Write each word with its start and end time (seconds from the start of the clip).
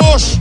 Ramos. 0.00 0.38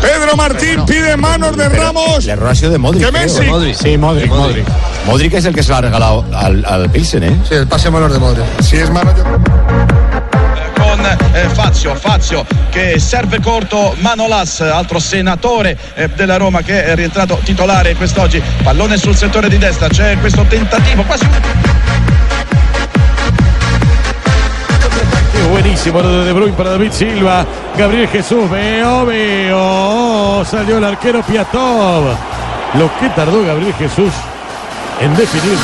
Pedro 0.00 0.36
Martín 0.36 0.84
pide 0.86 1.16
manos 1.16 1.56
de 1.56 1.68
Ramos. 1.68 2.24
El 2.24 2.30
error 2.30 2.48
ha 2.50 2.54
sido 2.54 2.70
de 2.70 2.78
Modric. 2.78 3.04
Que 3.04 3.10
creo, 3.10 3.22
Messi. 3.22 3.42
¿eh? 3.42 3.48
Modric. 3.48 3.74
Sí, 3.74 3.98
Modric, 3.98 4.28
Modric. 4.30 4.66
Modric 5.06 5.34
es 5.34 5.44
el 5.44 5.54
que 5.54 5.62
se 5.62 5.70
lo 5.70 5.76
ha 5.76 5.80
regalado 5.80 6.24
al, 6.34 6.64
al 6.64 6.90
Pilsen, 6.90 7.22
¿eh? 7.22 7.36
Sí, 7.48 7.54
el 7.54 7.66
pase 7.66 7.90
manos 7.90 8.12
de 8.12 8.18
Modric. 8.18 8.44
Si 8.60 8.76
es 8.76 8.90
mano, 8.90 9.14
yo- 9.16 9.24
eh, 11.34 11.48
Fazio, 11.52 11.94
Fazio 11.96 12.46
che 12.70 12.98
serve 12.98 13.40
corto 13.40 13.94
Manolas, 13.98 14.60
altro 14.60 14.98
senatore 14.98 15.76
eh, 15.94 16.08
della 16.08 16.36
Roma 16.36 16.62
che 16.62 16.84
è 16.84 16.94
rientrato 16.94 17.38
titolare 17.42 17.94
quest'oggi, 17.94 18.42
pallone 18.62 18.96
sul 18.96 19.14
settore 19.14 19.48
di 19.48 19.58
destra, 19.58 19.88
c'è 19.88 20.16
questo 20.18 20.44
tentativo, 20.44 21.02
quasi 21.02 21.26
buenísimo 25.54 26.00
lo 26.00 26.18
de 26.18 26.24
De 26.24 26.32
Bruyne 26.32 26.54
para 26.56 26.70
David 26.70 26.90
Silva. 26.90 27.46
Gabriel 27.76 28.06
Jesús, 28.06 28.48
veo, 28.50 29.04
veo. 29.04 30.44
Salió 30.44 30.78
el 30.78 30.84
arquero 30.84 31.22
Piatov. 31.22 32.04
Lo 32.78 32.98
que 33.00 33.08
tardó 33.10 33.44
Gabriel 33.44 33.74
Jesús 33.74 34.12
en 35.00 35.16
definir. 35.16 35.58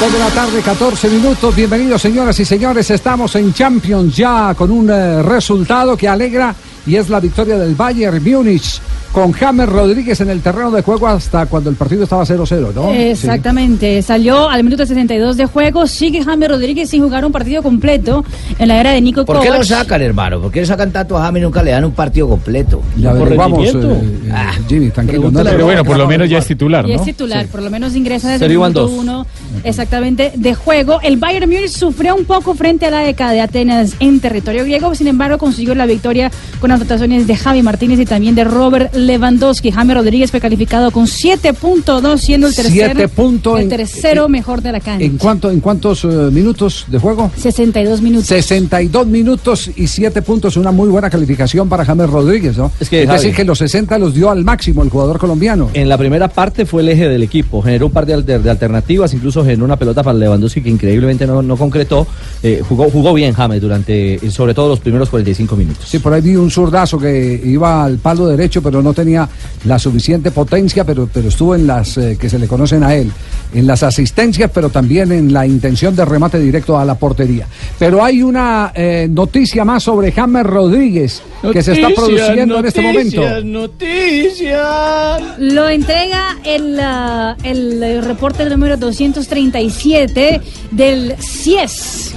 Dos 0.00 0.12
de 0.12 0.18
la 0.20 0.28
tarde, 0.28 0.62
14 0.62 1.08
minutos. 1.08 1.56
Bienvenidos, 1.56 2.00
señoras 2.00 2.38
y 2.38 2.44
señores. 2.44 2.88
Estamos 2.88 3.34
en 3.34 3.52
Champions 3.52 4.16
ya 4.16 4.54
con 4.54 4.70
un 4.70 4.88
eh, 4.88 5.22
resultado 5.24 5.96
que 5.96 6.06
alegra 6.06 6.54
y 6.86 6.94
es 6.94 7.08
la 7.08 7.18
victoria 7.18 7.58
del 7.58 7.74
Bayern 7.74 8.22
Múnich 8.22 8.80
con 9.18 9.32
James 9.32 9.68
Rodríguez 9.68 10.20
en 10.20 10.30
el 10.30 10.40
terreno 10.40 10.70
de 10.70 10.80
juego 10.80 11.08
hasta 11.08 11.46
cuando 11.46 11.70
el 11.70 11.74
partido 11.74 12.04
estaba 12.04 12.24
0-0, 12.24 12.72
¿no? 12.72 12.92
Exactamente, 12.92 14.00
salió 14.00 14.48
al 14.48 14.62
minuto 14.62 14.86
62 14.86 15.36
de 15.36 15.46
juego, 15.46 15.88
sigue 15.88 16.22
James 16.22 16.48
Rodríguez 16.48 16.88
sin 16.88 17.02
jugar 17.02 17.24
un 17.24 17.32
partido 17.32 17.60
completo 17.60 18.24
en 18.60 18.68
la 18.68 18.78
era 18.78 18.92
de 18.92 19.00
Nico 19.00 19.24
¿Por 19.24 19.40
qué 19.40 19.50
lo 19.50 19.64
sacan, 19.64 20.02
hermano? 20.02 20.40
¿Por 20.40 20.52
qué 20.52 20.60
lo 20.60 20.66
sacan 20.66 20.92
tanto 20.92 21.18
a 21.18 21.22
James 21.22 21.40
y 21.40 21.42
nunca 21.42 21.64
le 21.64 21.72
dan 21.72 21.84
un 21.84 21.90
partido 21.90 22.28
completo? 22.28 22.80
Ya 22.96 23.12
por 23.12 23.28
rendimiento. 23.28 23.90
eh, 23.90 24.20
eh, 24.28 24.62
Jimmy, 24.68 24.90
tranquilo. 24.90 25.32
no 25.32 25.42
Pero 25.42 25.64
bueno, 25.64 25.84
por 25.84 25.96
lo 25.98 26.06
menos 26.06 26.30
ya 26.30 26.38
es 26.38 26.46
titular, 26.46 26.88
Y 26.88 26.92
es 26.92 26.98
¿no? 26.98 27.04
titular, 27.04 27.46
por 27.48 27.60
lo 27.62 27.70
menos 27.70 27.96
ingresa 27.96 28.30
desde 28.30 28.46
el 28.46 28.52
minuto 28.52 28.82
dos. 28.82 28.90
uno 28.92 29.26
exactamente 29.64 30.32
de 30.36 30.54
juego. 30.54 31.00
El 31.02 31.16
Bayern 31.16 31.50
Múnich 31.50 31.70
sufrió 31.70 32.14
un 32.14 32.24
poco 32.24 32.54
frente 32.54 32.86
a 32.86 32.90
la 32.90 33.08
ECA 33.08 33.32
de 33.32 33.40
Atenas 33.40 33.94
en 33.98 34.20
territorio 34.20 34.62
griego, 34.62 34.94
sin 34.94 35.08
embargo 35.08 35.38
consiguió 35.38 35.74
la 35.74 35.86
victoria 35.86 36.30
con 36.60 36.70
anotaciones 36.70 37.26
de 37.26 37.36
Javi 37.36 37.62
Martínez 37.62 37.98
y 37.98 38.06
también 38.06 38.34
de 38.36 38.44
Robert 38.44 38.94
Lewandowski. 39.08 39.72
James 39.72 39.96
Rodríguez 39.96 40.30
fue 40.30 40.40
calificado 40.40 40.90
con 40.92 41.06
7.2 41.06 42.18
siendo 42.18 42.46
el 42.46 42.54
tercer, 42.54 42.72
Siete 42.72 43.08
puntos 43.08 43.56
el 43.56 43.62
en- 43.64 43.68
tercero 43.68 44.28
mejor 44.28 44.62
de 44.62 44.72
la 44.72 44.80
cancha. 44.80 45.04
¿En, 45.04 45.16
cuánto, 45.18 45.50
¿En 45.50 45.60
cuántos 45.60 46.04
eh, 46.04 46.08
minutos 46.30 46.84
de 46.88 46.98
juego? 46.98 47.30
62 47.36 48.00
minutos. 48.02 48.26
62 48.28 49.06
minutos 49.06 49.70
y 49.76 49.86
7 49.86 50.22
puntos, 50.22 50.56
una 50.56 50.70
muy 50.70 50.88
buena 50.88 51.10
calificación 51.10 51.68
para 51.68 51.84
James 51.84 52.08
Rodríguez, 52.10 52.56
¿no? 52.56 52.70
Es 52.78 52.88
que, 52.88 53.06
decir, 53.06 53.32
Javi- 53.32 53.36
que 53.36 53.44
los 53.44 53.58
60 53.58 53.98
los 53.98 54.14
dio 54.14 54.30
al 54.30 54.44
máximo 54.44 54.82
el 54.82 54.90
jugador 54.90 55.18
colombiano. 55.18 55.70
En 55.74 55.88
la 55.88 55.96
primera 55.98 56.28
parte 56.28 56.66
fue 56.66 56.82
el 56.82 56.88
eje 56.90 57.08
del 57.08 57.22
equipo, 57.22 57.62
generó 57.62 57.86
un 57.86 57.92
par 57.92 58.06
de 58.06 58.14
alternativas, 58.50 59.12
incluso 59.14 59.42
generó 59.44 59.64
una 59.64 59.76
pelota 59.76 60.02
para 60.02 60.18
Lewandowski 60.18 60.60
que 60.62 60.70
increíblemente 60.70 61.26
no, 61.26 61.42
no 61.42 61.56
concretó. 61.56 62.06
Eh, 62.42 62.62
jugó, 62.68 62.90
jugó 62.90 63.14
bien 63.14 63.32
James 63.34 63.60
durante, 63.60 64.14
eh, 64.14 64.30
sobre 64.30 64.54
todo 64.54 64.68
los 64.68 64.80
primeros 64.80 65.08
45 65.10 65.56
minutos. 65.56 65.86
Sí, 65.88 65.98
por 65.98 66.12
ahí 66.12 66.20
vi 66.20 66.36
un 66.36 66.50
zurdazo 66.50 66.98
que 66.98 67.40
iba 67.44 67.84
al 67.84 67.98
palo 67.98 68.26
derecho, 68.26 68.62
pero 68.62 68.82
no 68.82 68.92
tenía 68.98 69.28
la 69.64 69.78
suficiente 69.78 70.32
potencia, 70.32 70.84
pero, 70.84 71.08
pero 71.12 71.28
estuvo 71.28 71.54
en 71.54 71.68
las 71.68 71.96
eh, 71.98 72.16
que 72.20 72.28
se 72.28 72.38
le 72.38 72.48
conocen 72.48 72.82
a 72.82 72.94
él, 72.96 73.12
en 73.54 73.66
las 73.66 73.84
asistencias, 73.84 74.50
pero 74.52 74.70
también 74.70 75.12
en 75.12 75.32
la 75.32 75.46
intención 75.46 75.94
de 75.94 76.04
remate 76.04 76.40
directo 76.40 76.76
a 76.76 76.84
la 76.84 76.96
portería. 76.96 77.46
Pero 77.78 78.02
hay 78.02 78.22
una 78.22 78.72
eh, 78.74 79.06
noticia 79.08 79.64
más 79.64 79.84
sobre 79.84 80.10
James 80.10 80.44
Rodríguez 80.44 81.22
que 81.52 81.62
se 81.62 81.74
está 81.74 81.90
produciendo 81.90 82.58
en 82.58 82.66
este 82.66 82.80
momento. 82.80 83.22
Noticias. 83.44 85.22
Lo 85.38 85.68
entrega 85.68 86.38
el, 86.44 86.78
ah, 86.80 87.36
el, 87.44 87.80
eh, 87.80 88.00
reporte 88.00 88.44
número 88.46 88.76
237 88.76 90.40
del 90.72 91.14
CIES. 91.20 92.14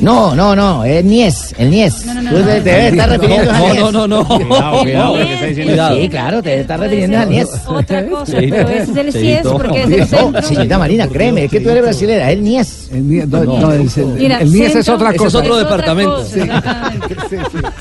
No, 0.00 0.34
no, 0.34 0.56
no, 0.56 0.84
es 0.84 1.04
Nies, 1.04 1.54
el 1.58 1.70
Nies. 1.70 2.04
No, 2.06 2.14
no, 2.14 2.22
no, 2.22 2.30
Tú 2.30 2.38
no. 2.38 2.44
te, 2.62 2.88
estar 2.88 3.08
refiriendo 3.10 3.50
a 3.50 3.58
No, 3.58 3.68
Nies. 3.68 3.80
no, 3.80 3.92
no, 3.92 4.06
no. 4.08 4.24
Cuidado, 4.26 4.80
cuidado, 4.82 5.16
lo 5.16 5.24
que 5.26 5.32
está 5.34 5.46
diciendo. 5.46 5.72
Cuidado. 5.72 5.96
Sí, 5.96 6.08
claro, 6.08 6.42
te 6.42 6.60
estás 6.60 6.80
refiriendo 6.80 7.18
a 7.18 7.24
Nies. 7.26 7.48
Otra 7.66 8.06
cosa, 8.08 8.32
pero 8.38 8.68
ese 8.68 9.08
es 9.08 9.14
el 9.14 9.42
no. 9.44 9.52
porque 9.58 9.82
es 9.82 9.90
el 9.90 9.98
No, 10.00 10.06
centro. 10.06 10.42
señorita 10.42 10.78
Marina, 10.78 11.08
créeme, 11.08 11.44
es 11.44 11.50
que 11.50 11.60
tú 11.60 11.68
eres 11.70 11.82
brasilera, 11.82 12.30
es 12.30 12.36
el 12.38 12.44
Nies. 12.44 12.88
El, 12.92 13.04
Mies- 13.04 13.26
no, 13.28 13.44
no, 13.44 13.72
es 13.72 13.96
el, 13.98 14.06
Mira, 14.06 14.38
el 14.40 14.50
Mies 14.50 14.74
es 14.76 14.88
otra 14.88 15.10
es 15.10 15.16
cosa. 15.16 15.38
otro 15.38 15.58
Es 15.58 15.64
otra 15.64 15.76
departamento. 15.76 16.24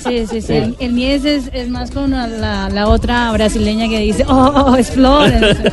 Sí, 0.03 0.25
sí, 0.29 0.41
sí. 0.41 0.75
El, 0.79 0.93
Mies 0.93 1.25
es, 1.25 1.43
es 1.53 1.69
más 1.69 1.91
con 1.91 2.11
la, 2.11 2.87
otra 2.87 3.31
brasileña 3.31 3.87
que 3.87 3.99
dice, 3.99 4.25
oh, 4.27 4.65
oh, 4.67 4.75
es 4.75 4.91
Florence. 4.91 5.57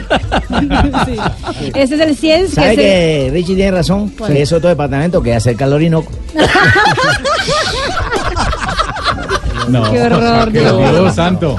Sí. 1.06 1.70
Ese 1.74 1.94
es 1.96 2.00
el 2.00 2.16
CIES. 2.16 2.50
¿Sabe 2.52 2.72
es 2.72 2.78
el- 2.78 2.84
que 2.84 3.30
Richie 3.32 3.54
tiene 3.56 3.70
razón? 3.72 4.12
Es 4.28 4.52
otro 4.52 4.68
departamento 4.68 5.22
que 5.22 5.34
hace 5.34 5.50
el 5.50 5.56
calor 5.56 5.76
Orinoco. 5.76 6.10
No. 9.68 9.90
Qué 9.90 10.00
horror, 10.00 10.44
Sáquelo, 10.44 10.80
no. 10.80 10.92
Dios 10.92 11.14
santo. 11.14 11.56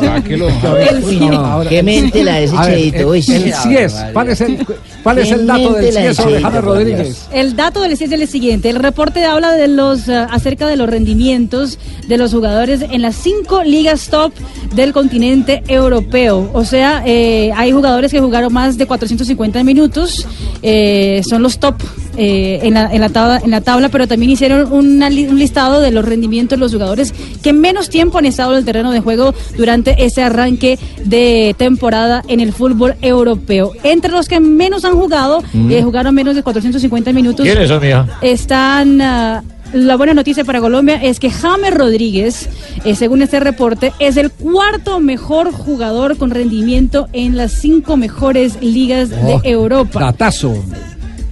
Sáquelo. 0.00 0.48
no, 0.50 1.60
qué 1.68 1.82
mente 1.82 2.22
la 2.22 2.36
de 2.36 2.44
ese 2.44 2.56
cheito. 2.64 3.14
el, 3.14 3.22
CIES, 3.22 3.94
¿cuál 4.12 4.28
es 4.30 4.40
el, 4.40 4.66
cuál 5.02 5.18
es 5.18 5.28
Qué 5.28 5.34
el 5.34 5.46
dato 5.46 5.72
del 5.72 5.92
CIES 5.94 6.20
por 6.42 6.64
Rodríguez? 6.64 7.28
El 7.32 7.56
dato 7.56 7.80
del 7.80 7.96
CIES 7.96 8.12
es 8.12 8.20
el 8.20 8.28
siguiente. 8.28 8.70
El 8.70 8.76
reporte 8.76 9.24
habla 9.24 9.52
de 9.52 9.68
los 9.68 10.08
eh, 10.08 10.26
acerca 10.30 10.66
de 10.66 10.76
los 10.76 10.88
rendimientos 10.88 11.78
de 12.06 12.18
los 12.18 12.32
jugadores 12.32 12.82
en 12.82 13.02
las 13.02 13.16
cinco 13.16 13.62
ligas 13.62 14.08
top 14.08 14.32
del 14.74 14.92
continente 14.92 15.62
europeo. 15.68 16.50
O 16.52 16.64
sea, 16.64 17.02
eh, 17.06 17.52
hay 17.56 17.72
jugadores 17.72 18.12
que 18.12 18.20
jugaron 18.20 18.52
más 18.52 18.76
de 18.76 18.86
450 18.86 19.64
minutos. 19.64 20.26
eh, 20.62 21.22
son 21.28 21.42
los 21.42 21.58
top 21.58 21.76
eh, 22.22 22.60
en, 22.64 22.74
la, 22.74 22.92
en, 22.92 23.00
la 23.00 23.08
tabla, 23.08 23.40
en 23.42 23.50
la 23.50 23.62
tabla, 23.62 23.88
pero 23.88 24.06
también 24.06 24.30
hicieron 24.30 24.70
una 24.72 25.08
li- 25.08 25.26
un 25.26 25.38
listado 25.38 25.80
de 25.80 25.90
los 25.90 26.04
rendimientos 26.04 26.58
de 26.58 26.60
los 26.60 26.72
jugadores 26.72 27.14
que 27.42 27.54
menos 27.54 27.88
tiempo 27.88 28.18
han 28.18 28.26
estado 28.26 28.52
en 28.52 28.58
el 28.58 28.64
terreno 28.66 28.90
de 28.92 29.00
juego 29.00 29.32
durante 29.56 30.04
ese 30.04 30.22
arranque 30.22 30.78
de 31.04 31.54
temporada 31.56 32.22
en 32.28 32.40
el 32.40 32.52
fútbol 32.52 32.94
europeo. 33.00 33.72
Entre 33.84 34.10
los 34.10 34.28
que 34.28 34.38
menos 34.38 34.84
han 34.84 34.94
jugado, 34.94 35.42
eh, 35.70 35.82
jugaron 35.82 36.14
menos 36.14 36.34
de 36.36 36.42
450 36.42 37.12
minutos 37.14 37.44
¿Quién 37.46 37.56
es 37.56 37.64
eso, 37.70 37.80
mía? 37.80 38.06
están 38.20 39.00
ah, 39.00 39.42
la 39.72 39.96
buena 39.96 40.12
noticia 40.14 40.44
para 40.44 40.60
Colombia 40.60 41.00
es 41.02 41.20
que 41.20 41.30
James 41.30 41.72
Rodríguez, 41.72 42.48
eh, 42.84 42.94
según 42.96 43.22
este 43.22 43.38
reporte, 43.40 43.92
es 44.00 44.16
el 44.16 44.30
cuarto 44.30 44.98
mejor 45.00 45.52
jugador 45.52 46.16
con 46.18 46.30
rendimiento 46.30 47.08
en 47.12 47.36
las 47.36 47.52
cinco 47.52 47.96
mejores 47.96 48.60
ligas 48.60 49.10
Oh, 49.22 49.40
de 49.40 49.48
Europa. 49.50 50.00
Datazo. 50.00 50.54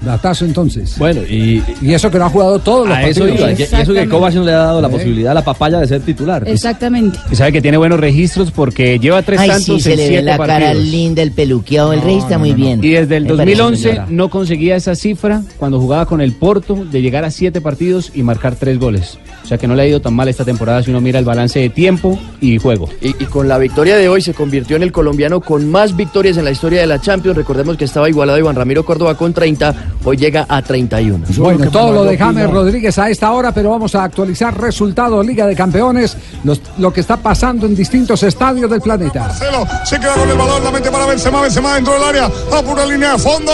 Datazo 0.01 0.45
entonces. 0.45 0.97
Bueno, 0.99 1.23
y 1.29 1.63
Y 1.83 1.93
eso 1.93 2.11
que 2.11 2.19
no 2.19 2.27
ha 2.27 2.31
jugado 2.31 2.59
todos 2.61 2.89
los 2.89 2.97
a 2.97 3.03
eso 3.03 3.21
partidos. 3.21 3.41
iba. 3.41 3.53
Y 3.59 3.83
eso 3.83 3.93
que. 3.93 4.09
Kovac 4.09 4.35
no 4.35 4.45
le 4.45 4.53
ha 4.53 4.59
dado 4.59 4.81
la 4.81 4.89
Sí. 4.89 4.95
posibilidad 4.95 5.33
a 5.33 5.35
la 5.35 5.45
papaya 5.45 5.79
de 5.79 5.87
ser 5.87 6.01
titular. 6.03 6.45
Exactamente. 6.47 7.19
Y 7.31 7.35
sabe 7.37 7.53
que 7.53 7.61
tiene 7.61 7.77
buenos 7.77 7.99
registros 8.01 8.51
porque 8.51 8.99
lleva 8.99 9.23
tres 9.23 9.41
Ay, 9.41 9.49
tantos 9.49 9.65
sí, 9.77 9.81
se 9.81 9.91
en 9.93 9.97
le 9.99 10.03
ve 10.05 10.09
siete 10.11 10.23
la 10.25 10.39
cara 10.39 10.75
linda, 10.75 11.23
el 11.23 11.33
peluqueado, 11.33 11.93
el 11.93 12.01
rey 12.03 12.19
está 12.19 12.39
muy 12.39 12.53
bien. 12.53 12.83
Y 12.83 12.91
desde 12.91 13.17
el 13.17 13.25
Me 13.25 13.31
parece, 13.35 13.57
2011 13.57 13.83
señora. 13.89 14.07
no 14.09 14.31
conseguía 14.31 14.77
esa 14.77 14.95
cifra 14.95 15.43
cuando 15.59 15.81
jugaba 15.81 16.07
con 16.07 16.21
el 16.21 16.33
Porto 16.33 16.85
de 16.91 17.03
llegar 17.03 17.25
a 17.25 17.31
siete 17.31 17.61
partidos 17.61 18.13
y 18.15 18.23
marcar 18.23 18.55
tres 18.57 18.79
goles. 18.79 19.19
O 19.43 19.47
sea 19.49 19.57
que 19.59 19.67
no 19.67 19.75
le 19.75 19.83
ha 19.83 19.87
ido 19.87 20.01
tan 20.01 20.13
mal 20.15 20.29
esta 20.29 20.45
temporada 20.45 20.83
si 20.83 20.91
uno 20.91 21.01
mira 21.01 21.19
el 21.19 21.25
balance 21.25 21.59
de 21.59 21.71
tiempo 21.71 22.19
y 22.41 22.59
juego. 22.59 22.89
Y, 23.01 23.09
y 23.09 23.27
con 23.27 23.49
la 23.49 23.57
victoria 23.59 23.97
de 23.97 24.09
hoy 24.09 24.21
se 24.21 24.35
convirtió 24.35 24.77
en 24.77 24.83
el 24.83 24.93
colombiano 24.93 25.41
con 25.41 25.71
más 25.71 25.97
victorias 25.97 26.37
en 26.37 26.45
la 26.45 26.51
historia 26.51 26.81
de 26.83 26.87
la 26.87 27.01
Champions. 27.01 27.37
Recordemos 27.37 27.77
que 27.79 27.87
estaba 27.87 28.09
igualado 28.11 28.39
Iván 28.39 28.57
Ramiro 28.57 28.85
Córdoba 28.85 29.17
con 29.17 29.33
30, 29.33 29.88
hoy 30.05 30.17
llega 30.17 30.47
a 30.49 30.63
31. 30.63 31.25
Bueno, 31.37 31.71
todo 31.71 31.93
lo 31.93 32.05
de 32.05 32.17
James 32.17 32.49
Rodríguez 32.51 32.99
a 32.99 33.09
esta 33.11 33.33
hora, 33.33 33.53
pero 33.53 33.71
vamos 33.71 33.95
a 33.95 34.05
actualizar 34.05 34.59
resultados 34.59 35.25
Liga 35.27 35.47
de 35.47 35.55
Campeones, 35.57 36.17
los- 36.45 36.61
lo 36.79 36.93
que 36.93 37.01
está 37.01 37.17
pasando 37.17 37.67
en 37.67 37.75
distintos 37.75 38.23
estadios 38.23 38.71
del 38.71 38.81
planeta. 38.81 39.21
Marcelo 39.21 39.67
se 39.85 39.99
queda 40.01 40.15
con 40.15 40.29
el 40.29 40.37
balón, 40.37 40.65
la 40.65 40.71
mete 40.71 40.91
para 40.91 41.07
Benzema, 41.07 41.41
Benzema 41.43 41.75
dentro 41.75 41.95
del 41.95 42.03
área, 42.05 42.25
a 42.27 42.63
pura 42.63 42.87
línea 42.87 43.13
de 43.13 43.19
fondo. 43.19 43.53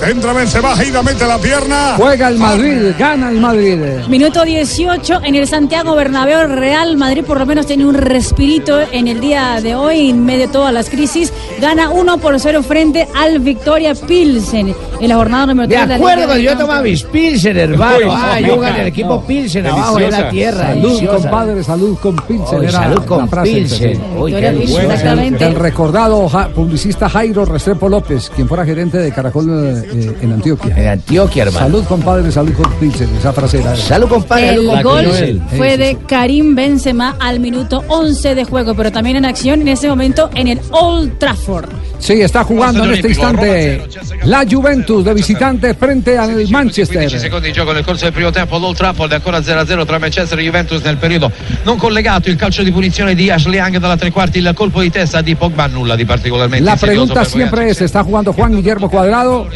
Centra 0.00 0.32
Benzema, 0.32 0.76
Gira 0.76 1.02
mete 1.02 1.26
la 1.26 1.38
pierna. 1.38 1.94
Juega 1.96 2.28
el 2.28 2.38
Madrid, 2.38 2.92
gana 2.98 3.30
el 3.30 3.40
Madrid. 3.40 3.78
Minuto 4.08 4.44
18 4.44 5.20
en 5.24 5.34
el 5.36 5.46
Santiago 5.46 5.94
Bernabéu. 5.94 6.46
Real 6.48 6.96
Madrid 6.96 7.22
por 7.24 7.38
lo 7.38 7.46
menos 7.46 7.66
tiene 7.66 7.86
un 7.86 7.94
respirito 7.94 8.80
en 8.80 9.08
el 9.08 9.20
día 9.20 9.60
de 9.62 9.74
hoy 9.74 10.10
en 10.10 10.24
medio 10.24 10.46
de 10.46 10.52
todas 10.52 10.72
las 10.74 10.90
crisis. 10.90 11.32
Gana 11.60 11.90
1 11.90 12.18
por 12.18 12.38
0 12.38 12.62
frente 12.62 13.08
al 13.14 13.38
Victoria 13.38 13.94
Pilsen 13.94 14.74
en 15.00 15.08
la 15.08 15.14
jornada 15.16 15.46
número 15.46 15.63
De 15.66 15.74
3 15.74 15.80
de 15.80 15.86
la 15.86 15.94
acuerdo, 15.96 16.24
cuando 16.24 16.42
yo 16.42 16.56
tomaba 16.56 16.82
mis 16.82 17.02
Pilsen, 17.04 17.56
hermano. 17.56 18.06
Ah, 18.10 18.40
yo 18.40 18.58
gané 18.58 18.82
el 18.82 18.86
equipo. 18.88 19.22
Pilsen 19.24 19.66
abajo 19.66 19.98
de 19.98 20.10
la 20.10 20.28
tierra. 20.30 20.66
Salud, 20.68 21.06
compadre, 21.06 21.62
salud 21.62 21.98
con 21.98 22.16
Pilsen. 22.16 22.70
Salud 22.70 23.04
con 23.04 23.28
frase, 23.28 23.52
Pilsen. 23.52 24.00
exactamente. 24.28 25.44
El 25.44 25.54
recordado 25.54 26.28
publicista 26.54 27.08
Jairo 27.08 27.44
Restrepo 27.44 27.88
López, 27.88 28.30
quien 28.34 28.48
fuera 28.48 28.64
gerente 28.64 28.98
de 28.98 29.12
Caracol 29.12 29.46
eh, 29.50 30.16
en 30.20 30.32
Antioquia. 30.32 30.76
En 30.76 30.88
Antioquia, 30.88 31.44
hermano. 31.44 31.66
Salud, 31.66 31.84
compadre, 31.84 32.32
salud 32.32 32.52
con 32.54 32.70
Pilsen. 32.74 33.08
Esa 33.18 33.32
frase 33.32 33.60
era. 33.60 33.76
Salud, 33.76 34.08
compadre. 34.08 34.48
salud 34.48 34.70
El 34.70 34.82
con 34.82 34.82
gol 34.82 35.42
fue 35.56 35.76
de 35.76 35.96
Karim 36.06 36.54
Benzema 36.54 37.16
al 37.20 37.40
minuto 37.40 37.84
11 37.88 38.34
de 38.34 38.44
juego, 38.44 38.74
pero 38.74 38.92
también 38.92 39.16
en 39.16 39.24
acción 39.24 39.60
en 39.62 39.68
ese 39.68 39.88
momento 39.88 40.30
en 40.34 40.48
el 40.48 40.60
Old 40.70 41.18
Trafford. 41.18 41.68
Sí, 41.98 42.20
está 42.20 42.44
jugando 42.44 42.84
en 42.84 42.94
este 42.94 43.08
instante 43.08 43.82
la 44.24 44.44
Juventus 44.48 45.04
de 45.04 45.14
visitante 45.14 45.34
frente 45.76 46.16
al 46.16 46.32
15 46.32 46.52
Manchester. 46.52 47.18
secondi 47.18 47.46
di 47.48 47.52
gioco 47.52 47.72
nel 47.72 47.84
corso 47.84 48.04
del 48.04 48.12
primo 48.12 48.30
tempo 48.30 48.56
all'Old 48.56 48.76
Trafford 48.76 49.12
è 49.12 49.14
ancora 49.14 49.38
0-0 49.38 49.86
tra 49.86 49.98
Manchester 49.98 50.38
e 50.38 50.42
Juventus 50.42 50.82
nel 50.82 50.96
periodo 50.96 51.30
non 51.64 51.76
collegato 51.76 52.28
il 52.30 52.36
calcio 52.36 52.62
di 52.62 52.70
punizione 52.72 53.14
di 53.14 53.30
Ashley 53.30 53.58
Young 53.58 53.78
dalla 53.78 53.96
tre 53.96 54.10
quarti 54.10 54.38
il 54.38 54.50
colpo 54.54 54.80
di 54.80 54.90
testa 54.90 55.20
di 55.20 55.34
Pogba 55.34 55.66
nulla 55.66 55.96
di 55.96 56.04
particolarmente 56.04 56.64
La 56.64 56.76
pregunta 56.76 57.24
siempre 57.24 57.68
es, 57.70 57.80
¿está 57.80 58.02
jugando 58.02 58.32
Juan 58.32 58.52
Guillermo 58.52 58.88
Cuadrado? 58.88 59.48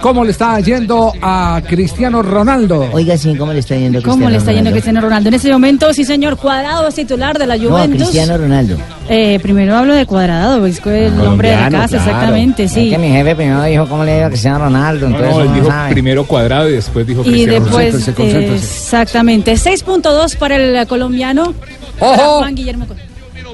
¿Cómo 0.00 0.24
le 0.24 0.30
está 0.32 0.58
yendo 0.60 1.12
a 1.22 1.60
Cristiano 1.66 2.22
Ronaldo? 2.22 2.88
Oiga, 2.92 3.16
sí, 3.16 3.34
¿cómo 3.36 3.52
le 3.52 3.60
está 3.60 3.76
yendo 3.76 3.98
a 3.98 4.02
¿Cómo 4.02 4.26
Cristiano 4.26 4.30
le 4.30 4.36
está 4.38 4.52
yendo 4.52 4.68
a 4.68 4.72
Ronaldo? 4.72 4.72
Cristiano 4.72 5.00
Ronaldo? 5.00 5.28
En 5.28 5.34
ese 5.34 5.52
momento, 5.52 5.92
sí, 5.94 6.04
señor, 6.04 6.36
Cuadrado 6.36 6.88
es 6.88 6.94
titular 6.94 7.38
de 7.38 7.46
la 7.46 7.56
No, 7.56 7.68
Juventus. 7.70 8.02
Cristiano 8.02 8.36
Ronaldo. 8.36 8.76
Eh, 9.10 9.38
primero 9.40 9.74
hablo 9.76 9.94
de 9.94 10.04
Cuadrado, 10.06 10.64
es 10.66 10.80
el 10.84 11.16
nombre 11.16 11.48
de 11.50 11.56
la 11.56 11.70
casa, 11.70 11.88
claro. 11.96 12.10
exactamente, 12.10 12.68
sí. 12.68 12.88
Es 12.88 12.92
que 12.92 12.98
mi 12.98 13.08
jefe 13.08 13.34
primero 13.36 13.62
dijo 13.62 13.86
cómo 13.88 14.04
le 14.04 14.16
iba 14.18 14.26
a 14.26 14.28
Cristiano 14.28 14.58
Ronaldo, 14.58 15.06
entonces 15.06 15.34
no, 15.34 15.42
él 15.42 15.54
dijo 15.54 15.66
sabe. 15.68 15.92
primero 15.92 16.26
cuadrado 16.26 16.68
y 16.68 16.72
después 16.72 17.06
dijo 17.06 17.22
Y 17.22 17.24
Cristiano 17.24 17.64
después, 17.64 18.16
Ronaldo. 18.16 18.22
eh, 18.38 18.54
exactamente, 18.56 19.52
6.2 19.54 20.36
para 20.36 20.56
el 20.56 20.86
colombiano. 20.86 21.54
para 21.98 22.12
Ojo. 22.12 22.38
Juan 22.40 22.54
Guillermo 22.54 22.86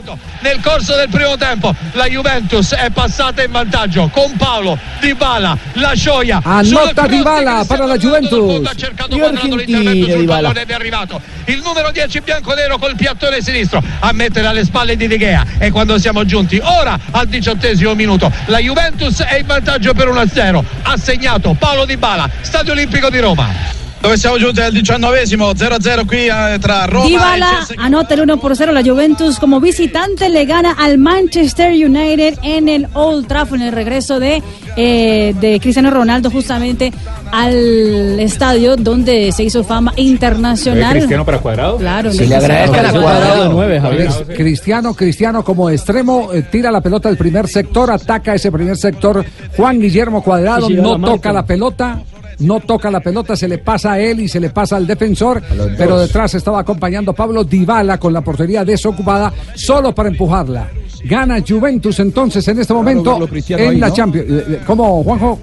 Cuadrado. 0.04 0.18
Nel 0.40 0.60
corso 0.60 0.94
del 0.94 1.08
primo 1.08 1.36
tempo 1.36 1.74
la 1.92 2.06
Juventus 2.06 2.74
è 2.74 2.90
passata 2.90 3.42
in 3.42 3.50
vantaggio 3.50 4.08
con 4.12 4.36
Paolo 4.36 4.78
Dybala, 5.00 5.56
la 5.74 5.94
gioia. 5.94 6.40
Anota 6.44 7.06
Dybala 7.06 7.64
para 7.66 7.86
la 7.86 7.96
Juventus. 7.96 8.66
Ha 8.66 8.74
cercato 8.74 9.16
quadrato 9.16 9.56
l'intervento 9.56 10.10
sul 10.10 10.26
pallone 10.26 10.62
ed 10.62 10.70
è 10.70 10.74
arrivato 10.74 11.20
il 11.46 11.60
numero 11.64 11.90
10 11.90 12.20
bianconero 12.20 12.78
col 12.78 12.94
piattone 12.94 13.42
sinistro 13.42 13.82
a 14.00 14.12
mettere 14.12 14.46
alle 14.46 14.64
spalle 14.64 14.96
di 14.96 15.06
De 15.06 15.18
Gea 15.18 15.44
e 15.58 15.70
quando 15.70 15.98
siamo 15.98 16.24
giunti 16.24 16.60
ora 16.62 16.98
al 17.10 17.26
diciottesimo 17.26 17.94
minuto 17.94 18.30
la 18.46 18.58
Juventus 18.58 19.20
è 19.22 19.38
in 19.38 19.46
vantaggio 19.46 19.92
per 19.92 20.08
1-0 20.08 20.64
ha 20.82 20.96
segnato 20.96 21.54
Paolo 21.58 21.84
Dybala 21.84 22.28
Stadio 22.40 22.72
Olimpico 22.72 23.10
di 23.10 23.18
Roma 23.18 23.83
Dove 24.04 24.18
siamo 24.18 24.36
giunti 24.36 24.60
al 24.60 24.70
diciannovesimo, 24.70 25.52
0-0 25.52 26.04
qui 26.04 26.26
eh, 26.26 26.58
tra 26.60 26.84
Roma 26.84 27.06
Dybala 27.06 27.66
anota 27.78 28.12
el 28.12 28.20
1 28.20 28.36
por 28.36 28.54
0. 28.54 28.70
La 28.70 28.82
Juventus 28.82 29.38
como 29.38 29.60
visitante 29.60 30.28
le 30.28 30.44
gana 30.44 30.72
al 30.72 30.98
Manchester 30.98 31.72
United 31.72 32.38
en 32.42 32.68
el 32.68 32.86
Old 32.92 33.26
Trafford 33.26 33.62
en 33.62 33.68
el 33.68 33.72
regreso 33.72 34.20
de, 34.20 34.42
eh, 34.76 35.34
de 35.40 35.58
Cristiano 35.58 35.90
Ronaldo 35.90 36.30
justamente 36.30 36.92
al 37.32 38.20
estadio 38.20 38.76
donde 38.76 39.32
se 39.32 39.42
hizo 39.42 39.64
fama 39.64 39.94
internacional. 39.96 40.92
Cristiano 40.98 41.24
para 41.24 41.38
cuadrado? 41.38 41.78
Claro, 41.78 42.12
Se 42.12 42.26
le 42.26 42.36
Claro, 42.36 42.46
la 42.58 42.66
cuadrado 42.68 43.00
Cuadrado. 43.02 43.48
nueve, 43.52 43.80
Javier. 43.80 44.10
Cristiano, 44.36 44.92
Cristiano 44.92 45.42
como 45.42 45.70
extremo, 45.70 46.30
eh, 46.34 46.42
tira 46.42 46.70
la 46.70 46.82
pelota 46.82 47.08
del 47.08 47.16
primer 47.16 47.48
sector, 47.48 47.90
ataca 47.90 48.34
ese 48.34 48.52
primer 48.52 48.76
sector. 48.76 49.24
Juan 49.56 49.80
Guillermo 49.80 50.22
Cuadrado 50.22 50.68
no 50.68 51.00
toca 51.00 51.32
la 51.32 51.46
pelota. 51.46 52.02
No 52.40 52.60
toca 52.60 52.90
la 52.90 53.00
pelota, 53.00 53.36
se 53.36 53.48
le 53.48 53.58
pasa 53.58 53.92
a 53.92 54.00
él 54.00 54.20
y 54.20 54.28
se 54.28 54.40
le 54.40 54.50
pasa 54.50 54.76
al 54.76 54.86
defensor, 54.86 55.42
pero 55.76 55.98
detrás 55.98 56.34
estaba 56.34 56.60
acompañando 56.60 57.12
Pablo 57.12 57.44
Dybala 57.44 57.98
con 57.98 58.12
la 58.12 58.20
portería 58.20 58.64
desocupada 58.64 59.32
solo 59.54 59.94
para 59.94 60.08
empujarla. 60.08 60.68
Gana 61.04 61.42
Juventus 61.46 62.00
entonces 62.00 62.46
en 62.48 62.60
este 62.60 62.72
momento 62.72 63.28
en 63.48 63.60
ahí, 63.60 63.78
la 63.78 63.88
¿no? 63.88 63.94
Champions. 63.94 64.26
Eh, 64.30 64.44
eh, 64.48 64.60
¿Cómo, 64.66 65.04
Juanjo? 65.04 65.38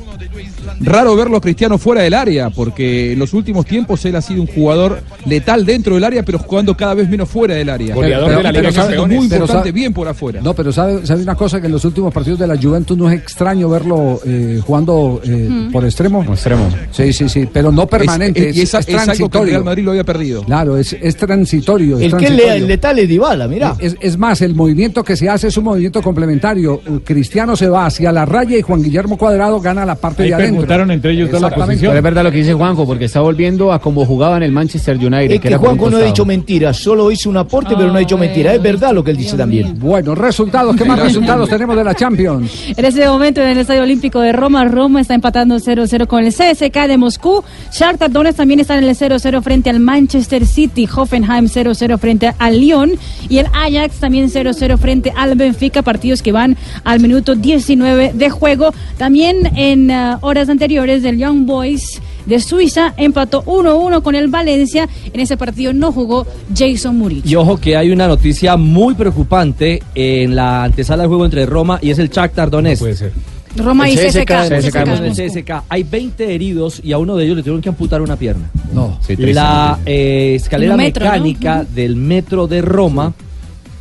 Raro 0.80 1.16
verlo 1.16 1.38
a 1.38 1.42
Cristiano 1.42 1.78
fuera 1.78 2.02
del 2.04 2.14
área, 2.14 2.50
porque 2.50 3.14
en 3.14 3.20
los 3.20 3.34
últimos 3.34 3.66
tiempos 3.66 4.04
él 4.06 4.16
ha 4.16 4.22
sido 4.22 4.42
un 4.42 4.48
jugador 4.48 5.02
letal 5.26 5.66
dentro 5.66 5.96
del 5.96 6.04
área, 6.04 6.24
pero 6.24 6.40
jugando 6.40 6.76
cada 6.76 6.94
vez 6.94 7.10
menos 7.10 7.30
fuera 7.30 7.56
del 7.56 7.70
área. 7.70 7.94
Goleador 7.96 8.28
Pero- 8.28 8.38
de 8.38 8.44
la 8.44 8.50
pero 8.52 8.62
Liga 8.70 8.72
sabe- 8.74 8.88
Campeones. 8.96 9.18
Muy 9.18 9.28
Pero 9.28 9.42
importante, 9.44 9.70
sabe- 9.70 9.72
bien 9.72 9.94
por 9.94 10.08
afuera. 10.08 10.42
No, 10.42 10.54
pero 10.54 10.72
sabe, 10.72 11.06
sabe 11.06 11.24
una 11.24 11.36
cosa 11.36 11.60
que 11.60 11.68
en 11.68 11.74
los 11.74 11.86
últimos 11.86 12.14
partidos 12.14 12.40
de 12.40 12.48
la 12.48 12.58
Juventus 12.62 12.98
no 12.98 13.10
es 13.10 13.20
extraño 13.20 13.70
verlo 13.70 14.20
eh, 14.26 14.60
jugando 14.66 15.22
eh, 15.24 15.48
Mm. 15.50 15.72
por 15.72 15.86
extremo. 15.86 16.24
extremo. 16.24 16.70
Sí, 16.92 17.14
sí, 17.14 17.30
sí, 17.30 17.48
pero 17.52 17.72
no 17.72 17.88
permanente. 17.88 18.50
Es- 18.50 18.58
y 18.58 18.62
es- 18.62 18.70
es 18.70 18.76
algo 18.76 18.86
que 18.86 18.92
el 18.92 18.98
transitorio. 19.06 19.52
Real 19.54 19.64
Madrid 19.64 19.84
lo 19.84 19.92
había 19.92 20.04
perdido. 20.04 20.44
Claro, 20.44 20.78
es, 20.78 20.94
es 21.00 21.16
transitorio. 21.16 21.98
es 21.98 22.04
El 22.06 22.12
que 22.12 22.26
transitorio. 22.28 22.54
le, 22.54 22.68
letal 22.68 23.00
es 23.00 23.08
Dybala, 23.10 23.48
mira. 23.48 23.76
Es, 23.80 23.96
es 24.00 24.18
más, 24.18 24.42
el 24.42 24.56
movimiento 24.56 25.04
que 25.04 25.16
se 25.16 25.30
hace 25.30 25.48
es 25.48 25.58
un 25.58 25.64
movimiento 25.66 26.02
complementario. 26.02 26.82
Cristiano 27.04 27.56
se 27.56 27.68
va 27.70 27.86
hacia 27.86 28.12
la 28.12 28.26
raya 28.26 28.58
y 28.58 28.62
Juan 28.62 28.82
Guillermo 28.82 29.18
Cuadrado 29.18 29.60
gana 29.60 29.86
la 29.86 29.96
parte 29.96 30.24
Ahí 30.24 30.30
de 30.30 30.36
adentro. 30.36 30.51
Permutaron 30.52 30.92
entre 30.92 31.12
ellos 31.14 31.32
dos 31.32 31.42
la 31.42 31.50
Pero 31.50 31.94
es 31.94 32.04
verdad 32.04 32.24
lo 32.24 32.32
que 32.32 32.38
dice 32.38 32.54
Juanjo, 32.54 32.86
porque 32.86 33.06
está 33.06 33.22
volviendo 33.22 33.72
a 33.72 33.80
como 33.80 34.06
jugaba 34.06 34.38
en 34.38 34.44
el 34.44 34.52
Manchester 34.52 34.98
United. 34.98 35.32
Es 35.32 35.42
que 35.42 35.56
Juanjo 35.56 35.90
no 35.90 35.98
ha 35.98 36.02
dicho 36.02 36.26
mentiras, 36.26 36.78
solo 36.78 37.12
hizo 37.12 37.30
un 37.30 37.38
aporte, 37.38 37.76
pero 37.76 37.90
no 37.90 37.96
ha 37.96 38.00
dicho 38.00 38.18
mentiras. 38.18 38.56
Es 38.56 38.62
verdad 38.62 38.94
lo 38.94 39.04
que 39.04 39.12
él 39.12 39.18
dice 39.18 39.38
también. 39.38 39.80
Bueno, 39.80 40.16
resultados, 40.16 40.76
¿qué 40.76 40.86
más 40.86 41.00
resultados 41.00 41.50
tenemos 41.50 41.76
de 41.76 41.84
la 41.84 41.96
Champions? 41.96 42.74
En 42.76 42.86
este 42.86 43.08
momento 43.08 43.42
en 43.42 43.48
el 43.50 43.58
Estadio 43.60 43.84
Olímpico 43.84 44.22
de 44.22 44.32
Roma, 44.32 44.66
Roma 44.66 45.02
está 45.02 45.14
empatando 45.14 45.58
0-0 45.58 46.08
con 46.08 46.24
el 46.24 46.34
CSK 46.34 46.88
de 46.88 46.98
Moscú. 46.98 47.44
Shakhtar 47.72 48.12
Donetsk 48.12 48.38
también 48.38 48.60
está 48.60 48.78
en 48.78 48.84
el 48.84 48.96
0-0 48.96 49.42
frente 49.42 49.70
al 49.70 49.80
Manchester 49.80 50.46
City. 50.46 50.88
Hoffenheim 50.94 51.46
0-0 51.46 51.98
frente 51.98 52.34
al 52.38 52.60
Lyon. 52.60 52.92
Y 53.30 53.38
el 53.38 53.48
Ajax 53.54 54.00
también 54.00 54.30
0-0 54.30 54.78
frente 54.78 55.14
al 55.16 55.36
Benfica. 55.36 55.82
Partidos 55.82 56.22
que 56.22 56.32
van 56.32 56.58
al 56.84 57.00
minuto 57.00 57.36
19 57.36 58.12
de 58.14 58.30
juego. 58.30 58.74
También 58.98 59.52
en 59.56 59.92
ah, 59.92 60.20
anteriores 60.50 61.04
del 61.04 61.18
Young 61.18 61.46
Boys 61.46 62.02
de 62.26 62.40
Suiza 62.40 62.94
empató 62.98 63.44
1-1 63.46 64.02
con 64.02 64.16
el 64.16 64.28
Valencia. 64.28 64.88
En 65.12 65.20
ese 65.20 65.38
partido 65.38 65.74
no 65.74 65.92
jugó 65.92 66.26
Jason 66.56 66.98
Murillo. 66.98 67.24
Y 67.26 67.36
ojo 67.36 67.58
que 67.58 67.76
hay 67.76 67.92
una 67.92 68.08
noticia 68.08 68.58
muy 68.58 68.94
preocupante 68.94 69.82
en 69.96 70.36
la 70.36 70.64
antesala 70.64 71.04
del 71.04 71.10
juego 71.10 71.26
entre 71.26 71.46
Roma 71.46 71.80
y 71.82 71.90
es 71.90 72.00
el 72.00 72.10
Shakhtar 72.10 72.50
Donetsk. 72.50 72.82
puede 72.82 72.96
ser. 72.96 73.14
Roma 73.56 73.90
y 73.90 73.96
CSK. 73.96 74.32
el 74.32 75.12
CSK. 75.12 75.64
Hay 75.68 75.84
20 75.84 76.34
heridos 76.34 76.82
y 76.84 76.94
a 76.94 76.98
uno 76.98 77.18
de 77.18 77.26
ellos 77.26 77.36
le 77.36 77.44
tuvieron 77.44 77.62
que 77.62 77.70
amputar 77.70 78.02
una 78.02 78.16
pierna. 78.16 78.50
No. 78.74 78.98
la 79.18 79.80
eh, 79.86 80.34
escalera 80.36 80.78
mecánica 80.78 81.66
del 81.66 81.96
metro 81.96 82.48
de 82.48 82.62
Roma 82.62 83.14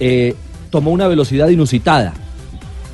eh, 0.00 0.35
tomó 0.71 0.90
una 0.90 1.07
velocidad 1.07 1.49
inusitada. 1.49 2.14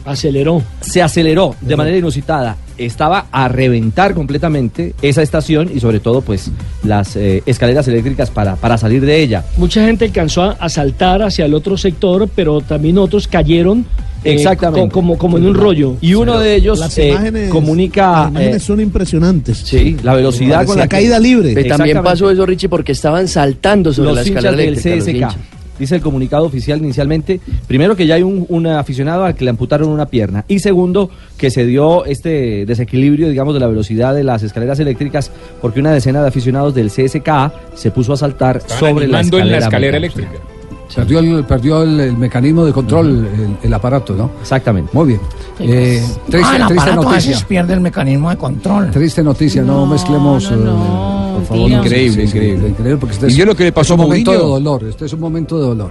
Aceleró. 0.04 0.62
Se 0.80 1.02
aceleró 1.02 1.56
de 1.60 1.76
manera 1.76 1.96
inusitada. 1.96 2.56
Estaba 2.78 3.26
a 3.32 3.48
reventar 3.48 4.14
completamente 4.14 4.94
esa 5.02 5.22
estación 5.22 5.70
y 5.74 5.80
sobre 5.80 6.00
todo 6.00 6.20
pues 6.20 6.50
las 6.84 7.16
eh, 7.16 7.42
escaleras 7.46 7.88
eléctricas 7.88 8.30
para, 8.30 8.56
para 8.56 8.76
salir 8.78 9.04
de 9.04 9.22
ella. 9.22 9.44
Mucha 9.56 9.84
gente 9.86 10.04
alcanzó 10.04 10.54
a, 10.58 10.68
saltar 10.68 11.22
hacia 11.22 11.44
el 11.46 11.54
otro 11.54 11.76
sector, 11.76 12.28
pero 12.34 12.60
también 12.60 12.98
otros 12.98 13.26
cayeron 13.28 13.86
eh, 14.24 14.34
Exactamente. 14.34 14.88
co- 14.88 14.94
como, 14.94 15.16
como 15.18 15.38
en 15.38 15.46
un 15.46 15.54
rollo. 15.54 15.96
Y 16.00 16.14
uno 16.14 16.38
de 16.38 16.56
ellos 16.56 16.78
Las 16.78 16.98
eh, 16.98 17.08
imágenes- 17.10 17.48
comunica 17.50 18.22
Las 18.22 18.30
imágenes 18.30 18.56
eh, 18.56 18.60
son 18.60 18.80
impresionantes. 18.80 19.58
Sí, 19.58 19.96
la 20.02 20.14
velocidad 20.14 20.66
con 20.66 20.76
la 20.76 20.84
que- 20.84 20.88
caída 20.96 21.18
libre. 21.18 21.54
también 21.64 22.02
pasó 22.02 22.30
eso, 22.30 22.44
Richie, 22.44 22.68
porque 22.68 22.92
estaban 22.92 23.28
saltando 23.28 23.92
sobre 23.92 24.08
los 24.08 24.16
la 24.16 24.22
escalera 24.22 24.50
del 24.56 24.68
eléctrica. 24.78 25.26
los 25.26 25.32
CSK. 25.34 25.55
Dice 25.78 25.96
el 25.96 26.00
comunicado 26.00 26.44
oficial 26.44 26.78
inicialmente, 26.78 27.40
primero 27.66 27.96
que 27.96 28.06
ya 28.06 28.16
hay 28.16 28.22
un, 28.22 28.46
un 28.48 28.66
aficionado 28.66 29.24
al 29.24 29.34
que 29.34 29.44
le 29.44 29.50
amputaron 29.50 29.88
una 29.88 30.06
pierna 30.06 30.44
y 30.48 30.58
segundo 30.58 31.10
que 31.36 31.50
se 31.50 31.66
dio 31.66 32.04
este 32.04 32.66
desequilibrio, 32.66 33.28
digamos, 33.28 33.54
de 33.54 33.60
la 33.60 33.66
velocidad 33.66 34.14
de 34.14 34.24
las 34.24 34.42
escaleras 34.42 34.80
eléctricas 34.80 35.30
porque 35.60 35.80
una 35.80 35.92
decena 35.92 36.22
de 36.22 36.28
aficionados 36.28 36.74
del 36.74 36.90
CSK 36.90 37.74
se 37.74 37.90
puso 37.90 38.12
a 38.12 38.16
saltar 38.16 38.58
Estaban 38.58 38.78
sobre 38.78 39.08
la 39.08 39.20
escalera, 39.20 39.44
en 39.44 39.52
la 39.52 39.58
escalera 39.58 40.00
mecánica. 40.00 40.55
Eléctrica. 40.86 40.94
Perdió, 40.96 41.18
el, 41.38 41.44
perdió 41.44 41.82
el, 41.82 42.00
el 42.00 42.16
mecanismo 42.16 42.64
de 42.64 42.72
control, 42.72 43.08
el, 43.26 43.56
el 43.62 43.74
aparato, 43.74 44.14
¿no? 44.14 44.30
Exactamente. 44.40 44.90
Muy 44.92 45.06
bien. 45.08 45.20
Eh, 45.60 46.02
triste, 46.28 46.40
Ah, 46.44 46.56
el 46.56 46.66
triste 46.66 46.74
aparato 46.90 47.00
a 47.00 47.04
noticia. 47.12 47.30
veces 47.30 47.44
pierde 47.44 47.74
el 47.74 47.80
mecanismo 47.80 48.30
de 48.30 48.36
control. 48.36 48.90
Triste 48.90 49.22
noticia, 49.22 49.62
no, 49.62 49.86
mezclemos. 49.86 50.44
eh, 50.50 50.54
por 50.54 51.44
favor. 51.46 51.70
Increíble, 51.70 52.24
increíble. 52.24 52.68
increíble, 52.68 52.96
porque 52.98 53.14
este 53.14 53.26
¿Y 53.26 53.30
es, 53.30 53.36
yo 53.36 53.44
lo 53.46 53.54
que 53.56 53.64
le 53.64 53.72
pasó 53.72 53.94
es 53.94 53.98
un 53.98 54.04
a 54.04 54.06
momento 54.06 54.32
de 54.32 54.38
dolor. 54.38 54.84
Este 54.84 55.04
es 55.06 55.12
un 55.12 55.20
momento 55.20 55.58
de 55.60 55.66
dolor. 55.66 55.90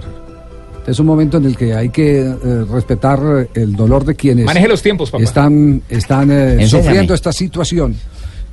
Este 0.78 0.92
es 0.92 0.98
un 1.00 1.06
momento 1.06 1.36
en 1.38 1.44
el 1.46 1.56
que 1.56 1.74
hay 1.74 1.88
que 1.88 2.20
eh, 2.20 2.64
respetar 2.70 3.48
el 3.54 3.74
dolor 3.74 4.04
de 4.04 4.14
quienes 4.14 4.44
Maneje 4.44 4.68
los 4.68 4.80
tiempos, 4.82 5.10
papá. 5.10 5.24
están, 5.24 5.82
están 5.88 6.30
eh, 6.30 6.66
sufriendo 6.68 7.12
esta 7.12 7.32
situación. 7.32 7.94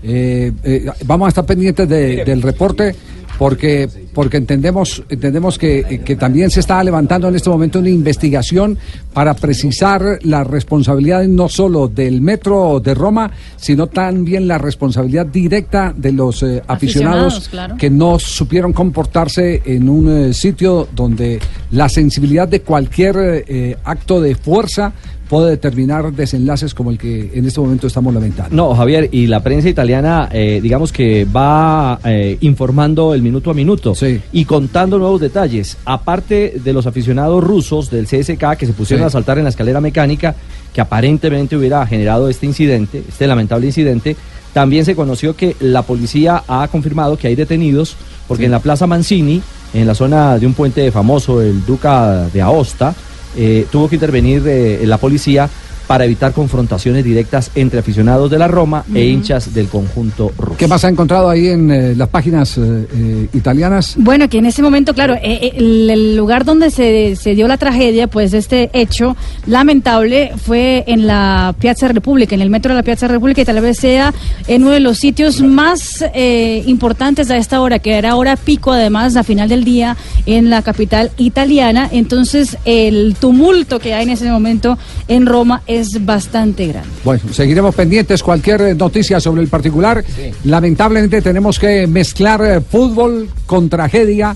Eh, 0.01 0.51
eh, 0.63 0.85
vamos 1.05 1.27
a 1.27 1.29
estar 1.29 1.45
pendientes 1.45 1.87
de- 1.87 2.25
del 2.25 2.41
reporte 2.41 2.95
porque 3.37 3.87
porque 4.13 4.37
entendemos 4.37 5.03
entendemos 5.09 5.57
que, 5.57 6.01
que 6.03 6.15
también 6.15 6.49
se 6.49 6.59
está 6.59 6.83
levantando 6.83 7.27
en 7.27 7.35
este 7.35 7.49
momento 7.49 7.79
una 7.79 7.89
investigación 7.89 8.77
para 9.13 9.33
precisar 9.33 10.19
las 10.21 10.47
responsabilidades 10.47 11.29
no 11.29 11.49
solo 11.49 11.87
del 11.87 12.21
metro 12.21 12.79
de 12.79 12.93
Roma 12.93 13.31
sino 13.57 13.87
también 13.87 14.47
la 14.47 14.57
responsabilidad 14.57 15.25
directa 15.25 15.93
de 15.95 16.11
los 16.11 16.43
eh, 16.43 16.61
aficionados, 16.67 16.83
Aficionados, 16.83 17.49
claro. 17.49 17.77
que 17.77 17.89
no 17.89 18.19
supieron 18.19 18.73
comportarse 18.73 19.61
en 19.65 19.89
un 19.89 20.09
eh, 20.09 20.33
sitio 20.33 20.87
donde 20.93 21.39
la 21.71 21.89
sensibilidad 21.89 22.47
de 22.47 22.61
cualquier 22.61 23.45
eh, 23.47 23.77
acto 23.83 24.21
de 24.21 24.35
fuerza 24.35 24.93
puede 25.33 25.49
determinar 25.49 26.13
desenlaces 26.13 26.75
como 26.75 26.91
el 26.91 26.99
que 26.99 27.31
en 27.33 27.45
este 27.45 27.59
momento 27.59 27.87
estamos 27.87 28.13
lamentando. 28.13 28.55
No, 28.55 28.75
Javier, 28.75 29.09
y 29.11 29.25
la 29.25 29.41
prensa 29.41 29.67
italiana, 29.67 30.29
eh, 30.31 30.59
digamos 30.61 30.91
que 30.91 31.25
va 31.25 31.99
eh, 32.05 32.37
informando 32.41 33.15
el 33.15 33.23
minuto 33.23 33.49
a 33.49 33.55
minuto 33.55 33.95
y 34.31 34.45
contando 34.45 34.97
nuevos 34.97 35.21
detalles. 35.21 35.77
Aparte 35.85 36.55
de 36.63 36.73
los 36.73 36.85
aficionados 36.87 37.43
rusos 37.43 37.89
del 37.89 38.05
CSK 38.07 38.55
que 38.57 38.65
se 38.65 38.73
pusieron 38.73 39.03
Sí. 39.05 39.07
a 39.07 39.09
saltar 39.11 39.37
en 39.37 39.43
la 39.45 39.49
escalera 39.49 39.81
mecánica, 39.81 40.35
que 40.73 40.81
aparentemente 40.81 41.55
hubiera 41.55 41.85
generado 41.85 42.29
este 42.29 42.45
incidente, 42.45 43.03
este 43.07 43.27
lamentable 43.27 43.67
incidente, 43.67 44.15
también 44.53 44.85
se 44.85 44.95
conoció 44.95 45.35
que 45.35 45.55
la 45.59 45.81
policía 45.81 46.43
ha 46.47 46.67
confirmado 46.67 47.17
que 47.17 47.27
hay 47.27 47.35
detenidos, 47.35 47.95
porque 48.27 48.43
Sí. 48.43 48.45
en 48.45 48.51
la 48.51 48.59
Plaza 48.59 48.85
Mancini, 48.87 49.41
en 49.73 49.87
la 49.87 49.95
zona 49.95 50.37
de 50.37 50.45
un 50.45 50.53
puente 50.53 50.91
famoso, 50.91 51.41
el 51.41 51.65
Duca 51.65 52.27
de 52.31 52.41
Aosta, 52.41 52.93
eh, 53.35 53.65
tuvo 53.71 53.89
que 53.89 53.95
intervenir 53.95 54.43
eh, 54.45 54.81
la 54.85 54.97
policía 54.99 55.49
para 55.87 56.05
evitar 56.05 56.31
confrontaciones 56.33 57.03
directas 57.03 57.51
entre 57.55 57.79
aficionados 57.79 58.29
de 58.29 58.37
la 58.37 58.47
Roma 58.47 58.85
e 58.93 59.05
hinchas 59.05 59.53
del 59.53 59.67
conjunto 59.67 60.31
ruso. 60.37 60.57
¿Qué 60.57 60.67
más 60.67 60.83
ha 60.85 60.89
encontrado 60.89 61.29
ahí 61.29 61.47
en 61.47 61.71
eh, 61.71 61.95
las 61.95 62.09
páginas 62.09 62.57
eh, 62.57 62.87
eh, 62.93 63.27
italianas? 63.33 63.95
Bueno, 63.97 64.29
que 64.29 64.37
en 64.37 64.45
ese 64.45 64.61
momento, 64.61 64.93
claro, 64.93 65.15
eh, 65.21 65.53
el, 65.55 65.89
el 65.89 66.15
lugar 66.15 66.45
donde 66.45 66.71
se, 66.71 67.15
se 67.15 67.35
dio 67.35 67.47
la 67.47 67.57
tragedia, 67.57 68.07
pues 68.07 68.33
este 68.33 68.69
hecho 68.73 69.15
lamentable 69.45 70.31
fue 70.37 70.83
en 70.87 71.07
la 71.07 71.55
Piazza 71.59 71.87
República, 71.87 72.35
en 72.35 72.41
el 72.41 72.49
metro 72.49 72.73
de 72.73 72.77
la 72.77 72.83
Piazza 72.83 73.07
República, 73.07 73.41
y 73.41 73.45
tal 73.45 73.61
vez 73.61 73.77
sea 73.77 74.13
en 74.47 74.63
uno 74.63 74.71
de 74.71 74.79
los 74.79 74.97
sitios 74.99 75.41
más 75.41 76.03
eh, 76.13 76.63
importantes 76.65 77.29
a 77.29 77.37
esta 77.37 77.59
hora, 77.61 77.79
que 77.79 77.93
era 77.93 78.15
hora 78.15 78.35
pico, 78.35 78.71
además, 78.71 79.15
a 79.15 79.23
final 79.23 79.49
del 79.49 79.63
día 79.63 79.97
en 80.25 80.49
la 80.49 80.61
capital 80.61 81.11
italiana. 81.17 81.89
Entonces, 81.91 82.57
el 82.65 83.15
tumulto 83.19 83.79
que 83.79 83.93
hay 83.93 84.03
en 84.03 84.11
ese 84.11 84.29
momento 84.29 84.77
en 85.07 85.25
Roma 85.25 85.61
es 85.67 85.72
bastante 86.01 86.67
grande. 86.67 86.89
Bueno, 87.03 87.21
seguiremos 87.31 87.73
pendientes. 87.75 88.21
Cualquier 88.23 88.61
eh, 88.61 88.75
noticia 88.75 89.19
sobre 89.19 89.41
el 89.41 89.47
particular. 89.47 90.03
Lamentablemente 90.45 91.21
tenemos 91.21 91.59
que 91.59 91.87
mezclar 91.87 92.43
eh, 92.43 92.61
fútbol 92.61 93.29
con 93.45 93.69
tragedia 93.69 94.35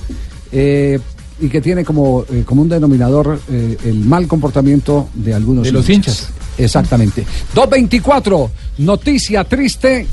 eh, 0.51 0.99
y 1.39 1.49
que 1.49 1.61
tiene 1.61 1.85
como, 1.85 2.25
eh, 2.31 2.43
como 2.45 2.61
un 2.63 2.69
denominador 2.69 3.39
eh, 3.49 3.77
el 3.85 3.99
mal 4.05 4.27
comportamiento 4.27 5.09
de 5.13 5.33
algunos 5.33 5.65
De 5.65 5.71
los 5.71 5.87
hinchas. 5.89 6.29
Exactamente. 6.57 7.25
224, 7.53 8.51
noticia 8.79 9.43
triste 9.43 10.07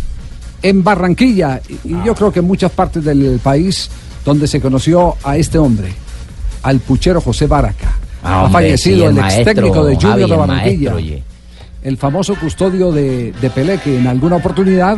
en 0.63 0.85
Barranquilla 0.85 1.61
y, 1.69 1.95
y 1.95 2.03
yo 2.05 2.15
creo 2.15 2.31
que 2.31 2.41
en 2.41 2.47
muchas 2.47 2.71
partes 2.73 3.05
del 3.05 3.41
país 3.43 3.89
donde 4.25 4.47
se 4.47 4.61
conoció 4.61 5.17
a 5.23 5.37
este 5.39 5.59
hombre, 5.59 5.95
al 6.63 6.81
puchero 6.81 7.21
José 7.21 7.47
Baraca. 7.47 7.94
Ah, 8.25 8.41
ha 8.41 8.45
hombre, 8.45 8.53
fallecido 8.63 8.97
sí, 8.97 9.03
el 9.05 9.19
el, 9.19 9.25
ex 9.25 9.45
técnico 9.45 9.85
de 9.85 9.95
Junior 9.97 10.29
de 10.31 10.37
Barranquilla. 10.37 10.95
el 11.83 11.97
famoso 11.99 12.35
custodio 12.37 12.91
de, 12.91 13.33
de 13.33 13.51
Pelé, 13.51 13.79
que 13.79 13.99
en 13.99 14.07
alguna 14.07 14.37
oportunidad, 14.37 14.97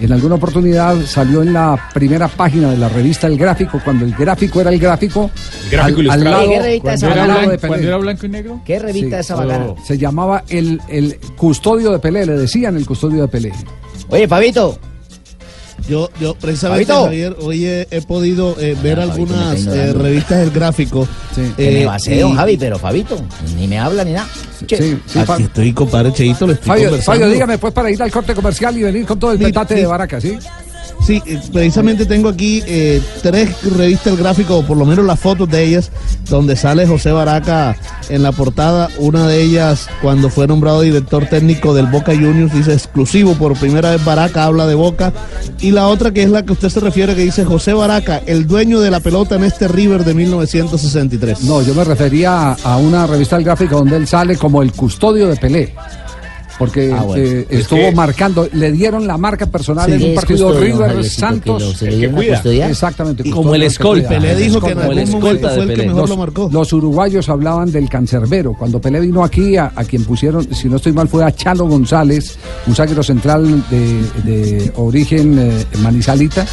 en 0.00 0.12
alguna 0.12 0.34
oportunidad 0.34 0.96
salió 1.06 1.42
en 1.42 1.52
la 1.52 1.78
primera 1.94 2.26
página 2.26 2.70
de 2.72 2.76
la 2.76 2.88
revista 2.88 3.28
El 3.28 3.38
Gráfico, 3.38 3.80
cuando 3.84 4.04
el 4.04 4.12
gráfico 4.14 4.60
era 4.60 4.70
el 4.70 4.80
gráfico, 4.80 5.30
Gráfico 5.70 6.00
al, 6.00 6.10
al 6.10 6.20
ilustrado. 6.20 6.36
lado, 6.40 6.50
¿Qué 6.50 6.60
revista 6.62 6.94
esa 6.94 7.08
bacana? 7.08 7.38
de 7.48 7.58
Pelé. 7.58 7.86
Era 7.86 7.96
blanco 7.98 8.26
y 8.26 8.28
negro. 8.28 8.60
¿Qué 8.66 8.78
revista 8.80 9.16
Sí. 9.16 9.20
esa 9.20 9.34
bacana? 9.36 9.64
Oh. 9.66 9.76
Se 9.86 9.96
llamaba 9.96 10.42
el, 10.48 10.80
el 10.88 11.18
custodio 11.36 11.92
de 11.92 11.98
Pelé, 12.00 12.26
le 12.26 12.32
decían 12.36 12.76
el 12.76 12.84
custodio 12.86 13.22
de 13.22 13.28
Pelé. 13.28 13.52
Oye, 14.08 14.26
Fabito. 14.26 14.76
Yo, 15.88 16.08
yo 16.20 16.34
precisamente. 16.34 16.92
Javier, 16.92 17.36
hoy 17.40 17.64
he, 17.66 17.86
he 17.90 18.00
podido 18.00 18.56
eh, 18.58 18.76
ver 18.82 18.98
Ah, 19.00 19.06
me 19.06 19.12
algunas 19.12 19.66
eh, 19.66 19.92
revistas 19.92 20.38
del 20.40 20.50
gráfico. 20.50 21.06
Que 21.34 21.42
me 21.70 21.82
eh, 21.82 21.86
basé, 21.86 22.16
y- 22.16 22.20
don 22.20 22.34
Javi, 22.34 22.56
pero 22.56 22.78
Fabito, 22.78 23.16
ni 23.56 23.66
me 23.68 23.78
habla 23.78 24.04
ni 24.04 24.12
nada. 24.12 24.26
Che, 24.66 24.76
Sí, 24.78 24.98
sí, 25.06 25.18
Aquí 25.18 25.42
estoy, 25.42 25.72
compadre 25.72 26.12
Cheito, 26.12 26.46
le 26.46 26.54
estoy 26.54 26.66
Fabio, 26.68 26.84
conversando. 26.90 27.20
Fabio, 27.20 27.32
dígame 27.34 27.58
pues 27.58 27.72
para 27.74 27.90
ir 27.90 28.02
al 28.02 28.10
corte 28.10 28.34
comercial 28.34 28.76
y 28.78 28.82
venir 28.82 29.04
con 29.04 29.18
todo 29.18 29.32
el 29.32 29.38
petate 29.38 29.74
de 29.74 29.86
Baraca, 29.86 30.20
¿sí? 30.20 30.38
Sí, 31.04 31.22
eh, 31.26 31.38
precisamente 31.52 32.06
tengo 32.06 32.30
aquí 32.30 32.62
eh, 32.66 33.02
tres 33.22 33.62
revistas 33.76 34.14
del 34.14 34.16
gráfico, 34.16 34.58
o 34.58 34.66
por 34.66 34.76
lo 34.76 34.86
menos 34.86 35.04
las 35.04 35.20
fotos 35.20 35.48
de 35.50 35.62
ellas, 35.62 35.90
donde 36.30 36.56
sale 36.56 36.86
José 36.86 37.12
Baraca 37.12 37.76
en 38.08 38.22
la 38.22 38.32
portada. 38.32 38.88
Una 38.98 39.26
de 39.28 39.42
ellas, 39.42 39.88
cuando 40.00 40.30
fue 40.30 40.46
nombrado 40.46 40.80
director 40.80 41.26
técnico 41.26 41.74
del 41.74 41.86
Boca 41.86 42.12
Juniors, 42.14 42.54
dice 42.54 42.72
exclusivo, 42.72 43.34
por 43.34 43.54
primera 43.58 43.90
vez 43.90 44.04
Baraca 44.04 44.44
habla 44.44 44.66
de 44.66 44.74
Boca. 44.74 45.12
Y 45.60 45.72
la 45.72 45.88
otra, 45.88 46.10
que 46.12 46.22
es 46.22 46.30
la 46.30 46.42
que 46.42 46.52
usted 46.52 46.70
se 46.70 46.80
refiere, 46.80 47.14
que 47.14 47.22
dice 47.22 47.44
José 47.44 47.74
Baraca, 47.74 48.22
el 48.24 48.46
dueño 48.46 48.80
de 48.80 48.90
la 48.90 49.00
pelota 49.00 49.36
en 49.36 49.44
este 49.44 49.68
River 49.68 50.04
de 50.04 50.14
1963. 50.14 51.42
No, 51.44 51.60
yo 51.62 51.74
me 51.74 51.84
refería 51.84 52.52
a, 52.52 52.76
una 52.78 53.06
revista 53.06 53.36
del 53.36 53.44
gráfico 53.44 53.76
donde 53.76 53.96
él 53.96 54.06
sale 54.06 54.36
como 54.36 54.62
el 54.62 54.72
custodio 54.72 55.28
de 55.28 55.36
Pelé. 55.36 55.74
Porque 56.58 56.92
Ah, 56.96 57.02
bueno. 57.02 57.22
eh, 57.24 57.46
Es 57.50 57.60
estuvo 57.60 57.78
que- 57.80 57.92
marcando, 57.92 58.48
le 58.52 58.70
dieron 58.72 59.06
la 59.06 59.18
marca 59.18 59.46
personal 59.46 59.86
Sí, 59.86 59.92
en 59.92 60.10
un 60.10 60.14
partido 60.14 60.46
custodio, 60.48 60.72
River 60.74 60.96
que 60.96 61.04
Santos. 61.08 61.62
lo- 61.80 61.88
que 61.90 62.08
cuida. 62.10 62.42
Exactamente. 62.68 63.22
Como 63.24 63.34
custodio 63.34 63.54
el 63.54 63.62
escolta. 63.62 64.08
Pelé 64.08 64.36
dijo 64.36 64.60
que 64.60 64.74
como 64.74 64.92
el 64.92 64.98
escolta 64.98 65.48
fue 65.50 65.62
el 65.62 65.68
que 65.70 65.74
Pelé. 65.74 65.86
mejor 65.88 66.00
los, 66.02 66.10
lo 66.10 66.16
marcó. 66.16 66.48
los 66.52 66.72
uruguayos 66.72 67.28
hablaban 67.28 67.72
del 67.72 67.88
cancerbero. 67.88 68.54
Cuando 68.58 68.80
Pelé 68.80 69.00
vino 69.00 69.24
aquí, 69.24 69.56
a, 69.56 69.72
a 69.74 69.84
quien 69.84 70.04
pusieron, 70.04 70.46
si 70.54 70.68
no 70.68 70.76
estoy 70.76 70.92
mal, 70.92 71.08
fue 71.08 71.24
a 71.24 71.32
Chalo 71.34 71.66
González, 71.66 72.36
un 72.66 72.74
zaguero 72.74 73.02
central 73.02 73.64
de, 73.70 74.02
de 74.22 74.72
origen 74.76 75.36
eh, 75.38 75.64
manizalita, 75.82 76.46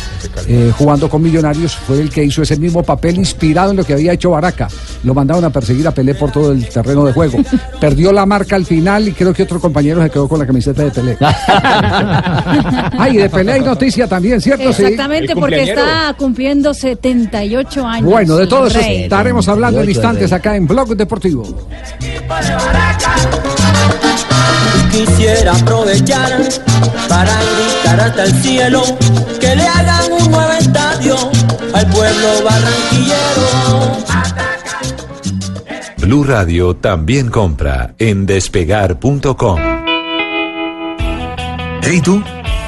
eh, 0.48 0.72
jugando 0.78 1.10
con 1.10 1.22
Millonarios. 1.22 1.76
Fue 1.76 2.02
el 2.02 2.10
que 2.10 2.24
hizo 2.24 2.42
ese 2.42 2.58
mismo 2.58 2.82
papel 2.84 3.18
inspirado 3.18 3.72
en 3.72 3.78
lo 3.78 3.84
que 3.84 3.94
había 3.94 4.14
hecho 4.14 4.32
Baraca. 4.32 4.68
Lo 5.04 5.14
mandaron 5.14 5.44
a 5.46 5.50
perseguir 5.52 5.88
a 5.88 5.92
Pelé 5.92 6.16
por 6.16 6.32
todo 6.32 6.52
el 6.52 6.68
terreno 6.70 7.06
de 7.06 7.14
juego. 7.14 7.38
Perdió 7.80 8.12
la 8.12 8.26
marca 8.26 8.56
al 8.56 8.66
final 8.66 9.08
y 9.08 9.12
creo 9.12 9.34
que 9.34 9.44
otro 9.44 9.60
compañero 9.60 9.91
se 9.96 10.10
quedó 10.10 10.28
con 10.28 10.40
la 10.40 10.46
camiseta 10.46 10.84
de 10.84 10.92
Pelé. 10.92 11.18
Ay, 12.98 13.18
de 13.18 13.30
Pelé 13.30 13.54
hay 13.54 13.62
noticia 13.62 14.08
también, 14.08 14.40
¿cierto? 14.42 14.72
Sí. 14.74 14.84
Exactamente, 14.84 15.34
El 15.34 15.40
porque 15.40 15.64
está 15.64 16.14
cumpliendo 16.18 16.74
78 16.74 17.86
años. 17.86 18.10
Bueno, 18.10 18.36
de 18.36 18.48
todo 18.48 18.68
eso 18.68 18.80
rey. 18.80 19.04
estaremos 19.04 19.48
hablando 19.48 19.82
en 19.82 19.90
instantes 19.90 20.32
acá 20.32 20.56
en 20.56 20.68
Blog 20.68 20.96
Deportivo. 20.96 21.44
Quisiera 24.92 25.54
aprovechar 25.54 26.38
para 27.08 27.32
gritar 27.42 28.00
hasta 28.02 28.24
el 28.24 28.34
cielo 28.42 28.84
que 29.40 29.56
le 29.56 29.66
hagan 29.66 30.12
un 30.12 30.32
nuevo 30.32 30.52
estadio 30.54 31.16
al 31.74 31.88
pueblo 31.88 32.28
barranquillero. 32.44 34.02
Blue 35.98 36.24
Radio 36.24 36.76
también 36.76 37.30
compra 37.30 37.94
en 38.00 38.26
despegar.com. 38.26 39.81
Hey 41.84 42.00
tú, 42.02 42.24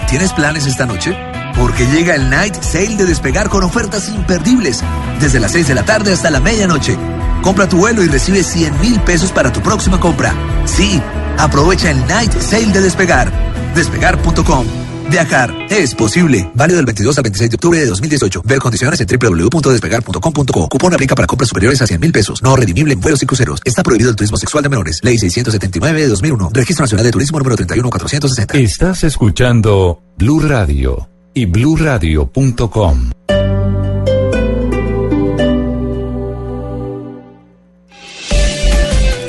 ¿tienes 0.09 0.33
planes 0.33 0.65
esta 0.65 0.85
noche? 0.85 1.15
Porque 1.55 1.85
llega 1.87 2.15
el 2.15 2.29
Night 2.29 2.61
Sale 2.61 2.95
de 2.95 3.05
Despegar 3.05 3.47
con 3.47 3.63
ofertas 3.63 4.09
imperdibles. 4.09 4.83
Desde 5.19 5.39
las 5.39 5.51
6 5.51 5.67
de 5.67 5.75
la 5.75 5.83
tarde 5.83 6.13
hasta 6.13 6.31
la 6.31 6.39
medianoche. 6.39 6.97
Compra 7.41 7.69
tu 7.69 7.77
vuelo 7.77 8.03
y 8.03 8.07
recibe 8.07 8.43
100 8.43 8.79
mil 8.81 8.99
pesos 9.01 9.31
para 9.31 9.53
tu 9.53 9.61
próxima 9.61 9.99
compra. 9.99 10.33
Sí, 10.65 11.01
aprovecha 11.37 11.91
el 11.91 12.05
Night 12.07 12.33
Sale 12.41 12.73
de 12.73 12.81
Despegar. 12.81 13.31
Despegar.com. 13.75 14.82
Viajar 15.09 15.53
es 15.69 15.95
posible. 15.95 16.49
Válido 16.53 16.77
del 16.77 16.85
22 16.85 17.17
al 17.17 17.23
26 17.23 17.49
de 17.49 17.55
octubre 17.55 17.79
de 17.79 17.85
2018. 17.87 18.41
Ver 18.45 18.59
condiciones 18.59 18.99
en 19.01 19.07
www.despegar.com.co. 19.07 20.69
Cupón 20.69 20.93
aplica 20.93 21.15
para 21.15 21.27
compras 21.27 21.49
superiores 21.49 21.81
a 21.81 21.87
100 21.87 21.99
mil 21.99 22.11
pesos. 22.11 22.41
No 22.43 22.55
redimible 22.55 22.93
en 22.93 22.99
vuelos 22.99 23.21
y 23.23 23.25
cruceros. 23.25 23.61
Está 23.65 23.83
prohibido 23.83 24.09
el 24.09 24.15
turismo 24.15 24.37
sexual 24.37 24.63
de 24.63 24.69
menores. 24.69 24.99
Ley 25.03 25.17
679 25.17 26.01
de 26.01 26.07
2001. 26.07 26.49
Registro 26.53 26.83
Nacional 26.83 27.05
de 27.05 27.11
Turismo 27.11 27.39
número 27.39 27.55
31460. 27.55 28.57
Estás 28.57 29.03
escuchando 29.03 30.01
Blue 30.17 30.39
Radio 30.39 31.09
y 31.33 31.45
bluradio.com. 31.45 33.11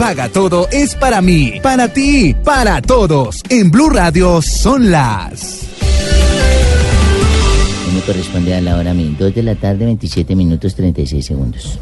Paga 0.05 0.29
Todo 0.29 0.69
es 0.71 0.95
para 0.97 1.23
mí, 1.23 1.61
para 1.63 1.89
ti, 1.89 2.37
para 2.45 2.83
todos. 2.83 3.41
En 3.49 3.71
Blue 3.71 3.89
Radio 3.89 4.43
son 4.43 4.91
las. 4.91 5.63
Me 7.95 8.01
corresponde 8.03 8.55
a 8.55 8.61
la 8.61 8.77
hora 8.77 8.93
mil. 8.93 9.17
2 9.17 9.35
de 9.35 9.43
la 9.43 9.55
tarde, 9.55 9.87
27 9.87 10.37
minutos 10.37 10.75
36 10.75 11.25
segundos. 11.25 11.79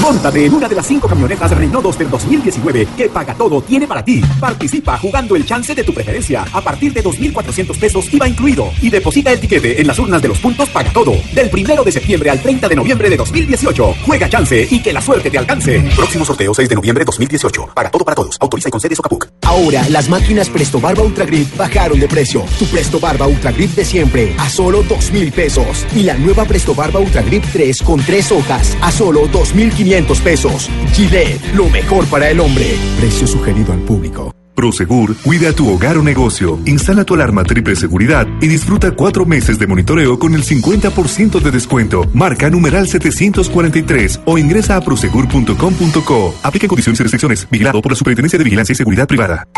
Móntate 0.00 0.46
en 0.46 0.54
una 0.54 0.68
de 0.68 0.74
las 0.74 0.86
cinco 0.86 1.08
camionetas 1.08 1.50
Renault 1.50 1.84
Duster 1.84 2.08
2019 2.08 2.88
que 2.96 3.08
Paga 3.08 3.34
Todo 3.34 3.60
tiene 3.62 3.86
para 3.86 4.04
ti. 4.04 4.22
Participa 4.40 4.96
jugando 4.98 5.36
el 5.36 5.44
chance 5.44 5.74
de 5.74 5.84
tu 5.84 5.92
preferencia 5.92 6.44
a 6.52 6.60
partir 6.60 6.92
de 6.92 7.04
2.400 7.04 7.78
pesos 7.78 8.12
IVA 8.12 8.28
incluido 8.28 8.70
y 8.80 8.90
deposita 8.90 9.32
el 9.32 9.40
tiquete 9.40 9.80
en 9.80 9.86
las 9.86 9.98
urnas 9.98 10.22
de 10.22 10.28
los 10.28 10.38
puntos 10.38 10.68
Paga 10.70 10.92
Todo 10.92 11.14
del 11.34 11.50
primero 11.50 11.84
de 11.84 11.92
septiembre 11.92 12.30
al 12.30 12.40
30 12.40 12.68
de 12.68 12.76
noviembre 12.76 13.10
de 13.10 13.16
2018. 13.16 13.94
Juega 14.06 14.28
chance 14.28 14.66
y 14.70 14.80
que 14.80 14.92
la 14.92 15.02
suerte 15.02 15.30
te 15.30 15.38
alcance. 15.38 15.80
Próximo 15.94 16.24
sorteo 16.24 16.54
6 16.54 16.68
de 16.68 16.74
noviembre 16.74 17.04
2018. 17.04 17.70
Paga 17.74 17.90
Todo 17.90 18.04
para 18.04 18.14
todos. 18.14 18.36
Autoriza 18.40 18.68
y 18.68 18.72
concede 18.72 18.96
Socapuc. 18.96 19.28
Ahora 19.42 19.86
las 19.90 20.08
máquinas 20.08 20.48
Presto 20.48 20.80
Barba 20.80 21.02
Ultra 21.02 21.26
Grip 21.26 21.56
bajaron 21.56 22.00
de 22.00 22.08
precio. 22.08 22.44
Tu 22.58 22.66
Presto 22.66 22.98
Barba 22.98 23.26
Ultra 23.26 23.52
Grip 23.52 23.74
de 23.74 23.84
siempre 23.84 24.34
a 24.38 24.48
solo 24.48 24.82
2 24.82 25.12
mil 25.12 25.32
pesos. 25.32 25.86
Y 25.94 26.02
la 26.02 26.14
nueva 26.14 26.44
Presto 26.44 26.74
Barba 26.74 27.00
Ultra 27.00 27.22
Grip 27.22 27.44
3 27.52 27.82
con 27.82 28.00
3 28.00 28.32
hojas 28.32 28.76
a 28.80 28.90
solo 28.90 29.28
2.500 29.28 29.81
pesos. 30.22 30.70
Gillette, 30.92 31.54
lo 31.54 31.68
mejor 31.68 32.06
para 32.06 32.30
el 32.30 32.40
hombre. 32.40 32.76
Precio 32.98 33.26
sugerido 33.26 33.72
al 33.72 33.80
público. 33.80 34.32
Prosegur 34.54 35.16
cuida 35.16 35.52
tu 35.52 35.68
hogar 35.72 35.96
o 35.96 36.02
negocio. 36.02 36.58
Instala 36.66 37.04
tu 37.04 37.14
alarma 37.14 37.42
triple 37.42 37.74
seguridad 37.74 38.26
y 38.40 38.48
disfruta 38.48 38.92
cuatro 38.92 39.24
meses 39.24 39.58
de 39.58 39.66
monitoreo 39.66 40.18
con 40.18 40.34
el 40.34 40.44
50% 40.44 41.40
de 41.40 41.50
descuento. 41.50 42.06
Marca 42.12 42.50
numeral 42.50 42.86
743 42.86 44.20
o 44.26 44.38
ingresa 44.38 44.76
a 44.76 44.80
prosegur.com.co. 44.82 46.34
Aplica 46.42 46.68
condiciones 46.68 47.00
y 47.00 47.02
restricciones. 47.02 47.48
Vigilado 47.50 47.80
por 47.80 47.92
la 47.92 47.96
Superintendencia 47.96 48.38
de 48.38 48.44
Vigilancia 48.44 48.72
y 48.72 48.76
Seguridad 48.76 49.08
Privada. 49.08 49.48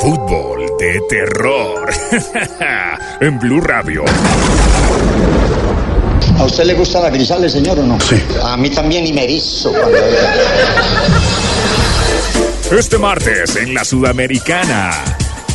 Fútbol 0.00 0.66
de 0.78 1.00
terror. 1.08 1.88
en 3.20 3.38
Blue 3.38 3.60
Radio. 3.60 4.04
¿A 6.38 6.44
usted 6.44 6.64
le 6.64 6.74
gusta 6.74 7.00
la 7.00 7.10
grisales, 7.10 7.52
señor, 7.52 7.78
o 7.78 7.86
no? 7.86 7.98
Sí. 8.00 8.16
A 8.42 8.56
mí 8.56 8.70
también 8.70 9.06
y 9.06 9.12
me 9.12 9.24
erizo 9.24 9.72
cuando 9.72 9.98
Este 12.78 12.98
martes 12.98 13.56
en 13.56 13.74
la 13.74 13.84
Sudamericana. 13.84 14.90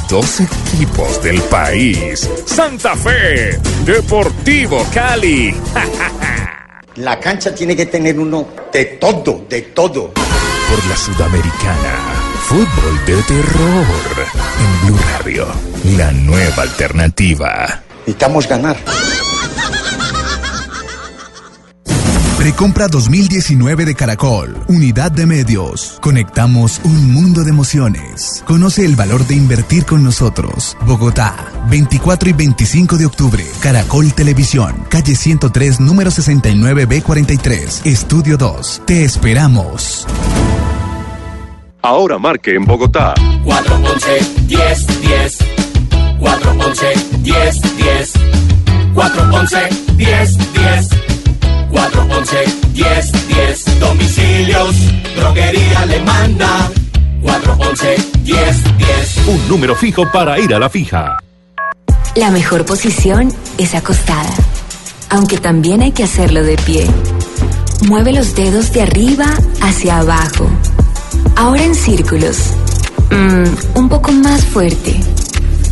Dos 0.09 0.39
equipos 0.39 1.21
del 1.21 1.41
país. 1.43 2.27
Santa 2.45 2.95
Fe. 2.95 3.59
Deportivo 3.85 4.85
Cali. 4.93 5.53
La 6.95 7.19
cancha 7.19 7.53
tiene 7.55 7.75
que 7.75 7.85
tener 7.85 8.19
uno 8.19 8.47
de 8.73 8.85
todo, 8.85 9.45
de 9.47 9.61
todo. 9.61 10.11
Por 10.13 10.85
la 10.89 10.97
Sudamericana. 10.97 11.97
Fútbol 12.43 13.05
de 13.05 13.23
terror. 13.23 13.85
En 14.59 14.87
Blue 14.87 14.99
Radio. 15.13 15.47
La 15.95 16.11
nueva 16.11 16.63
alternativa. 16.63 17.83
Necesitamos 17.99 18.47
ganar. 18.49 18.75
Precompra 22.39 22.87
2019 22.87 23.83
de 23.83 23.95
Caracol, 23.95 24.57
Unidad 24.69 25.11
de 25.11 25.25
Medios. 25.25 25.97
Conectamos 25.99 26.79
un 26.85 27.11
mundo 27.11 27.43
de 27.43 27.49
emociones. 27.49 28.45
Conoce 28.47 28.85
el 28.85 28.95
valor 28.95 29.27
de 29.27 29.35
invertir 29.35 29.85
con 29.85 30.05
nosotros. 30.05 30.77
Bogotá, 30.85 31.35
24 31.69 32.29
y 32.29 32.31
25 32.31 32.95
de 32.95 33.07
octubre. 33.07 33.45
Caracol 33.59 34.13
Televisión, 34.13 34.85
calle 34.87 35.15
103, 35.15 35.81
número 35.81 36.11
69B43, 36.11 37.85
Estudio 37.85 38.37
2. 38.37 38.83
Te 38.85 39.03
esperamos. 39.03 40.07
Ahora 41.81 42.17
marque 42.19 42.55
en 42.55 42.63
Bogotá. 42.63 43.15
411 43.43 44.45
10 44.47 45.01
10 45.01 45.37
411 46.21 46.85
10 47.19 47.61
10 47.75 48.13
411 48.93 49.57
10 49.97 50.53
10 50.53 51.08
411 52.19 52.73
10 52.73 53.27
10 53.27 53.79
Domicilios, 53.79 54.75
droguería 55.15 55.85
le 55.85 56.01
manda 56.01 56.69
411 57.21 57.95
10 58.23 58.77
10 58.77 59.17
Un 59.27 59.47
número 59.47 59.73
fijo 59.73 60.11
para 60.11 60.37
ir 60.37 60.53
a 60.53 60.59
la 60.59 60.69
fija. 60.69 61.17
La 62.15 62.29
mejor 62.31 62.65
posición 62.65 63.31
es 63.57 63.73
acostada, 63.73 64.33
aunque 65.09 65.37
también 65.37 65.81
hay 65.81 65.93
que 65.93 66.03
hacerlo 66.03 66.43
de 66.43 66.57
pie. 66.57 66.87
Mueve 67.87 68.11
los 68.11 68.35
dedos 68.35 68.73
de 68.73 68.81
arriba 68.81 69.27
hacia 69.61 69.99
abajo. 69.99 70.49
Ahora 71.37 71.63
en 71.63 71.73
círculos. 71.73 72.37
Mm, 73.11 73.77
un 73.77 73.87
poco 73.87 74.11
más 74.11 74.43
fuerte. 74.43 74.99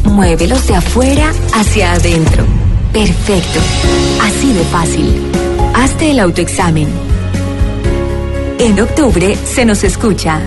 Muévelos 0.05 0.65
de 0.67 0.75
afuera 0.75 1.33
hacia 1.53 1.91
adentro. 1.91 2.45
Perfecto. 2.93 3.59
Así 4.21 4.53
de 4.53 4.63
fácil. 4.63 5.56
Hazte 5.79 6.09
el 6.09 6.19
autoexamen. 6.19 6.87
En 8.57 8.79
octubre 8.79 9.35
se 9.35 9.63
nos 9.63 9.83
escucha. 9.83 10.41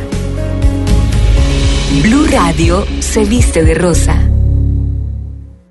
Blue 2.03 2.27
Radio 2.27 2.85
se 2.99 3.25
viste 3.25 3.62
de 3.62 3.75
rosa. 3.75 4.21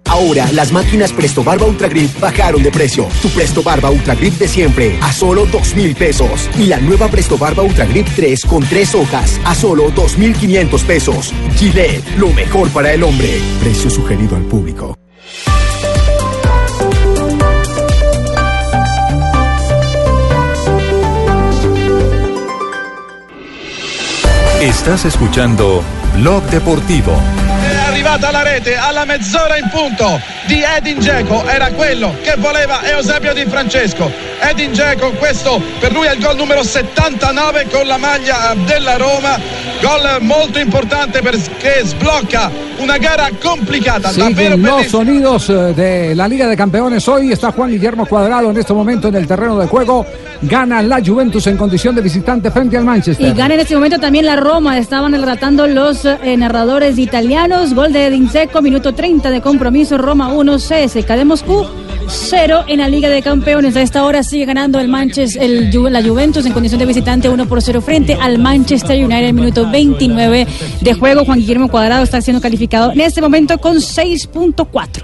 Ahora 0.06 0.50
las 0.54 0.72
máquinas 0.72 1.12
Presto 1.12 1.44
Barba 1.44 1.66
Ultra 1.66 1.90
Grip 1.90 2.10
bajaron 2.22 2.64
de 2.64 2.72
precio. 2.72 3.06
Tu 3.22 3.28
Presto 3.32 3.62
Barba 3.62 3.92
Ultra 3.92 4.16
Grip 4.16 4.36
de 4.36 4.48
siempre 4.48 4.98
a 5.02 5.12
solo 5.12 5.46
2 5.46 5.76
mil 5.76 5.94
pesos. 5.94 6.50
Y 6.58 6.68
la 6.68 6.80
nueva 6.80 7.10
Presto 7.10 7.38
Barba 7.38 7.62
Ultra 7.62 7.86
Grip 7.86 8.08
3 8.16 8.46
con 8.46 8.64
3 8.64 8.96
hojas 8.96 9.42
a 9.44 9.54
solo 9.54 9.92
2.500 9.92 10.84
pesos. 10.86 11.34
Gillette, 11.58 12.18
lo 12.18 12.30
mejor 12.30 12.70
para 12.70 12.94
el 12.94 13.04
hombre. 13.04 13.42
Precio 13.60 13.90
sugerido 13.90 14.38
al 14.38 14.44
público. 14.44 14.96
Estás 24.80 25.04
escuchando 25.04 25.84
Blog 26.14 26.42
Deportivo. 26.46 27.22
È 27.62 27.76
arrivata 27.86 28.32
la 28.32 28.44
rete 28.44 28.78
alla 28.78 29.04
mezz'ora 29.04 29.58
in 29.58 29.68
punto 29.70 30.22
di 30.46 30.64
Edin 30.64 31.00
Dzeko, 31.00 31.46
era 31.48 31.70
quello 31.72 32.16
che 32.24 32.36
voleva 32.38 32.82
Eusebio 32.86 33.34
Di 33.34 33.46
Francesco. 33.46 34.10
Edin 34.40 34.72
Dzeko, 34.72 35.12
questo 35.12 35.62
per 35.80 35.92
lui 35.92 36.08
è 36.08 36.14
il 36.14 36.22
gol 36.22 36.38
numero 36.38 36.64
79 36.64 37.68
con 37.70 37.88
la 37.88 37.98
maglia 37.98 38.56
della 38.56 38.96
Roma, 38.96 39.38
gol 39.82 40.18
molto 40.22 40.60
importante 40.60 41.22
perché 41.22 41.82
sblocca 41.84 42.50
una 42.82 42.98
gara 42.98 43.30
complicata, 43.44 44.12
davvero 44.12 44.56
Siguen 44.56 44.62
los 44.64 44.88
sonidos 44.88 45.50
eh, 45.50 45.54
de 45.74 46.16
la 46.16 46.28
Liga 46.28 46.48
de 46.48 46.56
Campeones. 46.56 47.08
Hoy 47.08 47.32
está 47.32 47.52
Juan 47.52 47.72
Guillermo 47.72 48.06
Cuadrado 48.06 48.50
en 48.50 48.58
este 48.58 48.74
momento 48.74 49.08
en 49.08 49.16
el 49.16 49.28
terreno 49.28 49.58
de 49.58 49.68
juego. 49.68 50.06
Gana 50.42 50.82
la 50.82 51.02
Juventus 51.04 51.48
en 51.48 51.58
condición 51.58 51.96
de 51.96 52.02
visitante 52.02 52.52
frente 52.52 52.78
al 52.78 52.86
Manchester. 52.86 53.28
Y 53.28 53.34
gana 53.34 53.56
en 53.56 53.60
este 53.62 53.76
momento 53.76 54.00
también 54.00 54.26
la 54.26 54.36
Roma. 54.36 54.78
Estaban 54.78 55.12
relatando 55.12 55.68
los 55.68 56.06
eh, 56.06 56.38
narradores 56.38 56.98
italianos. 56.98 57.74
Gol 57.74 57.92
de 57.92 58.08
Edin 58.08 58.28
Dzeko, 58.28 58.62
minuto 58.62 58.94
30 58.94 59.30
de 59.30 59.42
compromiso. 59.42 59.98
Roma 59.98 60.30
1, 60.34 60.58
CSK 60.58 61.08
de 61.08 61.26
Moscú 61.26 61.66
0 62.10 62.66
en 62.68 62.80
la 62.80 62.88
Liga 62.88 63.10
de 63.10 63.22
Campeones. 63.22 63.76
A 63.76 63.82
esta 63.82 64.04
hora 64.04 64.24
sigue 64.24 64.46
ganando 64.46 64.80
el 64.80 64.88
Manchester, 64.88 65.42
el 65.42 65.70
la 65.92 66.04
Juventus 66.04 66.46
en 66.46 66.54
condición 66.54 66.80
de 66.80 66.86
visitante 66.86 67.30
1 67.30 67.46
por 67.48 67.62
0 67.62 67.82
frente 67.82 68.16
al 68.20 68.40
Manchester 68.40 69.04
United. 69.04 69.34
Minuto 69.34 69.70
29 69.70 70.48
de 70.82 70.94
juego. 70.94 71.26
Juan 71.26 71.40
Guillermo 71.40 71.70
Cuadrado 71.70 72.04
está 72.04 72.22
siendo 72.22 72.42
calificado 72.42 72.92
en 72.92 73.02
este 73.02 73.22
momento 73.22 73.58
con 73.60 73.78
6.4. 73.78 74.56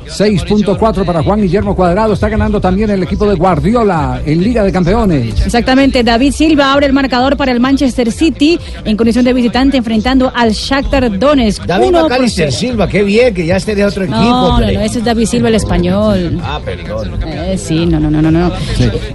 6.4 0.07 1.05
para 1.05 1.23
Juan 1.23 1.41
Guillermo 1.41 1.75
Cuadrado. 1.75 2.13
Está 2.13 2.29
ganando 2.29 2.59
también 2.59 2.89
el 2.89 3.03
equipo 3.03 3.27
de 3.27 3.35
Guardiola 3.35 4.21
en 4.25 4.43
Liga 4.43 4.63
de 4.63 4.71
Campeones. 4.71 5.45
Exactamente, 5.45 6.03
David 6.03 6.31
Silva 6.31 6.73
abre 6.73 6.87
el 6.87 6.93
marcador 6.93 7.37
para 7.37 7.51
el 7.51 7.59
Manchester 7.59 8.11
City 8.11 8.59
en 8.83 8.97
condición 8.97 9.25
de 9.25 9.33
visitante 9.33 9.77
enfrentando 9.77 10.31
al 10.33 10.51
Shakhtar 10.51 11.19
Donetsk. 11.19 11.65
David. 11.65 11.95
Silva, 12.49 12.87
qué 12.87 13.03
bien 13.03 13.33
que 13.33 13.45
ya 13.45 13.57
esté 13.57 13.75
de 13.75 13.85
otro 13.85 14.03
equipo. 14.03 14.19
No, 14.19 14.59
no, 14.59 14.67
ese 14.67 14.99
es 14.99 15.05
David 15.05 15.25
Silva 15.25 15.49
el 15.49 15.55
español. 15.55 16.39
Ah, 16.43 16.59
perdón. 16.63 16.94
Eh, 17.25 17.57
sí, 17.57 17.85
no, 17.85 17.99
no, 17.99 18.09
no, 18.09 18.21
no, 18.21 18.31
no. 18.31 18.51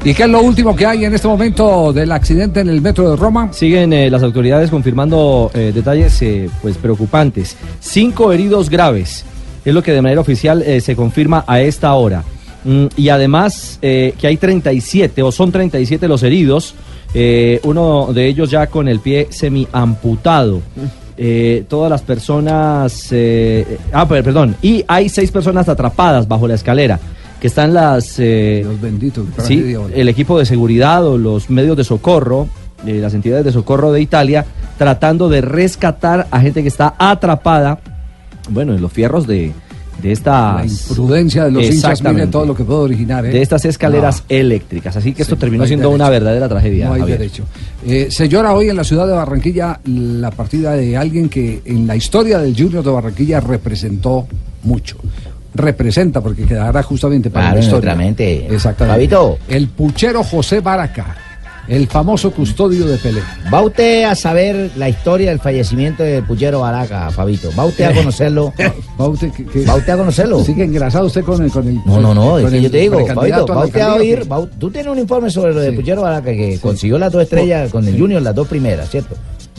¿Y 0.04 0.14
qué 0.14 0.22
es 0.24 0.28
lo 0.28 0.40
último 0.42 0.74
que 0.76 0.86
hay 0.86 1.04
en 1.04 1.14
este 1.14 1.28
momento 1.28 1.92
del 1.92 2.10
accidente 2.12 2.60
en 2.60 2.68
el 2.68 2.80
metro 2.80 3.10
de 3.10 3.16
Roma? 3.16 3.52
Siguen 3.52 3.92
eh, 3.92 4.10
las 4.10 4.22
autoridades 4.22 4.70
confirmando 4.70 5.50
eh, 5.54 5.72
detalles 5.74 6.20
eh, 6.22 6.48
pues 6.62 6.76
preocupantes. 6.76 7.56
Cinco 7.80 8.32
heridos 8.32 8.68
graves. 8.70 9.24
Es 9.64 9.74
lo 9.74 9.82
que 9.82 9.92
de 9.92 10.02
manera 10.02 10.20
oficial 10.20 10.62
eh, 10.62 10.80
se 10.80 10.96
confirma 10.96 11.44
a 11.46 11.60
esta 11.60 11.92
hora. 11.94 12.22
Mm, 12.64 12.86
y 12.96 13.08
además 13.08 13.78
eh, 13.82 14.14
que 14.18 14.26
hay 14.26 14.36
37 14.36 15.22
o 15.22 15.32
son 15.32 15.50
37 15.52 16.08
los 16.08 16.22
heridos. 16.22 16.74
eh, 17.14 17.60
uno 17.64 18.10
de 18.12 18.26
ellos 18.26 18.50
ya 18.50 18.66
con 18.68 18.86
el 18.88 19.00
pie 19.00 19.28
semi-amputado. 19.30 20.60
Eh, 21.22 21.64
todas 21.68 21.90
las 21.90 22.00
personas... 22.02 23.08
eh, 23.10 23.78
ah, 23.92 24.08
per- 24.08 24.24
perdón. 24.24 24.56
Y 24.62 24.84
hay 24.88 25.08
seis 25.10 25.30
personas 25.30 25.68
atrapadas 25.68 26.26
bajo 26.26 26.48
la 26.48 26.54
escalera. 26.54 26.98
Que 27.40 27.46
están 27.46 27.72
las... 27.72 28.16
eh, 28.18 28.62
Los 28.64 28.80
benditos. 28.80 29.26
Sí, 29.44 29.74
el 29.94 30.08
equipo 30.08 30.38
de 30.38 30.44
seguridad 30.46 31.04
o 31.06 31.16
los 31.16 31.48
medios 31.50 31.76
de 31.76 31.84
socorro 31.84 32.48
eh, 32.86 32.94
las 32.94 33.12
entidades 33.14 33.44
de 33.44 33.52
socorro 33.52 33.92
de 33.92 34.00
Italia, 34.00 34.46
tratando 34.78 35.28
de 35.28 35.42
rescatar 35.42 36.26
a 36.30 36.40
gente 36.40 36.62
que 36.62 36.68
está 36.68 36.94
atrapada, 36.98 37.78
bueno, 38.48 38.74
en 38.74 38.80
los 38.80 38.90
fierros 38.90 39.26
de, 39.26 39.52
de 40.02 40.12
estas... 40.12 40.56
La 40.56 40.66
imprudencia 40.66 41.44
de 41.44 41.50
los 41.50 41.64
hinchas, 41.64 42.02
mire 42.02 42.26
todo 42.28 42.46
lo 42.46 42.54
que 42.54 42.64
puede 42.64 42.80
originar. 42.80 43.26
¿eh? 43.26 43.28
De 43.30 43.42
estas 43.42 43.66
escaleras 43.66 44.24
eléctricas. 44.30 44.96
Así 44.96 45.12
que 45.12 45.20
esto 45.20 45.36
terminó 45.36 45.64
no 45.64 45.68
siendo 45.68 45.88
derecho. 45.88 46.02
una 46.02 46.08
verdadera 46.10 46.48
tragedia. 46.48 46.86
No 46.86 46.94
hay 46.94 47.00
Javier. 47.00 47.18
derecho. 47.18 47.44
Eh, 47.86 48.06
se 48.10 48.30
llora 48.30 48.54
hoy 48.54 48.70
en 48.70 48.76
la 48.76 48.84
ciudad 48.84 49.06
de 49.06 49.12
Barranquilla 49.12 49.78
la 49.84 50.30
partida 50.30 50.72
de 50.72 50.96
alguien 50.96 51.28
que 51.28 51.60
en 51.66 51.86
la 51.86 51.96
historia 51.96 52.38
del 52.38 52.56
Junior 52.56 52.82
de 52.82 52.90
Barranquilla 52.90 53.40
representó 53.40 54.26
mucho. 54.62 54.96
Representa, 55.54 56.20
porque 56.20 56.44
quedará 56.44 56.82
justamente 56.82 57.30
para 57.30 57.46
Claro, 57.46 57.58
la 57.58 57.64
historia. 57.64 57.92
Exactamente. 58.50 58.94
Fabito. 58.94 59.38
El 59.48 59.68
puchero 59.68 60.22
José 60.22 60.60
Baraca, 60.60 61.16
el 61.68 61.86
famoso 61.88 62.30
custodio 62.32 62.86
de 62.86 62.96
Pelé. 62.98 63.20
Va 63.52 63.60
usted 63.62 64.04
a 64.04 64.14
saber 64.14 64.70
la 64.76 64.88
historia 64.88 65.30
del 65.30 65.38
fallecimiento 65.40 66.02
del 66.02 66.24
Puchero 66.24 66.60
Baraca, 66.60 67.10
Fabito. 67.10 67.50
Va 67.58 67.64
usted 67.64 67.84
a 67.84 67.92
conocerlo. 67.94 68.52
¿Va 69.00 69.08
usted, 69.08 69.30
que- 69.32 69.44
que- 69.44 69.64
¿Va 69.66 69.74
usted 69.76 69.92
a 69.92 69.96
conocerlo? 69.96 70.42
Sigue 70.44 70.64
engrasado 70.64 71.06
usted 71.06 71.22
con 71.24 71.42
el. 71.42 71.50
Con 71.50 71.66
el 71.68 71.76
No, 71.84 72.00
no, 72.00 72.14
no, 72.14 72.38
es 72.38 72.50
que 72.50 72.62
yo 72.62 72.70
te 72.70 72.78
digo, 72.78 73.06
Fabito, 73.06 73.46
va 73.46 73.64
usted 73.64 73.80
a 73.80 73.94
oír, 73.94 74.30
va- 74.30 74.46
tú 74.58 74.70
tienes 74.70 74.90
un 74.92 74.98
informe 74.98 75.30
sobre 75.30 75.52
lo 75.54 75.60
de 75.60 75.72
Puchero 75.72 76.02
Baraca 76.02 76.30
que 76.32 76.58
consiguió 76.60 76.98
las 76.98 77.12
dos 77.12 77.22
estrellas 77.22 77.70
con 77.70 77.86
el 77.86 77.98
Junior, 77.98 78.22
las 78.22 78.34
dos 78.34 78.48
primeras, 78.48 78.88
¿cierto? 78.90 79.16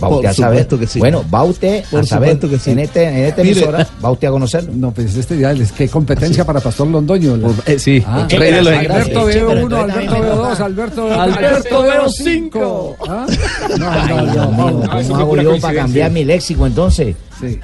Usted 0.09 0.29
a 0.29 0.33
saber. 0.33 0.67
que 0.67 0.87
sí. 0.87 0.99
Bueno, 0.99 1.23
va 1.33 1.43
usted 1.43 1.83
Por 1.91 2.01
a 2.01 2.03
saber 2.03 2.39
que 2.39 2.57
sí. 2.59 2.71
en 2.71 2.79
este 2.79 3.03
en 3.03 3.25
esta 3.25 3.43
Mire. 3.43 3.53
emisora, 3.59 3.87
va 4.03 4.11
usted 4.11 4.27
a 4.27 4.31
conocerlo. 4.31 4.71
No, 4.75 4.91
pues 4.91 5.15
este 5.15 5.37
ya 5.37 5.51
es 5.51 5.71
que 5.71 5.87
competencia 5.89 6.43
para 6.45 6.59
Pastor 6.59 6.87
Londoño. 6.87 7.37
la- 7.37 7.49
Eh, 7.65 7.77
sí, 7.79 8.03
Ah, 8.05 8.27
el 8.29 8.39
rey 8.39 8.51
de 8.53 8.61
los 8.63 8.73
Alberto 8.73 9.25
veo 9.25 9.33
Sí, 9.33 9.39
pero 9.47 9.51
1, 9.51 9.61
entonces 9.61 9.91
Alberto 9.95 10.11
veo 10.13 10.21
me 10.21 10.29
2, 10.29 10.49
toca. 10.51 10.65
Alberto 10.65 11.11
Alberto 11.21 11.81
veo 11.83 12.09
5. 12.09 12.95
¿Ah? 13.07 13.25
No, 13.77 14.25
no, 14.25 14.71
no, 14.71 14.89
¿cómo 14.89 15.15
hago 15.17 15.37
yo 15.37 15.59
para 15.59 15.73
cambiar 15.75 16.11
mi 16.11 16.23
léxico 16.23 16.65
entonces? 16.67 17.15
Sí. 17.39 17.59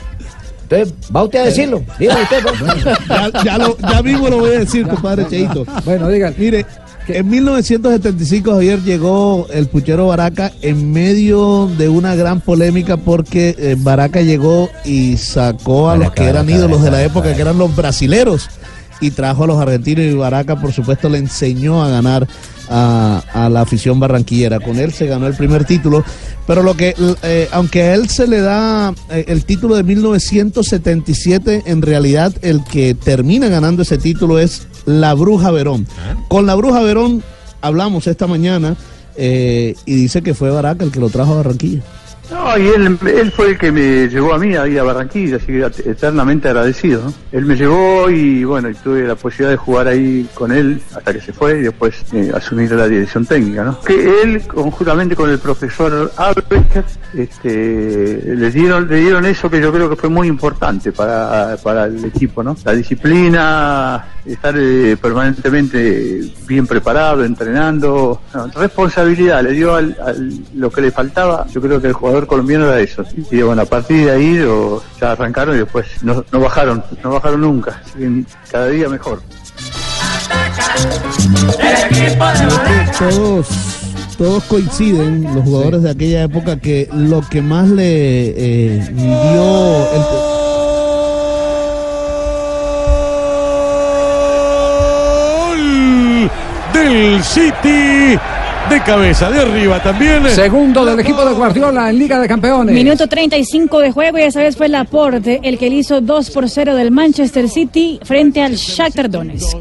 Entonces, 0.70 0.94
va 1.16 1.24
usted 1.24 1.40
a 1.40 1.46
decirlo. 1.46 1.82
Dígalo 1.98 2.22
usted, 2.24 2.44
pues. 2.44 3.06
Ya, 3.08 3.44
ya, 3.44 3.58
lo, 3.58 3.78
ya 3.78 4.04
mismo 4.04 4.28
lo 4.28 4.40
voy 4.40 4.50
a 4.56 4.60
decir, 4.60 4.86
compadre 4.86 5.26
Cheito. 5.30 5.66
Bueno, 5.86 6.10
digan. 6.10 6.36
Mire, 6.38 6.66
en 7.10 7.30
1975 7.30 8.52
Javier 8.52 8.82
llegó 8.84 9.48
el 9.52 9.68
puchero 9.68 10.08
Baraca 10.08 10.52
en 10.62 10.92
medio 10.92 11.68
de 11.78 11.90
una 11.90 12.16
gran 12.16 12.42
polémica 12.42 12.98
porque 12.98 13.56
eh, 13.58 13.76
Baraca 13.78 14.22
llegó 14.22 14.70
y 14.84 15.18
sacó 15.18 15.90
a 15.90 15.98
los 15.98 16.12
que 16.12 16.26
eran 16.26 16.50
ídolos 16.50 16.84
de 16.84 16.92
la 16.92 17.04
época, 17.04 17.34
que 17.34 17.42
eran 17.42 17.58
los 17.58 17.76
brasileros, 17.76 18.50
y 19.00 19.12
trajo 19.12 19.44
a 19.44 19.48
los 19.48 19.60
argentinos 19.60 20.06
y 20.06 20.14
Baraca, 20.14 20.60
por 20.60 20.72
supuesto, 20.74 21.10
le 21.10 21.20
enseñó 21.20 21.84
a 21.84 21.90
ganar 21.90 22.28
a, 22.70 23.24
a 23.34 23.50
la 23.50 23.62
afición 23.62 24.00
barranquillera. 24.00 24.60
Con 24.60 24.78
él 24.78 24.94
se 24.94 25.08
ganó 25.08 25.28
el 25.28 25.36
primer 25.36 25.66
título, 25.66 26.04
pero 26.46 26.64
lo 26.64 26.76
que, 26.76 26.96
eh, 27.24 27.48
aunque 27.52 27.84
a 27.84 27.96
él 27.96 28.10
se 28.10 28.28
le 28.28 28.42
da 28.42 28.94
eh, 29.10 29.26
el 29.28 29.46
título 29.46 29.76
de 29.76 29.84
1977, 29.84 31.64
en 31.66 31.82
realidad 31.82 32.34
el 32.42 32.64
que 32.64 32.94
termina 32.94 33.48
ganando 33.48 33.82
ese 33.82 33.98
título 33.98 34.40
es 34.40 34.68
la 34.86 35.14
Bruja 35.14 35.52
Verón. 35.52 35.88
Con 36.28 36.46
la 36.46 36.56
Bruja 36.56 36.82
Verón 36.82 37.24
hablamos 37.62 38.08
esta 38.08 38.28
mañana 38.28 38.76
eh, 39.16 39.76
y 39.86 39.96
dice 39.96 40.22
que 40.22 40.34
fue 40.34 40.52
Baraca 40.52 40.86
el 40.86 40.92
que 40.92 41.00
lo 41.00 41.10
trajo 41.10 41.34
a 41.34 41.38
Barranquilla. 41.38 41.82
No, 42.30 42.58
y 42.58 42.68
él, 42.68 42.98
él 43.08 43.32
fue 43.32 43.52
el 43.52 43.58
que 43.58 43.72
me 43.72 44.08
llevó 44.10 44.34
a 44.34 44.38
mí 44.38 44.56
ahí 44.56 44.78
a 44.78 44.84
Barranquilla, 44.84 45.38
así 45.38 45.46
que 45.48 45.66
eternamente 45.90 46.50
agradecido. 46.50 47.14
Él 47.32 47.46
me 47.46 47.56
llevó 47.56 48.10
y 48.10 48.44
bueno, 48.44 48.70
y 48.70 48.74
tuve 48.74 49.08
la 49.08 49.16
posibilidad 49.16 49.52
de 49.52 49.58
jugar 49.58 49.88
ahí 49.88 50.28
con 50.34 50.52
él 50.52 50.82
hasta 50.96 51.14
que 51.14 51.22
se 51.22 51.32
fue 51.32 51.60
y 51.60 51.62
después 51.64 52.04
eh, 52.14 52.32
asumir 52.36 52.72
la 52.72 52.88
dirección 52.88 53.26
técnica. 53.26 53.64
¿no? 53.64 53.80
Que 53.82 54.22
él, 54.24 54.42
conjuntamente 54.48 55.16
con 55.16 55.30
el 55.30 55.40
profesor 55.40 56.12
Albrecht, 56.18 56.88
este, 57.14 58.22
le 58.36 58.52
dieron 58.52 58.88
le 58.90 58.98
dieron 58.98 59.26
eso 59.26 59.50
que 59.50 59.62
yo 59.62 59.72
creo 59.72 59.90
que 59.90 59.96
fue 59.96 60.10
muy 60.10 60.28
importante 60.28 60.92
para, 60.92 61.56
para 61.64 61.86
el 61.86 62.04
equipo, 62.06 62.44
¿no? 62.44 62.56
La 62.66 62.74
disciplina, 62.74 64.06
estar 64.26 64.54
eh, 64.58 64.98
permanentemente 65.02 66.30
bien 66.48 66.68
preparado, 66.68 67.24
entrenando, 67.24 68.22
responsabilidad, 68.56 69.42
le 69.44 69.52
dio 69.52 69.76
al, 69.76 69.96
al- 70.04 70.34
lo 70.56 70.70
que 70.70 70.82
le 70.82 70.92
faltaba, 70.92 71.46
yo 71.48 71.62
creo 71.62 71.82
que 71.82 71.88
el 71.88 71.94
jugador 71.94 72.17
colombiano 72.26 72.66
era 72.68 72.80
eso. 72.80 73.04
Y 73.30 73.42
bueno, 73.42 73.62
a 73.62 73.66
partir 73.66 74.06
de 74.06 74.12
ahí 74.12 74.34
lo- 74.38 74.82
ya 75.00 75.12
arrancaron 75.12 75.56
y 75.56 75.60
después 75.60 75.86
no, 76.02 76.24
no 76.32 76.40
bajaron, 76.40 76.84
no 77.04 77.12
bajaron 77.12 77.42
nunca, 77.42 77.82
siguen 77.94 78.26
cada 78.50 78.68
día 78.70 78.90
mejor. 78.90 79.22
Todos, 82.98 83.48
todos 84.18 84.44
coinciden, 84.46 85.24
los 85.36 85.44
jugadores 85.44 85.84
de 85.84 85.92
aquella 85.92 86.24
época, 86.24 86.58
que 86.58 86.90
lo 86.92 87.22
que 87.30 87.42
más 87.42 87.68
le 87.68 87.86
eh, 88.76 88.88
dio 88.94 89.88
el, 89.94 90.02
Gol 95.38 96.32
del 96.74 97.24
City 97.24 98.20
de 98.70 98.82
cabeza, 98.82 99.30
de 99.30 99.40
arriba 99.42 99.82
también. 99.82 100.28
Segundo 100.30 100.86
del 100.86 101.00
equipo 101.00 101.24
de 101.26 101.34
Guardiola 101.34 101.90
en 101.90 102.00
Liga 102.00 102.20
de 102.20 102.28
Campeones. 102.28 102.74
Minuto 102.74 103.08
35 103.08 103.80
de 103.80 103.92
juego 103.92 104.18
y 104.18 104.24
esa 104.24 104.40
vez 104.40 104.58
fue 104.58 104.68
Laporte 104.68 105.40
el 105.44 105.58
que 105.58 105.70
le 105.70 105.78
hizo 105.78 106.02
2 106.02 106.32
por 106.32 106.50
0 106.50 106.76
del 106.76 106.92
Manchester 106.92 107.50
City 107.50 108.00
frente 108.04 108.42
al 108.42 108.56
Shakhtar 108.56 109.10
Donetsk. 109.10 109.58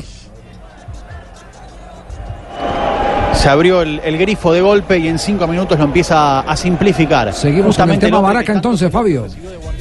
Se 3.35 3.49
abrió 3.49 3.83
el, 3.83 4.01
el 4.03 4.19
grifo 4.19 4.53
de 4.53 4.61
golpe 4.61 4.99
y 4.99 5.09
en 5.09 5.19
cinco 5.19 5.47
minutos 5.47 5.79
lo 5.79 5.85
empieza 5.85 6.41
a 6.41 6.57
simplificar. 6.57 7.33
Seguimos 7.33 7.77
con 7.77 7.91
el 7.91 7.99
tema 7.99 8.21
Baraca 8.21 8.53
entonces, 8.53 8.91
Fabio. 8.91 9.27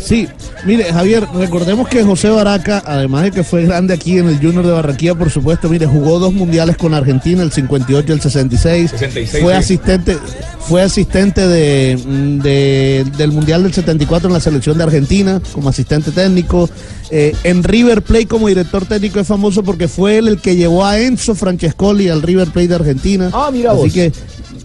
Sí, 0.05 0.27
mire, 0.65 0.83
Javier, 0.85 1.25
recordemos 1.33 1.87
que 1.87 2.03
José 2.03 2.29
Baraca, 2.29 2.83
además 2.85 3.23
de 3.23 3.31
que 3.31 3.43
fue 3.43 3.65
grande 3.65 3.93
aquí 3.95 4.19
en 4.19 4.27
el 4.29 4.37
Junior 4.37 4.63
de 4.63 4.71
Barranquilla, 4.71 5.15
por 5.15 5.31
supuesto, 5.31 5.67
mire, 5.67 5.87
jugó 5.87 6.19
dos 6.19 6.31
mundiales 6.31 6.77
con 6.77 6.93
Argentina, 6.93 7.41
el 7.41 7.51
58 7.51 8.05
y 8.07 8.11
el 8.15 8.21
66. 8.21 8.91
66, 8.91 9.41
fue 9.43 9.53
sí. 9.53 9.57
asistente, 9.57 10.17
fue 10.59 10.81
asistente 10.83 11.47
de, 11.47 11.97
de- 12.43 13.05
del 13.17 13.31
Mundial 13.31 13.63
del 13.63 13.73
74 13.73 14.27
en 14.27 14.33
la 14.33 14.39
selección 14.39 14.77
de 14.77 14.83
Argentina 14.83 15.41
como 15.53 15.69
asistente 15.69 16.11
técnico. 16.11 16.69
Eh, 17.09 17.35
en 17.43 17.63
River 17.63 18.01
Plate 18.03 18.27
como 18.27 18.47
director 18.47 18.85
técnico 18.85 19.19
es 19.19 19.27
famoso 19.27 19.63
porque 19.63 19.87
fue 19.87 20.17
él 20.19 20.27
el 20.27 20.39
que 20.39 20.55
llevó 20.55 20.85
a 20.85 20.99
Enzo 20.99 21.33
Francescoli 21.35 22.09
al 22.09 22.21
River 22.21 22.49
Plate 22.49 22.67
de 22.67 22.75
Argentina. 22.75 23.29
Ah, 23.33 23.49
mira 23.51 23.71
Así 23.71 23.79
vos. 23.81 23.93
que 23.93 24.11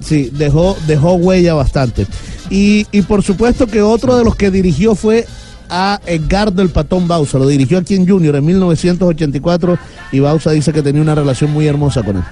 sí, 0.02 0.30
dejó, 0.34 0.76
dejó 0.86 1.14
huella 1.14 1.54
bastante. 1.54 2.06
Y, 2.50 2.84
por 3.02 3.22
supuesto 3.22 3.66
que 3.68 3.80
otro 3.80 4.16
de 4.16 4.24
los 4.24 4.34
que 4.34 4.50
dirigió 4.50 4.94
fue 4.96 5.24
a 5.68 6.00
Edgardo 6.04 6.62
el 6.62 6.70
Patón 6.70 7.06
Bausa. 7.06 7.38
Lo 7.38 7.46
dirigió 7.46 7.78
aquí 7.78 7.94
en 7.94 8.08
Junior 8.08 8.34
en 8.34 8.44
1984 8.44 9.78
y 10.10 10.18
Bausa 10.20 10.50
dice 10.50 10.72
que 10.72 10.82
tenía 10.82 11.00
una 11.00 11.14
relación 11.14 11.52
muy 11.52 11.66
hermosa 11.68 12.02
con 12.02 12.16
él. 12.16 12.22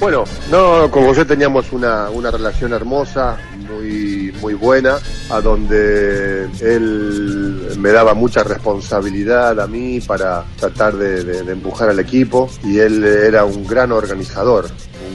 Bueno, 0.00 0.22
no, 0.50 0.88
con 0.92 1.04
José 1.04 1.24
teníamos 1.24 1.72
una, 1.72 2.08
una 2.10 2.30
relación 2.30 2.72
hermosa, 2.72 3.36
muy, 3.68 4.32
muy 4.40 4.54
buena, 4.54 4.94
a 5.28 5.40
donde 5.40 6.44
él 6.60 7.74
me 7.80 7.90
daba 7.90 8.14
mucha 8.14 8.44
responsabilidad 8.44 9.58
a 9.60 9.66
mí 9.66 10.00
para 10.00 10.44
tratar 10.56 10.94
de, 10.96 11.24
de- 11.24 11.52
empujar 11.52 11.88
al 11.88 11.98
equipo 11.98 12.48
y 12.62 12.78
él 12.78 13.02
era 13.02 13.44
un 13.44 13.66
gran 13.66 13.90
organizador, 13.90 14.68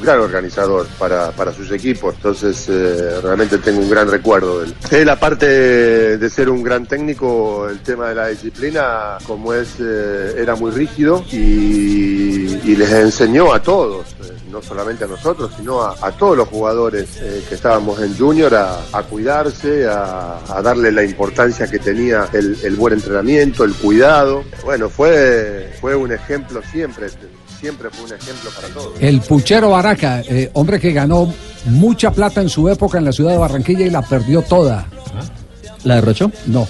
gran 0.03 0.19
organizador 0.19 0.85
para, 0.99 1.31
para 1.31 1.51
sus 1.53 1.71
equipos, 1.71 2.15
entonces 2.15 2.67
eh, 2.69 3.19
realmente 3.21 3.57
tengo 3.57 3.79
un 3.79 3.89
gran 3.89 4.09
recuerdo 4.09 4.59
de 4.59 4.67
él. 4.67 4.75
Él 4.91 5.09
aparte 5.09 6.17
de 6.17 6.29
ser 6.29 6.49
un 6.49 6.61
gran 6.61 6.85
técnico, 6.85 7.67
el 7.69 7.79
tema 7.79 8.09
de 8.09 8.15
la 8.15 8.27
disciplina, 8.27 9.17
como 9.25 9.53
es, 9.53 9.75
eh, 9.79 10.35
era 10.37 10.55
muy 10.55 10.71
rígido 10.71 11.23
y, 11.31 12.75
les 12.75 12.91
enseñó 12.91 13.53
a 13.53 13.61
todos. 13.61 14.07
eh, 14.23 14.33
no 14.51 14.61
solamente 14.61 15.05
a 15.05 15.07
nosotros, 15.07 15.51
sino 15.57 15.81
a, 15.81 16.11
todos 16.11 16.37
los 16.37 16.47
jugadores 16.47 17.09
que 17.49 17.55
estábamos 17.55 17.99
en 17.99 18.15
Junior 18.15 18.53
a, 18.53 19.01
cuidarse, 19.09 19.87
a, 19.87 20.61
darle 20.63 20.91
la 20.91 21.03
importancia 21.03 21.65
que 21.67 21.79
tenía 21.79 22.27
el, 22.33 22.75
buen 22.75 22.93
entrenamiento, 22.93 23.63
el 23.63 23.73
cuidado. 23.73 24.43
Bueno, 24.63 24.89
fue, 24.89 25.73
fue 25.81 25.95
un 25.95 26.11
ejemplo 26.11 26.61
siempre, 26.71 27.07
siempre 27.63 27.89
fue 27.91 28.03
un 28.03 28.13
ejemplo 28.13 28.51
para 28.53 28.67
todos. 28.67 28.93
El 28.99 29.21
puchero 29.21 29.69
Baraca, 29.69 30.19
eh, 30.19 30.49
hombre 30.51 30.81
que 30.81 30.91
ganó 30.91 31.33
mucha 31.67 32.11
plata 32.11 32.41
en 32.41 32.49
su 32.49 32.67
época 32.67 32.97
en 32.97 33.05
la 33.05 33.13
ciudad 33.13 33.31
de 33.31 33.37
Barranquilla 33.37 33.85
y 33.85 33.89
la 33.89 34.01
perdió 34.01 34.41
toda. 34.41 34.85
¿La 35.85 35.95
derrochó? 35.95 36.29
No 36.47 36.67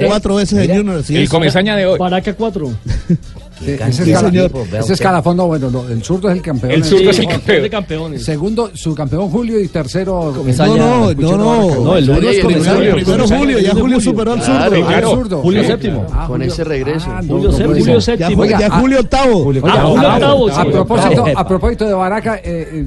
cuatro 0.08 0.36
veces 0.36 0.70
en. 0.70 0.78
Junior. 0.78 1.04
sí, 1.04 1.16
El 1.16 1.24
es- 1.24 1.30
comesaña 1.30 1.76
de 1.76 1.88
hoy. 1.88 1.98
Para 1.98 2.22
que 2.22 2.34
cuatro. 2.34 2.72
Sí, 3.60 3.72
ese, 3.72 4.04
vea 4.06 4.80
ese 4.80 4.94
escalafón, 4.94 5.38
no, 5.38 5.48
bueno, 5.48 5.70
no, 5.72 5.88
el 5.88 6.04
zurdo 6.04 6.30
es 6.30 6.36
el 6.36 6.42
campeón. 6.42 6.72
El 6.74 6.84
zurdo 6.84 7.10
es 7.10 7.20
el 7.20 7.28
campeón. 7.28 7.62
de 7.64 7.70
campeones. 7.70 8.24
Segundo, 8.24 8.72
su 8.74 8.94
campeón 8.94 9.30
Julio 9.30 9.60
y 9.60 9.68
tercero. 9.68 10.34
Comesaña. 10.36 10.76
No, 10.78 11.00
no, 11.10 11.16
Puchero 11.16 11.38
no, 11.38 11.68
no. 11.70 11.84
No, 11.84 11.98
el 11.98 12.10
uno 12.10 12.30
es 12.30 12.40
comesaña. 12.44 12.94
primero 12.94 13.28
Julio, 13.28 13.60
ya 13.60 13.74
Julio 13.74 14.00
superó 14.00 14.34
al 14.34 14.42
zurdo. 14.42 15.38
Ah. 15.40 15.42
Julio 15.42 15.62
Sí. 15.62 15.68
séptimo. 15.68 16.06
Ah, 16.14 16.28
Con 16.28 16.42
ese 16.42 16.64
regreso. 16.64 17.08
Ah, 17.10 17.22
Julio, 17.28 18.00
séptimo. 18.02 18.46
ya 18.46 18.70
Julio 18.80 19.00
octavo. 19.00 19.40
Ah, 19.40 19.44
Julio 19.44 19.66
a- 19.68 19.88
octavo, 19.88 20.48
a, 20.50 20.64
sí. 20.64 20.72
propósito, 20.72 21.26
a 21.36 21.48
propósito 21.48 21.86
de 21.86 21.94
Baraca, 21.94 22.36
eh, 22.38 22.42
eh, 22.46 22.86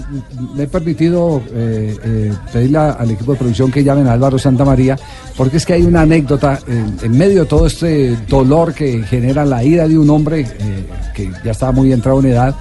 me 0.55 0.63
he 0.65 0.67
permitido 0.67 1.43
eh, 1.53 1.97
eh, 2.05 2.33
pedirle 2.53 2.79
al 2.79 3.11
equipo 3.11 3.33
de 3.33 3.39
producción 3.39 3.71
que 3.71 3.83
llamen 3.83 4.07
a 4.07 4.13
Álvaro 4.13 4.39
Santamaría, 4.39 4.97
porque 5.37 5.57
es 5.57 5.67
que 5.67 5.75
hay 5.75 5.83
una 5.83 6.03
anécdota 6.03 6.59
en, 6.67 7.11
medio 7.17 7.41
de 7.41 7.47
todo 7.47 7.67
este 7.67 8.17
dolor 8.29 8.73
que 8.73 9.03
genera 9.03 9.45
la 9.45 9.63
ida 9.65 9.87
de 9.89 9.99
un 9.99 10.09
hombre 10.11 10.47
eh, 10.61 10.85
que 11.15 11.31
ya 11.45 11.51
estaba 11.53 11.73
muy 11.73 11.93
entrado 11.93 12.21
en 12.21 12.27
edad. 12.27 12.55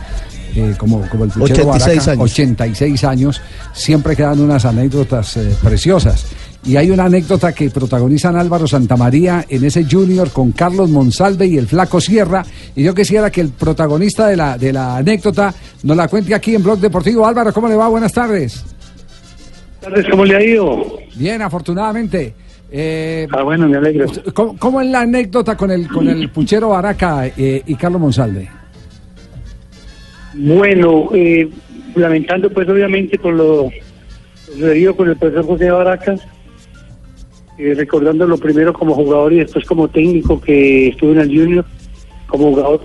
eh, 0.55 0.73
como, 0.77 1.07
como 1.09 1.25
el 1.25 1.29
puchero 1.29 1.69
86 1.69 1.97
Baraca, 1.97 2.11
años. 2.11 2.31
86 2.31 3.03
años, 3.03 3.41
siempre 3.73 4.15
quedan 4.15 4.39
unas 4.39 4.65
anécdotas 4.65 5.37
eh, 5.37 5.55
preciosas. 5.61 6.25
Y 6.65 6.75
hay 6.75 6.89
una 6.91 7.05
anécdota 7.05 7.53
que 7.53 7.69
protagonizan 7.69 8.35
Álvaro 8.35 8.67
Santamaría 8.67 9.45
en 9.47 9.63
ese 9.63 9.85
Junior 9.89 10.29
con 10.31 10.51
Carlos 10.51 10.89
Monsalve 10.89 11.45
y 11.47 11.57
el 11.57 11.67
Flaco 11.67 12.01
Sierra. 12.01 12.43
Y 12.75 12.83
yo 12.83 12.93
quisiera 12.93 13.29
que 13.29 13.41
el 13.41 13.49
protagonista 13.49 14.27
de 14.27 14.35
la, 14.35 14.57
de 14.57 14.73
la 14.73 14.97
anécdota 14.97 15.53
nos 15.83 15.95
la 15.95 16.07
cuente 16.09 16.33
aquí 16.35 16.55
en 16.55 16.63
Blog 16.63 16.79
Deportivo. 16.79 17.25
Álvaro, 17.25 17.53
¿cómo 17.53 17.69
le 17.69 17.75
va? 17.75 17.87
Buenas 17.87 18.11
tardes. 18.11 18.61
tardes, 19.79 20.05
¿cómo 20.11 20.25
le 20.25 20.35
ha 20.35 20.43
ido? 20.43 20.97
Bien, 21.15 21.41
afortunadamente. 21.41 22.33
Eh, 22.71 23.27
Ah, 23.31 23.41
bueno, 23.43 23.67
me 23.67 23.77
alegro. 23.77 24.07
¿cómo, 24.33 24.55
cómo 24.57 24.81
es 24.81 24.87
la 24.87 25.01
anécdota 25.01 25.57
con 25.57 25.71
el, 25.71 25.87
con 25.87 26.07
el 26.07 26.29
puchero 26.29 26.69
Baraca 26.69 27.27
eh, 27.27 27.63
y 27.65 27.75
Carlos 27.75 28.01
Monsalve? 28.01 28.47
Bueno, 30.35 31.09
eh, 31.13 31.49
lamentando 31.95 32.49
pues 32.51 32.69
obviamente 32.69 33.17
por 33.17 33.33
lo 33.33 33.69
sucedido 34.45 34.95
con 34.95 35.09
el 35.09 35.17
profesor 35.17 35.45
José 35.45 35.71
Baracas, 35.71 36.21
eh, 37.57 37.73
recordando 37.75 38.27
lo 38.27 38.37
primero 38.37 38.71
como 38.73 38.93
jugador 38.93 39.33
y 39.33 39.37
después 39.39 39.65
como 39.65 39.87
técnico 39.87 40.39
que 40.39 40.89
estuvo 40.89 41.11
en 41.13 41.19
el 41.19 41.27
Junior, 41.27 41.65
como 42.27 42.51
jugador 42.51 42.81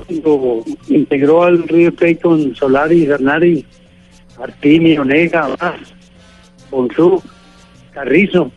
integró 0.88 1.44
al 1.44 1.62
River 1.68 1.92
Plate 1.94 2.18
con 2.18 2.54
Solari, 2.56 3.04
Hernari, 3.04 3.64
Martínez, 4.38 4.98
Onega, 4.98 5.48
Bonzú, 6.70 7.22
Carrizo, 7.92 8.50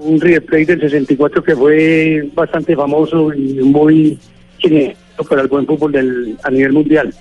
un 0.00 0.20
River 0.20 0.44
Plate 0.44 0.66
del 0.76 0.80
64 0.80 1.42
que 1.42 1.54
fue 1.56 2.28
bastante 2.34 2.74
famoso 2.74 3.32
y 3.34 3.54
muy 3.62 4.18
cinético 4.60 5.24
para 5.28 5.42
el 5.42 5.48
buen 5.48 5.66
fútbol 5.66 5.92
del, 5.92 6.36
a 6.42 6.50
nivel 6.50 6.72
mundial. 6.72 7.14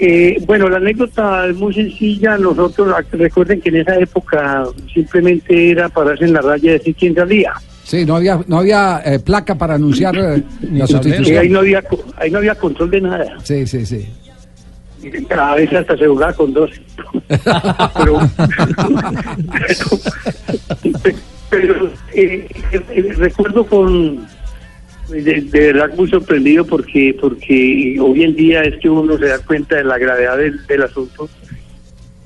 Eh, 0.00 0.36
bueno, 0.46 0.68
la 0.68 0.76
anécdota 0.76 1.46
es 1.48 1.56
muy 1.56 1.74
sencilla. 1.74 2.38
Nosotros, 2.38 2.88
ac- 2.88 3.06
recuerden 3.12 3.60
que 3.60 3.68
en 3.70 3.76
esa 3.78 3.96
época 3.96 4.64
simplemente 4.94 5.70
era 5.72 5.88
pararse 5.88 6.24
en 6.24 6.32
la 6.34 6.40
raya 6.40 6.70
y 6.70 6.78
decir 6.78 6.94
quién 6.94 7.14
salía. 7.14 7.52
Sí, 7.82 8.04
no 8.04 8.16
había, 8.16 8.38
no 8.46 8.58
había 8.58 9.02
eh, 9.04 9.18
placa 9.18 9.56
para 9.56 9.74
anunciar 9.74 10.14
eh, 10.16 10.42
la 10.60 10.68
Que 10.68 10.82
ahí 10.82 10.86
sustitución. 10.86 11.52
no, 11.52 11.58
había, 11.60 11.82
ahí 12.16 12.30
no 12.30 12.38
había 12.38 12.54
control 12.54 12.90
de 12.90 13.00
nada. 13.00 13.36
Sí, 13.42 13.66
sí, 13.66 13.84
sí. 13.84 14.06
Cada 15.28 15.54
vez 15.56 15.72
hasta 15.72 15.96
se 15.96 16.06
jugaba 16.06 16.32
con 16.32 16.52
dos. 16.52 16.70
pero, 17.96 18.18
pero, 21.02 21.16
eh, 21.52 22.48
eh, 22.72 23.12
recuerdo 23.16 23.64
con 23.66 24.26
de, 25.08 25.40
verdad 25.50 25.94
muy 25.96 26.08
sorprendido 26.08 26.64
porque 26.66 27.16
porque 27.18 27.96
hoy 28.00 28.24
en 28.24 28.36
día 28.36 28.62
es 28.62 28.78
que 28.80 28.90
uno 28.90 29.16
se 29.16 29.26
da 29.26 29.38
cuenta 29.38 29.76
de 29.76 29.84
la 29.84 29.98
gravedad 29.98 30.36
del, 30.36 30.82
asunto. 30.82 31.28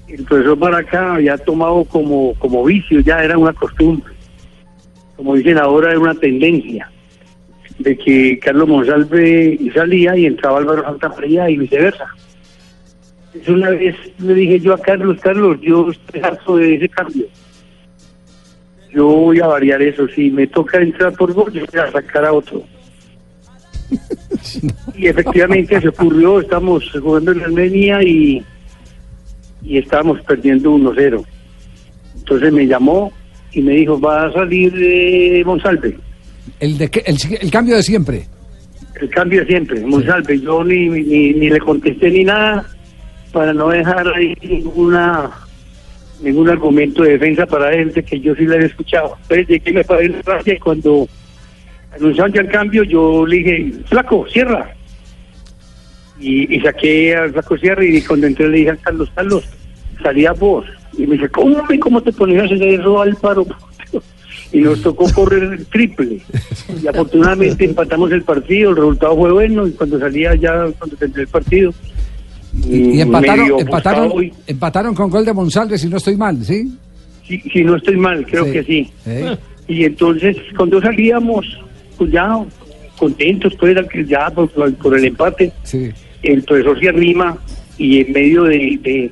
El 0.08 0.24
profesor 0.24 0.58
Baraca 0.58 1.14
había 1.14 1.38
tomado 1.38 1.84
como, 1.84 2.34
como 2.34 2.64
vicio, 2.64 3.00
ya 3.00 3.22
era 3.22 3.38
una 3.38 3.52
costumbre. 3.52 4.12
Como 5.16 5.36
dicen 5.36 5.58
ahora, 5.58 5.90
era 5.90 6.00
una 6.00 6.14
tendencia 6.14 6.90
de 7.78 7.96
que 7.96 8.38
Carlos 8.38 8.68
Monsalve 8.68 9.58
salía 9.74 10.16
y 10.16 10.26
entraba 10.26 10.58
Álvaro 10.58 10.82
Santamaría 10.82 11.48
y 11.48 11.56
viceversa. 11.56 12.06
Entonces, 13.34 13.54
una 13.54 13.70
vez 13.70 13.96
le 14.18 14.34
dije 14.34 14.60
yo 14.60 14.74
a 14.74 14.78
Carlos, 14.78 15.18
Carlos, 15.20 15.58
yo 15.62 15.90
estoy 15.90 16.20
harto 16.20 16.56
de 16.56 16.74
ese 16.74 16.88
cambio. 16.88 17.26
Yo 18.94 19.06
voy 19.06 19.40
a 19.40 19.46
variar 19.46 19.80
eso. 19.82 20.06
Si 20.08 20.30
me 20.30 20.46
toca 20.46 20.78
entrar 20.80 21.12
por 21.14 21.32
gol, 21.32 21.52
yo 21.52 21.64
voy 21.72 21.80
a 21.80 21.90
sacar 21.90 22.24
a 22.26 22.32
otro. 22.32 22.62
y 24.96 25.06
efectivamente 25.06 25.80
se 25.80 25.88
ocurrió, 25.88 26.40
estamos 26.40 26.84
jugando 26.92 27.32
en 27.32 27.42
Armenia 27.42 28.02
y, 28.02 28.42
y 29.62 29.78
estábamos 29.78 30.20
perdiendo 30.22 30.72
1-0. 30.72 31.24
Entonces 32.18 32.52
me 32.52 32.66
llamó 32.66 33.12
y 33.52 33.60
me 33.62 33.72
dijo, 33.74 34.00
va 34.00 34.26
a 34.26 34.32
salir 34.32 34.72
eh, 34.76 35.42
Monsalve. 35.44 35.96
El, 36.60 36.78
de, 36.78 36.90
que- 36.90 37.02
el, 37.06 37.16
el 37.40 37.50
cambio 37.50 37.76
de 37.76 37.82
siempre. 37.82 38.26
El 39.00 39.08
cambio 39.10 39.40
de 39.40 39.46
siempre, 39.46 39.80
Monsalve. 39.84 40.38
Yo 40.40 40.62
ni, 40.64 40.88
ni, 40.88 41.32
ni 41.34 41.50
le 41.50 41.58
contesté 41.60 42.10
ni 42.10 42.24
nada 42.24 42.66
para 43.32 43.52
no 43.52 43.68
dejar 43.68 44.06
ahí 44.14 44.34
ninguna 44.42 45.30
ningún 46.22 46.48
argumento 46.48 47.02
de 47.02 47.12
defensa 47.12 47.46
para 47.46 47.72
él 47.74 47.92
de 47.92 48.02
que 48.02 48.20
yo 48.20 48.34
sí 48.34 48.46
le 48.46 48.54
había 48.54 48.66
escuchado. 48.68 49.16
Entonces 49.22 49.48
llegué 49.48 49.72
me 49.72 49.84
paré 49.84 50.06
en 50.06 50.12
la 50.12 50.22
raya 50.22 50.54
y 50.54 50.58
cuando 50.58 51.08
anunciaron 51.94 52.32
ya 52.32 52.40
el 52.40 52.48
cambio 52.48 52.84
yo 52.84 53.26
le 53.26 53.36
dije, 53.36 53.72
flaco, 53.86 54.26
cierra. 54.28 54.74
Y, 56.20 56.54
y 56.54 56.60
saqué 56.60 57.16
al 57.16 57.32
flaco 57.32 57.58
cierra 57.58 57.84
y 57.84 58.00
cuando 58.02 58.26
entré 58.26 58.48
le 58.48 58.58
dije 58.58 58.70
a 58.70 58.76
Carlos, 58.76 59.10
Carlos, 59.14 59.44
salía 60.02 60.32
vos. 60.32 60.64
Y 60.96 61.06
me 61.06 61.16
dice, 61.16 61.28
¿cómo, 61.28 61.62
cómo 61.80 62.02
te 62.02 62.12
ponías 62.12 62.44
hacer 62.44 62.62
eso, 62.62 63.00
Álvaro? 63.00 63.46
Y 64.54 64.60
nos 64.60 64.82
tocó 64.82 65.10
correr 65.14 65.44
el 65.44 65.64
triple. 65.64 66.20
Y 66.82 66.86
afortunadamente 66.86 67.64
empatamos 67.64 68.12
el 68.12 68.20
partido, 68.20 68.68
el 68.68 68.76
resultado 68.76 69.16
fue 69.16 69.32
bueno 69.32 69.66
y 69.66 69.72
cuando 69.72 69.98
salía 69.98 70.34
ya, 70.34 70.66
cuando 70.78 70.94
terminé 70.94 71.22
el 71.22 71.28
partido, 71.28 71.72
Y, 72.68 72.96
y 72.96 73.00
empataron, 73.00 73.50
empataron, 74.46 74.94
con 74.94 75.10
gol 75.10 75.24
de 75.24 75.32
Monsalve, 75.32 75.78
si 75.78 75.88
no 75.88 75.96
estoy 75.96 76.16
mal, 76.16 76.44
¿sí? 76.44 76.70
Si, 77.26 77.38
si 77.40 77.64
no 77.64 77.76
estoy 77.76 77.96
mal, 77.96 78.26
creo 78.26 78.44
Sí. 78.44 78.52
que 78.52 78.64
sí. 78.64 78.90
Eh. 79.06 79.36
Y 79.68 79.84
entonces, 79.84 80.36
cuando 80.56 80.80
salíamos, 80.82 81.46
pues 81.96 82.10
ya 82.12 82.38
contentos, 82.98 83.54
pues 83.58 83.74
ya 84.06 84.28
por, 84.30 84.50
por 84.76 84.98
el 84.98 85.04
empate, 85.06 85.52
Sí. 85.62 85.90
el 86.22 86.42
profesor 86.42 86.78
se 86.78 86.88
arrima 86.88 87.38
y 87.78 88.00
en 88.00 88.12
medio 88.12 88.44
de, 88.44 88.78
de- 88.82 89.10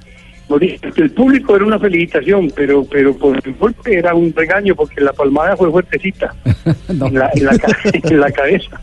El 0.96 1.10
público 1.12 1.54
era 1.56 1.64
una 1.64 1.78
felicitación, 1.78 2.50
pero 2.54 2.84
pero 2.84 3.16
por 3.16 3.36
el 3.46 3.54
golpe 3.54 3.96
era 3.98 4.14
un 4.14 4.32
regaño 4.34 4.74
porque 4.74 5.00
la 5.00 5.12
palmada 5.12 5.56
fue 5.56 5.70
fuertecita 5.70 6.34
en, 6.88 6.98
la, 7.14 7.30
en, 7.34 7.44
la, 7.44 7.58
ca- 7.58 7.76
en 7.92 8.20
la 8.20 8.30
cabeza. 8.32 8.80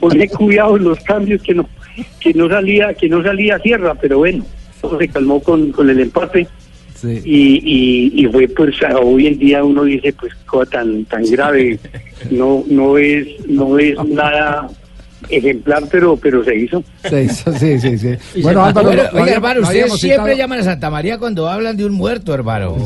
Poné 0.00 0.28
cuidado 0.28 0.76
en 0.76 0.84
los 0.84 1.00
cambios 1.00 1.42
que 1.42 1.54
no 1.54 1.68
que 2.20 2.32
no 2.34 2.48
salía 2.48 2.94
que 2.94 3.08
no 3.08 3.22
salía 3.22 3.56
a 3.56 3.58
tierra, 3.58 3.94
pero 3.94 4.18
bueno, 4.18 4.44
todo 4.80 4.98
se 4.98 5.08
calmó 5.08 5.40
con, 5.40 5.72
con 5.72 5.90
el 5.90 6.00
empate. 6.00 6.46
Y, 7.24 7.60
y, 7.62 8.22
y 8.22 8.26
fue 8.28 8.48
pues 8.48 8.76
hoy 9.02 9.26
en 9.26 9.38
día 9.38 9.62
uno 9.62 9.84
dice 9.84 10.14
pues 10.14 10.34
cosa 10.46 10.70
tan 10.70 11.04
tan 11.04 11.22
grave 11.26 11.78
no 12.30 12.64
no 12.68 12.96
es 12.96 13.26
no 13.46 13.78
es 13.78 14.02
nada 14.04 14.68
ejemplar 15.28 15.82
pero 15.90 16.16
pero 16.16 16.44
se 16.44 16.54
hizo 16.56 16.82
Sí, 17.08 17.28
sí, 17.28 17.78
sí. 17.80 17.98
sí. 17.98 18.08
Y 18.34 18.42
Bueno, 18.42 18.62
se- 18.62 18.68
Álvaro, 18.68 18.92
lo 19.12 19.20
oiga, 19.22 19.34
hermano, 19.34 19.60
ustedes 19.62 19.92
siempre 20.00 20.32
citado- 20.32 20.38
llaman 20.38 20.58
a 20.60 20.62
Santa 20.64 20.90
María 20.90 21.18
cuando 21.18 21.48
hablan 21.48 21.76
de 21.76 21.84
un 21.84 21.92
muerto, 21.92 22.34
hermano. 22.34 22.76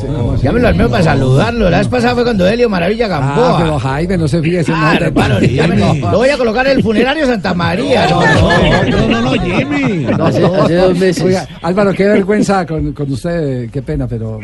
Llámenlo 0.42 0.68
al 0.68 0.74
menos 0.74 0.90
para 0.90 1.04
saludarlo. 1.04 1.70
La 1.70 1.78
vez 1.78 1.88
pasada 1.88 2.14
fue 2.14 2.24
cuando 2.24 2.46
Helio 2.46 2.68
Maravilla 2.68 3.08
Gamboa. 3.08 3.50
Ah, 3.54 3.58
pero 3.60 3.78
Jaime, 3.78 4.16
no 4.18 4.28
se 4.28 4.40
fíjese. 4.42 4.72
Ah, 4.74 4.96
no, 4.98 5.06
hermano, 5.06 5.40
llámenlo. 5.40 5.94
Lo 6.10 6.18
voy 6.18 6.28
a 6.28 6.36
colocar 6.38 6.66
en 6.66 6.76
el 6.78 6.82
funerario 6.82 7.26
Santa 7.26 7.54
María. 7.54 8.06
No, 8.08 8.20
no, 8.22 9.08
no, 9.08 9.20
no, 9.22 9.30
Jimmy. 9.42 10.06
Hace- 10.06 10.44
hace 10.44 10.74
dos 10.74 10.98
meses. 10.98 11.22
Oiga, 11.24 11.46
Álvaro, 11.62 11.92
qué 11.92 12.04
vergüenza 12.06 12.66
con, 12.66 12.92
con 12.92 13.10
usted, 13.12 13.70
qué 13.70 13.82
pena, 13.82 14.06
pero. 14.06 14.38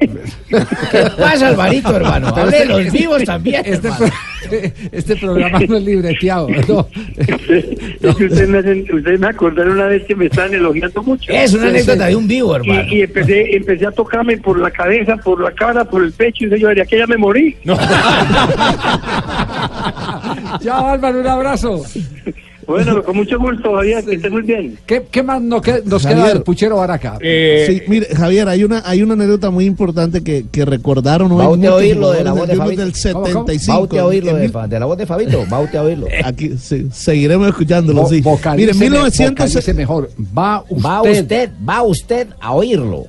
¿Qué 0.00 1.02
pasa, 1.18 1.48
Alvarito, 1.48 1.94
hermano? 1.96 2.28
Hable 2.28 2.50
de 2.50 2.58
este- 2.62 2.66
los 2.84 2.92
vivos 2.92 3.24
también. 3.24 3.62
Este, 3.64 3.88
hermano. 3.88 4.06
pro- 4.06 4.16
este 4.92 5.16
programa 5.16 5.58
no 5.60 5.76
es 5.76 5.82
libreteado. 5.82 6.48
No. 6.68 6.86
Es 7.16 8.16
que 8.16 8.24
ustedes 8.26 8.48
me, 8.48 8.58
hacen- 8.58 8.86
ustedes 8.92 9.18
me 9.20 9.26
acordaron 9.28 9.72
una 9.74 9.86
vez 9.86 10.04
que 10.04 10.14
me 10.14 10.26
estaban 10.26 10.52
elogiando 10.54 11.02
mucho. 11.02 11.32
Es 11.32 11.54
una 11.54 11.68
anécdota 11.68 12.06
de 12.06 12.16
un 12.16 12.26
vivo, 12.28 12.52
Y, 12.52 12.56
hermano. 12.56 12.92
y 12.92 13.00
empecé, 13.02 13.56
empecé 13.56 13.86
a 13.86 13.90
tocarme 13.92 14.36
por 14.38 14.58
la 14.58 14.70
cabeza, 14.70 15.16
por 15.16 15.40
la 15.40 15.52
cara, 15.52 15.84
por 15.84 16.04
el 16.04 16.12
pecho, 16.12 16.44
y 16.46 16.58
yo 16.60 16.68
diría 16.68 16.84
que 16.84 16.98
ya 16.98 17.06
me 17.06 17.16
morí. 17.16 17.56
Chao, 20.62 20.86
Álvaro, 20.92 21.20
un 21.20 21.26
abrazo. 21.26 21.82
Bueno, 22.68 23.02
con 23.02 23.16
mucho 23.16 23.38
gusto, 23.38 23.74
Javier, 23.74 24.04
que 24.04 24.14
estés 24.16 24.30
muy 24.30 24.42
bien. 24.42 24.78
¿Qué, 24.86 25.06
qué 25.10 25.22
más 25.22 25.40
nos, 25.40 25.62
que- 25.62 25.82
nos 25.84 26.02
Javier. 26.02 26.22
queda 26.22 26.34
del 26.34 26.42
puchero 26.42 26.76
Baraca? 26.76 27.18
sí, 27.20 27.82
mire, 27.88 28.06
Javier, 28.14 28.46
hay 28.48 28.62
una, 28.62 28.82
hay 28.84 29.02
una 29.02 29.14
anécdota 29.14 29.50
muy 29.50 29.64
importante 29.64 30.22
que, 30.22 30.44
que 30.52 30.64
recordaron 30.66 31.32
hoy. 31.32 31.38
Va 31.38 31.48
usted 31.48 31.68
a 31.68 31.74
oírlo 31.74 32.12
de 32.12 32.22
la 32.24 32.32
voz 32.32 32.42
de 32.42 32.48
del 32.48 32.58
Fabito. 32.58 32.82
Del 32.82 32.92
¿Cómo, 33.14 33.24
cómo? 33.24 33.46
75. 33.46 33.72
Va 33.72 33.80
usted 33.82 33.98
a 33.98 34.04
oírlo 34.06 34.34
de, 34.34 34.78
la 34.78 34.86
voz 34.86 34.98
de 34.98 35.06
Fabito. 35.06 35.44
Va 35.52 35.60
usted 35.60 35.78
a 35.78 35.82
oírlo. 35.82 36.06
Aquí 36.24 36.50
sí, 36.58 36.88
seguiremos 36.92 37.48
escuchándolo, 37.48 38.02
Vo- 38.02 38.08
sí. 38.08 38.14
Mire, 38.16 38.30
vocalíceme- 38.72 38.78
1900 38.80 39.48
vocalice 39.48 39.74
mejor. 39.74 40.10
Va 40.36 40.62
usted. 40.68 40.84
Va 40.84 41.02
usted, 41.02 41.50
va 41.68 41.82
usted 41.82 42.28
a 42.40 42.52
oírlo. 42.52 43.04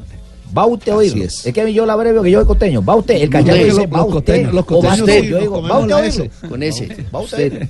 Va 0.58 0.66
usted 0.66 0.92
a 0.92 0.96
oírlo. 0.98 1.24
Es. 1.24 1.44
que 1.54 1.74
yo 1.74 1.86
la 1.86 1.96
breve 1.96 2.22
que 2.24 2.32
yo 2.32 2.40
soy 2.40 2.48
costeño. 2.48 2.84
Va 2.84 2.96
usted, 2.96 3.16
el 3.22 3.30
cachaco 3.30 3.56
Los- 3.56 3.66
dice, 3.66 3.82
los 3.88 3.94
va 3.94 4.04
usted. 4.06 4.14
costeños- 4.16 4.54
los 4.54 4.66
costeños 4.66 5.00
usted. 5.02 5.24
Yo 5.24 5.40
digo, 5.40 5.62
va 5.62 5.78
usted 5.80 5.94
a 5.94 5.98
oírlo. 5.98 6.26
Con 6.50 6.64
ese. 6.64 7.06
Va 7.14 7.20
usted. 7.22 7.68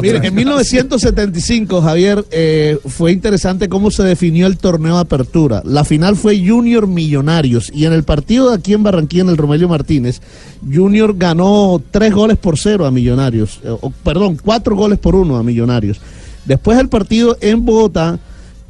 Mire, 0.00 0.20
en 0.26 0.34
1975, 0.34 1.82
Javier, 1.82 2.24
eh, 2.30 2.78
fue 2.86 3.12
interesante 3.12 3.68
cómo 3.68 3.90
se 3.90 4.02
definió 4.04 4.46
el 4.46 4.56
torneo 4.56 4.94
de 4.94 5.00
apertura. 5.00 5.62
La 5.64 5.84
final 5.84 6.16
fue 6.16 6.38
Junior 6.46 6.86
Millonarios 6.86 7.70
y 7.74 7.84
en 7.86 7.92
el 7.92 8.04
partido 8.04 8.50
de 8.50 8.56
aquí 8.56 8.72
en 8.72 8.82
Barranquilla, 8.82 9.22
en 9.24 9.28
el 9.30 9.36
Romelio 9.36 9.68
Martínez, 9.68 10.20
Junior 10.72 11.14
ganó 11.16 11.80
tres 11.90 12.12
goles 12.14 12.36
por 12.36 12.58
cero 12.58 12.86
a 12.86 12.90
Millonarios, 12.90 13.60
eh, 13.64 13.74
perdón, 14.02 14.38
cuatro 14.42 14.76
goles 14.76 14.98
por 14.98 15.14
uno 15.14 15.36
a 15.36 15.42
Millonarios. 15.42 16.00
Después 16.44 16.76
del 16.76 16.88
partido 16.88 17.36
en 17.40 17.64
Bogotá, 17.64 18.18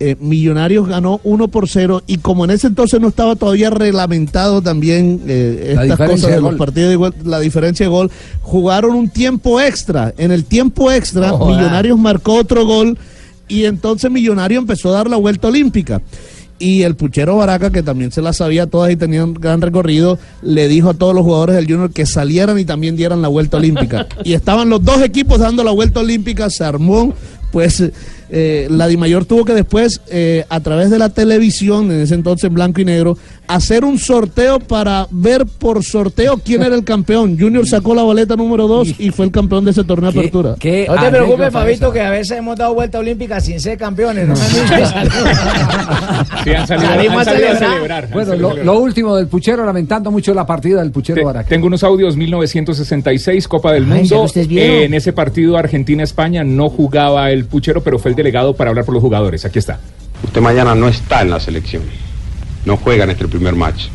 eh, 0.01 0.17
Millonarios 0.21 0.89
ganó 0.89 1.21
uno 1.23 1.49
por 1.49 1.69
cero 1.69 2.03
y 2.07 2.19
como 2.19 2.45
en 2.45 2.51
ese 2.51 2.67
entonces 2.67 3.01
no 3.01 3.09
estaba 3.09 3.37
todavía 3.37 3.71
reglamentado 3.71 4.61
también 4.61 5.23
eh, 5.27 5.77
estas 5.79 5.99
cosas 6.09 6.23
de 6.23 6.31
de 6.37 6.41
los 6.41 6.51
gol. 6.51 6.57
partidos 6.57 6.89
de 6.89 6.95
igual- 6.95 7.15
la 7.25 7.39
diferencia 7.41 7.87
de 7.87 7.91
gol, 7.91 8.11
jugaron 8.43 8.95
un 8.97 9.09
tiempo 9.09 9.61
extra. 9.61 10.13
En 10.19 10.33
el 10.33 10.45
tiempo 10.45 10.91
extra. 10.91 11.33
Millonarios 11.33 11.99
marcó 11.99 12.35
otro 12.35 12.67
gol 12.67 12.99
y 13.49 13.65
entonces 13.65 14.11
Millonario 14.11 14.59
empezó 14.59 14.89
a 14.91 14.93
dar 14.95 15.09
la 15.09 15.17
vuelta 15.17 15.49
olímpica. 15.49 16.03
Y 16.59 16.83
el 16.83 16.95
puchero 16.95 17.37
Baraca, 17.37 17.71
que 17.71 17.83
también 17.83 18.13
se 18.13 18.23
la 18.23 18.33
sabía 18.33 18.67
todas 18.69 18.91
y 18.93 18.97
tenía 18.97 19.25
un 19.25 19.35
gran 19.35 19.61
recorrido, 19.61 20.19
le 20.41 20.69
dijo 20.69 20.91
a 20.91 20.95
todos 20.95 21.13
los 21.15 21.25
jugadores 21.25 21.57
del 21.57 21.67
Junior 21.67 21.91
que 21.93 22.07
salieran 22.07 22.59
y 22.59 22.65
también 22.65 22.97
dieran 22.97 23.23
la 23.23 23.29
vuelta 23.29 23.57
olímpica. 23.57 24.07
y 24.25 24.35
estaban 24.35 24.69
los 24.71 24.83
dos 24.85 25.03
equipos 25.03 25.41
dando 25.41 25.65
la 25.65 25.73
vuelta 25.73 26.01
olímpica, 26.01 26.49
se 26.51 26.65
armó, 26.65 27.13
pues 27.51 27.83
eh, 28.37 28.67
la 28.69 28.89
Dimayor 28.89 29.27
tuvo 29.27 29.45
que 29.45 29.53
después, 29.55 30.01
eh, 30.11 30.45
a 30.49 30.59
través 30.59 30.91
de 30.91 30.99
la 30.99 31.11
televisión, 31.11 31.93
en 31.93 32.01
ese 32.01 32.15
entonces 32.17 32.49
en 32.49 32.55
blanco 32.55 32.81
y 32.81 32.85
negro, 32.85 33.17
hacer 33.47 33.85
un 33.85 33.97
sorteo 33.99 34.59
para 34.59 35.07
ver 35.11 35.47
por 35.47 35.85
sorteo 35.85 36.41
quién 36.45 36.63
era 36.63 36.75
el 36.75 36.83
campeón. 36.83 37.39
Junior 37.39 37.65
sacó 37.69 37.95
la 37.95 38.03
boleta 38.03 38.35
número 38.35 38.67
2 38.67 38.95
y 38.99 39.11
fue 39.11 39.27
el 39.27 39.31
campeón 39.31 39.65
de 39.65 39.71
ese 39.71 39.85
torneo 39.85 40.11
de 40.11 40.19
apertura. 40.19 40.51
No 40.51 40.57
te 40.59 41.11
preocupes, 41.11 41.53
Fabito, 41.53 41.93
que 41.93 42.01
a 42.01 42.11
veces 42.11 42.39
hemos 42.39 42.57
dado 42.57 42.75
vuelta 42.75 42.99
olímpica 42.99 43.41
sin 43.41 43.61
ser 43.61 43.79
campeones. 43.79 44.27
No 44.27 44.35
Sí, 46.45 46.51
han 46.53 46.67
salido, 46.67 46.89
Salimos 46.89 47.17
han 47.17 47.21
a 47.21 47.25
salido 47.25 47.49
a 47.51 47.55
celebrar. 47.55 47.59
celebrar. 47.59 48.05
han 48.05 48.11
Bueno, 48.13 48.35
lo, 48.65 48.79
último 48.81 49.17
del 49.17 49.29
puchero, 49.29 49.65
lamentando 49.65 50.11
mucho 50.11 50.35
la 50.35 50.47
partida 50.47 50.81
del 50.81 50.91
puchero 50.91 51.17
Te- 51.21 51.25
Baraca. 51.25 51.49
Tengo 51.49 51.67
unos 51.67 51.83
audios 51.85 52.17
1966 52.17 53.49
Copa 53.49 53.73
del 53.73 53.85
Ay, 53.93 54.01
Mundo. 54.01 54.27
Eh, 54.35 54.85
en 54.85 54.95
ese 54.95 55.13
partido 55.13 55.57
Argentina-España 55.57 56.45
no 56.45 56.69
jugaba 56.69 57.31
el 57.31 57.45
puchero, 57.45 57.83
pero 57.83 57.99
fue 57.99 58.11
el 58.11 58.17
delegado 58.25 58.57
para 58.57 58.71
hablar 58.71 58.87
por 58.87 58.95
los 58.95 59.03
jugadores. 59.03 59.45
Aquí 59.45 59.59
está. 59.59 59.79
Usted 60.25 60.41
mañana 60.41 60.75
no 60.75 60.89
está 60.89 61.21
en 61.21 61.29
la 61.29 61.39
selección, 61.39 61.83
no 62.65 62.79
juega 62.79 63.05
en 63.05 63.11
este 63.11 63.29
primer 63.29 63.55
match. 63.55 63.89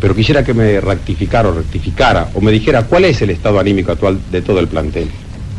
Pero 0.00 0.14
quisiera 0.14 0.44
que 0.44 0.54
me 0.54 0.80
rectificara 0.80 1.48
o 1.48 1.52
rectificara 1.52 2.28
o 2.34 2.40
me 2.40 2.52
dijera 2.52 2.84
cuál 2.84 3.04
es 3.06 3.20
el 3.22 3.30
estado 3.30 3.58
anímico 3.58 3.90
actual 3.90 4.20
de 4.30 4.40
todo 4.40 4.60
el 4.60 4.68
plantel. 4.68 5.10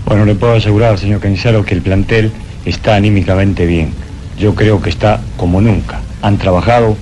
Bueno, 0.06 0.26
le 0.26 0.36
puedo 0.36 0.54
asegurar, 0.54 0.98
señor 0.98 1.20
Canizaro, 1.20 1.66
que 1.66 1.76
el 1.76 1.82
plantel 1.82 2.32
está 2.66 2.96
anímicamente 2.96 3.66
bien. 3.66 3.92
Yo 4.40 4.56
creo 4.56 4.82
que 4.82 4.90
está 4.90 5.20
como 5.36 5.60
nunca. 5.60 6.00
Han 6.22 6.38
trabajado 6.38 6.96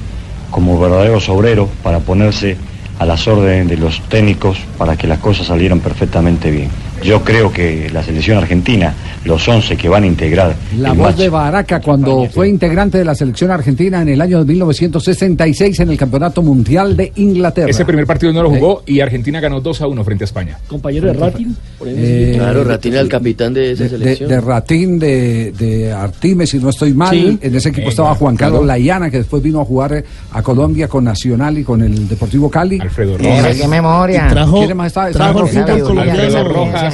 como 0.50 0.80
verdaderos 0.80 1.30
obreros 1.30 1.70
para 1.84 2.00
ponerse 2.00 2.58
a 2.98 3.06
las 3.06 3.28
órdenes 3.28 3.70
de 3.70 3.78
los 3.78 4.02
técnicos 4.10 4.58
para 4.78 4.98
que 4.98 5.08
las 5.08 5.20
cosas 5.20 5.48
salieran 5.48 5.80
perfectamente 5.82 6.50
bien. 6.50 6.70
Yo 7.04 7.24
creo 7.24 7.52
que 7.52 7.90
la 7.92 8.04
selección 8.04 8.38
argentina, 8.38 8.94
los 9.26 9.48
11 9.48 9.78
que 9.78 9.90
van 9.90 10.04
a 10.04 10.08
integrar 10.08 10.56
La 10.78 10.90
voz 10.90 11.08
match 11.08 11.18
de 11.18 11.30
Baraca 11.30 11.82
cuando 11.82 12.28
fue 12.32 12.50
integrante 12.50 12.98
de 12.98 13.06
la 13.06 13.16
selección 13.16 13.52
argentina 13.52 14.02
en 14.02 14.10
el 14.10 14.22
año 14.22 14.40
de 14.40 14.46
1966 14.46 15.80
en 15.80 15.90
el 15.90 15.98
Campeonato 15.98 16.42
Mundial 16.42 16.96
de 16.96 17.12
Inglaterra. 17.16 17.70
Ese 17.70 17.86
primer 17.86 18.06
partido 18.06 18.34
no 18.34 18.44
lo 18.44 18.50
jugó 18.50 18.84
y 18.86 19.00
Argentina 19.00 19.40
ganó 19.40 19.62
2 19.62 19.82
a 19.82 19.88
1 19.88 20.04
frente 20.04 20.24
a 20.24 20.26
España. 20.26 20.58
Compañero 20.68 21.08
de 21.08 21.14
Ratin. 21.14 21.56
Eh, 21.86 22.34
claro, 22.36 22.64
Ratin 22.64 22.94
era 22.94 23.02
el 23.02 23.10
capitán 23.10 23.54
de 23.54 23.72
esa 23.72 23.84
de, 23.84 23.90
selección. 23.90 24.30
de 24.30 24.42
Ratín, 24.42 25.00
de, 25.00 25.52
de 25.52 25.92
Artimes, 25.92 26.50
si 26.50 26.60
no 26.60 26.70
estoy 26.70 26.94
mal. 26.94 27.12
Sí. 27.12 27.40
En 27.42 27.56
ese 27.56 27.70
equipo 27.70 27.82
Venga, 27.82 27.90
estaba 27.92 28.16
Juan 28.16 28.36
Carlos 28.36 28.62
claro. 28.64 28.80
Layana, 28.80 29.10
que 29.10 29.18
después 29.18 29.42
vino 29.42 29.62
a 29.62 29.66
jugar 29.66 29.94
eh, 29.94 30.04
a 30.32 30.42
Colombia 30.42 30.88
con 30.88 31.04
Nacional 31.04 31.58
y 31.58 31.64
con 31.64 31.82
el 31.82 32.08
Deportivo 32.08 32.50
Cali. 32.50 32.80
Alfredo 32.80 33.18
Rojas. 33.18 33.56
qué 33.56 33.68
memoria. 33.68 34.28
Y 34.28 34.32
trajo, 34.32 34.66
¿Quién 34.66 34.78
más 34.78 34.88
estaba? 34.88 35.10
Estaba 35.10 35.34
trajo 35.34 35.48
Jorgito. 35.48 35.94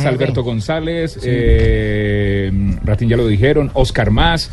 Alberto 0.04 0.44
González, 0.44 1.20
eh, 1.24 2.52
Ratín 2.84 3.10
ya 3.10 3.18
lo 3.18 3.28
dijeron, 3.28 3.72
Oscar 3.74 4.12
Más, 4.12 4.50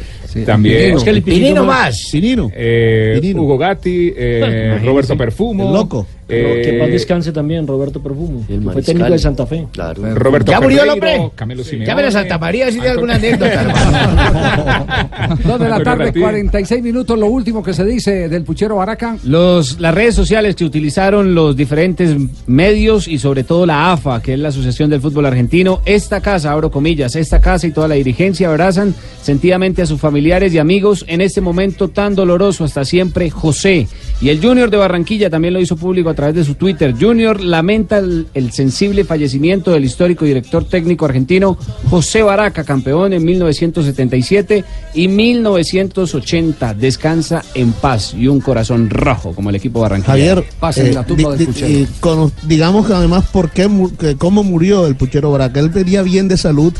también 0.46 0.76
Pinino. 0.78 0.96
Oscar 0.96 1.14
el 1.14 1.22
Pinino 1.22 1.64
más. 1.64 2.08
Pinino. 2.12 2.50
eh. 2.54 3.32
Hugo 3.34 3.58
Gatti, 3.58 4.12
eh. 4.16 4.78
Roberto 4.84 5.16
Perfumo, 5.16 5.68
El 5.68 5.72
loco. 5.74 6.06
eh, 6.28 6.62
que 6.64 6.72
paz 6.78 6.88
descanse 6.90 7.32
también 7.32 7.66
Roberto 7.66 8.02
Perfumo. 8.02 8.44
que 8.46 8.58
fue 8.60 8.82
técnico 8.82 9.10
de 9.10 9.18
Santa 9.18 9.46
Fe. 9.46 9.66
Claro. 9.72 10.14
Roberto 10.14 10.50
¿Ya 10.52 10.60
murió 10.60 10.82
el 10.84 10.90
hombre? 10.90 11.30
Camilo 11.34 11.62
Simeone. 11.64 11.86
Llámelo 11.86 12.08
a 12.08 12.10
Santa 12.12 12.38
María 12.38 12.66
si 12.68 12.74
tiene 12.74 12.88
alguna 12.88 13.14
anécdota, 13.16 13.52
hermano. 13.62 15.38
Dos 15.44 15.60
de 15.60 15.68
la 15.68 15.82
tarde, 15.82 16.04
Ratín. 16.06 16.22
46 16.22 16.82
minutos. 16.82 17.18
Lo 17.18 17.26
último 17.26 17.62
que 17.62 17.74
se 17.74 17.84
dice 17.84 18.28
del 18.28 18.44
puchero 18.44 18.76
Baraca. 18.76 19.16
Los, 19.24 19.78
las 19.80 19.94
redes 19.94 20.14
sociales 20.14 20.54
que 20.56 20.64
utilizaron 20.64 21.34
los 21.34 21.56
diferentes 21.56 22.16
medios 22.46 23.08
y 23.08 23.18
sobre 23.18 23.44
todo 23.44 23.66
la 23.66 23.92
AFA, 23.92 24.22
que 24.22 24.34
es 24.34 24.38
la 24.38 24.48
Asociación 24.48 24.88
del 24.90 25.00
Fútbol 25.00 25.26
Argentino, 25.26 25.80
esta 25.84 26.20
casa, 26.20 26.52
abro 26.52 26.70
comillas, 26.70 27.14
esta 27.16 27.40
casa 27.40 27.66
y 27.66 27.72
toda 27.72 27.88
la 27.88 27.94
dirigencia 27.96 28.11
abrazan 28.46 28.94
sentidamente 29.22 29.82
a 29.82 29.86
sus 29.86 30.00
familiares 30.00 30.52
y 30.52 30.58
amigos 30.58 31.04
en 31.08 31.20
este 31.20 31.40
momento 31.40 31.88
tan 31.88 32.14
doloroso 32.14 32.64
hasta 32.64 32.84
siempre, 32.84 33.30
José. 33.30 33.86
Y 34.20 34.28
el 34.30 34.40
Junior 34.42 34.68
de 34.70 34.76
Barranquilla 34.76 35.30
también 35.30 35.54
lo 35.54 35.60
hizo 35.60 35.76
público 35.76 36.10
a 36.10 36.14
través 36.14 36.34
de 36.34 36.44
su 36.44 36.54
Twitter. 36.54 36.94
Junior 36.98 37.40
lamenta 37.40 37.98
el, 37.98 38.26
el 38.34 38.52
sensible 38.52 39.04
fallecimiento 39.04 39.70
del 39.72 39.84
histórico 39.84 40.24
director 40.24 40.64
técnico 40.64 41.04
argentino 41.04 41.56
José 41.88 42.22
Baraca, 42.22 42.64
campeón 42.64 43.12
en 43.12 43.24
1977 43.24 44.64
y 44.94 45.08
1980. 45.08 46.74
Descansa 46.74 47.42
en 47.54 47.72
paz 47.72 48.14
y 48.14 48.26
un 48.28 48.40
corazón 48.40 48.90
rojo 48.90 49.32
como 49.34 49.50
el 49.50 49.56
equipo 49.56 49.80
barranquillero. 49.80 50.42
Javier, 50.42 50.44
Pase 50.60 50.90
eh, 50.90 50.92
la 50.92 51.04
tumba 51.04 51.32
di- 51.32 51.38
del 51.38 51.38
di- 51.38 51.46
puchero. 51.46 51.72
y 51.72 51.86
cono- 52.00 52.32
digamos 52.46 52.86
que 52.86 52.92
además 52.94 53.24
por 53.32 53.50
qué, 53.50 53.68
que 53.98 54.16
cómo 54.16 54.42
murió 54.42 54.86
el 54.86 54.96
puchero 54.96 55.30
Baraca. 55.30 55.60
Él 55.60 55.68
venía 55.68 56.02
bien 56.02 56.28
de 56.28 56.36
salud, 56.36 56.72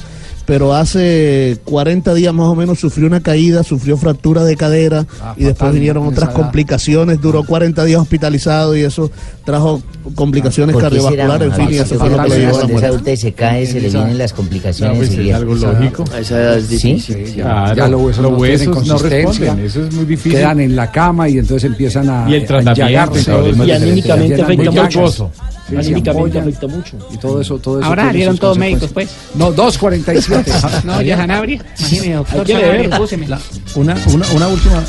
pero 0.46 0.74
hace 0.74 1.58
40 1.64 2.14
días 2.14 2.34
más 2.34 2.46
o 2.48 2.54
menos 2.54 2.78
sufrió 2.80 3.06
una 3.06 3.20
caída, 3.20 3.62
sufrió 3.62 3.96
fractura 3.96 4.44
de 4.44 4.56
cadera 4.56 5.06
Ah, 5.20 5.34
y 5.36 5.44
después 5.44 5.72
vinieron 5.72 6.06
otras 6.06 6.30
complicaciones, 6.30 7.20
duró 7.20 7.44
40 7.44 7.84
días 7.84 8.00
hospitalizado 8.00 8.76
y 8.76 8.82
eso 8.82 9.10
trajo 9.44 9.82
complicaciones 10.14 10.74
¿Por 10.74 10.82
qué 10.82 11.00
será, 11.00 11.02
cardiovasculares, 11.10 11.48
en 11.48 11.66
fin, 11.66 11.74
y 11.74 11.78
eso 11.78 11.98
fue 11.98 12.10
lo 12.10 12.22
que 12.22 12.28
le 12.28 12.38
llevó 12.38 12.56
a 12.56 12.60
la 12.60 12.66
muerte. 12.68 13.12
y 13.12 13.16
se 13.16 13.32
cae, 13.32 13.66
se 13.66 13.80
le 13.80 13.88
vienen 13.88 14.18
las 14.18 14.32
complicaciones 14.32 15.10
No, 15.10 15.16
pues, 15.16 15.26
es 15.26 15.34
algo 15.34 15.54
lógico. 15.54 16.04
A 16.12 16.20
esa 16.20 16.56
es 16.56 16.68
difícil. 16.68 17.26
Sí, 17.26 17.32
Claro, 17.34 17.74
ya 17.74 17.88
los 17.88 18.00
huesos, 18.02 18.22
los 18.22 18.32
no 18.32 18.38
huesos 18.38 18.86
no 18.86 18.98
responden, 18.98 19.58
eso 19.60 19.84
es 19.84 19.94
muy 19.94 20.04
difícil. 20.04 20.32
Quedan 20.32 20.60
en 20.60 20.76
la 20.76 20.90
cama 20.90 21.28
y 21.28 21.38
entonces 21.38 21.70
empiezan 21.70 22.08
a. 22.08 22.28
Y 22.28 22.34
el 22.34 22.46
tratamiento, 22.46 23.18
Y 23.64 23.70
anímicamente 23.70 24.42
afecta 24.42 24.70
mucho. 24.70 25.30
Sí, 25.68 25.76
Anímicamente 25.76 26.38
afecta 26.38 26.66
mucho. 26.66 26.96
Y 27.12 27.16
todo 27.18 27.40
eso, 27.40 27.58
todo 27.58 27.78
eso. 27.78 27.88
Ahora 27.88 28.12
sus 28.12 28.40
todos 28.40 28.58
médicos, 28.58 28.90
pues. 28.92 29.10
No, 29.34 29.54
2.47. 29.54 30.31
No, 30.84 31.00
ya 31.02 31.16
Sanabria. 31.16 31.60
Imagínese, 31.78 32.12
doctor 32.14 32.40
Hay 32.40 32.44
que 32.46 32.52
Sanabria, 32.52 32.82
leer. 32.88 32.96
púseme. 32.98 33.26
Una, 33.74 33.96
una, 34.12 34.26
una 34.34 34.48
última. 34.48 34.82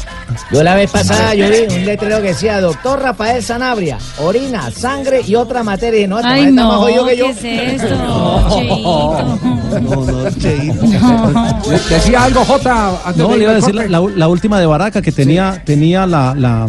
Yo 0.52 0.64
la 0.64 0.76
vez 0.76 0.90
pasada 0.92 1.34
yo 1.36 1.46
vi 1.50 1.74
un 1.76 1.86
letrero 1.86 2.18
que 2.18 2.30
decía 2.30 2.60
Doctor 2.60 3.00
Rafael 3.02 3.44
Sanabria, 3.44 3.98
orina, 4.20 4.72
sangre 4.72 5.22
y 5.26 5.36
otra 5.36 5.64
materia. 5.64 6.02
Y 6.02 6.08
no, 6.08 6.18
este 6.20 6.30
Ay, 6.32 6.52
no, 6.52 6.68
más 6.68 6.78
jodido 6.78 7.06
que 7.06 7.12
¿qué 7.14 7.18
yo. 7.18 7.26
es 7.30 7.44
esto? 7.44 7.96
No, 9.74 10.06
no, 10.06 10.30
Cheito. 10.32 10.86
Le- 11.70 11.96
Decía 11.96 12.24
algo, 12.26 12.46
Jota. 12.46 12.90
antes 13.06 13.18
No, 13.18 13.30
de 13.30 13.38
le 13.38 13.44
iba 13.44 13.52
a 13.52 13.56
decir 13.56 13.74
la, 13.74 13.88
la- 13.88 14.02
la 14.16 14.28
última 14.28 14.60
de 14.60 14.66
Baraca 14.68 15.02
que 15.02 15.12
tenía, 15.12 15.64
tenía 15.66 16.06
la, 16.06 16.36
la, 16.36 16.68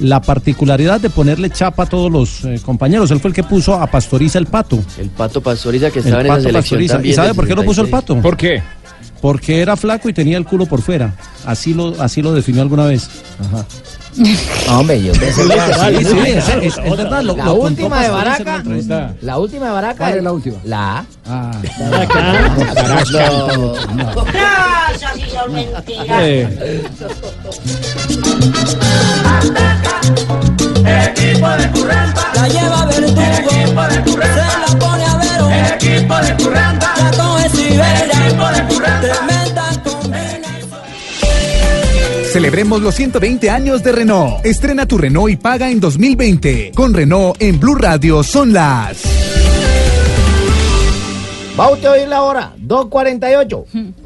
la 0.00 0.20
particularidad 0.22 1.00
de 1.00 1.10
ponerle 1.10 1.50
chapa 1.50 1.82
a 1.84 1.86
todos 1.86 2.10
los 2.12 2.44
eh, 2.44 2.60
compañeros. 2.64 3.10
Él 3.10 3.18
fue 3.20 3.30
el 3.30 3.34
que 3.34 3.42
puso 3.42 3.74
a 3.74 3.86
Pastoriza 3.88 4.38
el 4.38 4.46
pato. 4.46 4.78
El 4.98 5.10
Pato 5.10 5.40
Pastoriza 5.40 5.90
que 5.90 5.98
El 5.98 6.04
estaba 6.06 6.20
en 6.20 6.26
esa 6.26 6.34
Pato 6.36 6.42
selección 6.42 6.62
Pastoriza. 6.62 6.94
también. 6.94 7.12
¿Y 7.12 7.16
sabe 7.16 7.34
por 7.34 7.46
qué 7.48 7.54
lo 7.56 7.64
puso 7.64 7.80
el 7.80 7.86
66? 7.88 7.92
¿Por 8.22 8.36
qué? 8.36 8.62
Porque 9.20 9.60
era 9.62 9.76
flaco 9.76 10.08
y 10.08 10.12
tenía 10.12 10.36
el 10.36 10.44
culo 10.44 10.66
por 10.66 10.82
fuera. 10.82 11.14
Así 11.46 11.72
lo, 11.74 12.00
así 12.02 12.20
lo 12.22 12.32
definió 12.32 12.60
alguna 12.62 12.84
vez. 12.86 13.08
Ajá. 13.40 13.64
Hombre, 14.78 15.02
yo 15.02 15.12
pensé 15.12 15.42
Sí, 15.42 15.50
sí, 15.50 16.04
sí, 16.04 16.18
es, 16.28 16.48
es- 16.48 16.78
es 16.78 16.90
verdad. 16.96 17.22
Lo, 17.22 17.36
La 17.36 17.44
lo 17.46 17.54
última 17.54 18.00
de 18.02 18.10
Baraca. 18.10 18.62
La 19.22 19.38
última 19.38 19.66
de 19.66 19.72
Baraca. 19.72 19.96
¿Cuál 19.98 20.18
es 20.18 20.22
la 20.24 20.32
última? 20.32 20.56
La 20.64 20.98
A. 20.98 21.04
Ah. 21.26 21.50
Gracias, 24.92 25.48
mentiras. 25.50 26.06
Eh, 26.20 26.84
Equipo 30.86 31.48
de 31.48 31.70
Curramba. 31.72 32.22
La 32.34 32.48
lleva 32.48 32.86
Verdugo. 32.86 33.20
Equipo 33.20 33.82
de 33.82 34.02
Curramba. 34.02 34.34
Se 34.34 34.72
la 34.72 34.78
pone 34.78 35.04
a 35.04 35.13
Vero. 35.54 35.74
Equipo 35.74 36.14
de 36.16 36.36
con 37.16 37.44
Esivera. 37.44 38.26
Equipo 38.26 38.46
de 38.48 38.74
Curramba. 38.74 39.00
Tremenda 39.00 39.70
Celebremos 42.32 42.82
los 42.82 42.94
120 42.96 43.48
años 43.48 43.82
de 43.84 43.92
Renault. 43.92 44.44
Estrena 44.44 44.86
tu 44.86 44.98
Renault 44.98 45.30
y 45.30 45.36
paga 45.36 45.70
en 45.70 45.78
2020. 45.78 46.72
Con 46.74 46.92
Renault 46.92 47.40
en 47.40 47.60
Blue 47.60 47.76
Radio 47.76 48.24
son 48.24 48.52
las. 48.52 49.04
Va 51.58 51.70
usted 51.70 51.86
a 51.86 51.92
oír 51.92 52.08
la 52.08 52.22
hora. 52.22 52.52
2.48. 52.60 54.03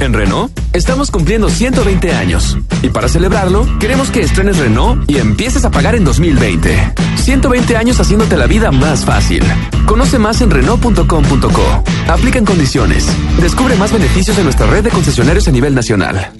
En 0.00 0.12
Renault 0.12 0.52
estamos 0.72 1.10
cumpliendo 1.10 1.48
120 1.48 2.12
años 2.12 2.58
y 2.82 2.90
para 2.90 3.08
celebrarlo 3.08 3.66
queremos 3.78 4.10
que 4.10 4.20
estrenes 4.20 4.58
Renault 4.58 5.10
y 5.10 5.18
empieces 5.18 5.64
a 5.64 5.70
pagar 5.70 5.94
en 5.94 6.04
2020. 6.04 6.94
120 7.16 7.76
años 7.76 7.98
haciéndote 7.98 8.36
la 8.36 8.46
vida 8.46 8.70
más 8.70 9.04
fácil. 9.04 9.42
Conoce 9.86 10.18
más 10.18 10.40
en 10.42 10.50
Renault.com.co. 10.50 11.84
Aplican 12.08 12.44
condiciones. 12.44 13.06
Descubre 13.40 13.74
más 13.76 13.92
beneficios 13.92 14.36
en 14.38 14.44
nuestra 14.44 14.66
red 14.66 14.84
de 14.84 14.90
concesionarios 14.90 15.48
a 15.48 15.50
nivel 15.50 15.74
nacional. 15.74 16.32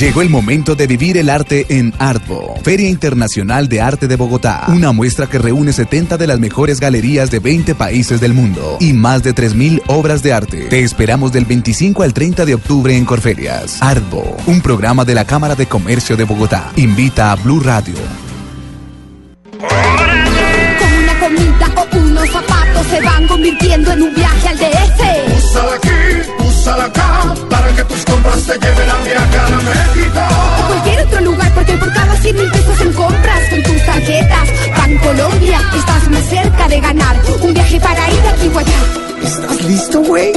Llegó 0.00 0.22
el 0.22 0.30
momento 0.30 0.74
de 0.74 0.86
vivir 0.86 1.18
el 1.18 1.28
arte 1.28 1.66
en 1.68 1.92
Artbo, 1.98 2.54
Feria 2.62 2.88
Internacional 2.88 3.68
de 3.68 3.82
Arte 3.82 4.08
de 4.08 4.16
Bogotá. 4.16 4.64
Una 4.68 4.92
muestra 4.92 5.26
que 5.26 5.38
reúne 5.38 5.74
70 5.74 6.16
de 6.16 6.26
las 6.26 6.40
mejores 6.40 6.80
galerías 6.80 7.30
de 7.30 7.38
20 7.38 7.74
países 7.74 8.18
del 8.18 8.32
mundo 8.32 8.78
y 8.80 8.94
más 8.94 9.22
de 9.22 9.34
3.000 9.34 9.82
obras 9.88 10.22
de 10.22 10.32
arte. 10.32 10.68
Te 10.70 10.80
esperamos 10.80 11.32
del 11.32 11.44
25 11.44 12.02
al 12.02 12.14
30 12.14 12.46
de 12.46 12.54
octubre 12.54 12.96
en 12.96 13.04
Corferias. 13.04 13.82
Artbo, 13.82 14.38
un 14.46 14.62
programa 14.62 15.04
de 15.04 15.14
la 15.14 15.26
Cámara 15.26 15.54
de 15.54 15.66
Comercio 15.66 16.16
de 16.16 16.24
Bogotá. 16.24 16.72
Invita 16.76 17.32
a 17.32 17.36
Blue 17.36 17.60
Radio. 17.60 17.96
Con 19.58 20.92
una 20.94 21.18
comida 21.20 21.74
o 21.76 21.98
unos 21.98 22.30
zapatos 22.30 22.86
se 22.86 23.02
van 23.02 23.26
convirtiendo 23.26 23.92
en 23.92 24.00
un 24.00 24.14
viaje 24.14 24.48
al 24.48 24.56
DF. 24.56 24.89
Úsala 26.60 26.84
acá, 26.84 27.34
para 27.48 27.74
que 27.74 27.82
tus 27.84 28.04
compras 28.04 28.44
te 28.44 28.52
lleven 28.52 28.90
a 28.90 28.96
viajar 29.02 29.52
a 29.52 29.56
México. 29.56 30.20
O 30.62 30.66
cualquier 30.66 31.00
otro 31.06 31.20
lugar, 31.22 31.50
porque 31.54 31.72
por 31.78 31.90
cada 31.92 32.14
100 32.16 32.36
mil 32.36 32.50
pesos 32.50 32.80
en 32.82 32.92
compras 32.92 33.48
con 33.48 33.62
tus 33.62 33.82
tarjetas, 33.86 34.48
Colombia, 35.02 35.58
estás 35.74 36.10
más 36.10 36.22
cerca 36.24 36.68
de 36.68 36.80
ganar 36.80 37.18
un 37.42 37.54
viaje 37.54 37.80
para 37.80 38.10
ir 38.10 38.20
aquí 38.20 38.50
o 38.52 38.58
allá. 38.58 38.78
¿Estás 39.22 39.62
listo, 39.64 40.02
güey? 40.02 40.32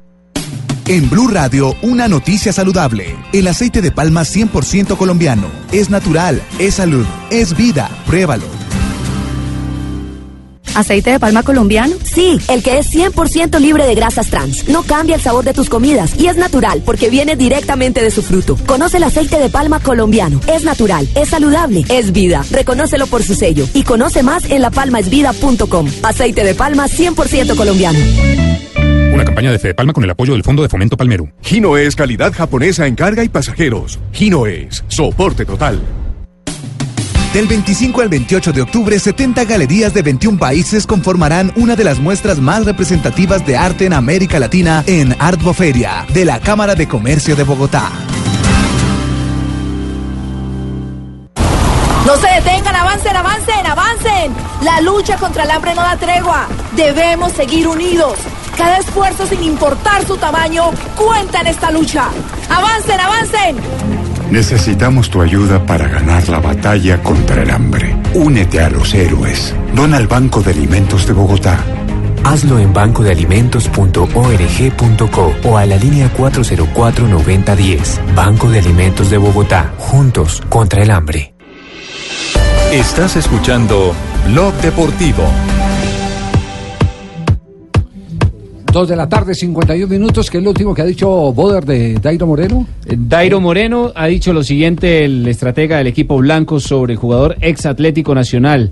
En 0.88 1.10
Blue 1.10 1.26
Radio, 1.26 1.74
una 1.82 2.06
noticia 2.06 2.52
saludable. 2.52 3.16
El 3.32 3.48
aceite 3.48 3.82
de 3.82 3.90
palma 3.90 4.22
100% 4.22 4.96
colombiano. 4.96 5.50
Es 5.72 5.90
natural, 5.90 6.40
es 6.60 6.74
salud, 6.74 7.04
es 7.28 7.56
vida. 7.56 7.90
Pruébalo. 8.06 8.46
¿Aceite 10.76 11.10
de 11.10 11.18
palma 11.18 11.42
colombiano? 11.42 11.96
Sí, 12.04 12.38
el 12.48 12.62
que 12.62 12.78
es 12.78 12.94
100% 12.94 13.58
libre 13.58 13.84
de 13.84 13.96
grasas 13.96 14.28
trans. 14.28 14.68
No 14.68 14.84
cambia 14.84 15.16
el 15.16 15.22
sabor 15.22 15.44
de 15.44 15.54
tus 15.54 15.68
comidas 15.68 16.12
y 16.20 16.28
es 16.28 16.36
natural 16.36 16.82
porque 16.84 17.10
viene 17.10 17.34
directamente 17.34 18.00
de 18.00 18.12
su 18.12 18.22
fruto. 18.22 18.56
Conoce 18.66 18.98
el 18.98 19.04
aceite 19.04 19.40
de 19.40 19.48
palma 19.48 19.80
colombiano. 19.80 20.40
Es 20.46 20.62
natural, 20.62 21.08
es 21.16 21.30
saludable, 21.30 21.84
es 21.88 22.12
vida. 22.12 22.44
Reconócelo 22.52 23.08
por 23.08 23.24
su 23.24 23.34
sello 23.34 23.66
y 23.74 23.82
conoce 23.82 24.22
más 24.22 24.44
en 24.44 24.62
lapalmaesvida.com. 24.62 25.88
Aceite 26.04 26.44
de 26.44 26.54
palma 26.54 26.86
100% 26.86 27.56
colombiano. 27.56 27.98
Una 29.16 29.24
campaña 29.24 29.50
de 29.50 29.58
Fede 29.58 29.72
Palma 29.72 29.94
con 29.94 30.04
el 30.04 30.10
apoyo 30.10 30.34
del 30.34 30.42
Fondo 30.42 30.62
de 30.62 30.68
Fomento 30.68 30.94
Palmero. 30.94 31.26
Hino 31.50 31.78
es 31.78 31.96
calidad 31.96 32.34
japonesa 32.34 32.86
en 32.86 32.94
carga 32.94 33.24
y 33.24 33.30
pasajeros. 33.30 33.98
Hino 34.12 34.44
es 34.44 34.84
soporte 34.88 35.46
total. 35.46 35.80
Del 37.32 37.46
25 37.46 38.02
al 38.02 38.10
28 38.10 38.52
de 38.52 38.60
octubre, 38.60 38.98
70 38.98 39.46
galerías 39.46 39.94
de 39.94 40.02
21 40.02 40.38
países 40.38 40.86
conformarán 40.86 41.50
una 41.56 41.76
de 41.76 41.84
las 41.84 41.98
muestras 41.98 42.40
más 42.40 42.66
representativas 42.66 43.46
de 43.46 43.56
arte 43.56 43.86
en 43.86 43.94
América 43.94 44.38
Latina 44.38 44.84
en 44.86 45.16
Artboferia, 45.18 46.04
de 46.12 46.26
la 46.26 46.38
Cámara 46.38 46.74
de 46.74 46.86
Comercio 46.86 47.34
de 47.36 47.44
Bogotá. 47.44 47.90
No 52.04 52.16
se 52.18 52.28
detengan, 52.34 52.76
avancen, 52.76 53.16
avancen, 53.16 53.66
avancen. 53.66 54.32
La 54.62 54.82
lucha 54.82 55.16
contra 55.16 55.44
el 55.44 55.50
hambre 55.50 55.74
no 55.74 55.80
da 55.80 55.96
tregua. 55.96 56.48
Debemos 56.76 57.32
seguir 57.32 57.66
unidos. 57.66 58.18
Cada 58.56 58.78
esfuerzo, 58.78 59.26
sin 59.26 59.42
importar 59.42 60.06
su 60.06 60.16
tamaño, 60.16 60.70
cuenta 60.96 61.40
en 61.40 61.48
esta 61.48 61.70
lucha. 61.70 62.08
Avancen, 62.48 62.98
avancen. 63.00 63.56
Necesitamos 64.30 65.10
tu 65.10 65.20
ayuda 65.20 65.66
para 65.66 65.88
ganar 65.88 66.26
la 66.28 66.38
batalla 66.40 67.02
contra 67.02 67.42
el 67.42 67.50
hambre. 67.50 67.94
Únete 68.14 68.60
a 68.60 68.70
los 68.70 68.94
héroes. 68.94 69.54
Dona 69.74 69.98
al 69.98 70.06
Banco 70.06 70.40
de 70.42 70.52
Alimentos 70.52 71.06
de 71.06 71.12
Bogotá. 71.12 71.58
Hazlo 72.24 72.58
en 72.58 72.72
bancodealimentos.org.co 72.72 75.34
o 75.44 75.56
a 75.56 75.64
la 75.64 75.76
línea 75.76 76.12
404-9010. 76.12 78.14
Banco 78.16 78.50
de 78.50 78.58
Alimentos 78.58 79.10
de 79.10 79.18
Bogotá. 79.18 79.72
Juntos 79.78 80.42
contra 80.48 80.82
el 80.82 80.90
hambre. 80.90 81.34
Estás 82.72 83.14
escuchando 83.14 83.94
Blog 84.26 84.52
Deportivo. 84.54 85.22
Dos 88.76 88.88
de 88.88 88.96
la 88.96 89.08
tarde, 89.08 89.34
51 89.34 89.86
minutos, 89.86 90.30
que 90.30 90.36
es 90.36 90.44
lo 90.44 90.50
último 90.50 90.74
que 90.74 90.82
ha 90.82 90.84
dicho 90.84 91.08
Boder 91.32 91.64
de 91.64 91.94
Dairo 91.94 92.26
Moreno. 92.26 92.66
Dairo 92.84 93.40
Moreno 93.40 93.90
ha 93.94 94.06
dicho 94.06 94.34
lo 94.34 94.44
siguiente, 94.44 95.06
el 95.06 95.26
estratega 95.26 95.78
del 95.78 95.86
equipo 95.86 96.18
blanco 96.18 96.60
sobre 96.60 96.92
el 96.92 96.98
jugador 96.98 97.38
ex 97.40 97.64
Atlético 97.64 98.14
Nacional. 98.14 98.70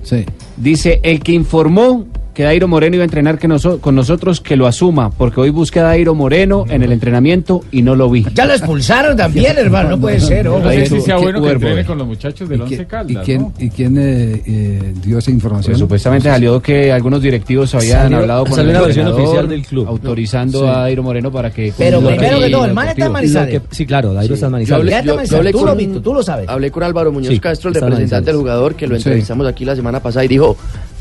Dice, 0.59 1.01
el 1.03 1.21
que 1.21 1.33
informó 1.33 2.05
que 2.35 2.43
Dairo 2.43 2.67
Moreno 2.69 2.97
iba 2.97 3.03
a 3.03 3.07
entrenar 3.07 3.39
que 3.39 3.47
noso- 3.49 3.81
con 3.81 3.95
nosotros, 3.95 4.41
que 4.41 4.57
lo 4.57 4.67
asuma, 4.67 5.11
porque 5.11 5.41
hoy 5.41 5.51
busqué 5.51 5.81
a 5.81 5.85
Dairo 5.85 6.15
Moreno 6.15 6.65
en 6.69 6.83
el 6.83 6.91
entrenamiento 6.93 7.63
y 7.71 7.83
no 7.83 7.95
lo 7.95 8.11
vi. 8.11 8.27
Ya 8.35 8.45
lo 8.45 8.53
expulsaron 8.55 9.17
también, 9.17 9.57
hermano, 9.57 9.91
no 9.91 10.01
puede 10.01 10.19
ser. 10.21 10.45
No 10.47 10.61
sé 10.69 10.87
si 10.87 11.01
sea 11.01 11.17
¿Qué- 11.17 11.23
bueno 11.23 11.41
que 11.43 11.51
entrene 11.53 11.81
eh? 11.83 11.85
con 11.85 11.97
los 11.99 12.07
muchachos 12.07 12.49
del 12.49 12.59
¿Y 12.59 12.63
Once 12.63 12.77
quién- 12.77 12.89
Caldas, 12.89 13.23
¿Y 13.23 13.25
quién, 13.25 13.41
¿no? 13.43 13.53
y 13.59 13.71
quién 13.71 13.97
eh, 13.99 14.43
eh, 14.47 14.95
dio 15.03 15.19
esa 15.19 15.31
información? 15.31 15.73
Pues 15.73 15.79
supuestamente 15.79 16.29
salió 16.29 16.61
que 16.61 16.93
algunos 16.93 17.23
directivos 17.23 17.75
habían 17.75 18.03
Salió- 18.03 18.19
hablado 18.19 18.45
con 18.47 18.55
salió 18.57 18.71
el 18.73 18.77
una 18.77 18.85
versión 18.87 19.07
oficial 19.09 19.49
del 19.49 19.63
club. 19.65 19.87
autorizando 19.89 20.59
Sí. 20.61 20.67
a 20.67 20.79
Dairo 20.81 21.03
Moreno 21.05 21.31
para 21.31 21.51
que 21.53 21.73
Pero 21.79 22.01
primero 22.01 22.41
que 22.41 22.51
todo, 22.51 22.65
el 22.65 22.75
man 22.75 22.89
está 22.89 23.07
en. 23.07 23.13
Manizales. 23.13 23.63
Sí, 23.71 23.87
claro, 23.87 24.13
Dairo 24.13 24.35
está 24.35 24.47
en 24.47 24.51
Yo 24.51 24.57
Manizales. 24.57 24.81
hablé, 24.81 24.91
Ya 24.91 24.99
está 24.99 25.11
en 25.13 25.17
Manizales. 25.19 25.53
tú, 25.53 25.59
Tú 25.59 25.65
lo, 25.65 25.71
lo- 25.71 25.77
viste, 25.79 26.01
tú 26.01 26.15
lo 26.15 26.23
sabes. 26.23 26.49
Hablé 26.49 26.71
con 26.73 26.83
Álvaro 26.83 27.13
Muñoz 27.13 27.33
Sí, 27.33 27.39
Castro, 27.39 27.69
el 27.71 27.75
representante 27.77 28.31
del 28.33 28.41
jugador, 28.41 28.75
que 28.75 28.87
lo 28.89 28.97
Sí. 28.97 29.03
entrevistamos 29.03 29.47
aquí 29.47 29.65
la 29.65 29.77
semana 29.77 30.01
pasada 30.01 30.25
y 30.25 30.29
dijo, 30.29 30.57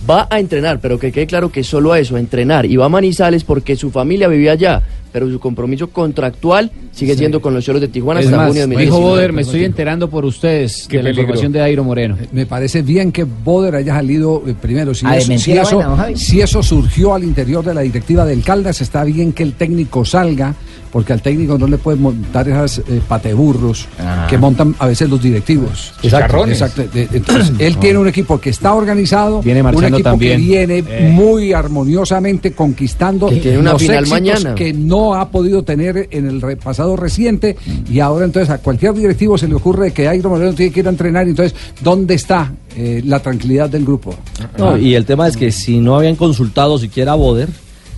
va 0.10 0.28
a 0.30 0.40
entrenar, 0.40 0.80
pero 0.80 1.00
que 1.00 1.12
quede 1.12 1.28
claro 1.28 1.52
que 1.52 1.64
solo 1.64 1.94
a 1.94 2.00
eso, 2.00 2.16
a 2.16 2.20
entrenar. 2.20 2.66
Y 2.66 2.76
va 2.76 2.86
a 2.86 2.90
Manizales 2.90 3.44
porque 3.44 3.76
su 3.76 3.92
familia 3.92 4.28
vivía 4.28 4.54
allá, 4.54 4.82
pero 5.12 5.30
su 5.30 5.40
compromiso 5.40 5.90
contractual 5.90 6.72
sigue 6.92 7.16
siendo 7.16 7.42
con 7.42 7.54
los 7.54 7.64
Cholos 7.64 7.82
de 7.82 7.88
Tijuana 7.88 8.20
Es 8.20 8.28
hasta 8.28 8.38
más, 8.38 8.48
junio 8.48 8.68
de 8.68 8.76
dijo 8.76 8.96
2019. 8.96 9.10
Boder, 9.10 9.34
me 9.34 9.42
estoy 9.42 9.64
enterando 9.64 10.10
por 10.10 10.26
ustedes 10.26 10.88
Qué 10.88 10.98
de 10.98 11.04
la 11.04 11.10
información 11.12 11.52
de 11.52 11.60
Dairo 11.60 11.84
Moreno. 11.84 12.18
Me 12.32 12.46
parece 12.46 12.82
bien 12.82 13.12
que 13.12 13.24
Boder 13.24 13.76
haya 13.76 13.94
salido 13.94 14.44
eh, 14.48 14.56
primero. 14.60 14.94
Si, 14.94 15.06
A 15.06 15.18
eso, 15.18 15.98
si 16.16 16.42
eso 16.42 16.64
surgió 16.64 17.14
al 17.14 17.24
interior 17.24 17.64
de 17.64 17.74
la 17.74 17.82
directiva 17.82 18.26
del 18.26 18.44
Caldas, 18.44 18.82
está 18.82 19.04
bien 19.04 19.34
que 19.34 19.44
el 19.44 19.54
técnico 19.54 20.06
salga, 20.06 20.56
porque 20.94 21.12
al 21.12 21.22
técnico 21.22 21.58
no 21.58 21.66
le 21.68 21.78
puede 21.80 21.98
montar 21.98 22.48
esas 22.48 22.78
eh, 22.88 23.02
pateburros 23.08 23.88
que 24.30 24.38
montan 24.38 24.76
a 24.80 24.86
veces 24.88 25.10
los 25.10 25.22
directivos. 25.22 25.92
Exacto. 26.04 26.46
De- 26.46 27.10
Entonces, 27.12 27.52
él 27.60 27.78
tiene 27.78 27.98
un 28.00 28.08
equipo 28.08 28.40
que 28.40 28.52
está 28.52 28.74
organizado, 28.76 29.42
Viene 29.42 29.62
un 29.64 29.84
equipo 29.84 30.02
también. 30.04 30.38
que 30.40 30.46
viene 30.46 30.84
Eh. 30.88 31.10
muy 31.12 31.52
armoniosamente 31.52 32.54
conquistando 32.54 33.28
Que 33.30 33.38
tiene 33.38 33.58
una 33.58 33.72
los 33.74 33.82
final 33.82 33.98
éxitos 34.04 34.20
mañana. 34.22 34.56
que 34.56 34.72
no 34.72 35.16
ha 35.16 35.30
podido 35.30 35.64
tener 35.64 36.08
en 36.12 36.28
el 36.30 36.58
pasado 36.58 36.96
reciente 36.96 37.58
y 37.90 38.00
ahora 38.00 38.26
entonces 38.26 38.50
a 38.52 38.60
cualquier 38.60 38.94
directivo 38.94 39.38
se 39.38 39.48
le 39.48 39.56
ocurre 39.56 39.92
que 39.92 40.08
Airo 40.08 40.30
Moreno 40.30 40.54
tiene 40.54 40.72
que 40.72 40.82
ir 40.82 40.88
a 40.88 40.92
entrenar 40.92 41.28
entonces 41.28 41.56
¿dónde 41.82 42.14
está 42.14 42.54
eh, 42.78 43.02
la 43.04 43.20
tranquilidad 43.20 43.70
del 43.70 43.84
grupo? 43.84 44.14
No, 44.58 44.78
y 44.78 44.94
el 44.96 45.06
tema 45.06 45.28
es 45.28 45.36
que 45.38 45.52
si 45.52 45.80
no 45.80 45.96
habían 45.96 46.16
consultado 46.16 46.78
siquiera 46.78 47.14
a 47.14 47.16
Boder, 47.16 47.50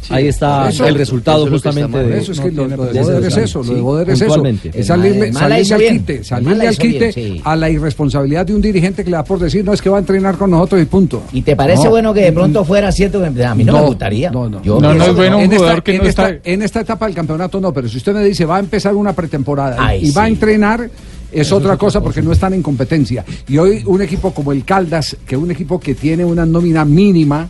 ahí 0.10 0.28
está 0.28 0.70
Eso- 0.70 0.86
el 0.86 0.95
resultado 0.95 1.47
justamente 1.47 1.97
de 1.97 2.18
Eso 2.20 2.32
es 2.32 2.39
que 2.39 2.51
lo, 2.51 2.68
de 2.68 2.76
Boder 2.76 3.24
es 3.26 3.38
eso, 3.38 3.64
lo 3.64 3.74
de 3.76 3.82
Boder 3.82 4.10
es 4.10 4.22
eso. 4.22 4.43
Es 4.74 4.88
salirle, 4.88 5.34
salirle 5.34 5.74
al 5.74 5.80
bien. 5.80 5.97
quite, 5.99 6.18
El 6.18 6.26
salirle 6.26 6.49
mal 6.49 6.58
la 6.60 6.64
al 6.68 6.74
hizo 6.74 6.82
quite 6.82 6.99
bien, 6.99 7.14
sí. 7.14 7.41
a 7.43 7.56
la 7.56 7.70
irresponsabilidad 7.70 8.45
de 8.45 8.56
un 8.56 8.62
dirigente 8.62 9.03
que 9.03 9.10
le 9.10 9.18
da 9.18 9.24
por 9.24 9.39
decir, 9.39 9.64
no, 9.66 9.74
es 9.74 9.82
que 9.82 9.89
va 9.89 9.97
a 9.97 9.99
entrenar 9.99 10.38
con 10.38 10.51
nosotros 10.51 10.82
y 10.82 10.86
punto. 10.86 11.24
¿Y 11.34 11.41
te 11.41 11.56
parece 11.56 11.86
No. 11.86 11.89
bueno 11.91 12.14
que 12.14 12.22
de 12.22 12.32
pronto 12.32 12.64
fuera 12.66 12.91
cierto 12.91 13.20
que 13.22 13.43
a 13.43 13.56
mí 13.56 13.64
no, 13.64 13.74
me 13.74 13.82
gustaría? 13.88 14.32
No, 14.32 14.49
no, 14.49 14.62
Yo 14.62 14.80
no, 14.80 14.89
pienso 14.91 15.10
es 15.12 15.16
bueno 15.16 15.38
no. 15.38 15.43
un 15.43 15.49
jugador 15.49 15.70
esta- 15.78 15.82
que 15.84 15.95
en 15.95 16.01
no 16.03 16.10
esta-. 16.10 16.36
En 16.43 16.62
esta 16.62 16.82
etapa 16.82 17.06
del 17.06 17.16
campeonato 17.16 17.60
no, 17.60 17.74
pero 17.74 17.88
si 17.89 17.97
usted 17.97 18.14
me 18.14 18.24
dice 18.24 18.45
va 18.45 18.58
a 18.58 18.60
empezar 18.60 18.93
una 18.95 19.14
pretemporada 19.14 19.78
Ay, 19.80 20.08
y 20.08 20.12
va 20.12 20.24
a 20.24 20.28
entrenar. 20.28 20.89
Es 21.32 21.51
otra 21.51 21.76
cosa 21.76 21.99
porque 22.01 22.22
no 22.22 22.32
están 22.32 22.53
en 22.53 22.62
competencia. 22.62 23.26
Y 23.49 23.58
hoy 23.58 23.82
un 23.86 24.01
equipo 24.01 24.32
como 24.34 24.53
el 24.53 24.64
Caldas, 24.64 25.18
que 25.28 25.36
es 25.36 25.41
un 25.41 25.51
equipo 25.51 25.78
que 25.82 25.93
tiene 25.93 26.24
una 26.24 26.45
nómina 26.45 26.86
mínima, 26.86 27.49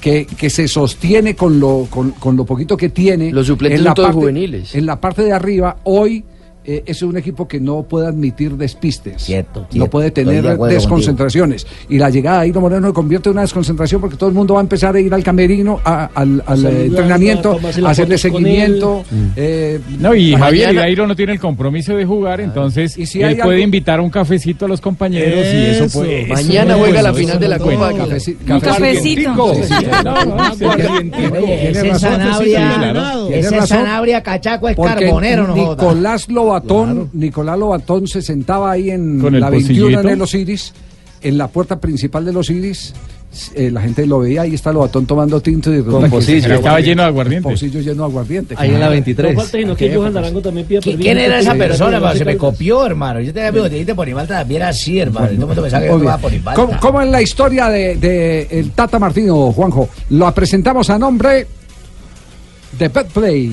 que, 0.00 0.26
que 0.26 0.50
se 0.50 0.68
sostiene 0.68 1.34
con 1.34 1.58
lo, 1.58 1.86
con, 1.90 2.10
con 2.12 2.36
lo 2.36 2.44
poquito 2.44 2.76
que 2.76 2.90
tiene. 2.90 3.30
Los 3.32 3.46
suplentes 3.46 3.80
en 3.80 3.84
la 3.84 3.94
parte- 3.94 4.12
juveniles. 4.12 4.74
En 4.74 4.86
la 4.86 5.00
parte 5.00 5.22
de 5.22 5.32
arriba, 5.32 5.78
hoy 5.84 6.24
eh, 6.66 6.82
es 6.86 7.02
un 7.02 7.16
equipo 7.16 7.46
que 7.46 7.60
no 7.60 7.82
puede 7.84 8.06
admitir 8.08 8.56
despistes. 8.56 9.22
Cierto, 9.22 9.60
no 9.60 9.66
cierto. 9.70 9.90
puede 9.90 10.10
tener 10.10 10.42
de 10.42 10.56
desconcentraciones. 10.74 11.66
Y 11.88 11.98
la 11.98 12.10
llegada 12.10 12.38
de 12.38 12.42
Airo 12.44 12.60
Moreno 12.60 12.88
se 12.88 12.92
convierte 12.92 13.28
en 13.28 13.34
una 13.34 13.42
desconcentración 13.42 14.00
porque 14.00 14.16
todo 14.16 14.28
el 14.28 14.34
mundo 14.34 14.54
va 14.54 14.60
a 14.60 14.62
empezar 14.62 14.94
a 14.96 15.00
ir 15.00 15.12
al 15.14 15.22
camerino, 15.22 15.80
a- 15.84 16.10
al, 16.14 16.42
al, 16.46 16.64
eh, 16.66 16.86
entrenamiento, 16.86 17.58
a 17.84 17.90
hacerle 17.90 18.18
seguimiento. 18.18 19.04
Mm. 19.10 19.26
eh, 19.36 19.80
No, 20.00 20.14
y 20.14 20.32
mañana- 20.32 20.44
Javier 20.46 20.72
y 20.72 20.76
Dairo 20.76 21.06
no 21.06 21.14
tiene 21.16 21.32
el 21.32 21.40
compromiso 21.40 21.94
de 21.96 22.04
jugar, 22.04 22.40
entonces 22.40 22.96
Y 22.98 23.06
si 23.06 23.22
él 23.22 23.36
puede 23.36 23.42
algo- 23.56 23.64
invitar 23.64 23.98
a 23.98 24.02
un 24.02 24.10
cafecito 24.10 24.64
a 24.64 24.68
los 24.68 24.80
compañeros 24.80 25.44
y 25.52 25.56
eso 25.70 25.84
Eso. 25.84 25.98
puede. 26.00 26.26
Mañana 26.26 26.72
eso 26.74 26.82
juega 26.84 27.02
la 27.02 27.14
final 27.14 27.38
de 27.40 27.48
la 27.48 27.58
Copa. 27.58 27.90
Un 27.92 27.98
cafecito. 27.98 28.40
Un 28.54 28.60
Tiene 33.28 33.40
ese 33.40 33.66
Sanabria, 33.66 34.22
cachaco 34.22 34.68
es 34.68 34.76
carbonero, 34.76 35.46
no. 35.48 35.54
Nicolás 35.54 36.28
Lobatón, 36.64 37.10
Nicolás 37.12 37.58
Lobatón 37.58 38.06
se 38.08 38.22
sentaba 38.22 38.70
ahí 38.72 38.90
en 38.90 39.20
Con 39.20 39.38
la 39.38 39.50
21 39.50 39.82
pocillito. 39.86 40.08
en 40.08 40.18
los 40.18 40.34
Iris, 40.34 40.72
en 41.22 41.38
la 41.38 41.48
puerta 41.48 41.80
principal 41.80 42.24
de 42.24 42.32
los 42.32 42.50
Iris. 42.50 42.94
eh, 43.54 43.70
la 43.70 43.82
gente 43.82 44.06
lo 44.06 44.20
veía, 44.20 44.42
ahí 44.42 44.54
está 44.54 44.72
Lobatón 44.72 45.04
tomando 45.04 45.40
tinto 45.40 45.74
y 45.74 45.82
pocillo. 45.82 46.54
Estaba 46.54 46.80
lleno 46.80 47.02
de 47.02 47.08
aguardiente. 47.08 47.48
Pocillo 47.50 47.80
lleno 47.80 48.04
de 48.04 48.10
aguardiente. 48.10 48.54
Ahí 48.56 48.68
en 48.68 48.74
la 48.74 48.78
claro. 48.80 48.92
23. 48.92 49.34
No 49.34 49.40
falta 49.40 49.58
sino 49.58 49.76
que 49.76 49.94
Johan 49.94 50.12
Darango 50.14 50.40
también 50.40 50.66
pida 50.66 50.78
¿Qui- 50.80 50.84
permiso. 50.84 51.02
¿Quién 51.02 51.18
era 51.18 51.38
esa 51.40 51.54
persona, 51.54 51.96
hermano? 51.96 52.16
Se 52.18 52.24
me 52.24 52.36
copió, 52.38 52.86
hermano. 52.86 53.20
Yo 53.20 53.34
tenía 53.34 53.52
te 53.52 53.68
dijiste 53.68 53.94
por 53.94 54.08
Ibalta 54.08 54.38
también 54.38 54.62
era 54.62 54.70
así, 54.70 54.98
hermano. 54.98 55.46
Pensaba 55.48 55.82
que 56.16 56.22
por 56.22 56.32
Ibalta. 56.32 56.78
¿Cómo, 56.80 57.02
es 57.02 57.10
la 57.10 57.20
historia 57.20 57.68
de, 57.68 57.96
de 57.96 58.48
el 58.50 58.70
Tata 58.70 58.98
Martino, 58.98 59.52
Juanjo? 59.52 59.88
Lo 60.10 60.32
presentamos 60.32 60.88
a 60.88 60.98
nombre 60.98 61.46
de 62.78 62.88
Betplay. 62.88 63.52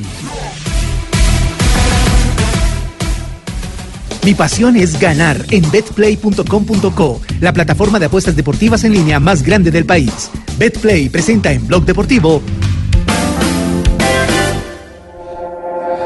Mi 4.26 4.34
pasión 4.34 4.78
es 4.78 4.99
ganar 4.99 5.38
en 5.51 5.69
betplay.com.co, 5.69 7.21
la 7.41 7.51
plataforma 7.51 7.99
de 7.99 8.05
apuestas 8.05 8.36
deportivas 8.36 8.86
en 8.86 8.93
línea 8.93 9.19
más 9.19 9.43
grande 9.43 9.69
del 9.69 9.86
país. 9.86 10.32
Betplay 10.57 11.09
presenta 11.09 11.51
en 11.51 11.67
Blog 11.67 11.84
Deportivo 11.84 12.41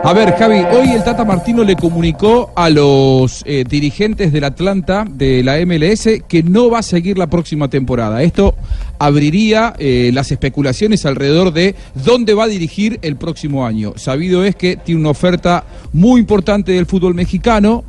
A 0.07 0.13
ver, 0.13 0.35
Javi, 0.35 0.59
hoy 0.71 0.91
el 0.91 1.03
Tata 1.03 1.25
Martino 1.25 1.65
le 1.65 1.75
comunicó 1.75 2.53
a 2.55 2.69
los 2.69 3.43
eh, 3.45 3.65
dirigentes 3.67 4.31
del 4.31 4.45
Atlanta, 4.45 5.05
de 5.05 5.43
la 5.43 5.57
MLS, 5.65 6.23
que 6.29 6.43
no 6.43 6.69
va 6.69 6.79
a 6.79 6.83
seguir 6.83 7.17
la 7.17 7.27
próxima 7.27 7.69
temporada. 7.69 8.23
Esto 8.23 8.55
abriría 8.99 9.73
eh, 9.77 10.11
las 10.13 10.31
especulaciones 10.31 11.05
alrededor 11.05 11.51
de 11.51 11.75
dónde 11.93 12.35
va 12.35 12.45
a 12.45 12.47
dirigir 12.47 12.99
el 13.01 13.17
próximo 13.17 13.65
año. 13.65 13.95
Sabido 13.97 14.45
es 14.45 14.55
que 14.55 14.77
tiene 14.77 15.01
una 15.01 15.09
oferta 15.09 15.65
muy 15.91 16.21
importante 16.21 16.71
del 16.71 16.85
fútbol 16.85 17.13
mexicano, 17.13 17.83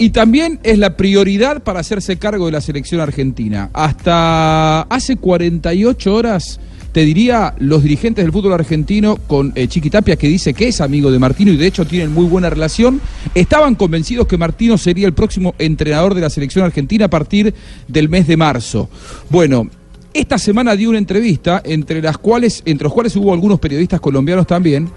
y 0.00 0.10
también 0.10 0.58
es 0.62 0.78
la 0.78 0.96
prioridad 0.96 1.62
para 1.62 1.80
hacerse 1.80 2.16
cargo 2.16 2.46
de 2.46 2.52
la 2.52 2.62
selección 2.62 3.02
argentina. 3.02 3.68
Hasta 3.74 4.80
hace 4.80 5.16
48 5.16 6.14
horas, 6.14 6.58
te 6.92 7.04
diría, 7.04 7.54
los 7.58 7.82
dirigentes 7.82 8.24
del 8.24 8.32
fútbol 8.32 8.54
argentino 8.54 9.16
con 9.26 9.52
eh, 9.54 9.68
Chiqui 9.68 9.90
Tapia, 9.90 10.16
que 10.16 10.26
dice 10.26 10.54
que 10.54 10.68
es 10.68 10.80
amigo 10.80 11.10
de 11.10 11.18
Martino 11.18 11.52
y 11.52 11.58
de 11.58 11.66
hecho 11.66 11.84
tienen 11.84 12.14
muy 12.14 12.24
buena 12.24 12.48
relación, 12.48 12.98
estaban 13.34 13.74
convencidos 13.74 14.26
que 14.26 14.38
Martino 14.38 14.78
sería 14.78 15.06
el 15.06 15.12
próximo 15.12 15.54
entrenador 15.58 16.14
de 16.14 16.22
la 16.22 16.30
selección 16.30 16.64
argentina 16.64 17.04
a 17.04 17.10
partir 17.10 17.52
del 17.86 18.08
mes 18.08 18.26
de 18.26 18.38
marzo. 18.38 18.88
Bueno. 19.28 19.68
Esta 20.12 20.38
semana 20.38 20.74
dio 20.74 20.88
una 20.88 20.98
entrevista 20.98 21.62
entre 21.64 22.02
las 22.02 22.18
cuales, 22.18 22.62
entre 22.64 22.82
los 22.82 22.92
cuales 22.92 23.14
hubo 23.14 23.32
algunos 23.32 23.60
periodistas 23.60 24.00
colombianos 24.00 24.44
también, 24.44 24.90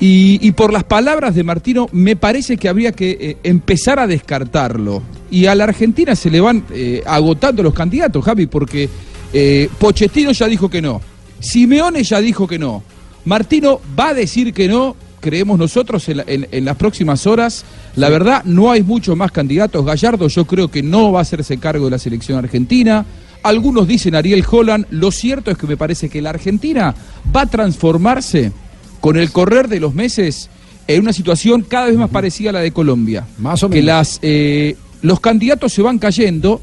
y, 0.00 0.38
y 0.46 0.52
por 0.52 0.72
las 0.72 0.84
palabras 0.84 1.34
de 1.34 1.44
Martino, 1.44 1.86
me 1.92 2.16
parece 2.16 2.56
que 2.56 2.68
habría 2.68 2.92
que 2.92 3.10
eh, 3.20 3.36
empezar 3.42 3.98
a 3.98 4.06
descartarlo. 4.06 5.02
Y 5.30 5.46
a 5.46 5.54
la 5.54 5.64
Argentina 5.64 6.16
se 6.16 6.30
le 6.30 6.40
van 6.40 6.64
eh, 6.72 7.02
agotando 7.06 7.62
los 7.62 7.74
candidatos, 7.74 8.24
Javi, 8.24 8.46
porque 8.46 8.88
eh, 9.32 9.68
Pochettino 9.78 10.32
ya 10.32 10.46
dijo 10.48 10.68
que 10.70 10.80
no. 10.82 11.00
Simeone 11.38 12.02
ya 12.02 12.20
dijo 12.20 12.48
que 12.48 12.58
no. 12.58 12.82
Martino 13.26 13.80
va 13.98 14.08
a 14.08 14.14
decir 14.14 14.52
que 14.54 14.68
no, 14.68 14.96
creemos 15.20 15.58
nosotros, 15.58 16.08
en- 16.08 16.48
en 16.50 16.64
las 16.64 16.76
próximas 16.76 17.26
horas. 17.26 17.64
La 17.96 18.08
verdad, 18.08 18.42
no 18.44 18.70
hay 18.70 18.82
muchos 18.82 19.14
más 19.16 19.30
candidatos. 19.30 19.84
Gallardo 19.84 20.28
yo 20.28 20.46
creo 20.46 20.68
que 20.68 20.82
no 20.82 21.12
va 21.12 21.18
a 21.18 21.22
hacerse 21.22 21.58
cargo 21.58 21.84
de 21.84 21.90
la 21.90 21.98
selección 21.98 22.38
argentina. 22.38 23.04
Algunos 23.42 23.86
dicen 23.86 24.14
Ariel 24.14 24.44
Holland. 24.50 24.86
Lo 24.90 25.10
cierto 25.10 25.50
es 25.50 25.58
que 25.58 25.66
me 25.66 25.76
parece 25.76 26.08
que 26.08 26.22
la 26.22 26.30
Argentina 26.30 26.94
va 27.34 27.42
a 27.42 27.46
transformarse 27.46 28.52
con 29.00 29.16
el 29.16 29.30
correr 29.32 29.68
de 29.68 29.80
los 29.80 29.94
meses 29.94 30.48
en 30.86 31.00
una 31.02 31.12
situación 31.12 31.62
cada 31.62 31.86
vez 31.86 31.96
más 31.96 32.10
parecida 32.10 32.50
a 32.50 32.52
la 32.54 32.60
de 32.60 32.72
Colombia. 32.72 33.26
Más 33.38 33.62
o 33.62 33.68
Que 33.70 33.76
menos. 33.76 33.86
las, 33.86 34.18
eh, 34.22 34.76
los 35.02 35.20
candidatos 35.20 35.72
se 35.72 35.82
van 35.82 35.98
cayendo 35.98 36.60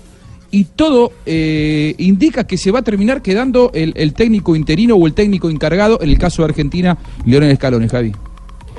y 0.52 0.64
todo 0.66 1.12
eh, 1.26 1.94
indica 1.98 2.46
que 2.46 2.58
se 2.58 2.72
va 2.72 2.80
a 2.80 2.82
terminar 2.82 3.22
quedando 3.22 3.72
el, 3.74 3.94
el 3.98 4.14
técnico 4.14 4.56
interino 4.56 4.96
o 4.96 5.06
el 5.08 5.14
técnico 5.14 5.50
encargado, 5.50 6.00
en 6.02 6.10
el 6.10 6.18
caso 6.18 6.42
de 6.42 6.50
Argentina, 6.50 6.98
Leonel 7.26 7.52
Escalones, 7.52 7.92
Javi. 7.92 8.14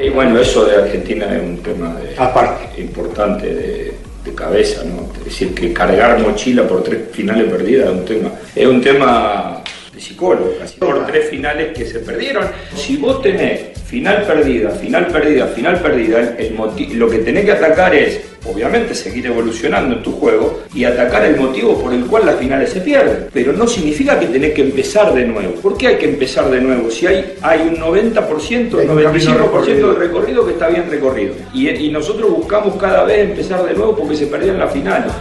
Y 0.02 0.11
bueno, 0.11 0.38
eso 0.38 0.64
de 0.64 0.76
Argentina 0.76 1.26
es 1.36 1.42
un 1.42 1.59
tema 1.59 1.94
de- 1.96 2.82
importante 2.82 3.46
de, 3.54 3.94
de 4.24 4.34
cabeza, 4.34 4.82
¿no? 4.84 5.09
Es 5.18 5.24
decir, 5.24 5.54
que 5.54 5.72
cargar 5.72 6.20
mochila 6.20 6.66
por 6.68 6.82
tres 6.84 7.00
finales 7.12 7.50
perdidas 7.50 7.88
es 7.90 7.98
un 7.98 8.04
tema. 8.04 8.30
Es 8.54 8.66
un 8.66 8.80
tema 8.80 9.62
de. 9.99 10.68
Por 10.78 11.07
tres 11.07 11.28
finales 11.28 11.76
que 11.76 11.86
se 11.86 12.01
perdieron. 12.01 12.46
Si 12.74 12.96
vos 12.96 13.20
tenés 13.22 13.78
final 13.88 14.22
perdida, 14.24 14.70
final 14.70 15.07
perdida, 15.07 15.46
final 15.46 15.80
perdida, 15.80 16.36
el 16.38 16.55
lo 16.99 17.09
que 17.09 17.18
tenés 17.18 17.46
que 17.46 17.53
atacar 17.53 17.94
es, 17.94 18.20
obviamente, 18.44 18.94
seguir 18.94 19.26
evolucionando 19.26 19.96
en 19.96 20.03
tu 20.03 20.12
juego 20.12 20.61
y 20.74 20.84
atacar 20.84 21.24
el 21.24 21.36
motivo 21.36 21.80
por 21.80 21.94
el 21.94 22.05
cual 22.05 22.26
las 22.26 22.36
finales 22.36 22.70
se 22.70 22.82
pierden. 22.82 23.28
Pero 23.32 23.55
no 23.55 23.66
significa 23.66 24.20
que 24.20 24.26
tenés 24.26 24.53
que 24.53 24.62
empezar 24.62 25.14
de 25.14 25.24
nuevo. 25.24 25.55
¿Por 25.62 25.78
qué 25.78 25.88
hay 25.88 25.96
que 25.96 26.11
empezar 26.11 26.51
de 26.51 26.61
nuevo? 26.61 26.90
Si 26.90 27.07
hay, 27.07 27.34
hay 27.40 27.62
un 27.62 27.76
90%, 27.76 28.78
Hay 28.78 28.88
un 28.88 28.99
95% 28.99 29.53
camino 29.55 29.92
de 29.92 29.99
recorrido 29.99 30.44
que 30.44 30.53
está 30.53 30.68
bien 30.68 30.90
recorrido. 30.90 31.34
Y, 31.55 31.70
y 31.70 31.90
nosotros 31.90 32.30
buscamos 32.30 32.76
cada 32.76 33.05
vez 33.05 33.30
empezar 33.30 33.64
de 33.64 33.72
nuevo 33.72 33.96
porque 33.96 34.16
se 34.16 34.26
perdían 34.26 34.59
las 34.59 34.70
finales. 34.70 35.12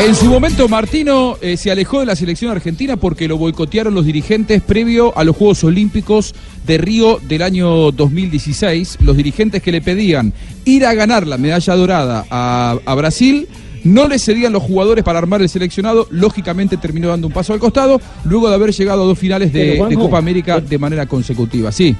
En 0.00 0.14
su 0.14 0.24
momento, 0.26 0.66
Martino 0.66 1.36
eh, 1.42 1.58
se 1.58 1.70
alejó 1.70 2.00
de 2.00 2.06
la 2.06 2.16
selección 2.16 2.50
argentina 2.50 2.96
porque 2.96 3.28
lo 3.28 3.36
boicotearon 3.36 3.94
los 3.94 4.06
dirigentes 4.06 4.62
previo 4.62 5.16
a 5.16 5.24
los 5.24 5.36
Juegos 5.36 5.62
Olímpicos 5.62 6.34
de 6.66 6.78
Río 6.78 7.20
del 7.28 7.42
año 7.42 7.92
2016. 7.92 8.96
Los 9.02 9.14
dirigentes 9.14 9.62
que 9.62 9.70
le 9.70 9.82
pedían 9.82 10.32
ir 10.64 10.86
a 10.86 10.94
ganar 10.94 11.26
la 11.26 11.36
medalla 11.36 11.74
dorada 11.74 12.24
a, 12.30 12.78
a 12.82 12.94
Brasil. 12.94 13.46
No 13.84 14.08
le 14.08 14.18
cedían 14.18 14.54
los 14.54 14.62
jugadores 14.62 15.04
para 15.04 15.18
armar 15.18 15.42
el 15.42 15.50
seleccionado, 15.50 16.06
lógicamente 16.10 16.78
terminó 16.78 17.08
dando 17.08 17.26
un 17.26 17.32
paso 17.32 17.52
al 17.52 17.60
costado, 17.60 18.00
luego 18.24 18.48
de 18.48 18.54
haber 18.54 18.72
llegado 18.72 19.02
a 19.02 19.06
dos 19.06 19.18
finales 19.18 19.52
de, 19.52 19.76
Juanjo, 19.76 19.90
de 19.90 19.96
Copa 19.96 20.18
América 20.18 20.60
de 20.60 20.78
manera 20.78 21.06
consecutiva. 21.06 21.72
Sí. 21.72 21.94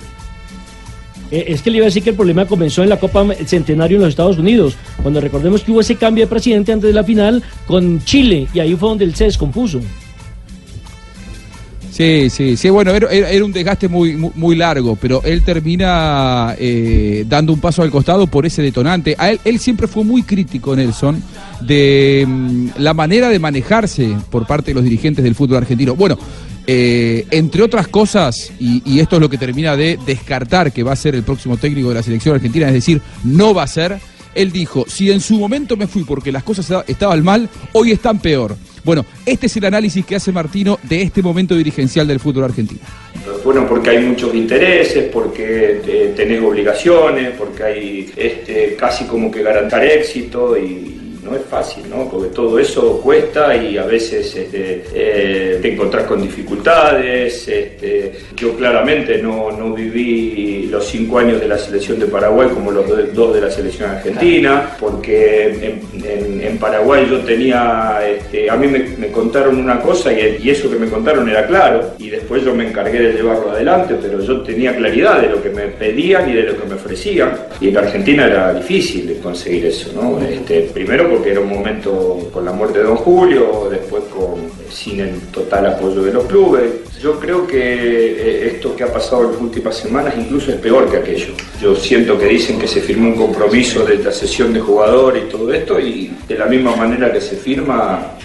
Eh, 1.30 1.44
es 1.48 1.62
que 1.62 1.70
le 1.70 1.78
iba 1.78 1.84
a 1.84 1.88
decir 1.88 2.02
que 2.02 2.10
el 2.10 2.16
problema 2.16 2.46
comenzó 2.46 2.82
en 2.82 2.88
la 2.88 2.98
Copa 2.98 3.26
Centenario 3.46 3.96
en 3.96 4.02
los 4.02 4.10
Estados 4.10 4.38
Unidos, 4.38 4.76
cuando 5.02 5.20
recordemos 5.20 5.62
que 5.62 5.72
hubo 5.72 5.80
ese 5.80 5.96
cambio 5.96 6.24
de 6.24 6.28
presidente 6.28 6.72
antes 6.72 6.88
de 6.88 6.94
la 6.94 7.04
final 7.04 7.42
con 7.66 8.02
Chile, 8.04 8.48
y 8.52 8.60
ahí 8.60 8.74
fue 8.74 8.88
donde 8.88 9.04
él 9.04 9.14
se 9.14 9.24
descompuso. 9.24 9.80
Sí, 11.90 12.30
sí, 12.30 12.56
sí, 12.56 12.70
bueno, 12.70 12.92
era, 12.92 13.08
un 13.44 13.52
desgaste 13.52 13.86
muy, 13.86 14.16
muy, 14.16 14.30
muy 14.34 14.56
largo, 14.56 14.96
pero 14.96 15.22
él 15.22 15.42
termina 15.42 16.54
eh, 16.58 17.26
dando 17.28 17.52
un 17.52 17.60
paso 17.60 17.82
al 17.82 17.90
costado 17.90 18.26
por 18.26 18.46
ese 18.46 18.62
detonante. 18.62 19.14
A 19.18 19.30
él, 19.30 19.40
él 19.44 19.58
siempre 19.58 19.86
fue 19.86 20.02
muy 20.02 20.22
crítico, 20.22 20.74
Nelson, 20.74 21.22
de 21.60 22.24
mm, 22.26 22.68
la 22.78 22.94
manera 22.94 23.28
de 23.28 23.38
manejarse 23.38 24.16
por 24.30 24.46
parte 24.46 24.70
de 24.70 24.76
los 24.76 24.84
dirigentes 24.84 25.22
del 25.22 25.34
fútbol 25.34 25.58
argentino. 25.58 25.94
Bueno, 25.94 26.16
eh, 26.72 27.26
entre 27.32 27.64
otras 27.64 27.88
cosas, 27.88 28.52
y, 28.60 29.00
esto 29.00 29.16
es 29.16 29.20
lo 29.20 29.28
que 29.28 29.36
termina 29.38 29.76
de 29.76 29.98
descartar 30.06 30.70
que 30.70 30.84
va 30.84 30.92
a 30.92 30.96
ser 30.96 31.16
el 31.16 31.24
próximo 31.24 31.56
técnico 31.56 31.88
de 31.88 31.96
la 31.96 32.02
selección 32.04 32.36
argentina, 32.36 32.68
es 32.68 32.74
decir, 32.74 33.00
no 33.24 33.52
va 33.52 33.64
a 33.64 33.66
ser, 33.66 33.98
él 34.36 34.52
dijo, 34.52 34.84
si 34.86 35.10
en 35.10 35.20
su 35.20 35.36
momento 35.36 35.76
me 35.76 35.88
fui 35.88 36.04
porque 36.04 36.30
las 36.30 36.44
cosas 36.44 36.70
esta- 36.70 36.84
estaban 36.86 37.24
mal, 37.24 37.48
hoy 37.72 37.90
están 37.90 38.20
peor. 38.20 38.56
Bueno, 38.84 39.04
este 39.26 39.46
es 39.46 39.56
el 39.56 39.64
análisis 39.64 40.06
que 40.06 40.14
hace 40.14 40.30
Martino 40.30 40.78
de 40.84 41.02
este 41.02 41.22
momento 41.22 41.56
dirigencial 41.56 42.06
del 42.06 42.20
fútbol 42.20 42.44
argentino. 42.44 42.82
Bueno, 43.44 43.66
porque 43.66 43.90
hay 43.90 44.04
muchos 44.04 44.32
intereses, 44.32 45.10
porque 45.12 45.80
eh, 45.84 46.12
tenés 46.14 46.40
obligaciones, 46.40 47.30
porque 47.36 47.64
hay 47.64 48.12
este, 48.16 48.76
casi 48.78 49.06
como 49.06 49.28
que 49.28 49.42
garantizar 49.42 49.84
éxito 49.84 50.56
y 50.56 50.99
no 51.24 51.36
es 51.36 51.42
fácil, 51.50 51.84
¿no? 51.90 52.08
Porque 52.10 52.28
todo 52.34 52.58
eso 52.58 53.00
cuesta 53.00 53.54
y 53.56 53.76
a 53.76 53.84
veces 53.84 54.34
este, 54.34 54.82
eh, 54.94 55.58
te 55.60 55.72
encontrás 55.72 56.04
con 56.04 56.22
dificultades. 56.22 57.46
este, 57.48 58.12
yo 58.36 58.54
claramente 58.56 59.18
no, 59.18 59.50
no 59.52 59.74
viví 59.74 60.66
los 60.70 60.86
cinco 60.86 61.18
años 61.18 61.40
de 61.40 61.48
la 61.48 61.58
selección 61.58 61.98
de 61.98 62.06
Paraguay 62.06 62.48
como 62.48 62.70
los 62.70 62.86
dos 63.14 63.34
de 63.34 63.40
la 63.40 63.50
selección 63.50 63.90
argentina, 63.90 64.76
porque 64.80 65.46
en, 65.46 66.04
en- 66.04 66.40
en 66.40 66.58
Paraguay 66.58 67.06
yo 67.10 67.18
tenía, 67.20 68.00
este, 68.08 68.48
a 68.48 68.56
mí 68.56 68.66
me, 68.66 68.78
me 68.98 69.08
contaron 69.10 69.58
una 69.58 69.80
cosa 69.80 70.12
y, 70.12 70.38
y 70.42 70.50
eso 70.50 70.70
que 70.70 70.76
me 70.76 70.88
contaron 70.88 71.28
era 71.28 71.46
claro, 71.46 71.94
y 71.98 72.08
después 72.08 72.42
yo 72.44 72.54
me 72.54 72.66
encargué 72.68 72.98
de 73.00 73.12
llevarlo 73.12 73.50
adelante, 73.50 73.94
pero 74.00 74.20
yo 74.22 74.40
tenía 74.42 74.74
claridad 74.74 75.20
de 75.20 75.28
lo 75.28 75.42
que 75.42 75.50
me 75.50 75.66
pedían 75.68 76.30
y 76.30 76.34
de 76.34 76.44
lo 76.44 76.56
que 76.60 76.66
me 76.66 76.74
ofrecían, 76.76 77.32
y 77.60 77.68
en 77.68 77.76
Argentina 77.76 78.26
era 78.26 78.54
difícil 78.54 79.18
conseguir 79.22 79.66
eso, 79.66 79.90
¿no? 79.94 80.18
Este, 80.24 80.62
primero 80.72 81.09
porque 81.10 81.32
era 81.32 81.40
un 81.40 81.48
momento 81.48 82.18
con 82.32 82.44
la 82.44 82.52
muerte 82.52 82.78
de 82.78 82.84
Don 82.84 82.96
Julio, 82.96 83.68
después 83.70 84.04
con 84.04 84.50
sin 84.70 85.00
el 85.00 85.20
total 85.32 85.66
apoyo 85.66 86.02
de 86.02 86.12
los 86.12 86.24
clubes. 86.24 86.89
Yo 87.02 87.18
creo 87.18 87.46
que 87.46 87.56
eh, 87.58 88.46
esto 88.48 88.76
que 88.76 88.84
ha 88.84 88.92
pasado 88.92 89.24
en 89.24 89.32
las 89.32 89.40
últimas 89.40 89.74
semanas 89.76 90.12
incluso 90.18 90.50
es 90.50 90.58
peor 90.58 90.90
que 90.90 90.98
aquello. 90.98 91.32
Yo 91.60 91.74
siento 91.74 92.18
que 92.18 92.26
dicen 92.26 92.58
que 92.58 92.66
se 92.68 92.80
firmó 92.82 93.08
un 93.08 93.14
compromiso 93.16 93.84
de 93.86 93.98
la 93.98 94.12
sesión 94.12 94.52
de 94.52 94.60
jugadores 94.60 95.24
y 95.26 95.30
todo 95.30 95.50
esto, 95.52 95.80
y 95.80 96.12
de 96.28 96.36
la 96.36 96.44
misma 96.46 96.76
manera 96.76 97.10
que 97.10 97.20
se 97.20 97.36
firma, 97.36 98.16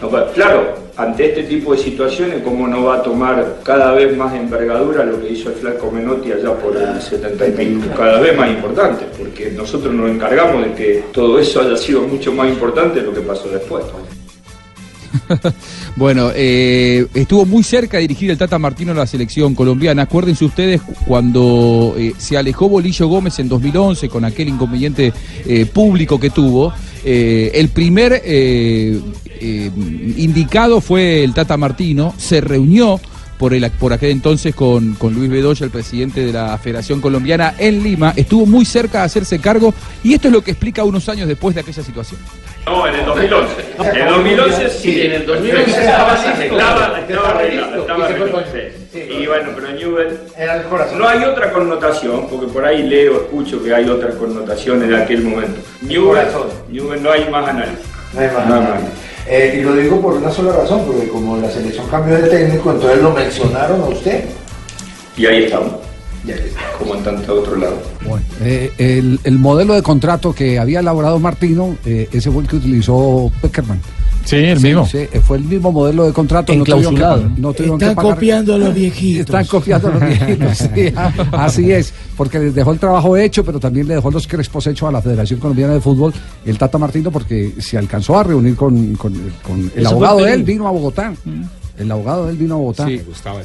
no 0.00 0.10
va- 0.10 0.32
claro, 0.32 0.74
ante 0.96 1.26
este 1.26 1.44
tipo 1.44 1.72
de 1.72 1.78
situaciones, 1.78 2.42
¿cómo 2.42 2.66
no 2.66 2.84
va 2.84 2.96
a 2.96 3.02
tomar 3.02 3.58
cada 3.62 3.92
vez 3.92 4.16
más 4.16 4.34
envergadura 4.34 5.04
lo 5.04 5.20
que 5.20 5.28
hizo 5.32 5.50
el 5.50 5.54
Flaco 5.56 5.90
Menotti 5.90 6.32
allá 6.32 6.52
por 6.54 6.76
el 6.76 7.00
70 7.00 7.46
y 7.46 7.50
pico? 7.52 7.94
Cada 7.96 8.20
vez 8.20 8.36
más 8.36 8.50
importante, 8.50 9.04
porque 9.16 9.50
nosotros 9.52 9.94
nos 9.94 10.10
encargamos 10.10 10.64
de 10.64 10.72
que 10.74 11.04
todo 11.12 11.38
eso 11.38 11.60
haya 11.60 11.76
sido 11.76 12.02
mucho 12.02 12.32
más 12.32 12.48
importante 12.48 13.00
de 13.00 13.06
lo 13.06 13.14
que 13.14 13.20
pasó 13.20 13.48
después. 13.48 13.84
Bueno, 15.96 16.30
eh, 16.34 17.06
estuvo 17.14 17.46
muy 17.46 17.62
cerca 17.62 17.96
de 17.98 18.02
dirigir 18.02 18.30
el 18.30 18.38
Tata 18.38 18.58
Martino 18.58 18.92
en 18.92 18.98
la 18.98 19.06
selección 19.06 19.54
colombiana. 19.54 20.02
Acuérdense 20.02 20.44
ustedes 20.44 20.80
cuando 21.06 21.94
eh, 21.96 22.12
se 22.18 22.36
alejó 22.36 22.68
Bolillo 22.68 23.06
Gómez 23.08 23.38
en 23.38 23.48
2011 23.48 24.08
con 24.08 24.24
aquel 24.24 24.48
inconveniente 24.48 25.12
eh, 25.46 25.66
público 25.66 26.18
que 26.18 26.30
tuvo. 26.30 26.72
eh, 27.04 27.52
el 27.54 27.68
primer 27.68 28.22
indicado 30.16 30.80
fue 30.80 31.22
el 31.22 31.34
Tata 31.34 31.56
Martino. 31.56 32.14
Se 32.16 32.40
reunió 32.40 32.98
por, 33.38 33.54
el, 33.54 33.70
por 33.72 33.92
aquel 33.92 34.10
entonces 34.10 34.54
con, 34.54 34.94
con 34.94 35.14
Luis 35.14 35.30
Bedoya, 35.30 35.64
el 35.64 35.70
presidente 35.70 36.24
de 36.24 36.32
la 36.32 36.56
Federación 36.58 37.00
Colombiana 37.00 37.54
en 37.58 37.82
Lima. 37.82 38.12
Estuvo 38.16 38.46
muy 38.46 38.64
cerca 38.64 39.00
de 39.00 39.04
hacerse 39.04 39.38
cargo 39.38 39.74
y 40.02 40.14
esto 40.14 40.28
es 40.28 40.34
lo 40.34 40.42
que 40.42 40.52
explica 40.52 40.84
unos 40.84 41.08
años 41.08 41.28
después 41.28 41.54
de 41.54 41.62
aquella 41.62 41.82
situación. 41.82 42.20
No, 42.66 42.86
en 42.86 42.94
el 42.94 43.04
2011. 43.04 43.52
En 43.78 43.96
el 43.96 44.08
2011 44.08 44.70
sí, 44.70 45.02
en 45.02 45.12
el 45.12 45.26
2011 45.26 45.70
estaba 45.70 46.14
estaba 46.14 47.00
estaba 47.00 47.28
arreglado, 47.30 47.80
estaba 47.82 48.06
arreglado. 48.06 48.44
sí. 48.52 48.84
Y 48.94 49.26
bueno, 49.26 49.50
pero 49.54 49.72
Newell 49.72 50.18
no 50.96 51.08
hay 51.08 51.24
otra 51.24 51.52
connotación, 51.52 52.28
porque 52.28 52.46
por 52.46 52.64
ahí 52.64 52.84
leo, 52.84 53.22
escucho 53.22 53.62
que 53.62 53.74
hay 53.74 53.88
otra 53.88 54.10
connotación 54.10 54.82
en 54.84 54.94
aquel 54.94 55.22
momento. 55.22 55.60
Newell, 55.82 56.28
Newell 56.68 57.02
no 57.02 57.10
hay 57.10 57.28
más 57.28 57.48
análisis. 57.48 57.84
No 58.12 58.20
hay 58.20 58.28
más 58.28 58.48
más. 58.48 58.80
Eh, 59.26 59.56
y 59.58 59.62
lo 59.62 59.74
digo 59.74 60.00
por 60.00 60.14
una 60.14 60.30
sola 60.30 60.52
razón, 60.52 60.82
porque 60.86 61.08
como 61.08 61.36
la 61.36 61.50
selección 61.50 61.86
cambió 61.88 62.16
de 62.16 62.28
técnico, 62.28 62.72
entonces 62.72 63.02
lo 63.02 63.10
mencionaron 63.12 63.80
a 63.80 63.86
usted. 63.86 64.24
Y 65.16 65.26
ahí 65.26 65.44
estamos. 65.44 65.72
Como 66.78 66.94
en 66.94 67.04
tanto 67.04 67.34
otro 67.34 67.56
lado. 67.56 67.76
Eh, 68.42 68.72
el, 68.78 69.20
el 69.24 69.38
modelo 69.38 69.74
de 69.74 69.82
contrato 69.82 70.34
que 70.34 70.58
había 70.58 70.80
elaborado 70.80 71.18
Martino, 71.18 71.76
eh, 71.84 72.08
ese 72.12 72.30
fue 72.30 72.42
el 72.42 72.48
que 72.48 72.56
utilizó 72.56 73.30
Peckerman. 73.42 73.80
Sí, 74.24 74.36
el 74.36 74.60
mismo. 74.60 74.86
Sí, 74.86 75.06
fue 75.22 75.36
el 75.38 75.44
mismo 75.44 75.70
modelo 75.70 76.04
de 76.06 76.12
contrato. 76.12 76.54
no 76.54 76.64
tuvieron 76.64 76.94
que 76.94 77.40
no 77.40 77.52
tuvieron 77.52 77.78
que 77.78 77.84
Están 77.86 77.96
pagar- 77.96 78.14
copiando 78.14 78.54
a 78.54 78.58
los 78.58 78.74
viejitos. 78.74 79.20
Están 79.20 79.44
copiando 79.46 79.88
a 79.88 79.90
los 79.92 80.00
viejitos, 80.06 80.58
sí, 80.58 80.94
así 81.32 81.72
es, 81.72 81.92
porque 82.16 82.38
les 82.38 82.54
dejó 82.54 82.72
el 82.72 82.78
trabajo 82.78 83.16
hecho, 83.16 83.44
pero 83.44 83.60
también 83.60 83.86
le 83.88 83.94
dejó 83.96 84.10
los 84.10 84.26
crespos 84.26 84.66
hechos 84.66 84.88
a 84.88 84.92
la 84.92 85.02
Federación 85.02 85.40
Colombiana 85.40 85.74
de 85.74 85.80
Fútbol, 85.80 86.12
el 86.46 86.56
Tata 86.58 86.78
Martino, 86.78 87.10
porque 87.10 87.52
se 87.58 87.76
alcanzó 87.78 88.18
a 88.18 88.22
reunir 88.24 88.56
con, 88.56 88.94
con- 88.96 89.32
con 89.42 89.60
el 89.74 89.82
Eso 89.84 89.90
abogado 89.90 90.18
de 90.24 90.32
él, 90.32 90.42
vino 90.42 90.66
a 90.66 90.70
Bogotá. 90.70 91.12
El 91.76 91.90
abogado 91.90 92.30
él 92.30 92.36
vino 92.36 92.54
a 92.54 92.58
Bogotá. 92.58 92.86
Sí. 92.86 93.00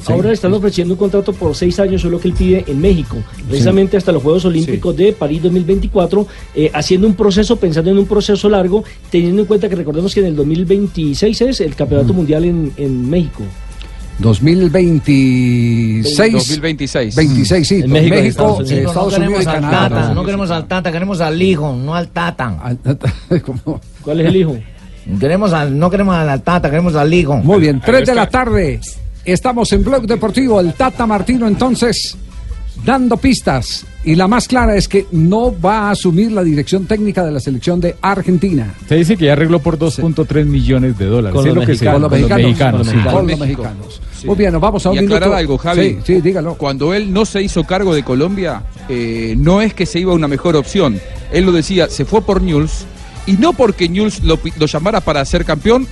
Ahora 0.06 0.28
le 0.28 0.34
están 0.34 0.54
ofreciendo 0.54 0.94
un 0.94 0.98
contrato 0.98 1.32
por 1.32 1.54
seis 1.56 1.80
años, 1.80 2.00
solo 2.00 2.20
que 2.20 2.28
él 2.28 2.34
pide 2.34 2.64
en 2.66 2.80
México, 2.80 3.16
precisamente 3.48 3.96
hasta 3.96 4.12
los 4.12 4.22
Juegos 4.22 4.44
Olímpicos 4.44 4.96
de 4.96 5.12
París 5.12 5.42
2024, 5.42 6.26
eh, 6.54 6.70
haciendo 6.72 7.08
un 7.08 7.14
proceso, 7.14 7.56
pensando 7.56 7.90
en 7.90 7.98
un 7.98 8.06
proceso 8.06 8.48
largo, 8.48 8.84
teniendo 9.10 9.42
en 9.42 9.46
cuenta 9.46 9.68
que 9.68 9.74
recordemos 9.74 10.14
que 10.14 10.20
en 10.20 10.26
el 10.26 10.36
2026 10.36 11.40
es 11.40 11.60
el 11.60 11.74
Campeonato 11.74 12.12
Mundial 12.12 12.44
en, 12.44 12.72
en 12.76 13.10
México. 13.10 13.42
2026. 14.20 16.16
2026. 16.32 17.16
26, 17.16 17.68
sí. 17.68 17.80
En 17.82 17.90
México, 17.90 18.14
México, 18.14 18.28
Estados 18.28 18.58
Unidos. 18.60 18.90
Estados 18.90 19.18
no 19.18 19.24
Unidos 19.24 19.46
al 19.46 19.54
Canadá. 19.54 19.88
Tata, 19.88 20.14
no 20.14 20.24
queremos 20.24 20.50
al 20.50 20.66
Tata, 20.66 20.92
queremos 20.92 21.20
al 21.20 21.42
hijo, 21.42 21.74
no 21.74 21.94
al 21.94 22.08
Tata. 22.08 22.56
¿Cuál 24.02 24.20
es 24.20 24.26
el 24.26 24.36
hijo? 24.36 24.58
Queremos 25.18 25.52
al, 25.52 25.78
no 25.78 25.90
queremos 25.90 26.14
al 26.14 26.42
Tata, 26.42 26.68
queremos 26.70 26.94
al 26.94 27.12
hijo. 27.12 27.36
Muy 27.36 27.60
bien, 27.60 27.80
3 27.84 28.06
de 28.06 28.14
la 28.14 28.28
tarde. 28.28 28.80
Estamos 29.24 29.72
en 29.72 29.84
Blog 29.84 30.06
Deportivo. 30.06 30.60
El 30.60 30.74
Tata 30.74 31.06
Martino 31.06 31.46
entonces 31.46 32.16
dando 32.84 33.16
pistas. 33.16 33.84
Y 34.02 34.14
la 34.14 34.26
más 34.26 34.48
clara 34.48 34.74
es 34.76 34.88
que 34.88 35.04
no 35.12 35.54
va 35.60 35.88
a 35.88 35.90
asumir 35.90 36.32
la 36.32 36.42
dirección 36.42 36.86
técnica 36.86 37.22
de 37.22 37.30
la 37.30 37.38
selección 37.40 37.78
de 37.82 37.96
Argentina. 38.00 38.72
Se 38.88 38.94
dice 38.94 39.18
que 39.18 39.26
ya 39.26 39.32
arregló 39.34 39.58
por 39.58 39.78
2.3 39.78 40.46
millones 40.46 40.96
de 40.96 41.04
dólares. 41.04 41.34
Con 41.34 41.44
los 41.46 41.54
lo 41.54 41.60
que 41.60 41.76
se- 41.76 41.84
mexicanos. 41.84 42.08
con 42.08 42.20
los 42.20 42.40
mexicanos, 42.40 42.86
sí. 42.88 42.96
Con 43.12 43.26
los 43.26 43.38
mexicanos. 43.38 44.00
Muy 44.24 44.36
bien, 44.36 44.52
nos 44.52 44.62
vamos 44.62 44.86
a 44.86 44.90
un 44.90 44.96
y 44.96 45.00
minuto. 45.02 45.34
algo, 45.34 45.58
Javi. 45.58 45.82
Sí, 45.82 45.98
sí, 46.14 46.20
dígalo. 46.22 46.54
Cuando 46.54 46.94
él 46.94 47.12
no 47.12 47.26
se 47.26 47.42
hizo 47.42 47.64
cargo 47.64 47.94
de 47.94 48.02
Colombia, 48.02 48.62
eh, 48.88 49.34
no 49.36 49.60
es 49.60 49.74
que 49.74 49.84
se 49.84 49.98
iba 50.00 50.12
a 50.12 50.14
una 50.14 50.28
mejor 50.28 50.56
opción. 50.56 50.98
Él 51.30 51.44
lo 51.44 51.52
decía, 51.52 51.88
se 51.90 52.06
fue 52.06 52.22
por 52.22 52.40
Newell's 52.40 52.86
y 53.26 53.32
no 53.34 53.52
porque 53.52 53.88
Newell's 53.88 54.22
lo, 54.22 54.38
llamara 54.66 55.00
para 55.00 55.24
ser 55.24 55.44
campeón, 55.44 55.86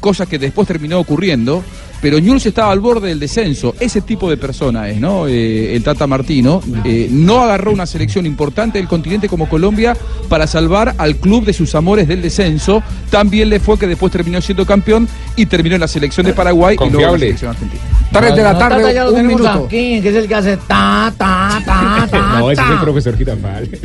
cosa 0.00 0.26
que 0.26 0.38
después 0.38 0.68
terminó 0.68 0.98
ocurriendo, 1.00 1.64
pero 2.02 2.20
Newell's 2.20 2.44
estaba 2.46 2.70
al 2.72 2.80
borde 2.80 3.08
del 3.08 3.18
descenso. 3.18 3.74
Ese 3.80 4.02
tipo 4.02 4.28
de 4.28 4.36
persona 4.36 4.88
es, 4.90 5.00
¿no? 5.00 5.26
Eh, 5.26 5.74
el 5.74 5.82
Tata 5.82 6.06
Martino. 6.06 6.60
Eh, 6.84 7.08
no 7.10 7.42
agarró 7.42 7.72
una 7.72 7.86
selección 7.86 8.26
importante 8.26 8.78
del 8.78 8.86
continente 8.86 9.28
como 9.30 9.48
Colombia 9.48 9.96
para 10.28 10.46
salvar 10.46 10.94
al 10.98 11.16
club 11.16 11.46
de 11.46 11.54
sus 11.54 11.74
amores 11.74 12.06
del 12.06 12.20
descenso. 12.20 12.82
También 13.10 13.48
le 13.48 13.58
fue 13.60 13.78
que 13.78 13.86
después 13.86 14.12
terminó 14.12 14.40
siendo 14.42 14.66
campeón 14.66 15.08
y 15.36 15.46
terminó 15.46 15.74
en 15.76 15.80
la 15.80 15.88
selección 15.88 16.26
de 16.26 16.34
Paraguay 16.34 16.76
y 16.76 16.90
luego 16.90 16.90
en 16.90 16.92
la 16.92 17.08
Confiable. 17.08 17.26
selección 17.26 17.50
argentina. 17.52 17.82
Tres 18.12 18.36
de 18.36 18.42
la 18.42 18.52
No, 18.52 18.58
tarde, 18.58 18.94
lo 18.94 19.12
un 19.12 19.26
minuto. 19.26 19.64
aquí, 19.66 20.00
que 20.02 20.08
es 20.10 20.14
el 20.14 20.28
que 20.28 20.34
hace 20.34 20.56
ta, 20.58 21.12
ta, 21.16 21.62
ta, 21.64 22.08
ta, 22.10 22.18
No, 22.38 22.50
ese 22.50 22.62
es 22.62 22.70
el 22.70 22.78
profesor 22.78 23.16
Girafales. 23.16 23.80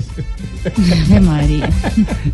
María. 1.22 1.70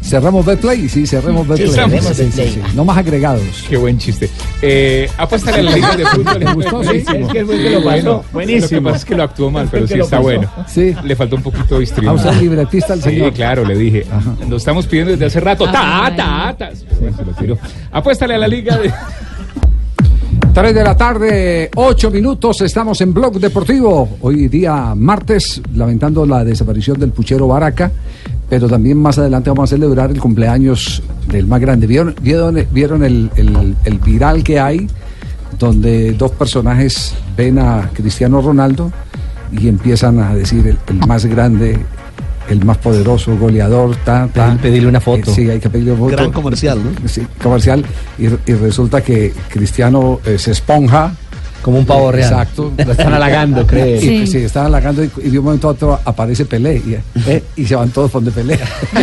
Cerramos 0.01 0.45
Betplay, 0.45 0.88
sí, 0.89 1.05
cerremos 1.07 1.47
Betplay. 1.47 1.89
Sí, 2.13 2.30
sí, 2.32 2.47
sí. 2.53 2.61
No 2.75 2.84
más 2.86 2.97
agregados. 2.97 3.41
Qué 3.69 3.78
buen 3.78 3.97
chiste. 3.97 4.30
Eh, 4.61 5.09
apuéstale 5.17 5.59
a 5.59 5.63
la 5.63 5.71
liga 5.71 5.95
de 5.95 6.05
fútbol. 6.05 6.39
¿Te 6.39 6.53
gustó? 6.53 6.84
Sí. 6.84 6.88
Buenísimo. 6.89 7.28
Es 7.28 7.34
que 7.34 7.69
lo 7.69 7.82
Bueno, 7.82 7.84
pasó. 7.84 8.03
Lo 8.17 8.21
que 8.21 8.28
Buenísimo. 8.34 8.84
pasa 8.84 8.97
es 8.97 9.05
que 9.05 9.15
lo 9.15 9.23
actuó 9.23 9.51
mal, 9.51 9.67
pero 9.71 9.88
sí 9.88 9.93
está 9.95 10.09
pasó. 10.17 10.21
bueno. 10.23 10.49
Sí. 10.67 10.95
Le 11.03 11.15
faltó 11.15 11.36
un 11.38 11.43
poquito 11.43 11.75
de 11.75 11.80
A 11.82 11.84
histrión. 11.84 12.15
usted 12.15 12.34
libretista 12.41 12.93
el 12.93 13.01
Sí, 13.03 13.09
señor. 13.09 13.34
claro, 13.34 13.65
le 13.65 13.75
dije. 13.78 14.05
Lo 14.49 14.57
estamos 14.57 14.86
pidiendo 14.88 15.11
desde 15.11 15.25
hace 15.25 15.39
rato. 15.39 15.65
Ta, 15.65 16.11
ta, 16.15 16.55
ta. 16.57 16.69
Bueno, 16.99 17.15
se 17.17 17.25
lo 17.25 17.32
tiró. 17.34 17.57
Apuéstale 17.91 18.36
a 18.36 18.38
la 18.38 18.47
liga 18.47 18.78
de... 18.78 18.91
3 20.58 20.74
de 20.74 20.84
la 20.84 20.97
tarde, 20.97 21.70
8 21.76 22.10
minutos, 22.10 22.62
estamos 22.62 22.99
en 23.01 23.14
Blog 23.14 23.39
Deportivo. 23.39 24.18
Hoy 24.22 24.47
día 24.47 24.95
martes, 24.95 25.62
lamentando 25.76 26.26
la 26.26 26.43
desaparición 26.43 26.99
del 26.99 27.12
puchero 27.12 27.47
Baraca, 27.47 27.91
pero 28.49 28.68
también 28.68 28.97
más 28.97 29.20
adelante 29.20 29.51
vamos 29.51 29.72
a 29.72 29.76
celebrar 29.76 30.10
el 30.10 30.20
cumpleaños 30.20 31.03
del 31.28 31.45
más 31.45 31.62
grande. 31.62 31.86
¿Vieron, 31.86 32.16
vieron, 32.72 33.03
el, 33.03 33.30
el- 33.36 33.99
viral 33.99 34.43
que 34.43 34.60
hay? 34.60 34.88
Donde 35.60 36.14
dos 36.14 36.32
personajes 36.32 37.14
ven 37.38 37.60
a 37.60 37.91
Cristiano 37.93 38.41
Ronaldo 38.41 38.91
y 39.51 39.68
empiezan 39.68 40.18
a 40.20 40.34
decir 40.34 40.76
el 40.88 41.08
más 41.08 41.24
grande, 41.28 41.78
el 42.49 42.63
más 42.65 42.77
poderoso, 42.77 43.35
goleador, 43.37 43.95
ta, 43.97 44.27
ta. 44.33 44.57
Pedirle 44.61 44.87
una 44.89 44.99
foto. 45.01 45.31
Eh, 45.31 45.33
sí, 45.35 45.49
hay 45.49 45.59
que 45.59 45.69
pedirle 45.69 45.91
una 45.91 45.99
foto. 45.99 46.15
Gran 46.15 46.31
comercial, 46.31 46.79
¿no? 46.83 47.07
Sí, 47.07 47.25
comercial. 47.41 47.83
Y, 48.17 48.25
y 48.25 48.55
resulta 48.55 49.01
que 49.01 49.33
Cristiano 49.49 50.19
eh, 50.25 50.37
se 50.37 50.51
esponja. 50.51 51.13
Como 51.62 51.80
un 51.80 51.86
pavo 51.86 52.12
real. 52.12 52.32
Exacto. 52.32 52.72
Lo 52.78 52.91
están 52.91 53.14
halagando, 53.14 53.66
cree. 53.68 53.99
Sí, 54.08 54.26
Sí. 54.26 54.28
sí, 54.28 54.38
están 54.39 54.68
halagando 54.68 55.03
y, 55.03 55.12
y 55.24 55.30
de 55.30 55.39
un 55.39 55.45
momento 55.45 55.68
a 55.68 55.72
otro 55.72 55.99
aparece 56.05 56.45
Pelé 56.45 56.82
y, 56.86 56.95
eh, 57.30 57.43
y 57.55 57.66
se 57.66 57.76
van 57.76 57.89
todos 57.89 58.10
con 58.12 58.24
de 58.24 58.32
Pelé. 58.32 58.58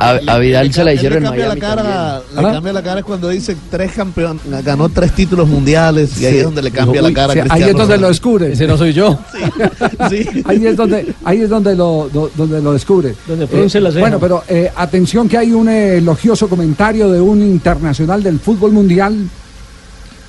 A, 0.00 0.18
a 0.26 0.38
Vidal 0.38 0.72
se 0.72 0.84
la 0.84 0.92
hicieron 0.92 1.22
le 1.22 1.28
en 1.28 1.30
cambia 1.32 1.48
la 1.48 1.54
Miami 1.54 1.60
cara, 1.60 1.82
también. 1.82 2.42
le 2.42 2.48
¿Ah? 2.48 2.52
cambia 2.52 2.72
la 2.72 2.82
cara 2.82 3.00
es 3.00 3.04
cuando 3.06 3.28
dice 3.28 3.56
tres 3.70 3.92
campeón, 3.92 4.40
ganó 4.64 4.88
tres 4.88 5.12
títulos 5.12 5.48
mundiales 5.48 6.20
y 6.20 6.26
ahí 6.26 6.32
Sí. 6.32 6.38
es 6.38 6.44
donde 6.44 6.62
le 6.62 6.70
cambia 6.70 7.02
Uy, 7.02 7.08
la 7.08 7.14
cara. 7.14 7.32
a 7.32 7.34
sí, 7.44 7.48
ahí 7.50 7.62
es 7.62 7.74
donde 7.76 7.98
lo 7.98 8.08
descubre. 8.08 8.52
Ese 8.52 8.66
no 8.66 8.76
soy 8.76 8.92
yo. 8.92 9.18
ahí 10.44 10.66
es 10.66 10.76
donde 10.76 11.14
ahí 11.24 11.40
es 11.42 11.48
donde 11.48 11.74
lo 11.74 12.08
do- 12.12 12.30
donde 12.36 12.60
lo 12.60 12.72
descubre. 12.72 13.14
Donde 13.26 13.46
la 13.46 13.90
ceja. 13.90 14.00
bueno, 14.00 14.18
pero 14.18 14.42
eh, 14.48 14.70
atención 14.74 15.28
que 15.28 15.38
hay 15.38 15.52
un 15.52 15.68
elogioso 15.68 16.48
comentario 16.48 17.10
de 17.10 17.20
un 17.20 17.42
internacional 17.42 18.22
del 18.22 18.38
fútbol 18.40 18.72
mundial 18.72 19.28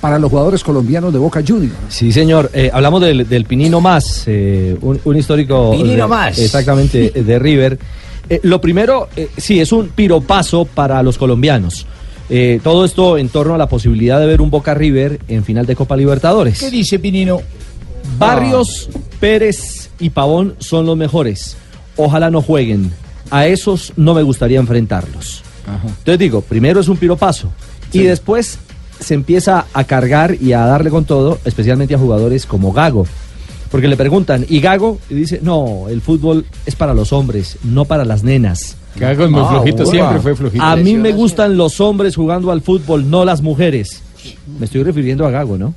para 0.00 0.18
los 0.18 0.30
jugadores 0.30 0.62
colombianos 0.62 1.12
de 1.12 1.18
Boca 1.18 1.42
Juniors. 1.46 1.74
Sí, 1.88 2.12
señor. 2.12 2.50
Eh, 2.52 2.70
hablamos 2.72 3.00
del, 3.00 3.28
del 3.28 3.44
Pinino 3.44 3.80
Más, 3.80 4.24
eh, 4.26 4.76
un, 4.80 5.00
un 5.04 5.16
histórico. 5.16 5.70
Pinino 5.72 6.04
de- 6.04 6.06
Más. 6.08 6.38
Exactamente, 6.38 7.12
eh, 7.14 7.22
de 7.22 7.38
River. 7.38 7.78
Eh, 8.28 8.40
lo 8.42 8.60
primero, 8.60 9.08
eh, 9.16 9.28
sí, 9.36 9.60
es 9.60 9.72
un 9.72 9.88
piropaso 9.88 10.64
para 10.64 11.02
los 11.02 11.16
colombianos. 11.18 11.86
Eh, 12.28 12.60
todo 12.62 12.84
esto 12.84 13.18
en 13.18 13.28
torno 13.28 13.54
a 13.54 13.58
la 13.58 13.68
posibilidad 13.68 14.18
de 14.18 14.26
ver 14.26 14.40
un 14.40 14.50
Boca 14.50 14.74
River 14.74 15.20
en 15.28 15.44
final 15.44 15.64
de 15.64 15.76
Copa 15.76 15.96
Libertadores. 15.96 16.58
¿Qué 16.58 16.70
dice 16.70 16.98
Pinino? 16.98 17.40
Barrios, 18.18 18.88
Pérez 19.20 19.90
y 19.98 20.10
Pavón 20.10 20.54
son 20.58 20.86
los 20.86 20.96
mejores. 20.96 21.56
Ojalá 21.96 22.30
no 22.30 22.42
jueguen. 22.42 22.92
A 23.30 23.46
esos 23.46 23.92
no 23.96 24.14
me 24.14 24.22
gustaría 24.22 24.58
enfrentarlos. 24.60 25.42
Entonces 25.84 26.18
digo, 26.18 26.40
primero 26.42 26.78
es 26.80 26.86
un 26.88 26.96
piropaso 26.96 27.50
y 27.92 28.02
después 28.02 28.58
se 29.00 29.14
empieza 29.14 29.66
a 29.72 29.84
cargar 29.84 30.36
y 30.40 30.52
a 30.52 30.60
darle 30.66 30.90
con 30.90 31.04
todo, 31.04 31.38
especialmente 31.44 31.94
a 31.94 31.98
jugadores 31.98 32.46
como 32.46 32.72
Gago. 32.72 33.06
Porque 33.70 33.88
le 33.88 33.96
preguntan, 33.96 34.46
¿y 34.48 34.60
Gago? 34.60 34.98
Y 35.10 35.14
dice, 35.14 35.40
no, 35.42 35.86
el 35.88 36.00
fútbol 36.00 36.46
es 36.64 36.76
para 36.76 36.94
los 36.94 37.12
hombres, 37.12 37.58
no 37.64 37.84
para 37.84 38.04
las 38.04 38.22
nenas. 38.22 38.76
Gago 38.96 39.24
es 39.24 39.30
muy 39.30 39.44
flojito, 39.44 39.86
siempre 39.86 40.20
fue 40.20 40.34
flojito. 40.34 40.64
A 40.64 40.76
mí 40.76 40.94
me 40.96 41.12
gustan 41.12 41.56
los 41.56 41.80
hombres 41.80 42.16
jugando 42.16 42.50
al 42.50 42.62
fútbol, 42.62 43.10
no 43.10 43.24
las 43.24 43.42
mujeres. 43.42 44.02
Me 44.58 44.66
estoy 44.66 44.82
refiriendo 44.82 45.26
a 45.26 45.30
Gago, 45.30 45.58
¿no? 45.58 45.74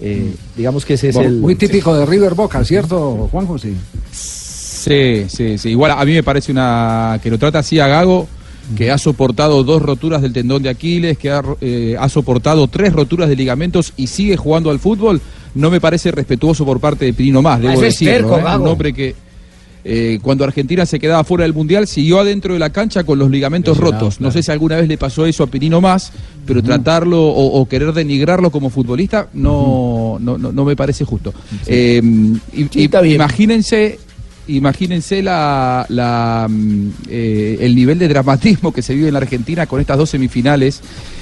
Eh, 0.00 0.34
digamos 0.56 0.84
que 0.84 0.94
ese 0.94 1.10
es 1.10 1.14
Bueno, 1.14 1.30
el... 1.30 1.36
Muy 1.38 1.54
típico 1.54 1.94
de 1.94 2.04
River 2.04 2.34
Boca, 2.34 2.64
¿cierto, 2.64 3.28
Juanjo? 3.30 3.56
Sí. 3.58 3.76
Sí, 4.10 5.26
sí, 5.28 5.58
sí. 5.58 5.70
Igual 5.70 5.92
a 5.92 6.04
mí 6.04 6.12
me 6.12 6.24
parece 6.24 6.50
una 6.50 7.20
que 7.22 7.30
lo 7.30 7.38
trata 7.38 7.60
así 7.60 7.78
a 7.78 7.86
Gago, 7.86 8.26
que 8.76 8.90
ha 8.90 8.98
soportado 8.98 9.64
dos 9.64 9.82
roturas 9.82 10.22
del 10.22 10.32
tendón 10.32 10.62
de 10.62 10.68
Aquiles, 10.70 11.18
que 11.18 11.30
ha, 11.30 11.42
eh, 11.60 11.96
ha 11.98 12.08
soportado 12.08 12.68
tres 12.68 12.92
roturas 12.92 13.28
de 13.28 13.36
ligamentos 13.36 13.92
y 13.96 14.06
sigue 14.06 14.36
jugando 14.36 14.70
al 14.70 14.78
fútbol. 14.78 15.20
No 15.54 15.70
me 15.70 15.80
parece 15.80 16.10
respetuoso 16.10 16.64
por 16.64 16.80
parte 16.80 17.04
de 17.04 17.12
Pirino 17.12 17.42
más, 17.42 17.60
debo 17.60 17.80
decirlo. 17.80 18.38
¿eh? 18.38 18.56
Un 18.58 18.66
hombre 18.68 18.92
que 18.92 19.14
eh, 19.84 20.20
cuando 20.22 20.44
Argentina 20.44 20.86
se 20.86 21.00
quedaba 21.00 21.24
fuera 21.24 21.42
del 21.42 21.54
mundial 21.54 21.88
siguió 21.88 22.20
adentro 22.20 22.54
de 22.54 22.60
la 22.60 22.70
cancha 22.70 23.02
con 23.02 23.18
los 23.18 23.28
ligamentos 23.28 23.76
Lesionado, 23.76 24.04
rotos. 24.06 24.20
No 24.20 24.30
sé 24.30 24.40
si 24.44 24.52
alguna 24.52 24.76
vez 24.76 24.86
le 24.86 24.96
pasó 24.96 25.26
eso 25.26 25.42
a 25.42 25.48
Pirino 25.48 25.80
más, 25.80 26.12
pero 26.46 26.62
tratarlo 26.62 27.20
o, 27.20 27.60
o 27.60 27.66
querer 27.68 27.92
denigrarlo 27.92 28.50
como 28.50 28.70
futbolista 28.70 29.26
no, 29.34 30.18
no, 30.20 30.38
no, 30.38 30.52
no 30.52 30.64
me 30.64 30.76
parece 30.76 31.04
justo. 31.04 31.34
Eh, 31.66 32.00
y- 32.52 32.80
y- 32.80 33.14
imagínense 33.14 33.98
imagínense 34.48 35.22
mm, 35.22 36.88
eh, 37.08 37.58
el 37.60 37.74
nivel 37.74 37.98
de 37.98 38.08
dramatismo 38.08 38.72
que 38.72 38.82
se 38.82 38.94
vive 38.94 39.08
en 39.08 39.14
la 39.14 39.20
Argentina 39.20 39.66
con 39.66 39.80
estas 39.80 39.98
dos 39.98 40.10
semifinales 40.10 40.80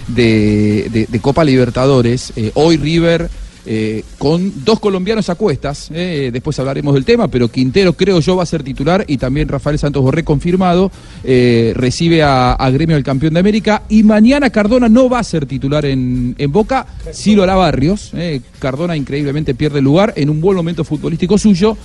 de, 0.08 1.08
Copa 1.20 1.44
Libertadores. 1.44 2.32
Eh, 2.36 2.50
hoy 2.54 2.76
River 2.76 3.28
eh, 3.66 4.04
con 4.16 4.64
dos 4.64 4.80
colombianos 4.80 5.28
a 5.28 5.34
cuestas, 5.34 5.90
después 5.90 6.58
hablaremos 6.58 6.94
del 6.94 7.04
tema, 7.04 7.28
pero 7.28 7.48
Quintero 7.48 7.92
creo 7.92 8.20
yo 8.20 8.36
va 8.36 8.42
a 8.42 8.46
ser 8.46 8.62
titular 8.62 9.04
y 9.06 9.18
también 9.18 9.48
Rafael 9.48 9.78
Santos 9.78 10.02
Borré 10.02 10.24
confirmado, 10.24 10.90
recibe 11.22 12.22
a, 12.22 12.56
Gremio 12.72 12.96
del 12.96 13.04
Campeón 13.04 13.34
de 13.34 13.40
América 13.40 13.82
y 13.90 14.02
mañana 14.02 14.48
Cardona 14.48 14.88
no 14.88 15.10
va 15.10 15.18
a 15.18 15.24
ser 15.24 15.44
titular 15.44 15.84
en, 15.84 16.34
Boca, 16.48 16.86
sí 17.12 17.34
lo 17.34 17.42
hará 17.42 17.54
Barrios, 17.54 18.12
Cardona 18.58 18.96
increíblemente 18.96 19.54
pierde 19.54 19.82
lugar 19.82 20.14
en 20.16 20.30
un 20.30 20.40
buen 20.40 20.56
momento 20.56 20.82
futbolístico 20.82 21.36
suyo. 21.36 21.76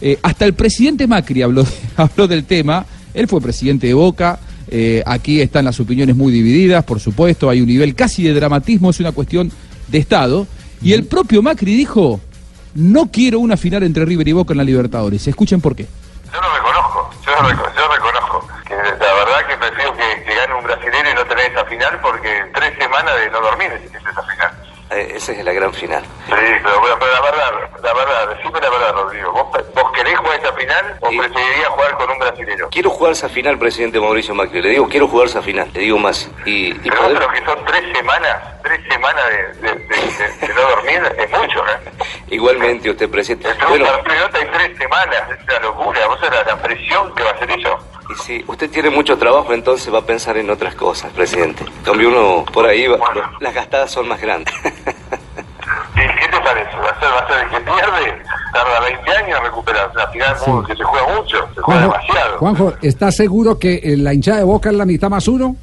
Eh, 0.00 0.18
hasta 0.22 0.44
el 0.44 0.54
presidente 0.54 1.06
Macri 1.06 1.42
habló, 1.42 1.64
habló 1.96 2.28
del 2.28 2.44
tema. 2.44 2.84
Él 3.14 3.28
fue 3.28 3.40
presidente 3.40 3.86
de 3.86 3.94
Boca. 3.94 4.38
eh, 4.68 5.02
aquí 5.06 5.40
están 5.40 5.64
las 5.64 5.80
opiniones 5.80 6.14
muy 6.14 6.32
divididas, 6.32 6.84
por 6.84 7.00
supuesto. 7.00 7.48
Hay 7.50 7.60
un 7.60 7.66
nivel 7.66 7.94
casi 7.94 8.22
de 8.22 8.34
dramatismo, 8.34 8.90
es 8.90 9.00
una 9.00 9.12
cuestión 9.12 9.50
de 9.88 9.98
Estado. 9.98 10.46
Y 10.82 10.92
el 10.92 11.04
propio 11.04 11.42
Macri 11.42 11.74
dijo: 11.74 12.20
No 12.74 13.10
quiero 13.10 13.40
una 13.40 13.56
final 13.56 13.82
entre 13.82 14.04
River 14.04 14.28
y 14.28 14.32
Boca 14.32 14.52
en 14.52 14.58
la 14.58 14.64
Libertadores. 14.64 15.26
Escuchen 15.26 15.60
por 15.60 15.74
qué. 15.74 15.86
Yo 16.32 16.40
lo 16.40 16.54
reconozco, 16.54 17.10
yo, 17.24 17.32
lo 17.42 17.48
reconozco 17.48 18.48
la 18.70 19.14
verdad 19.14 19.46
que 19.48 19.56
prefiero 19.56 19.92
que, 19.96 20.24
que 20.24 20.34
gane 20.34 20.54
un 20.54 20.64
brasileño 20.64 21.10
y 21.10 21.14
no 21.14 21.24
tener 21.26 21.50
esa 21.50 21.64
final 21.64 21.98
porque 22.00 22.44
tres 22.54 22.74
semanas 22.78 23.16
de 23.16 23.30
no 23.30 23.40
dormir 23.40 23.70
es 23.72 23.94
esa 23.94 24.22
final. 24.22 24.37
Esa 24.90 25.32
es 25.32 25.44
la 25.44 25.52
gran 25.52 25.72
final. 25.72 26.02
Sí, 26.26 26.32
pero, 26.62 26.80
bueno, 26.80 26.96
pero 26.98 27.12
la 27.12 27.20
verdad, 27.20 27.50
la 27.82 27.94
verdad, 27.94 28.28
decime 28.36 28.60
la 28.60 28.70
verdad, 28.70 28.92
Rodrigo. 28.94 29.32
¿Vos, 29.32 29.48
vos 29.74 29.92
querés 29.92 30.16
jugar 30.18 30.38
esa 30.40 30.52
final 30.54 30.96
o 31.00 31.08
preferirías 31.08 31.68
jugar 31.68 31.94
con 31.96 32.10
un 32.10 32.18
brasileño? 32.18 32.68
Quiero 32.70 32.90
jugar 32.90 33.12
esa 33.12 33.28
final, 33.28 33.58
presidente 33.58 34.00
Mauricio 34.00 34.34
Macri. 34.34 34.62
Le 34.62 34.70
digo, 34.70 34.88
quiero 34.88 35.08
jugar 35.08 35.26
esa 35.28 35.42
final. 35.42 35.70
Le 35.74 35.80
digo 35.80 35.98
más. 35.98 36.30
Y, 36.46 36.68
y 36.70 36.74
Pero 36.90 36.96
vos 37.02 37.12
poder- 37.12 37.28
que 37.32 37.44
son 37.44 37.64
tres 37.66 37.84
semanas, 37.96 38.36
tres 38.62 38.80
semanas 38.90 39.24
de, 39.28 39.68
de, 39.68 39.74
de- 39.74 40.46
de- 40.48 40.54
no 40.54 40.60
dormir 40.62 41.02
es 41.18 41.30
mucho, 41.30 41.64
¿eh? 41.66 41.90
igualmente 42.28 42.90
usted, 42.90 43.08
presidente. 43.10 43.48
Bueno, 43.68 43.84
un 43.84 44.04
partido 44.04 44.28
y 44.42 44.46
tres 44.46 44.78
semanas, 44.78 45.22
es 45.30 45.44
una 45.44 45.58
locura. 45.60 46.06
Vos 46.06 46.20
sabés 46.20 46.46
la, 46.46 46.54
la 46.54 46.62
presión 46.62 47.14
que 47.14 47.22
va 47.24 47.30
a 47.30 47.38
ser 47.38 47.50
eso. 47.50 47.78
Y 48.10 48.22
si 48.22 48.44
usted 48.46 48.70
tiene 48.70 48.90
mucho 48.90 49.16
trabajo, 49.18 49.52
entonces 49.52 49.92
va 49.92 49.98
a 49.98 50.06
pensar 50.06 50.36
en 50.38 50.48
otras 50.50 50.74
cosas, 50.74 51.12
presidente. 51.12 51.64
En 51.64 51.82
Cambio 51.84 52.08
uno 52.08 52.44
por 52.52 52.66
ahí, 52.66 52.86
va- 52.86 52.98
las 53.40 53.54
gastadas 53.54 53.90
son 53.90 54.08
más 54.08 54.20
grandes. 54.20 54.54
¿Y 54.64 56.00
qué 56.00 56.28
te 56.30 56.40
parece? 56.42 56.76
¿Va 56.76 56.90
a 56.90 57.00
ser, 57.00 57.08
va 57.08 57.18
a 57.18 57.28
ser 57.28 57.44
el 57.44 57.50
que 57.50 57.60
pierde? 57.60 58.22
Tarda 58.52 58.80
20 58.80 59.10
años 59.10 59.38
en 59.38 59.44
recuperar. 59.44 59.90
La 59.94 60.06
final 60.08 60.36
muy- 60.46 60.64
que 60.66 60.76
se 60.76 60.84
juega 60.84 61.06
mucho, 61.16 61.36
se 61.54 61.60
juega 61.60 61.80
demasiado. 61.82 62.38
Juanjo, 62.38 62.72
¿estás 62.82 63.16
seguro 63.16 63.58
que 63.58 63.74
eh, 63.82 63.96
la 63.96 64.14
hinchada 64.14 64.38
de 64.38 64.44
Boca 64.44 64.70
es 64.70 64.76
la 64.76 64.84
mitad 64.86 65.10
más 65.10 65.26
uno? 65.28 65.56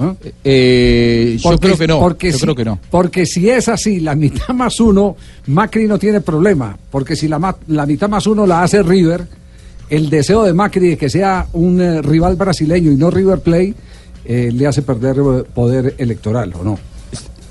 ¿Ah? 0.00 0.12
Eh, 0.42 1.36
yo 1.38 1.56
creo 1.58 1.76
que 1.78 1.86
no. 1.86 2.00
Porque 2.00 2.32
yo 2.32 2.38
si, 2.38 2.42
creo 2.42 2.54
que 2.56 2.64
no. 2.64 2.78
Porque 2.90 3.26
si 3.26 3.48
es 3.48 3.68
así, 3.68 4.00
la 4.00 4.14
mitad 4.16 4.48
más 4.48 4.80
uno, 4.80 5.16
Macri 5.46 5.86
no 5.86 5.98
tiene 5.98 6.20
problema. 6.20 6.76
Porque 6.90 7.14
si 7.14 7.28
la, 7.28 7.38
ma- 7.38 7.56
la 7.68 7.86
mitad 7.86 8.08
más 8.08 8.26
uno 8.26 8.44
la 8.46 8.62
hace 8.62 8.82
River, 8.82 9.24
el 9.90 10.10
deseo 10.10 10.44
de 10.44 10.52
Macri 10.54 10.88
de 10.90 10.96
que 10.96 11.08
sea 11.10 11.46
un 11.52 11.80
eh, 11.80 12.02
rival 12.02 12.36
brasileño 12.36 12.90
y 12.92 12.96
no 12.96 13.10
River 13.10 13.40
Play, 13.40 13.74
eh, 14.24 14.50
le 14.52 14.66
hace 14.66 14.82
perder 14.82 15.16
eh, 15.18 15.42
poder 15.54 15.94
electoral, 15.98 16.52
¿o 16.58 16.64
no? 16.64 16.78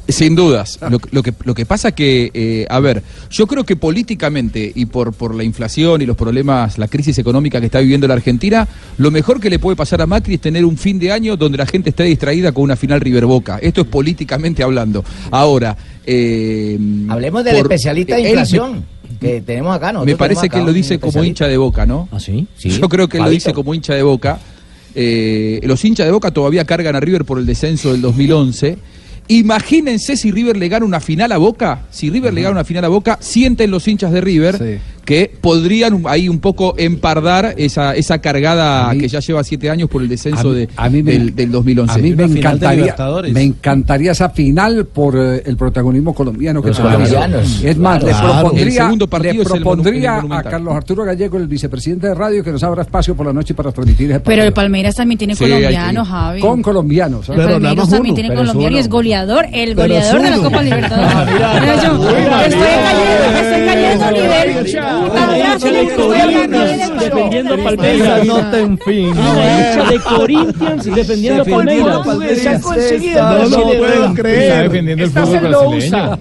Sin 0.06 0.36
dudas. 0.36 0.80
Lo, 0.90 1.00
lo 1.12 1.24
que, 1.24 1.34
lo 1.46 1.54
que 1.56 1.66
pasa 1.66 1.94
que, 1.94 2.30
eh, 2.34 2.66
a 2.70 2.82
ver, 2.82 3.02
yo 3.32 3.48
creo 3.48 3.64
que 3.64 3.78
políticamente 3.78 4.70
y 4.76 4.86
por, 4.86 5.14
por 5.14 5.34
la 5.34 5.46
inflación 5.46 6.02
y 6.02 6.06
los 6.06 6.18
problemas, 6.18 6.78
la 6.78 6.90
crisis 6.90 7.18
económica 7.20 7.62
que 7.62 7.68
está 7.68 7.80
viviendo 7.80 8.06
la 8.06 8.16
Argentina, 8.16 8.68
lo 8.98 9.12
mejor 9.12 9.40
que 9.40 9.50
le 9.50 9.60
puede 9.60 9.78
pasar 9.78 10.02
a 10.02 10.06
Macri 10.06 10.34
es 10.36 10.42
tener 10.42 10.66
un 10.66 10.76
fin 10.78 11.00
de 11.00 11.10
año 11.14 11.38
donde 11.38 11.58
la 11.58 11.66
gente 11.66 11.92
esté 11.92 12.04
distraída 12.04 12.52
con 12.52 12.66
una 12.66 12.76
final 12.76 13.00
River 13.00 13.26
Boca. 13.26 13.60
Esto 13.62 13.80
es 13.82 13.88
políticamente 13.88 14.62
hablando. 14.62 15.06
Ahora, 15.32 15.78
eh, 16.06 16.78
Hablemos 17.08 17.46
del 17.46 17.56
por- 17.56 17.64
especialista 17.72 18.16
de 18.18 18.22
él- 18.24 18.28
inflación 18.28 18.86
que 19.20 19.42
tenemos 19.42 19.76
acá. 19.76 19.88
me 19.88 19.94
nosotros 19.94 20.18
parece 20.18 20.50
que 20.50 20.60
él 20.60 20.66
lo 20.66 20.74
dice 20.74 21.00
como 21.00 21.24
hincha 21.24 21.48
de 21.48 21.58
boca, 21.58 21.86
¿no? 21.86 22.08
¿Ah, 22.12 22.20
sí? 22.20 22.48
Yo 22.58 22.90
creo 22.90 23.08
que 23.08 23.18
él 23.18 23.24
lo 23.24 23.30
dice 23.30 23.54
como 23.54 23.74
hincha 23.74 23.94
de 23.94 24.04
boca. 24.04 24.40
Eh, 24.96 25.60
los 25.64 25.84
hinchas 25.84 26.06
de 26.06 26.12
boca 26.12 26.32
todavía 26.32 26.66
cargan 26.66 26.96
a 26.96 27.00
River 27.00 27.26
por 27.26 27.40
el 27.40 27.46
descenso 27.46 27.92
del 27.92 28.02
2011. 28.02 28.78
Imagínense 29.30 30.18
si 30.18 30.32
River 30.32 30.58
le 30.58 30.68
gana 30.68 30.86
una 30.86 31.00
final 31.00 31.32
a 31.32 31.38
Boca. 31.38 31.86
Si 31.92 32.10
River 32.10 32.34
le 32.34 32.42
gana 32.42 32.52
una 32.52 32.66
final 32.66 32.84
a 32.86 32.90
Boca, 32.90 33.18
sienten 33.22 33.72
los 33.72 33.88
hinchas 33.88 34.12
de 34.12 34.22
River 34.22 34.82
que 35.06 35.32
podrían 35.42 36.04
ahí 36.08 36.30
un 36.30 36.40
poco 36.40 36.76
empardar 36.78 37.56
esa, 37.58 37.94
esa 37.96 38.20
cargada 38.20 38.92
que 38.98 39.08
ya 39.08 39.20
lleva 39.20 39.44
siete 39.44 39.70
años 39.70 39.90
por 39.90 40.02
el 40.02 40.08
descenso 40.08 40.50
A 40.50 40.52
mí- 40.52 40.56
de, 40.56 40.70
a 40.78 40.90
mí 40.90 41.04
me- 41.04 41.12
del, 41.12 41.36
del 41.36 41.52
2011. 41.52 41.94
A 41.94 41.98
mí 41.98 42.16
me 42.16 42.24
encantaría, 42.24 42.96
me 43.34 43.42
encantaría 43.44 44.12
esa 44.14 44.30
final 44.30 44.86
por 44.86 45.16
eh, 45.18 45.44
el 45.46 45.58
protagonismo 45.58 46.14
colombiano 46.14 46.62
que 46.62 46.70
Los 46.70 46.78
se 46.78 46.84
realiza. 46.84 47.16
colombianos. 47.16 47.64
Es 47.64 47.78
más, 47.78 48.00
Claro. 48.00 48.18
le 48.18 48.24
propondría, 48.34 48.64
El 48.66 48.72
segundo 48.74 49.08
partido 49.08 49.34
le 49.34 49.42
es 49.42 49.46
el 49.48 49.52
monu- 49.54 49.58
propondría 49.64 50.20
el 50.20 50.32
a. 50.32 50.44
Carlos 50.44 50.74
Arturo 50.76 51.04
Gallego, 51.04 51.38
el 51.38 51.48
vicepresidente 51.48 52.08
de 52.08 52.16
radio, 52.16 52.44
que 52.44 52.52
nos 52.52 52.64
abra 52.64 52.82
espacio 52.84 53.16
por 53.16 53.26
la 53.26 53.34
noche 53.34 53.54
para 53.54 53.72
transmitir 53.72 54.10
ese 54.12 54.20
Pero 54.22 54.44
el 54.44 54.54
Palmeiras 54.54 54.96
también 54.96 55.18
tiene 55.18 55.36
Sí, 55.36 55.44
colombianos, 55.44 56.08
Javi. 56.08 56.40
Con 56.40 56.62
colombianos. 56.62 57.28
El 57.30 57.36
Palmeiras 57.36 57.90
también 57.90 58.16
tiene 58.16 58.34
colombiano 58.34 58.78
y 58.78 58.80
es 58.80 58.88
goleador, 58.90 59.48
el 59.52 59.76
goleador 59.76 60.22
de 60.22 60.30
la. 60.30 60.38
Copa 60.38 60.62
Libertadores. 60.64 61.12
Estoy 61.14 61.68
cayendo, 61.68 62.10
estoy 62.10 63.66
cayendo 63.66 64.12
nivel. 64.12 64.93
De 65.64 65.96
Corinthians 65.96 67.00
defendiendo 67.00 67.54
a 67.54 67.58
Palmeiras. 67.58 68.26
Nota, 68.26 68.60
en 68.60 68.78
fin. 68.80 69.10
Una 69.10 69.72
hincha 69.72 69.90
de 69.90 70.00
Corinthians 70.00 70.96
defendiendo 70.96 71.42
a 71.42 71.46
Palmeiras. 71.46 72.62
No 73.26 73.48
lo 73.48 73.78
puedo 73.78 74.14
creer. 74.14 74.44
Está 74.44 74.62
defendiendo 74.64 75.04
el 75.04 75.12
fútbol 75.12 75.40
brasileño. 75.40 76.20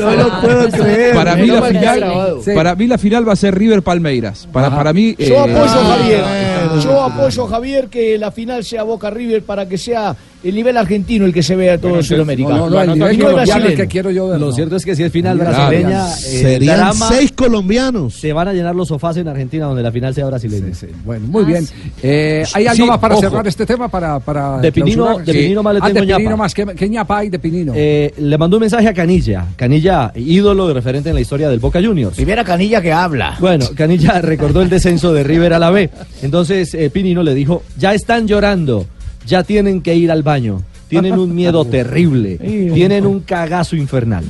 No 0.00 0.10
lo 0.10 0.40
puedo 0.40 0.68
creer. 0.70 1.14
Para 1.14 1.36
mí, 1.36 1.46
la 1.46 1.62
final, 1.62 2.36
para 2.54 2.74
mí 2.74 2.86
la 2.86 2.98
final 2.98 3.28
va 3.28 3.32
a 3.32 3.36
ser 3.36 3.54
River 3.56 3.82
Palmeiras. 3.82 4.48
Para, 4.52 4.74
para 4.74 4.92
mí. 4.92 5.14
Yo 5.18 5.34
eh, 5.34 5.38
apoyo, 5.38 5.66
Javier. 5.66 6.22
bueno. 6.22 6.82
Yo 6.82 7.02
apoyo, 7.02 7.46
Javier, 7.46 7.88
que 7.88 8.18
la 8.18 8.30
final 8.30 8.64
sea 8.64 8.82
Boca 8.82 9.10
River 9.10 9.42
para 9.42 9.68
que 9.68 9.78
sea 9.78 10.14
el 10.48 10.54
nivel 10.54 10.76
argentino 10.76 11.24
el 11.26 11.32
que 11.32 11.42
se 11.42 11.56
vea 11.56 11.74
a 11.74 11.78
todo 11.78 12.02
Sudamérica. 12.02 12.48
No, 12.50 12.70
no, 12.70 12.84
no, 12.84 13.06
el 13.08 13.16
nivel 13.18 13.18
colombiano 13.20 13.64
es 13.66 13.74
que 13.76 13.86
quiero 13.86 14.10
yo 14.10 14.28
ver. 14.28 14.40
Lo 14.40 14.46
no. 14.46 14.52
cierto 14.52 14.76
es 14.76 14.84
que 14.84 14.94
si 14.96 15.02
es 15.02 15.12
final 15.12 15.38
brasileña, 15.38 16.06
eh, 16.12 16.16
Serían 16.16 16.76
drama, 16.78 17.08
seis 17.08 17.32
colombianos. 17.32 18.14
se 18.14 18.32
van 18.32 18.48
a 18.48 18.52
llenar 18.52 18.74
los 18.74 18.88
sofás 18.88 19.16
en 19.16 19.28
Argentina 19.28 19.66
donde 19.66 19.82
la 19.82 19.92
final 19.92 20.14
sea 20.14 20.26
brasileña. 20.26 20.66
Bueno, 21.04 21.26
muy 21.28 21.44
bien. 21.44 21.66
Eh, 22.02 22.44
¿Hay 22.54 22.66
algo 22.66 22.84
Sí, 22.84 22.88
más 22.90 22.98
para 22.98 23.14
ojo. 23.14 23.22
cerrar 23.22 23.46
este 23.46 23.66
tema? 23.66 23.88
Para, 23.88 24.18
para 24.20 24.58
De 24.58 24.72
Pinino- 24.72 25.18
de 25.18 25.32
Pinino 25.32 25.62
más 25.62 25.74
le 25.74 25.80
Ah, 25.82 25.88
de 25.88 25.94
tengo 25.94 26.06
ñapa. 26.06 26.18
Pinino 26.18 26.36
más. 26.36 26.54
¿Qué, 26.54 26.66
qué 26.76 26.88
ñapa 26.88 27.18
hay 27.18 27.28
de 27.30 27.38
Pinino? 27.38 27.72
Eh, 27.74 28.12
le 28.18 28.38
mandó 28.38 28.56
un 28.56 28.62
mensaje 28.62 28.88
a 28.88 28.94
Canilla. 28.94 29.46
Canilla, 29.56 30.12
ídolo 30.14 30.70
y 30.70 30.72
referente 30.74 31.08
en 31.10 31.14
la 31.14 31.20
historia 31.20 31.48
del 31.48 31.58
Boca 31.60 31.80
Juniors. 31.82 32.16
Primera 32.16 32.44
canilla 32.44 32.80
que 32.80 32.92
habla. 32.92 33.36
Bueno, 33.40 33.66
Canilla 33.74 34.20
recordó 34.22 34.62
el 34.62 34.68
descenso 34.70 35.12
de 35.12 35.22
River 35.24 35.52
a 35.54 35.58
la 35.58 35.70
B. 35.70 35.90
Entonces 36.22 36.74
eh, 36.74 36.90
Pinino 36.90 37.22
le 37.22 37.34
dijo, 37.34 37.62
ya 37.78 37.94
están 37.94 38.26
llorando, 38.28 38.86
ya 39.26 39.42
tienen 39.42 39.82
que 39.82 39.94
ir 39.94 40.10
al 40.10 40.22
baño. 40.22 40.62
Tienen 40.88 41.18
un 41.18 41.34
miedo 41.34 41.64
terrible, 41.70 42.36
tienen 42.38 43.06
un 43.06 43.20
cagazo 43.20 43.74
infernal. 43.76 44.24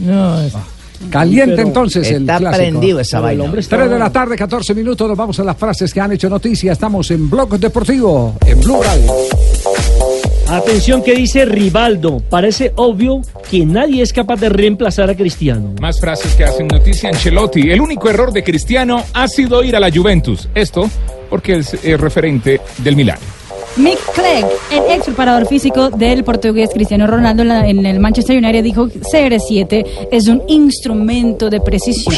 Caliente 1.11 1.57
Pero 1.57 1.69
entonces 1.69 2.11
el 2.11 2.23
está 2.23 2.39
clásico. 2.39 2.57
prendido 2.63 3.01
esa 3.01 3.19
el 3.19 3.23
vaina. 3.23 3.45
hombre 3.45 3.61
está- 3.61 3.77
3 3.77 3.91
de 3.91 3.99
la 3.99 4.11
tarde, 4.11 4.35
14 4.35 4.75
minutos, 4.75 5.07
nos 5.07 5.17
vamos 5.17 5.39
a 5.39 5.45
las 5.45 5.57
frases 5.57 5.93
que 5.93 6.01
han 6.01 6.13
hecho 6.13 6.31
noticia. 6.31 6.73
Estamos 6.73 7.11
en 7.11 7.29
Blog 7.29 7.59
Deportivo, 7.59 8.35
en 8.47 8.59
Blue 8.63 8.83
Radio. 8.83 9.13
Atención 10.49 11.03
que 11.03 11.15
dice 11.15 11.45
Rivaldo. 11.45 12.21
Parece 12.31 12.73
obvio 12.77 13.21
que 13.51 13.67
nadie 13.67 14.03
es 14.03 14.13
capaz 14.13 14.37
de 14.41 14.49
reemplazar 14.49 15.11
a 15.11 15.15
Cristiano. 15.17 15.75
Más 15.81 16.01
frases 16.01 16.35
que 16.35 16.45
hacen 16.45 16.69
noticia 16.69 17.11
Ancelotti. 17.11 17.69
El 17.71 17.81
único 17.81 18.09
error 18.09 18.33
de 18.33 18.43
Cristiano 18.45 19.03
ha 19.13 19.29
sido 19.29 19.63
ir 19.65 19.75
a 19.77 19.81
la 19.81 19.91
Juventus. 19.91 20.49
Esto 20.55 20.89
porque 21.29 21.57
es 21.57 21.77
eh, 21.85 21.97
referente 21.97 22.61
del 22.79 22.95
Milán. 22.97 23.19
Mick 23.77 23.99
Clegg, 24.15 24.47
el 24.71 24.95
ex 24.97 25.05
preparador 25.05 25.47
físico 25.47 25.91
del 25.91 26.25
portugués 26.25 26.71
Cristiano 26.73 27.07
Ronaldo 27.07 27.43
en, 27.43 27.49
la- 27.49 27.69
en 27.69 27.85
el 27.85 28.01
Manchester 28.01 28.37
United, 28.43 28.65
dijo 28.65 28.89
que 28.89 29.01
CR7 29.01 30.09
es 30.11 30.29
un 30.29 30.43
instrumento 30.49 31.51
de 31.51 31.61
precisión. 31.61 32.15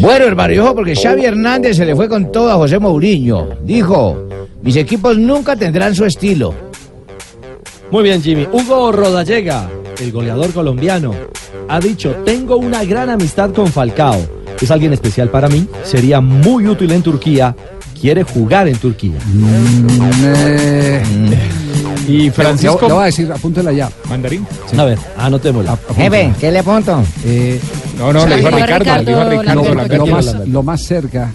Bueno, 0.00 0.24
hermano, 0.24 0.52
dijo 0.52 0.74
porque 0.74 0.96
Xavi 0.96 1.26
Hernández 1.26 1.76
se 1.76 1.84
le 1.84 1.94
fue 1.94 2.08
con 2.08 2.32
todo 2.32 2.50
a 2.50 2.54
José 2.54 2.78
Mourinho. 2.78 3.48
Dijo, 3.62 4.16
mis 4.62 4.76
equipos 4.76 5.18
nunca 5.18 5.56
tendrán 5.56 5.94
su 5.94 6.06
estilo. 6.06 6.54
Muy 7.90 8.02
bien, 8.04 8.22
Jimmy. 8.22 8.48
Hugo 8.50 8.92
Rodallega, 8.92 9.68
el 10.00 10.10
goleador 10.10 10.52
colombiano, 10.52 11.14
ha 11.68 11.80
dicho, 11.80 12.14
tengo 12.24 12.56
una 12.56 12.82
gran 12.84 13.10
amistad 13.10 13.50
con 13.52 13.66
Falcao. 13.66 14.16
Es 14.60 14.70
alguien 14.70 14.92
especial 14.92 15.28
para 15.28 15.48
mí, 15.48 15.66
sería 15.82 16.20
muy 16.20 16.66
útil 16.68 16.92
en 16.92 17.02
Turquía, 17.02 17.54
quiere 18.02 18.24
jugar 18.24 18.68
en 18.68 18.76
Turquía. 18.76 19.12
Y 22.08 22.30
Francisco. 22.30 22.88
Le 22.88 22.92
voy 22.94 23.02
a 23.02 23.06
decir, 23.06 23.30
apúntela 23.30 23.70
ya. 23.72 23.88
Mandarín. 24.08 24.44
A 24.76 24.84
ver, 24.84 24.98
anotémosla. 25.16 25.78
Jefe, 25.94 26.32
¿qué 26.40 26.50
le 26.50 26.58
apunto? 26.58 27.00
Eh, 27.24 27.60
No, 27.96 28.12
no, 28.12 28.26
le 28.26 28.36
dijo 28.38 28.48
a 28.48 28.50
Ricardo, 28.50 28.96
le 28.96 29.04
dijo 29.04 29.20
a 29.20 29.30
Ricardo 29.30 29.74
lo, 29.74 30.04
lo 30.04 30.06
más, 30.06 30.48
lo 30.48 30.62
más 30.64 30.82
cerca 30.82 31.30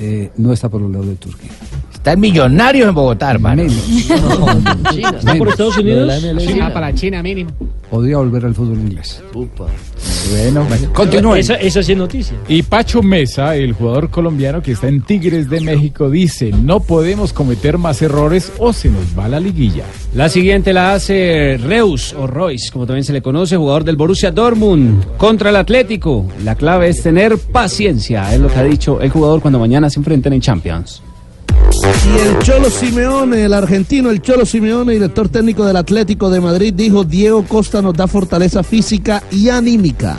eh, 0.00 0.30
no 0.38 0.52
está 0.52 0.68
por 0.68 0.82
el 0.82 0.90
lado 0.90 1.04
de 1.04 1.14
Turquía. 1.14 1.50
Está 1.92 2.12
el 2.12 2.18
millonario 2.18 2.88
en 2.88 2.94
Bogotá, 2.94 3.30
hermano. 3.30 3.62
¿Está 3.62 5.34
por 5.38 5.48
Estados 5.48 5.78
Unidos? 5.78 6.12
China 6.38 6.72
para 6.74 6.92
China 6.92 7.22
mínimo. 7.22 7.50
Podría 7.94 8.16
volver 8.16 8.44
al 8.44 8.56
fútbol 8.56 8.78
inglés. 8.78 9.22
Bueno, 9.32 10.66
continúen. 10.92 11.38
Esa, 11.38 11.54
esa 11.54 11.80
sí 11.80 11.92
es 11.92 11.98
noticia. 11.98 12.36
Y 12.48 12.64
Pacho 12.64 13.04
Mesa, 13.04 13.54
el 13.54 13.72
jugador 13.72 14.10
colombiano 14.10 14.60
que 14.60 14.72
está 14.72 14.88
en 14.88 15.02
Tigres 15.02 15.48
de 15.48 15.60
México, 15.60 16.10
dice, 16.10 16.50
no 16.50 16.80
podemos 16.80 17.32
cometer 17.32 17.78
más 17.78 18.02
errores 18.02 18.50
o 18.58 18.72
se 18.72 18.90
nos 18.90 19.16
va 19.16 19.28
la 19.28 19.38
liguilla. 19.38 19.84
La 20.12 20.28
siguiente 20.28 20.72
la 20.72 20.94
hace 20.94 21.56
Reus 21.62 22.12
o 22.18 22.26
Royce, 22.26 22.72
como 22.72 22.84
también 22.84 23.04
se 23.04 23.12
le 23.12 23.22
conoce, 23.22 23.56
jugador 23.56 23.84
del 23.84 23.94
Borussia 23.94 24.32
Dortmund 24.32 25.16
contra 25.16 25.50
el 25.50 25.56
Atlético. 25.56 26.26
La 26.42 26.56
clave 26.56 26.88
es 26.88 27.00
tener 27.00 27.38
paciencia, 27.38 28.34
es 28.34 28.40
lo 28.40 28.48
que 28.48 28.58
ha 28.58 28.64
dicho 28.64 29.00
el 29.00 29.10
jugador 29.10 29.40
cuando 29.40 29.60
mañana 29.60 29.88
se 29.88 30.00
enfrenten 30.00 30.32
en 30.32 30.40
Champions. 30.40 31.00
Y 31.84 32.18
el 32.18 32.38
Cholo 32.38 32.70
Simeone, 32.70 33.44
el 33.44 33.52
argentino, 33.52 34.10
el 34.10 34.22
Cholo 34.22 34.46
Simeone, 34.46 34.92
director 34.92 35.28
técnico 35.28 35.66
del 35.66 35.76
Atlético 35.76 36.30
de 36.30 36.40
Madrid, 36.40 36.72
dijo, 36.74 37.04
Diego 37.04 37.44
Costa 37.44 37.82
nos 37.82 37.94
da 37.94 38.06
fortaleza 38.06 38.62
física 38.62 39.22
y 39.30 39.48
anímica. 39.48 40.16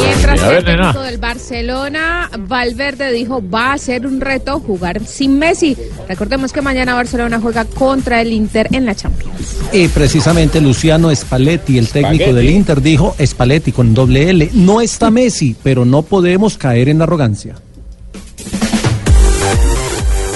Mientras 0.00 0.42
el 0.42 0.64
técnico 0.64 1.02
del 1.02 1.18
Barcelona, 1.18 2.30
Valverde 2.38 3.12
dijo 3.12 3.42
va 3.42 3.72
a 3.72 3.78
ser 3.78 4.06
un 4.06 4.20
reto 4.20 4.60
jugar 4.60 5.04
sin 5.04 5.38
Messi. 5.38 5.76
Recordemos 6.08 6.52
que 6.52 6.62
mañana 6.62 6.94
Barcelona 6.94 7.40
juega 7.40 7.64
contra 7.64 8.20
el 8.20 8.32
Inter 8.32 8.68
en 8.72 8.86
la 8.86 8.94
Champions. 8.94 9.56
Y 9.72 9.88
precisamente 9.88 10.60
Luciano 10.60 11.14
Spalletti, 11.14 11.78
el 11.78 11.88
técnico 11.88 12.24
Spaghetti. 12.24 12.36
del 12.36 12.50
Inter, 12.50 12.82
dijo, 12.82 13.14
Spalletti 13.24 13.72
con 13.72 13.94
doble 13.94 14.30
L, 14.30 14.50
no 14.54 14.80
está 14.80 15.10
Messi, 15.12 15.56
pero 15.62 15.84
no 15.84 16.02
podemos 16.02 16.58
caer 16.58 16.88
en 16.88 16.98
la 16.98 17.04
arrogancia. 17.04 17.56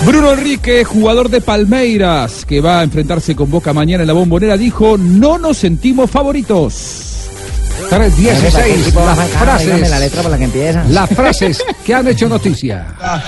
Bruno 0.04 0.32
Enrique, 0.32 0.84
jugador 0.84 1.28
de 1.28 1.40
Palmeiras, 1.40 2.44
que 2.44 2.60
va 2.60 2.80
a 2.80 2.82
enfrentarse 2.82 3.36
con 3.36 3.50
Boca 3.50 3.72
mañana 3.72 4.02
en 4.02 4.08
la 4.08 4.12
bombonera, 4.12 4.56
dijo, 4.56 4.98
no 4.98 5.38
nos 5.38 5.58
sentimos 5.58 6.10
favoritos. 6.10 7.11
3.16, 7.90 8.94
las 8.94 9.28
frases. 9.30 9.90
La 9.90 9.98
letra 9.98 10.22
por 10.22 10.30
la 10.30 10.38
que 10.38 10.44
empieza. 10.44 10.84
Las 10.88 11.10
frases 11.10 11.62
que 11.84 11.94
han 11.94 12.08
hecho 12.08 12.28
noticia. 12.28 12.86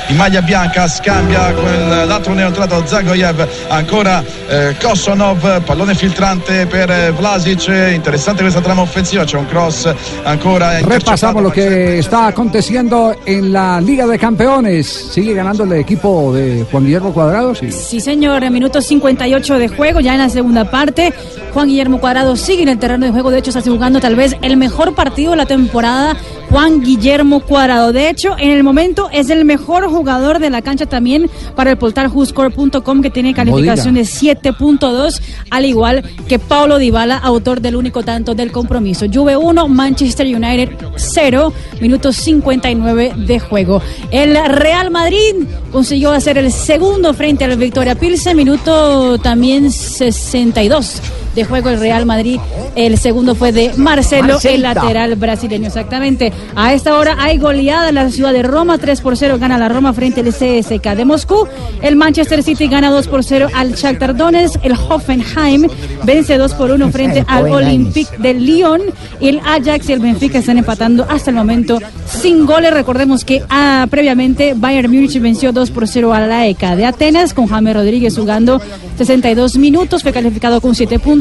in 0.08 0.16
maglia 0.16 0.40
bianca 0.40 0.88
scambia 0.88 1.52
quell'altro 1.54 2.34
neotrato 2.34 2.82
Zagoyev 2.86 3.46
ancora 3.68 4.24
eh, 4.48 4.74
Kosonov 4.80 5.62
pallone 5.64 5.94
filtrante 5.94 6.66
per 6.66 6.90
eh, 6.90 7.10
Vlasic 7.12 7.68
interessante 7.92 8.42
questa 8.42 8.60
trama 8.60 8.82
offensiva 8.82 9.24
c'è 9.24 9.36
un 9.36 9.46
cross 9.46 9.92
ancora 10.24 10.80
Repasamos 10.80 11.42
lo 11.42 11.50
que 11.50 11.98
está 11.98 12.28
aconteciendo 12.28 13.14
en 13.24 13.52
la 13.52 13.80
Liga 13.80 14.06
de 14.06 14.18
Campeones. 14.18 14.86
Sigue 14.86 15.34
ganando 15.34 15.64
el 15.64 15.72
equipo 15.72 16.32
de 16.32 16.64
Juan 16.70 16.84
Guillermo 16.84 17.12
Cuadrado. 17.12 17.54
Sí. 17.54 17.70
Sí, 17.70 18.00
señor, 18.00 18.44
en 18.44 18.52
minuto 18.52 18.80
58 18.80 19.58
de 19.58 19.68
juego, 19.68 20.00
ya 20.00 20.14
en 20.14 20.20
la 20.20 20.28
segunda 20.28 20.70
parte. 20.70 21.12
Juan 21.52 21.68
Guillermo 21.68 22.00
Cuadrado 22.00 22.36
sigue 22.36 22.62
en 22.62 22.68
el 22.68 22.78
terreno 22.78 23.06
de 23.06 23.12
juego, 23.12 23.30
de 23.30 23.38
hecho 23.38 23.50
está 23.50 23.62
jugando 23.62 24.00
tal 24.00 24.16
vez 24.16 24.33
el 24.42 24.56
mejor 24.56 24.94
partido 24.94 25.32
de 25.32 25.36
la 25.36 25.46
temporada 25.46 26.16
Juan 26.50 26.82
Guillermo 26.82 27.40
Cuadrado. 27.40 27.92
De 27.92 28.08
hecho, 28.08 28.36
en 28.38 28.50
el 28.50 28.62
momento 28.62 29.08
es 29.12 29.30
el 29.30 29.44
mejor 29.44 29.88
jugador 29.88 30.38
de 30.38 30.50
la 30.50 30.62
cancha 30.62 30.86
también 30.86 31.28
para 31.56 31.72
el 31.72 31.78
portal 31.78 32.08
WhoScore.com 32.08 33.02
que 33.02 33.10
tiene 33.10 33.34
calificación 33.34 33.94
de 33.94 34.02
7.2, 34.02 35.20
al 35.50 35.64
igual 35.64 36.04
que 36.28 36.38
Paulo 36.38 36.78
Dybala, 36.78 37.16
autor 37.16 37.60
del 37.60 37.76
único 37.76 38.02
tanto 38.02 38.34
del 38.34 38.52
compromiso. 38.52 39.06
Juve 39.12 39.36
1, 39.36 39.68
Manchester 39.68 40.26
United 40.26 40.70
0, 40.94 41.52
minutos 41.80 42.16
59 42.16 43.14
de 43.16 43.40
juego. 43.40 43.82
El 44.10 44.36
Real 44.46 44.90
Madrid 44.90 45.34
consiguió 45.72 46.12
hacer 46.12 46.38
el 46.38 46.52
segundo 46.52 47.14
frente 47.14 47.44
al 47.44 47.56
Victoria 47.56 47.94
Pilsen, 47.94 48.36
minuto 48.36 49.18
también 49.18 49.70
62 49.70 51.02
de 51.34 51.44
juego 51.44 51.70
el 51.70 51.80
Real 51.80 52.06
Madrid. 52.06 52.38
El 52.74 52.98
segundo 52.98 53.34
fue 53.34 53.52
de 53.52 53.72
Marcelo, 53.76 54.38
el 54.42 54.62
lateral 54.62 55.14
brasileño. 55.16 55.68
Exactamente. 55.68 56.32
A 56.54 56.74
esta 56.74 56.96
hora 56.98 57.16
hay 57.18 57.38
goleada 57.38 57.88
en 57.88 57.94
la 57.94 58.10
ciudad 58.10 58.32
de 58.32 58.42
Roma. 58.42 58.78
3 58.78 59.00
por 59.00 59.16
0 59.16 59.38
gana 59.38 59.58
la 59.58 59.68
Roma 59.68 59.92
frente 59.92 60.20
al 60.20 60.28
CSK 60.28 60.94
de 60.96 61.04
Moscú. 61.04 61.46
El 61.82 61.96
Manchester 61.96 62.42
City 62.42 62.68
gana 62.68 62.90
2 62.90 63.08
por 63.08 63.24
0 63.24 63.48
al 63.54 63.74
Shakhtar 63.74 64.16
Donetsk. 64.16 64.64
El 64.64 64.72
Hoffenheim 64.72 65.68
vence 66.04 66.36
2 66.36 66.54
por 66.54 66.70
1 66.70 66.90
frente 66.90 67.24
al. 67.26 67.44
Olympique 67.54 68.16
de 68.18 68.34
Lyon. 68.34 68.80
El 69.20 69.40
Ajax 69.40 69.88
y 69.88 69.92
el 69.92 70.00
Benfica 70.00 70.38
están 70.38 70.58
empatando 70.58 71.06
hasta 71.08 71.30
el 71.30 71.36
momento 71.36 71.78
sin 72.06 72.46
goles. 72.46 72.72
Recordemos 72.72 73.24
que 73.24 73.42
ah, 73.48 73.86
previamente 73.90 74.54
Bayern 74.56 74.90
Múnich 74.90 75.20
venció 75.20 75.52
2 75.52 75.70
por 75.70 75.88
0 75.88 76.12
a 76.12 76.20
la 76.20 76.46
ECA 76.46 76.76
de 76.76 76.84
Atenas 76.86 77.34
con 77.34 77.46
James 77.46 77.74
Rodríguez 77.74 78.16
jugando 78.16 78.60
62 78.98 79.56
minutos. 79.58 80.02
Fue 80.02 80.12
calificado 80.12 80.60
con 80.60 80.74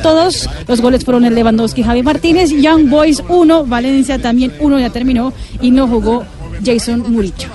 todos. 0.03 0.47
Los 0.67 0.81
goles 0.81 1.03
fueron 1.03 1.25
el 1.25 1.33
Lewandowski, 1.33 1.81
Javi 1.81 2.03
Martínez, 2.03 2.51
Young 2.51 2.89
Boys 2.89 3.23
1, 3.27 3.65
Valencia 3.65 4.21
también 4.21 4.53
1 4.59 4.79
ya 4.79 4.91
terminó 4.91 5.33
y 5.59 5.71
no 5.71 5.87
jugó 5.87 6.23
Jason 6.63 7.11
Murillo. 7.11 7.49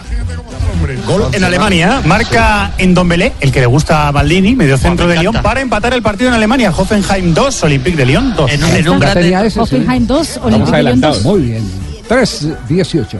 Gol 1.06 1.24
en 1.32 1.44
Alemania, 1.44 2.02
marca 2.04 2.72
en 2.78 2.94
Dombele, 2.94 3.32
el 3.40 3.52
que 3.52 3.60
le 3.60 3.66
gusta 3.66 4.08
a 4.08 4.12
Maldini, 4.12 4.54
mediocentro 4.54 5.06
oh, 5.06 5.08
de 5.08 5.16
Lyon, 5.18 5.34
para 5.42 5.60
empatar 5.60 5.92
el 5.92 6.02
partido 6.02 6.28
en 6.30 6.34
Alemania. 6.34 6.72
Hoffenheim 6.76 7.34
2, 7.34 7.62
Olympique 7.64 7.96
de 7.96 8.06
Lyon 8.06 8.34
2. 8.36 8.50
En, 8.50 8.64
en 8.64 8.88
un, 8.88 9.02
Hoffenheim 9.02 10.06
2, 10.06 10.40
Olympique 10.42 10.76
de 10.76 10.82
Lyon 10.82 11.00
2. 11.00 11.22
Muy 11.22 11.40
bien. 11.42 11.62
3, 12.08 12.48
18. 12.68 13.18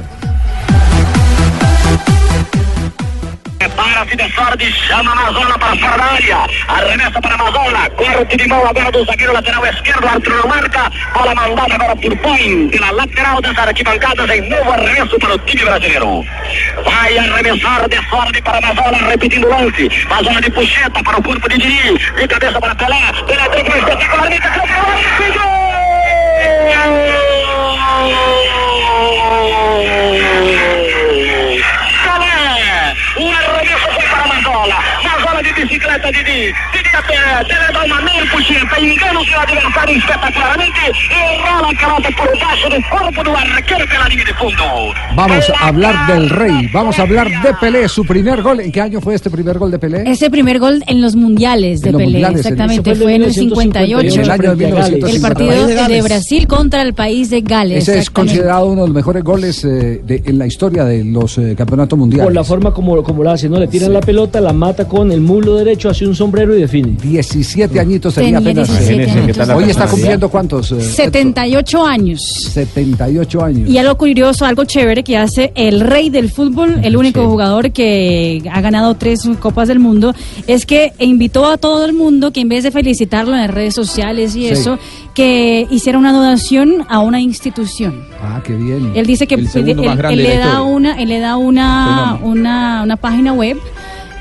Para 3.89 4.05
Fidesardi, 4.07 4.73
chama 4.73 5.13
Amazola 5.13 5.59
para 5.59 5.77
fora 5.77 5.97
da 5.97 6.05
área. 6.05 6.47
Arremessa 6.69 7.21
para 7.21 7.35
Amazola. 7.35 7.91
Corte 7.91 8.37
de 8.37 8.47
mão 8.47 8.67
agora 8.67 8.93
do 8.93 9.05
zagueiro 9.05 9.33
lateral 9.33 9.67
esquerdo. 9.67 10.07
Arthur 10.07 10.37
não 10.37 10.49
marca. 10.49 10.93
Bola 11.15 11.35
mandada 11.35 11.75
agora 11.75 11.97
por 11.97 12.17
Põe. 12.19 12.69
Pela 12.69 12.91
lateral 12.93 13.41
das 13.41 13.59
arquibancadas 13.59 14.31
em 14.31 14.49
novo 14.49 14.73
arremesso 14.73 15.19
para 15.19 15.35
o 15.35 15.39
time 15.39 15.65
brasileiro. 15.65 16.25
Vai 16.85 17.19
arremessar 17.19 17.89
de 17.89 18.09
sorte 18.09 18.43
para 18.43 18.59
Amazônia, 18.59 19.09
repetindo 19.09 19.47
o 19.47 19.51
lance. 19.51 19.91
Amazola 20.07 20.41
de 20.43 20.51
puxeta 20.51 21.03
para 21.03 21.19
o 21.19 21.23
corpo 21.23 21.49
de 21.49 21.59
Diri. 21.59 21.99
De 21.99 22.29
cabeça 22.29 22.61
para 22.61 22.75
Pelé. 22.75 23.13
Pelé 23.27 23.49
tem 23.49 23.65
que 23.65 23.79
espetacular. 23.79 24.31
Mica, 24.31 24.51
campeão. 24.51 24.85
Gol! 25.33 25.59
Bicicleta, 35.63 36.09
Didi. 36.13 36.53
Didi 36.73 36.91
dá 37.73 37.85
uma 37.85 38.01
meia. 38.03 38.19
Engana 38.79 39.21
o 39.21 39.25
seu 39.25 39.41
adversário 39.41 39.97
espetacularmente. 39.99 40.81
E 41.11 41.43
rola 41.43 41.69
a 41.71 41.75
pelota 41.77 42.09
por 42.17 42.39
baixo 42.39 42.69
do 42.71 42.83
corpo 42.89 43.25
do 43.25 43.31
arqueiro 43.37 43.87
pela 43.89 44.09
linha 44.09 44.25
de 44.25 44.35
fundo. 44.35 44.65
Vamos 45.17 45.51
a 45.51 45.67
hablar 45.69 46.07
del 46.07 46.31
Rey. 46.31 46.69
Vamos 46.73 46.99
a 46.99 47.03
hablar 47.03 47.29
de 47.43 47.55
Pelé. 47.55 47.89
Su 47.89 48.05
primer 48.05 48.43
gol. 48.43 48.61
¿En 48.61 48.71
qué 48.73 48.81
año 48.81 49.01
fue 49.01 49.15
este 49.15 49.31
primer 49.31 49.59
gol 49.59 49.71
de 49.71 49.79
Pelé? 49.79 50.05
Ese 50.11 50.31
primer 50.31 50.59
gol 50.59 50.83
en 50.87 51.01
los 51.01 51.17
mundiales 51.17 51.81
de 51.81 51.93
los 51.93 51.99
Pelé, 52.01 52.13
mundiales, 52.13 52.41
exactamente, 52.41 52.95
fue 52.95 53.15
en 53.15 53.23
el 53.25 53.33
58. 53.35 54.15
En 54.15 54.21
el 54.21 54.31
año 54.31 54.55
de 54.57 54.65
El 54.65 54.73
1958. 54.73 55.23
partido 55.23 55.67
De 55.67 55.95
de. 55.95 56.03
Brasil 56.03 56.47
contra 56.47 56.83
el 56.83 56.95
país 56.95 57.31
de 57.31 57.41
Gales. 57.41 57.89
Ese 57.89 57.99
es 57.99 58.11
considerado 58.11 58.67
uno 58.67 58.83
de 58.83 58.89
los 58.89 58.95
mejores 58.97 59.23
goles 59.25 59.65
eh, 59.65 60.01
de- 60.05 60.23
en 60.25 60.39
la 60.39 60.47
historia 60.47 60.85
de 60.85 61.05
los 61.05 61.37
eh, 61.39 61.55
campeonatos 61.57 61.99
mundiales. 61.99 62.25
Por 62.25 62.35
la 62.35 62.45
forma 62.45 62.73
como, 62.73 63.03
como 63.03 63.23
lo 63.25 63.31
hace, 63.31 63.49
¿no? 63.49 63.59
Le 63.59 63.67
tiran 63.67 63.93
la 63.93 64.01
pelota, 64.01 64.41
la 64.41 64.53
mata 64.53 64.87
con 64.87 65.11
el 65.13 65.21
derecho, 65.57 65.89
hace 65.89 66.07
un 66.07 66.15
sombrero 66.15 66.57
y 66.57 66.61
define. 66.61 66.97
17 67.03 67.79
añitos 67.81 68.15
tenía 68.15 68.39
Tenía 68.39 68.51
apenas. 68.63 68.69
17 68.69 68.95
Imagínese 69.03 69.27
qué 69.27 69.35
tal 69.35 69.49
la 69.49 69.57
Hoy 69.57 69.65
está 69.65 69.87
cumpliendo 69.87 70.29
cuántos? 70.29 70.73
eh, 70.73 70.81
78 70.81 71.85
años. 71.87 72.21
78 72.53 73.43
años. 73.45 73.69
Y 73.71 73.79
algo 73.79 73.97
curioso, 73.97 74.45
algo 74.45 74.65
chévere 74.65 75.03
que 75.05 75.17
hace 75.17 75.53
el 75.55 75.81
rey 75.81 76.11
del 76.11 76.31
fútbol, 76.31 76.81
el 76.83 76.97
único 76.97 77.27
jugador 77.29 77.73
que 77.73 78.43
ha 78.53 78.61
ganado 78.61 78.95
tres 78.95 79.29
copas 79.41 79.69
del 79.69 79.79
mundo, 79.79 80.15
es 80.47 80.67
que 80.67 80.93
invitó 80.99 81.47
a 81.47 81.59
todo 81.59 81.85
el 81.85 81.93
mundo 81.93 82.33
que 82.33 82.41
en 82.41 82.49
vez 82.49 82.65
de 82.65 82.71
felicitarlo 82.71 83.35
en 83.35 83.41
las 83.43 83.51
redes 83.51 83.75
sociales 83.75 84.35
y 84.37 84.43
Sí. 84.43 84.47
eso, 84.49 84.79
que 85.15 85.67
hiciera 85.71 85.99
una 85.99 86.13
donación 86.13 86.85
a 86.89 87.01
una 87.01 87.21
institución. 87.21 88.05
Ah, 88.23 88.41
qué 88.45 88.55
bien. 88.55 88.93
Él 88.95 89.07
dice 89.07 89.27
que 89.27 89.35
El 89.35 89.49
él, 89.55 90.23
le 90.23 90.37
da 90.39 90.63
una, 90.63 91.01
él 91.01 91.09
le 91.09 91.19
da 91.21 91.37
una, 91.37 92.19
una, 92.23 92.83
una 92.83 92.97
página 92.97 93.33
web 93.33 93.57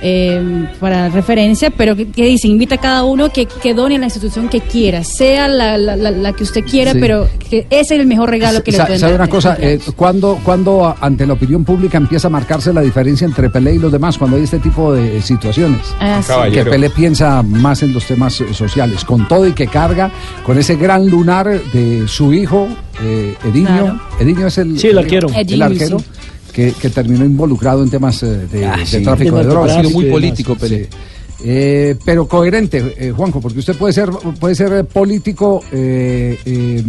eh, 0.02 0.68
para 0.80 1.10
referencia, 1.10 1.70
pero 1.72 1.95
que, 1.95 2.10
que 2.10 2.26
dice, 2.26 2.48
invita 2.48 2.76
a 2.76 2.78
cada 2.78 3.04
uno 3.04 3.32
que, 3.32 3.45
que 3.45 3.74
done 3.74 3.95
a 3.95 4.00
la 4.00 4.06
institución 4.06 4.48
que 4.50 4.62
quiera, 4.62 5.04
sea 5.04 5.48
la, 5.48 5.78
la, 5.78 5.95
la- 5.95 6.12
la 6.12 6.34
que 6.34 6.43
usted 6.43 6.64
quiera, 6.64 6.93
Sí. 6.93 7.00
pero 7.02 7.28
que 7.50 7.68
ese 7.70 7.95
es 7.95 8.00
el 8.02 8.08
mejor 8.08 8.30
regalo 8.30 8.64
que 8.64 8.72
le 8.72 8.78
Sa- 8.78 8.86
pueden 8.86 9.00
¿Sabe 9.00 9.14
dar. 9.14 9.22
una 9.22 9.30
cosa? 9.30 9.58
Eh, 9.60 9.80
cuando, 9.95 10.39
cuando 10.43 10.95
ante 11.02 11.26
la 11.26 11.34
opinión 11.34 11.64
pública 11.66 11.98
empieza 11.98 12.28
a 12.28 12.32
marcarse 12.32 12.72
la 12.74 12.82
diferencia 12.82 13.26
entre 13.26 13.50
Pelé 13.50 13.76
y 13.76 13.80
los 13.80 13.91
demás, 13.91 14.18
cuando 14.18 14.38
hay 14.38 14.43
este 14.43 14.60
tipo 14.60 14.93
de 14.93 15.22
situaciones. 15.22 15.82
Ah, 16.00 16.22
sí. 16.22 16.52
que. 16.52 16.64
Pelé 16.66 16.89
piensa 16.89 17.41
más 17.43 17.82
en 17.84 17.93
los 17.93 18.06
temas 18.06 18.39
eh, 18.41 18.54
sociales, 18.54 19.04
con 19.06 19.28
todo 19.28 19.48
y 19.48 19.54
que 19.54 19.68
carga 19.68 20.12
con 20.45 20.58
ese 20.58 20.76
gran 20.76 21.08
lunar 21.10 21.48
de 21.74 22.08
su 22.08 22.34
hijo, 22.34 22.68
eh, 23.02 23.36
Edinho. 23.45 23.68
Claro. 23.68 24.00
Edinho 24.20 24.48
es 24.48 24.58
el, 24.58 24.78
Sí, 24.80 24.88
el 24.88 24.98
arquero. 24.98 25.28
El 25.30 25.36
Edinho, 25.48 25.66
arquero. 25.66 26.00
sí. 26.00 26.06
Que, 26.58 26.72
que 26.72 26.89
terminó 26.89 27.24
involucrado 27.24 27.84
en 27.84 27.89
temas 27.91 28.24
eh, 28.24 28.47
de, 28.51 28.66
Ah, 28.66 28.78
de 28.78 28.86
sí. 28.88 29.03
tráfico 29.03 29.36
De 29.36 29.43
de 29.43 29.49
drogas. 29.49 29.74
Ha 29.78 29.82
sido 29.82 29.91
muy 29.91 30.05
político. 30.05 30.58
Sí. 30.60 30.88
Eh, 31.45 31.95
pero 32.03 32.28
coherente, 32.28 32.95
eh, 32.97 33.12
Juanjo, 33.16 33.39
porque 33.39 33.60
usted 33.60 33.76
puede 33.78 33.93
ser, 33.93 34.10
puede 34.39 34.55
ser 34.55 34.84
político 34.86 35.62
eh, 35.72 36.36
eh, 36.45 36.84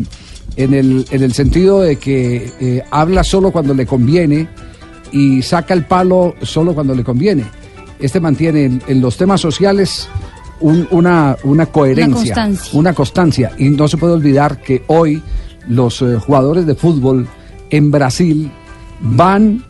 en, 0.57 0.73
el, 0.73 1.05
en 1.11 1.23
el 1.23 1.35
sentido 1.35 1.81
de 1.83 1.97
que 1.97 2.51
eh, 2.61 2.83
habla 2.91 3.23
solo 3.23 3.51
cuando 3.51 3.75
le 3.75 3.85
conviene 3.85 4.49
y 5.13 5.43
saca 5.43 5.75
el 5.75 5.85
palo 5.85 6.35
solo 6.41 6.75
cuando 6.75 6.95
le 6.95 7.05
conviene. 7.05 7.45
Este 8.01 8.21
mantiene 8.21 8.65
en, 8.65 8.83
en 8.89 9.01
los 9.03 9.19
temas 9.19 9.43
sociales 9.43 10.09
un- 10.61 10.89
una, 10.93 11.37
una 11.45 11.67
coherencia, 11.67 12.15
constancia. 12.35 12.79
una 12.79 12.95
constancia. 12.95 13.53
Y 13.59 13.69
no 13.69 13.87
se 13.87 13.99
puede 13.99 14.15
olvidar 14.15 14.63
que 14.63 14.83
hoy 14.87 15.23
los 15.69 16.01
eh, 16.01 16.17
jugadores 16.19 16.65
de 16.65 16.75
fútbol 16.75 17.29
en 17.69 17.91
Brasil 17.91 18.51
van 19.01 19.65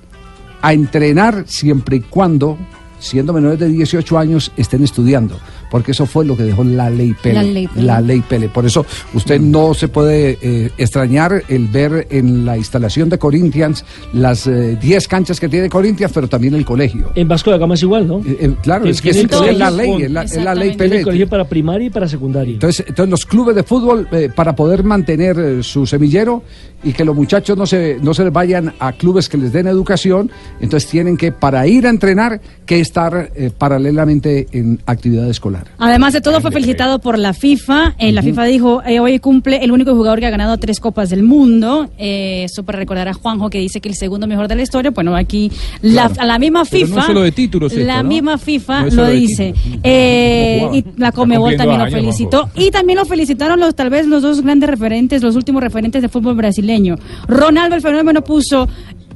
a 0.63 0.73
entrenar 0.73 1.45
siempre 1.47 1.97
y 1.97 2.01
cuando, 2.01 2.59
siendo 2.99 3.33
menores 3.33 3.59
de 3.59 3.69
18 3.69 4.19
años, 4.19 4.53
estén 4.57 4.83
estudiando. 4.83 5.39
Porque 5.71 5.93
eso 5.93 6.07
fue 6.07 6.25
lo 6.25 6.37
que 6.37 6.43
dejó 6.45 6.65
la 6.65 6.89
ley 6.91 7.15
Pele. 7.23 7.35
La 7.35 7.43
ley 7.43 7.67
Pele. 7.69 7.87
La 7.87 8.01
ley 8.01 8.21
Pele. 8.29 8.49
Por 8.49 8.65
eso 8.67 8.85
usted 9.15 9.41
no 9.41 9.75
se 9.75 9.89
puede 9.89 10.39
eh, 10.41 10.71
extrañar 10.79 11.43
el 11.49 11.69
ver 11.69 12.07
en 12.11 12.45
la 12.45 12.57
instalación 12.57 13.09
de 13.09 13.19
Corinthians 13.19 13.85
las 14.13 14.47
eh, 14.47 14.77
10 14.81 15.09
canchas 15.09 15.39
que 15.41 15.49
tiene 15.49 15.69
Corinthians, 15.69 16.13
pero 16.15 16.29
también 16.29 16.55
el 16.55 16.65
colegio. 16.65 17.11
En 17.15 17.29
Vasco 17.29 17.51
da 17.51 17.59
Gama 17.59 17.75
es 17.75 17.83
igual, 17.83 18.07
¿no? 18.07 18.23
Eh, 18.27 18.55
claro, 18.63 18.87
es 18.87 19.01
que 19.03 19.11
es- 19.11 19.17
el 19.19 19.27
es 19.27 19.31
colegio 19.37 19.59
la 19.59 19.71
ley, 19.71 20.03
es 20.03 20.11
la- 20.11 20.23
es 20.23 20.37
la 20.43 20.55
ley 20.55 20.77
Pelé. 20.77 20.99
el 20.99 21.05
colegio 21.05 21.29
para 21.29 21.45
primaria 21.49 21.87
y 21.87 21.91
para 21.91 22.09
secundaria. 22.09 22.55
Entonces, 22.55 22.85
entonces 22.89 23.11
los 23.11 23.27
clubes 23.27 23.55
de 23.55 23.63
fútbol, 23.63 24.09
eh, 24.13 24.29
para 24.35 24.55
poder 24.57 24.85
mantener 24.85 25.39
eh, 25.39 25.63
su 25.63 25.87
semillero 25.87 26.43
y 26.83 26.93
que 26.93 27.05
los 27.05 27.15
muchachos 27.15 27.57
no 27.59 27.67
se, 27.67 27.99
no 28.03 28.15
se 28.15 28.25
les 28.25 28.33
vayan 28.33 28.73
a 28.79 28.93
clubes 28.93 29.29
que 29.29 29.37
les 29.37 29.53
den 29.53 29.67
educación, 29.67 30.31
entonces 30.61 30.89
tienen 30.89 31.17
que, 31.17 31.33
para 31.33 31.67
ir 31.67 31.87
a 31.87 31.91
entrenar, 31.91 32.41
que 32.67 32.81
estar 32.81 33.31
eh, 33.35 33.51
paralelamente 33.57 34.47
en 34.53 34.79
actividad 34.87 35.29
escolar. 35.29 35.58
Además 35.79 36.13
de 36.13 36.21
todo, 36.21 36.41
fue 36.41 36.51
felicitado 36.51 36.99
por 36.99 37.19
la 37.19 37.33
FIFA. 37.33 37.95
Eh, 37.99 38.13
La 38.13 38.23
FIFA 38.23 38.45
dijo, 38.45 38.83
eh, 38.85 39.01
hoy 39.01 39.19
cumple 39.19 39.63
el 39.65 39.73
único 39.73 39.95
jugador 39.95 40.19
que 40.21 40.27
ha 40.27 40.31
ganado 40.31 40.57
tres 40.59 40.81
Copas 40.81 41.11
del 41.11 41.23
Mundo. 41.23 41.89
Eh, 41.99 42.45
eso 42.45 42.63
para 42.65 42.79
recordar 42.79 43.09
a 43.09 43.15
Juanjo, 43.15 43.51
que 43.51 43.59
dice 43.59 43.81
que 43.81 43.89
el 43.89 43.95
segundo 43.95 44.27
mejor 44.27 44.49
de 44.49 44.57
la 44.57 44.63
historia. 44.63 44.91
Bueno, 44.91 45.15
aquí 45.15 45.51
la, 45.83 46.09
Claro. 46.09 46.23
a 46.23 46.27
la 46.27 46.39
misma 46.39 46.65
Pero 46.65 46.87
FIFA... 46.87 46.95
no 46.95 47.01
es 47.01 47.07
solo 47.07 47.21
de 47.23 47.33
títulos 47.33 47.73
La 47.75 48.03
misma 48.03 48.39
FIFA 48.39 48.85
No 48.87 48.95
lo 48.95 49.09
dice. 49.09 49.55
Eh, 49.83 50.69
y 50.73 50.85
la 50.97 51.13
Comebol 51.13 51.57
también 51.57 51.81
lo 51.81 51.91
felicitó. 51.91 52.51
Y 52.55 52.71
también 52.71 52.99
lo 52.99 53.05
felicitaron 53.05 53.61
los 53.61 53.75
tal 53.75 53.91
vez 53.91 54.07
los 54.07 54.23
dos 54.23 54.41
grandes 54.43 54.69
referentes, 54.69 55.23
los 55.23 55.37
últimos 55.37 55.63
referentes 55.63 56.03
de 56.03 56.09
fútbol 56.09 56.35
brasileño. 56.35 56.97
Ronaldo, 57.27 57.77
el 57.77 57.83
fenómeno, 57.83 58.23
puso... 58.23 58.69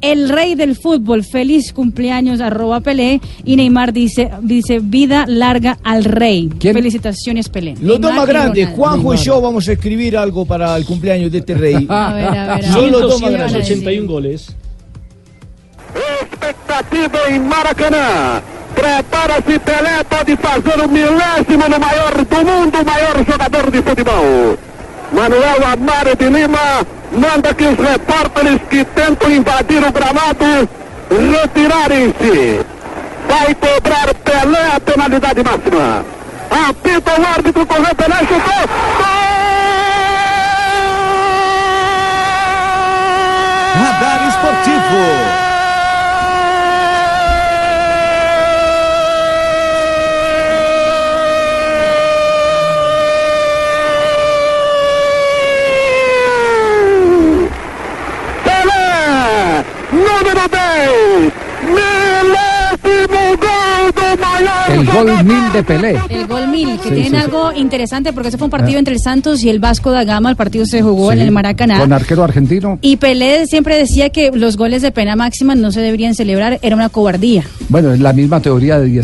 el 0.02 0.28
rey 0.28 0.54
del 0.54 0.76
fútbol, 0.76 1.24
feliz 1.24 1.72
cumpleaños, 1.72 2.40
arroba 2.40 2.80
Pelé. 2.80 3.20
Y 3.44 3.56
Neymar 3.56 3.92
dice, 3.92 4.30
dice 4.42 4.80
vida 4.82 5.24
larga 5.26 5.78
al 5.82 6.04
rey. 6.04 6.50
Felicitaciones, 6.60 7.48
Pelé. 7.48 7.74
Los 7.80 8.00
dos 8.00 8.12
más 8.12 8.26
grandes. 8.26 8.68
Juanjo 8.70 9.14
y 9.14 9.16
yo 9.16 9.40
vamos 9.40 9.66
a 9.68 9.72
escribir 9.72 10.16
algo 10.16 10.44
para 10.44 10.76
el 10.76 10.84
cumpleaños 10.84 11.32
de 11.32 11.38
este 11.38 11.54
rey. 11.54 11.86
A 11.88 12.12
ver, 12.12 12.24
a 12.26 12.56
ver, 12.56 12.64
a 12.66 12.72
Son 12.72 12.82
ver. 12.82 12.90
los 12.90 13.00
dos 13.02 13.22
más 13.22 13.30
grandes. 13.30 13.64
81 13.64 14.06
goles. 14.12 14.54
expectativa 16.22 17.18
em 17.30 17.40
Maracanã. 17.40 18.42
Prepara-se 18.74 19.58
Pelé, 19.60 20.02
pode 20.08 20.36
fazer 20.36 20.80
o 20.80 20.88
milésimo 20.88 21.68
no 21.68 21.78
maior 21.78 22.24
do 22.24 22.36
mundo, 22.44 22.78
o 22.80 22.84
maior 22.84 23.24
jogador 23.24 23.70
de 23.70 23.82
futebol. 23.82 24.58
Manuel 25.12 25.62
Amaro 25.64 26.16
de 26.16 26.30
Lima 26.30 26.86
manda 27.12 27.52
que 27.54 27.66
os 27.66 27.78
repórteres 27.78 28.60
que 28.70 28.84
tentam 28.84 29.30
invadir 29.30 29.84
o 29.84 29.92
gramado 29.92 30.68
retirarem-se. 31.10 32.64
Vai 33.28 33.54
cobrar 33.54 34.14
Pelé 34.14 34.66
a 34.74 34.80
penalidade 34.80 35.42
máxima. 35.44 36.04
Apita 36.50 37.12
o 37.20 37.26
árbitro, 37.26 37.66
correu 37.66 37.94
Pelé, 37.94 38.18
chutou. 38.20 38.68
Radar 43.74 44.28
esportivo. 44.28 45.21
Número 60.22 60.40
10, 60.48 61.32
milésimo 61.66 63.20
gol 63.36 64.18
maior 64.20 64.70
El 64.70 64.86
gol 64.86 65.24
mil 65.24 65.52
de 65.52 65.62
Pelé. 65.62 66.00
El 66.08 66.26
gol 66.26 66.48
mil, 66.48 66.68
que 66.78 66.88
Sí, 66.88 66.94
tienen 66.94 67.04
sí, 67.04 67.10
sí. 67.10 67.16
algo 67.16 67.52
interesante 67.52 68.12
porque 68.12 68.28
ese 68.28 68.38
fue 68.38 68.46
un 68.46 68.50
partido 68.50 68.76
Ah. 68.76 68.78
entre 68.78 68.94
el 68.94 69.00
Santos 69.00 69.42
y 69.42 69.50
el 69.50 69.58
Vasco 69.58 69.90
da 69.90 70.04
Gama. 70.04 70.30
El 70.30 70.36
partido 70.36 70.64
se 70.66 70.82
jugó 70.82 71.12
en 71.12 71.20
el 71.20 71.30
Maracaná. 71.30 71.78
Con 71.80 71.92
arquero 71.92 72.24
argentino. 72.24 72.78
Y 72.80 72.96
Pelé 72.96 73.46
siempre 73.46 73.76
decía 73.76 74.10
que 74.10 74.30
los 74.32 74.56
goles 74.56 74.82
de 74.82 74.92
pena 74.92 75.16
máxima 75.16 75.54
no 75.54 75.72
se 75.72 75.80
deberían 75.80 76.14
celebrar, 76.14 76.58
era 76.62 76.74
una 76.76 76.88
cobardía. 76.88 77.44
Bueno, 77.68 77.92
es 77.92 78.00
la 78.00 78.12
misma 78.12 78.40
teoría 78.40 78.78
de 78.78 78.86
Di 78.86 78.98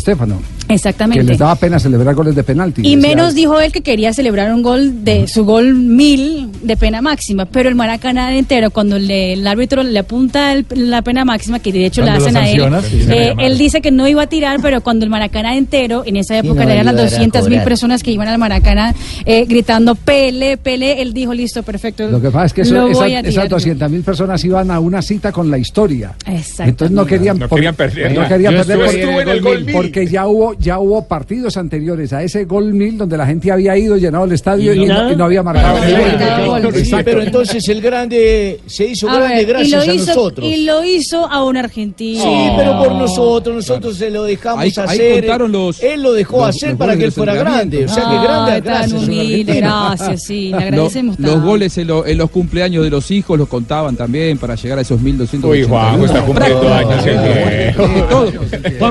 Estefano. 0.69 0.69
Que 0.69 0.75
Exactamente. 0.75 1.25
les 1.25 1.39
daba 1.39 1.55
pena 1.57 1.79
celebrar 1.79 2.14
goles 2.14 2.35
de 2.35 2.43
penalti. 2.45 2.83
Y 2.87 2.97
menos 2.97 3.35
dijo 3.35 3.61
él 3.61 3.73
que 3.73 3.83
quería 3.83 4.12
celebrar 4.12 4.53
un 4.53 4.62
gol 4.62 5.05
de 5.05 5.27
su 5.29 5.45
gol 5.45 5.75
mil 5.75 6.49
de 6.62 6.77
pena 6.77 7.01
máxima, 7.03 7.47
pero 7.47 7.69
el 7.69 7.75
Maracaná 7.75 8.35
entero, 8.37 8.71
cuando 8.71 8.99
le- 8.99 9.33
el 9.35 9.47
árbitro 9.47 9.83
le 9.83 9.99
apunta 9.99 10.53
el- 10.53 10.66
la 10.75 11.03
pena 11.03 11.25
máxima, 11.25 11.59
que 11.61 11.73
de 11.73 11.87
hecho 11.87 12.03
la 12.03 12.14
hacen 12.14 12.37
a 12.37 12.49
él, 12.49 12.62
sí, 12.91 13.01
eh, 13.11 13.35
él 13.39 13.59
dice 13.59 13.81
que 13.81 13.91
no 13.91 14.07
iba 14.09 14.23
a 14.23 14.27
tirar, 14.27 14.61
pero 14.62 14.81
cuando 14.83 15.05
el 15.05 15.11
Maracaná 15.11 15.57
entero, 15.57 16.03
en 16.07 16.16
esa 16.16 16.39
época 16.39 16.64
no 16.64 16.71
eran 16.71 16.85
las 16.87 16.95
iba 16.95 17.03
a 17.03 17.05
200 17.05 17.49
mil 17.49 17.61
personas 17.62 18.03
que 18.03 18.11
iban 18.12 18.29
al 18.29 18.39
Maracaná 18.39 18.95
eh, 19.25 19.45
gritando 19.49 19.95
Pele, 19.95 20.57
Pele, 20.57 21.01
él 21.03 21.12
dijo, 21.12 21.33
listo, 21.35 21.62
perfecto. 21.62 22.09
Lo 22.09 22.21
que 22.21 22.31
pasa 22.31 22.47
es 22.47 22.53
que 22.53 22.61
eso- 22.62 22.89
esa- 22.89 23.07
esas 23.09 23.25
tirar". 23.31 23.49
200 23.49 23.91
mil 23.91 24.03
personas 24.03 24.45
iban 24.45 24.71
a 24.71 24.81
una 24.81 25.03
cita 25.03 25.33
con 25.33 25.51
la 25.51 25.59
historia. 25.59 26.14
Exactamente. 26.27 26.71
Entonces 26.71 26.95
no 26.95 27.07
querían, 27.07 27.39
No 27.39 27.49
por- 27.49 27.57
querían 27.59 27.75
perder. 27.75 28.12
no 28.14 28.29
querían 28.29 28.53
Yo 28.55 28.59
perder 28.59 28.77
estuve- 28.79 28.85
porque, 28.87 29.01
estuve 29.03 29.23
en 29.23 29.29
el 29.29 29.41
gol 29.41 29.64
mil. 29.64 29.75
porque 29.75 30.07
ya 30.07 30.27
hubo 30.27 30.55
ya 30.59 30.79
hubo 30.79 31.07
partidos 31.07 31.57
anteriores 31.57 32.13
a 32.13 32.23
ese 32.23 32.45
gol 32.45 32.73
mil 32.75 32.99
donde 32.99 33.17
la 33.17 33.27
gente 33.27 33.51
había 33.53 33.77
ido 33.77 33.97
llenado 33.97 34.25
el 34.25 34.33
estadio 34.33 34.75
y, 34.75 34.87
no, 34.87 35.13
y 35.13 35.17
no 35.17 35.25
había 35.25 35.43
marcado. 35.43 35.79
Sí, 36.85 36.95
pero 37.05 37.23
entonces 37.23 37.69
el 37.69 37.81
grande 37.81 38.61
se 38.67 38.87
hizo 38.87 39.09
A 39.09 39.17
grande 39.19 39.37
ver, 39.37 39.47
gracias 39.47 39.87
lo 39.87 39.93
a 39.93 39.95
hizo, 39.95 40.07
nosotros. 40.07 40.47
Y 40.47 40.65
lo 40.65 40.85
hizo 40.85 41.27
a 41.27 41.45
un 41.45 41.57
argentino. 41.57 42.23
Sí, 42.23 42.51
pero 42.57 42.79
por 42.79 42.93
nosotros, 42.93 43.57
nosotros 43.57 43.97
se 43.97 44.11
lo 44.11 44.25
dejamos 44.25 44.63
Ahí- 44.63 44.73
hacer. 44.77 45.25
los- 45.49 45.83
él 45.83 46.03
lo 46.03 46.13
dejó 46.13 46.39
los- 46.39 46.57
hacer 46.57 46.71
los 46.71 46.79
para 46.79 46.97
que 46.97 47.05
él 47.05 47.13
fuera 47.13 47.35
grande. 47.35 47.85
O 47.85 47.89
sea 47.89 48.05
que 48.05 48.17
Ay, 48.17 48.23
grande, 48.25 48.53
tan 48.53 48.63
gracias. 48.65 49.03
humilde, 49.03 49.55
gracias, 49.57 50.23
sí, 50.25 50.45
le 50.47 50.51
Lo- 50.51 50.57
agradecemos 50.59 51.19
los 51.19 51.31
tanto. 51.33 51.47
goles 51.47 51.79
en, 51.79 51.87
lo- 51.87 52.07
en 52.07 52.19
los 52.19 52.31
cumpleaños 52.31 52.85
de 52.85 52.91
los 52.91 53.11
hijos 53.11 53.39
los 53.39 53.49
contaban 53.49 53.97
también 53.97 54.39
para 54.39 54.55
llegar 54.55 54.79
a 54.79 54.83
esos 54.83 55.01
1200. 55.01 55.51
Uy, 55.51 55.63
Juanjo, 55.63 56.05
está 56.07 56.23
cumpliendo 56.25 56.75
años 56.75 57.07
el 57.07 57.15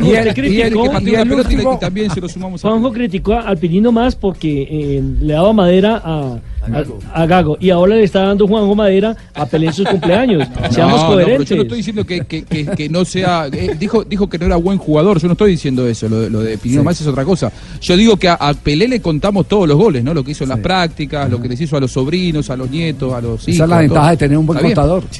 Y 0.05 0.15
el- 0.15 0.53
y 0.53 0.61
el 0.61 0.73
que 0.73 0.89
pateó 0.89 1.23
pelota 1.23 1.49
y 1.61 1.79
también 1.79 2.11
se 2.11 2.21
lo 2.21 2.29
sumamos 2.29 2.61
Juanjo 2.61 2.91
criticó 2.91 3.33
al 3.33 3.57
Pinino 3.57 3.91
más 3.91 4.15
porque 4.15 4.63
eh, 4.63 5.03
le 5.21 5.33
daba 5.33 5.53
madera 5.53 6.01
a, 6.03 6.39
a, 6.61 7.21
a 7.21 7.25
Gago 7.25 7.57
y 7.59 7.69
ahora 7.69 7.95
le 7.95 8.03
está 8.03 8.21
dando 8.23 8.47
Juanjo 8.47 8.75
madera 8.75 9.15
a 9.33 9.45
Pelé 9.45 9.67
en 9.67 9.73
sus 9.73 9.87
cumpleaños. 9.89 10.47
Seamos 10.71 11.01
No, 11.01 11.09
no, 11.09 11.15
pero 11.15 11.25
coherentes. 11.25 11.49
yo 11.49 11.55
no 11.55 11.61
estoy 11.63 11.77
diciendo 11.77 12.05
que, 12.05 12.25
que- 12.25 12.43
que- 12.43 12.65
que 12.65 12.89
no 12.89 13.05
sea. 13.05 13.47
eh, 13.51 13.75
dijo, 13.79 14.03
dijo 14.03 14.27
que 14.29 14.37
no 14.37 14.45
era 14.47 14.55
buen 14.57 14.77
jugador. 14.77 15.19
Yo 15.19 15.27
no 15.27 15.33
estoy 15.33 15.51
diciendo 15.51 15.87
eso. 15.87 16.07
Lo, 16.09 16.19
de- 16.21 16.29
lo 16.29 16.39
de 16.41 16.57
Pinino 16.57 16.81
Sí. 16.81 16.85
Más 16.85 16.99
es 17.01 17.07
otra 17.07 17.23
cosa. 17.25 17.51
Yo 17.81 17.95
digo 17.97 18.17
que 18.17 18.27
a, 18.29 18.33
a 18.35 18.53
Pelé 18.53 18.87
le 18.87 19.01
contamos 19.01 19.47
todos 19.47 19.67
los 19.67 19.77
goles, 19.77 20.03
¿no? 20.03 20.13
Lo 20.13 20.23
que 20.23 20.31
hizo 20.31 20.43
en 20.43 20.49
las 20.49 20.59
prácticas, 20.59 21.29
lo 21.29 21.41
que 21.41 21.47
les 21.49 21.59
hizo 21.61 21.77
a 21.77 21.79
los 21.79 21.91
sobrinos, 21.91 22.49
a 22.49 22.57
los 22.57 22.69
nietos, 22.69 23.13
a 23.13 23.21
los 23.21 23.41
hijos. 23.43 23.55
Esa 23.55 23.63
es 23.63 23.69
la 23.69 23.77
ventaja 23.79 24.09
de 24.11 24.17
tener 24.17 24.37
un 24.37 24.45
buen 24.45 24.59
contador. 24.59 25.03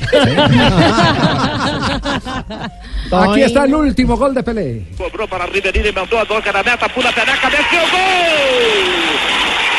Aquí 3.12 3.42
está 3.42 3.64
el 3.66 3.74
último 3.74 4.18
gol 4.18 4.34
de 4.34 4.44
Pelé. 4.44 4.84
Cobrou 4.98 5.28
para 5.28 5.46
Ribeirinho, 5.46 5.94
mandou 5.94 6.20
a 6.20 6.26
toca 6.26 6.52
na 6.52 6.62
meta, 6.64 6.88
pula 6.90 7.12
gol! 7.12 7.24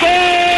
Gol! 0.01 0.58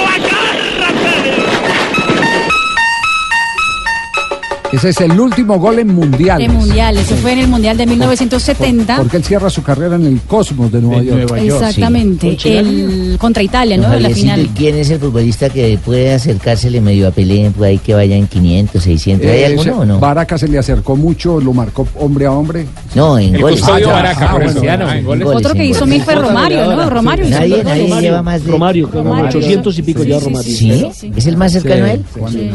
Ese 4.71 4.89
es 4.89 5.01
el 5.01 5.19
último 5.19 5.59
gol 5.59 5.79
en 5.79 5.93
mundial. 5.93 6.37
De 6.39 6.47
mundial, 6.47 6.97
eso 6.97 7.15
fue 7.17 7.33
en 7.33 7.39
el 7.39 7.47
mundial 7.47 7.75
de 7.77 7.85
1970. 7.85 8.97
Porque 8.97 9.17
él 9.17 9.23
cierra 9.23 9.49
su 9.49 9.61
carrera 9.63 9.95
en 9.95 10.05
el 10.05 10.21
Cosmos 10.21 10.71
de 10.71 10.81
Nueva 10.81 11.01
York. 11.03 11.33
Exactamente, 11.37 12.37
el 12.45 13.17
contra 13.19 13.43
Italia, 13.43 13.77
¿no? 13.77 13.93
En 13.93 14.03
la 14.03 14.09
final. 14.09 14.41
¿y 14.41 14.47
¿Quién 14.47 14.75
es 14.77 14.89
el 14.89 14.99
futbolista 14.99 15.49
que 15.49 15.77
puede 15.83 16.13
acercársele 16.13 16.79
medio 16.81 17.07
a 17.07 17.11
Pelé, 17.11 17.51
por 17.51 17.67
ahí 17.67 17.77
que 17.79 17.93
vaya 17.93 18.15
en 18.15 18.27
500, 18.27 18.81
600? 18.81 19.29
¿Hay 19.29 19.37
Eh, 19.39 19.45
alguno 19.47 19.63
se- 19.63 19.71
o 19.71 19.85
no? 19.85 19.99
Baracas 19.99 20.39
se 20.41 20.47
le 20.47 20.57
acercó 20.57 20.95
mucho, 20.95 21.39
lo 21.41 21.53
marcó 21.53 21.87
hombre 21.99 22.25
a 22.25 22.31
hombre. 22.31 22.65
No, 22.95 23.17
en 23.19 23.35
El 23.35 23.41
goles. 23.41 23.61
Ah, 23.63 23.79
ya. 23.79 24.11
Ah, 24.11 24.31
por 24.31 24.43
bueno, 24.53 24.85
ah, 24.87 24.97
en 24.97 25.05
goles. 25.05 25.27
Otro 25.27 25.53
que 25.53 25.63
en 25.63 25.69
hizo 25.71 25.85
mil 25.85 26.01
fue 26.01 26.15
Romario, 26.15 26.65
¿no? 26.75 26.89
Romario 26.89 27.25
hizo 27.27 27.37
Nadie, 27.39 27.55
mil 27.57 27.63
nadie 27.65 27.87
goles. 27.87 28.01
lleva 28.03 28.21
más 28.21 28.43
de... 28.43 28.51
Romario, 28.51 28.89
como 28.89 29.11
800 29.13 29.77
y 29.77 29.81
pico 29.83 30.01
Sí, 30.03 30.07
lleva 30.07 30.19
sí, 30.19 30.25
Romario. 30.25 30.51
¿Sí? 30.55 31.11
¿Es 31.15 31.27
el 31.27 31.37
más 31.37 31.51
cercano 31.51 31.85
a 31.85 31.91
él? 31.91 32.03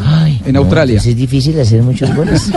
Ay, 0.05 0.41
En 0.45 0.53
no, 0.53 0.59
Australia. 0.59 0.93
entonces 0.93 1.11
es 1.11 1.17
difícil 1.17 1.59
hacer 1.59 1.81
muchos 2.15 2.15
goles. 2.15 2.51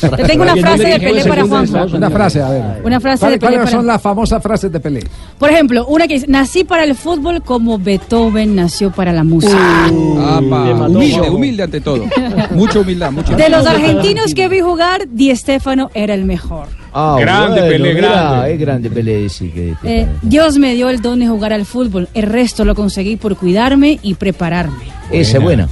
Te 0.16 0.24
tengo 0.24 0.42
una 0.42 0.56
frase 0.56 0.84
de 0.84 1.00
Pelé 1.00 1.24
para 1.24 1.44
Juanjo. 1.46 1.96
Una 1.96 2.10
frase, 2.10 2.42
a 2.42 2.48
ver. 2.50 2.62
Una 2.84 3.00
frase 3.00 3.20
¿Cuál- 3.20 3.32
de 3.32 3.38
Pelé 3.38 3.52
¿Cuáles 3.56 3.70
son 3.70 3.86
las 3.86 4.00
famosas 4.02 4.42
frases 4.42 4.70
de 4.72 4.80
Pelé? 4.80 5.00
Por 5.38 5.50
ejemplo, 5.50 5.86
una 5.86 6.06
que 6.06 6.14
dice, 6.14 6.26
nací 6.28 6.64
para 6.64 6.84
el 6.84 6.94
fútbol 6.94 7.42
como 7.42 7.78
Beethoven 7.78 8.54
nació 8.54 8.90
para 8.90 9.12
la 9.12 9.24
música. 9.24 9.86
Apa, 9.86 10.86
humilde, 10.88 11.30
humilde 11.30 11.62
ante 11.64 11.80
todo. 11.80 12.04
Mucha 12.52 12.80
humildad, 12.80 13.10
mucha 13.12 13.34
De 13.36 13.48
los 13.48 13.66
argentinos 13.66 14.34
que 14.34 14.48
vi 14.48 14.60
jugar, 14.60 15.02
Di 15.08 15.30
Estefano 15.30 15.90
era 15.94 16.14
el 16.14 16.24
mejor. 16.24 16.66
Ah, 16.94 17.16
Grande, 17.18 17.60
bueno, 17.62 17.68
Pelé, 17.84 17.94
mira, 17.94 18.08
grande. 18.10 18.52
Es 18.52 18.60
grande 18.60 18.90
Pelé, 18.90 19.28
sí. 19.30 19.48
Que, 19.48 19.74
Eh, 19.82 20.06
Dios 20.20 20.58
me 20.58 20.74
dio 20.74 20.90
el 20.90 21.00
don 21.00 21.20
de 21.20 21.26
jugar 21.26 21.52
al 21.54 21.64
fútbol, 21.64 22.08
el 22.12 22.24
resto 22.24 22.64
lo 22.66 22.74
conseguí 22.74 23.16
por 23.16 23.36
cuidarme 23.36 23.98
y 24.02 24.14
prepararme. 24.14 24.84
Esa 25.10 25.38
es 25.38 25.42
buena. 25.42 25.68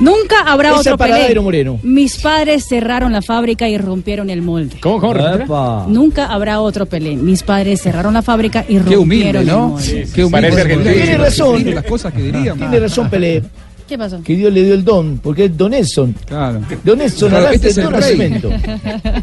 Nunca 0.00 0.40
habrá 0.46 0.70
Esa 0.70 0.80
otro 0.94 0.98
Pelé. 0.98 1.40
Moreno. 1.40 1.78
Mis 1.82 2.18
padres 2.18 2.66
cerraron 2.68 3.12
la 3.12 3.22
fábrica 3.22 3.68
y 3.68 3.78
rompieron 3.78 4.30
el 4.30 4.42
molde. 4.42 4.76
¿Cómo, 4.80 5.00
cómo? 5.00 5.14
Epa. 5.16 5.86
Nunca 5.88 6.26
habrá 6.26 6.60
otro 6.60 6.86
Pelé. 6.86 7.16
Mis 7.16 7.42
padres 7.42 7.82
cerraron 7.82 8.14
la 8.14 8.22
fábrica 8.22 8.64
y 8.68 8.78
rompieron 8.78 9.02
humilde, 9.02 9.38
el 9.40 9.46
¿no? 9.46 9.68
molde. 9.70 10.08
Qué 10.14 10.24
humilde. 10.24 10.30
Parece 10.50 10.60
argentino. 10.60 10.92
Tiene 10.94 11.18
razón. 11.18 11.74
Las 11.74 11.84
cosas 11.84 12.12
que 12.12 12.22
diríamos. 12.22 12.58
Tiene 12.58 12.80
razón 12.80 13.10
Pelé. 13.10 13.42
¿Qué 13.88 13.96
pasó? 13.96 14.22
Que 14.22 14.36
Dios 14.36 14.52
le 14.52 14.64
dio 14.64 14.74
el 14.74 14.84
don, 14.84 15.18
porque 15.18 15.46
es 15.46 15.56
Don 15.56 15.72
Edson. 15.72 16.14
Claro. 16.26 16.60
Don 16.84 17.00
Edson, 17.00 17.30
Claro, 17.30 17.48
este 17.48 17.68
es 17.70 17.78
el 17.78 17.90
rey. 17.90 18.42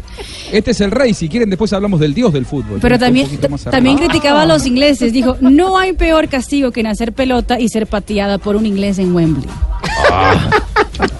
Este 0.52 0.70
es 0.72 0.80
el 0.80 0.90
rey. 0.90 1.14
Si 1.14 1.28
quieren, 1.28 1.48
después 1.50 1.72
hablamos 1.72 2.00
del 2.00 2.12
dios 2.14 2.32
del 2.32 2.46
fútbol. 2.46 2.80
Pero 2.82 2.98
también, 2.98 3.28
también 3.70 3.96
criticaba 3.96 4.42
a 4.42 4.46
los 4.46 4.66
ingleses. 4.66 5.12
Dijo, 5.12 5.36
no 5.40 5.78
hay 5.78 5.92
peor 5.92 6.28
castigo 6.28 6.72
que 6.72 6.82
nacer 6.82 7.12
pelota 7.12 7.60
y 7.60 7.68
ser 7.68 7.86
pateada 7.86 8.38
por 8.38 8.56
un 8.56 8.66
inglés 8.66 8.98
en 8.98 9.14
Wembley. 9.14 9.48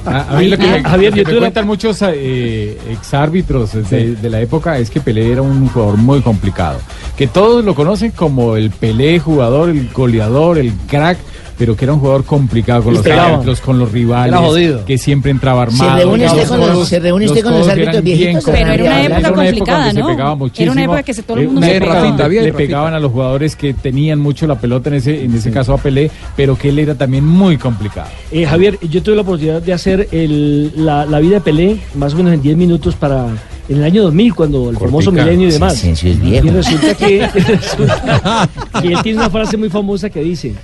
A, 0.04 0.36
a 0.36 0.38
mí 0.38 0.48
lo 0.48 0.56
que, 0.56 0.66
me- 0.66 0.82
Javier, 0.82 1.16
lo 1.16 1.24
que 1.24 1.30
yo 1.30 1.34
me 1.34 1.38
cuentan 1.40 1.66
muchos 1.66 1.98
eh, 2.02 2.78
exárbitros 2.90 3.72
de, 3.90 4.14
de 4.16 4.30
la 4.30 4.40
época 4.40 4.78
es 4.78 4.88
que 4.90 5.00
Pelé 5.00 5.32
era 5.32 5.42
un 5.42 5.68
jugador 5.68 5.96
muy 5.96 6.20
complicado. 6.22 6.78
Que 7.16 7.26
todos 7.26 7.64
lo 7.64 7.74
conocen 7.74 8.12
como 8.12 8.56
el 8.56 8.70
Pelé 8.70 9.18
jugador, 9.18 9.70
el 9.70 9.88
goleador, 9.92 10.58
el 10.58 10.72
crack, 10.86 11.18
pero 11.58 11.74
que 11.76 11.84
era 11.84 11.94
un 11.94 12.00
jugador 12.00 12.24
complicado 12.24 12.82
con 12.84 12.92
Y 12.94 12.96
los 12.98 13.06
árbitros, 13.06 13.60
con 13.60 13.78
los 13.78 13.90
rivales, 13.92 14.38
que 14.86 14.98
siempre 14.98 15.30
entraba 15.30 15.62
armado. 15.62 15.96
reúne 15.96 16.24
Los 16.24 16.32
usted 16.34 16.48
con 16.48 16.60
los- 16.60 16.88
se 16.88 17.00
reúne 17.00 17.26
usted 17.26 17.42
con 17.42 17.52
los 17.58 17.68
árbitros 17.68 18.02
viejitos, 18.02 18.44
Pero 18.44 18.56
era 18.72 18.84
una 18.84 19.02
época 19.04 19.32
complicada, 19.32 19.92
¿no? 19.92 20.06
se 20.08 20.12
pegaba 20.14 20.38
Era 20.58 20.72
una 20.72 20.84
época 20.84 21.02
que 21.02 21.14
se- 21.14 21.22
todo 21.22 21.36
el 21.38 21.42
Eh, 21.42 21.46
mundo 21.46 21.60
le 21.62 21.66
se 21.74 21.80
pegaba. 21.80 22.28
le 22.28 22.52
pegaban 22.52 22.94
a 22.94 23.00
los 23.00 23.12
jugadores 23.12 23.56
que 23.56 23.74
tenían 23.74 24.20
mucho 24.20 24.46
la 24.46 24.58
pelota, 24.58 24.88
en 24.90 24.96
ese, 24.96 25.24
en 25.24 25.34
ese 25.34 25.50
caso 25.50 25.72
a 25.74 25.78
Pelé, 25.78 26.10
pero 26.36 26.56
que 26.58 26.68
él 26.68 26.78
era 26.78 26.94
también 26.94 27.24
muy 27.24 27.56
complicado. 27.56 28.08
Eh, 28.30 28.44
Javier, 28.46 28.78
yo 28.88 29.02
tuve 29.02 29.16
la 29.16 29.22
oportunidad 29.22 29.62
de 29.62 29.72
hacer 29.72 30.08
el- 30.12 30.72
la, 30.84 31.06
la 31.06 31.18
vida 31.20 31.36
de 31.36 31.40
Pelé 31.40 31.78
más 31.94 32.14
o 32.14 32.16
menos 32.18 32.32
en 32.34 32.42
10 32.42 32.56
minutos 32.56 32.94
para 32.94 33.26
en 33.68 33.78
el 33.78 33.84
año 33.84 34.02
2000, 34.04 34.32
cuando 34.34 34.70
el 34.70 34.76
famoso 34.76 35.06
Cortica. 35.10 35.24
milenio 35.24 35.48
y 35.48 35.50
demás. 35.52 35.72
Asensio 35.72 36.10
es 36.12 36.20
viejo. 36.20 36.46
Y 36.46 36.50
resulta 36.50 36.94
que, 36.94 37.26
resulta 37.34 38.48
que 38.80 38.88
él 38.88 38.98
tiene 39.02 39.18
una 39.18 39.30
frase 39.30 39.56
muy 39.56 39.68
famosa 39.70 40.08
que 40.08 40.20
dice, 40.20 40.54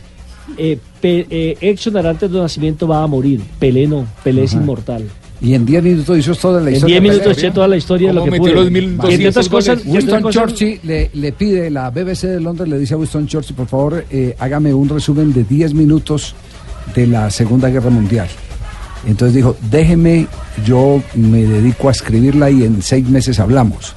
eh, 0.57 0.79
Pe- 1.01 1.27
eh, 1.31 1.57
Edson 1.61 1.97
Arantes 1.97 2.31
de 2.31 2.39
Nacimiento 2.41 2.87
va 2.87 3.03
a 3.03 3.07
morir, 3.07 3.41
Pelé 3.59 3.87
no, 3.87 4.07
Pelé 4.23 4.45
es 4.45 4.53
inmortal. 4.53 5.05
Y 5.41 5.55
en 5.55 5.67
10 5.67 5.83
minutos 5.83 6.17
hizo 6.19 6.35
toda 6.37 6.61
la 6.61 6.69
En 6.69 6.77
historia. 6.77 7.01
10 7.01 7.03
de 7.03 7.09
minutos 7.09 7.35
Pelé. 7.37 7.47
eché 7.49 7.55
toda 7.55 7.67
la 7.69 7.77
historia 7.77 8.09
de 8.09 8.15
lo 8.15 8.21
¿Cómo 8.21 8.33
que 8.33 8.39
metió 8.39 8.53
pude. 8.55 8.63
los 8.63 8.71
1200 8.71 9.11
Y 9.11 9.15
entre 9.15 9.29
otras 9.29 9.49
cosas, 9.49 9.83
Winston 9.85 10.31
Churchill 10.31 10.81
le, 10.85 11.11
le 11.15 11.33
pide, 11.33 11.69
la 11.71 11.91
BBC 11.91 12.23
de 12.29 12.41
Londres 12.41 12.69
le 12.69 12.79
dice 12.79 12.95
a 12.95 12.97
Winston 12.97 13.27
Churchill, 13.27 13.57
por 13.57 13.67
favor, 13.67 14.05
eh, 14.11 14.37
hágame 14.39 14.73
un 14.73 14.89
resumen 14.89 15.33
de 15.33 15.43
10 15.43 15.75
minutos 15.75 16.35
de 16.95 17.07
la 17.09 17.29
Segunda 17.31 17.69
Guerra 17.71 17.91
Mundial. 17.91 18.29
Entonces 19.05 19.35
dijo, 19.35 19.57
déjeme, 19.69 20.29
yo 20.65 21.03
me 21.17 21.43
dedico 21.43 21.89
a 21.89 21.91
escribirla 21.93 22.49
y 22.49 22.63
en 22.63 22.81
seis 22.83 23.09
meses 23.09 23.41
hablamos. 23.41 23.95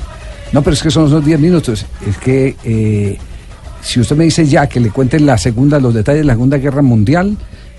No, 0.52 0.64
pero 0.64 0.74
es 0.74 0.82
que 0.82 0.90
son 0.90 1.06
esos 1.08 1.24
10 1.24 1.40
minutos. 1.40 1.86
Es 2.08 2.18
que 2.18 2.56
eh, 2.64 3.20
si 3.86 4.00
usted 4.00 4.16
me 4.16 4.24
dice 4.24 4.46
ya 4.48 4.68
que 4.68 4.80
le 4.80 4.90
cuente 4.90 5.20
la 5.20 5.38
segunda, 5.38 5.80
los 5.80 5.94
detalles 5.94 6.22
de 6.22 6.26
la 6.26 6.34
Segunda 6.34 6.58
Guerra 6.58 6.82
Mundial, 6.82 7.38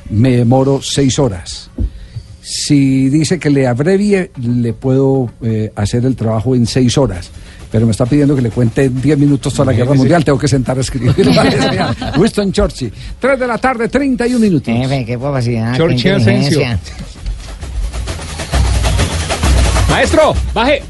me 0.08 0.36
demoro 0.36 0.80
seis 0.80 1.18
horas. 1.18 1.68
Si 2.40 3.08
dice 3.08 3.40
que 3.40 3.50
le 3.50 3.66
abrevie, 3.66 4.30
le 4.40 4.72
puedo 4.72 5.32
eh, 5.42 5.72
hacer 5.74 6.04
el 6.06 6.14
trabajo 6.14 6.54
en 6.54 6.64
seis 6.66 6.96
horas. 6.96 7.32
Pero 7.72 7.86
me 7.86 7.90
está 7.90 8.06
pidiendo 8.06 8.36
que 8.36 8.42
le 8.42 8.50
cuente 8.50 8.84
en 8.84 9.02
10 9.02 9.18
minutos 9.18 9.52
toda 9.52 9.72
la 9.72 9.76
guerra 9.76 9.94
mundial. 9.94 10.24
Tengo 10.24 10.38
que 10.38 10.46
sentar 10.46 10.78
a 10.78 10.80
escribir. 10.80 11.12
Winston 12.16 12.52
Churchill. 12.52 12.92
3 13.18 13.40
de 13.40 13.46
la 13.48 13.58
tarde, 13.58 13.88
31 13.88 14.38
minutos. 14.38 14.72
Jefe, 14.72 15.04
qué 15.04 15.18
capacidad. 15.18 15.72
qué 15.72 15.78
Churchill 15.78 16.12
Asensio. 16.12 16.60
Maestro, 19.90 20.34
baje. 20.54 20.82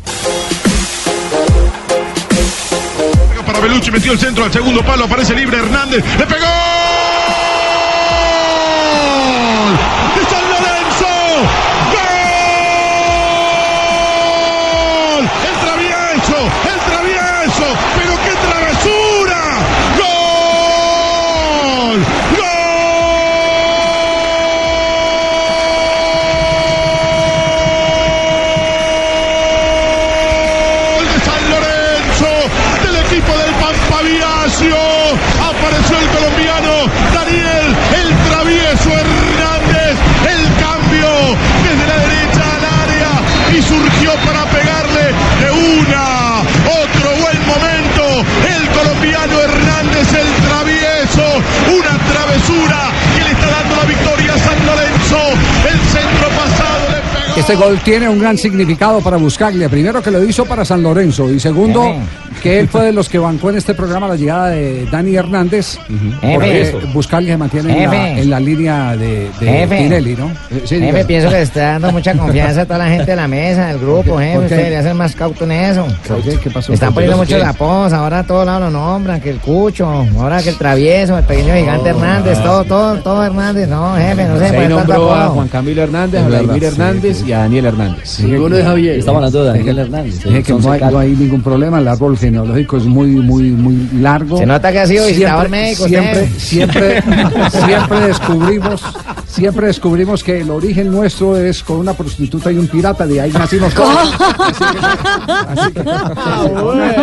Belucci 3.66 3.90
metió 3.90 4.12
el 4.12 4.18
centro 4.20 4.44
al 4.44 4.52
segundo 4.52 4.80
palo, 4.84 5.06
aparece 5.06 5.34
libre 5.34 5.58
Hernández, 5.58 6.04
le 6.18 6.26
pegó. 6.26 6.65
Este 57.48 57.64
gol 57.64 57.78
tiene 57.84 58.08
un 58.08 58.18
gran 58.18 58.36
significado 58.36 59.00
para 59.00 59.18
Buscaglia. 59.18 59.68
Primero 59.68 60.02
que 60.02 60.10
lo 60.10 60.20
hizo 60.24 60.44
para 60.46 60.64
San 60.64 60.82
Lorenzo 60.82 61.30
y 61.30 61.38
segundo 61.38 61.94
que 62.42 62.58
él 62.58 62.68
fue 62.68 62.84
de 62.84 62.92
los 62.92 63.08
que 63.08 63.18
bancó 63.18 63.50
en 63.50 63.56
este 63.56 63.72
programa 63.72 64.08
la 64.08 64.16
llegada 64.16 64.48
de 64.48 64.84
Dani 64.90 65.14
Hernández 65.14 65.78
porque. 66.20 66.74
Buscaglia 66.92 67.34
se 67.34 67.38
mantiene 67.38 67.84
en 67.84 67.90
la, 67.90 68.10
en 68.10 68.30
la 68.30 68.40
línea 68.40 68.96
de, 68.96 69.30
de 69.38 69.46
Jefe. 69.46 69.76
Tinelli, 69.76 70.16
¿no? 70.16 70.30
Sí, 70.64 70.80
pienso 71.06 71.28
que 71.28 71.36
le 71.36 71.42
está 71.42 71.60
dando 71.72 71.92
mucha 71.92 72.14
confianza 72.14 72.62
a 72.62 72.64
toda 72.64 72.78
la 72.78 72.88
gente 72.88 73.12
de 73.12 73.16
la 73.16 73.28
mesa, 73.28 73.68
del 73.68 73.78
grupo, 73.78 74.18
jefe. 74.18 74.38
Usted 74.38 74.56
debería 74.56 74.82
ser 74.82 74.94
más 74.94 75.14
cauto 75.14 75.44
en 75.44 75.52
eso. 75.52 75.86
¿Por 76.08 76.22
qué? 76.22 76.38
¿Qué 76.38 76.50
pasó? 76.50 76.72
Están 76.72 76.92
poniendo 76.92 77.16
¿Por 77.16 77.26
muchos 77.26 77.40
qué? 77.40 77.48
apodos, 77.48 77.92
ahora 77.92 78.18
a 78.18 78.22
todos 78.24 78.44
lados 78.44 78.72
lo 78.72 78.78
nombran, 78.78 79.20
que 79.20 79.30
el 79.30 79.38
Cucho, 79.38 79.86
ahora 79.86 80.42
que 80.42 80.48
el 80.48 80.58
Travieso, 80.58 81.16
el 81.16 81.24
pequeño 81.24 81.54
gigante 81.54 81.90
Hernández, 81.90 82.42
todo, 82.42 82.64
todo, 82.64 82.96
todo 83.02 83.24
Hernández. 83.24 83.68
No, 83.68 83.94
jefe, 83.96 84.24
no 84.24 84.38
se 84.38 84.50
tanto 84.50 84.68
nombró 84.68 85.14
a. 85.14 85.28
Juan 85.28 85.48
Camilo 85.48 85.82
Hernández, 85.82 86.22
a 86.22 86.26
Vladimir 86.26 86.60
sí, 86.60 86.66
Hernández 86.66 87.24
y 87.26 87.32
a 87.32 87.35
Daniel 87.38 87.66
Hernández. 87.66 88.20
Ninguno 88.20 88.56
es 88.56 88.64
Javier. 88.64 88.98
Estamos 88.98 89.18
hablando 89.18 89.44
de 89.44 89.50
Daniel 89.50 89.78
Hernández. 89.78 90.24
Dije 90.24 90.42
que 90.42 90.52
no 90.52 90.72
hay, 90.72 90.80
no 90.80 90.98
hay 90.98 91.10
ningún 91.10 91.42
problema, 91.42 91.78
el 91.78 91.88
árbol 91.88 92.16
genealógico 92.16 92.76
es 92.76 92.84
muy, 92.84 93.08
muy, 93.08 93.50
muy 93.50 93.88
largo. 94.00 94.38
Se 94.38 94.46
nota 94.46 94.72
que 94.72 94.80
ha 94.80 94.86
sido 94.86 95.06
visitador 95.06 95.48
médico 95.48 95.86
Siempre, 95.86 96.28
siempre, 96.36 97.02
siempre 97.50 98.00
descubrimos, 98.00 98.82
siempre 99.36 99.66
descubrimos 99.66 100.24
que 100.24 100.40
el 100.40 100.50
origen 100.50 100.90
nuestro 100.90 101.36
es 101.36 101.62
con 101.62 101.76
una 101.76 101.92
prostituta 101.92 102.50
y 102.50 102.56
un 102.56 102.66
pirata, 102.68 103.06
de 103.06 103.20
ahí 103.20 103.30
nacimos 103.30 103.74
todos. 103.74 104.14
Así 105.28 105.72
que, 105.72 105.82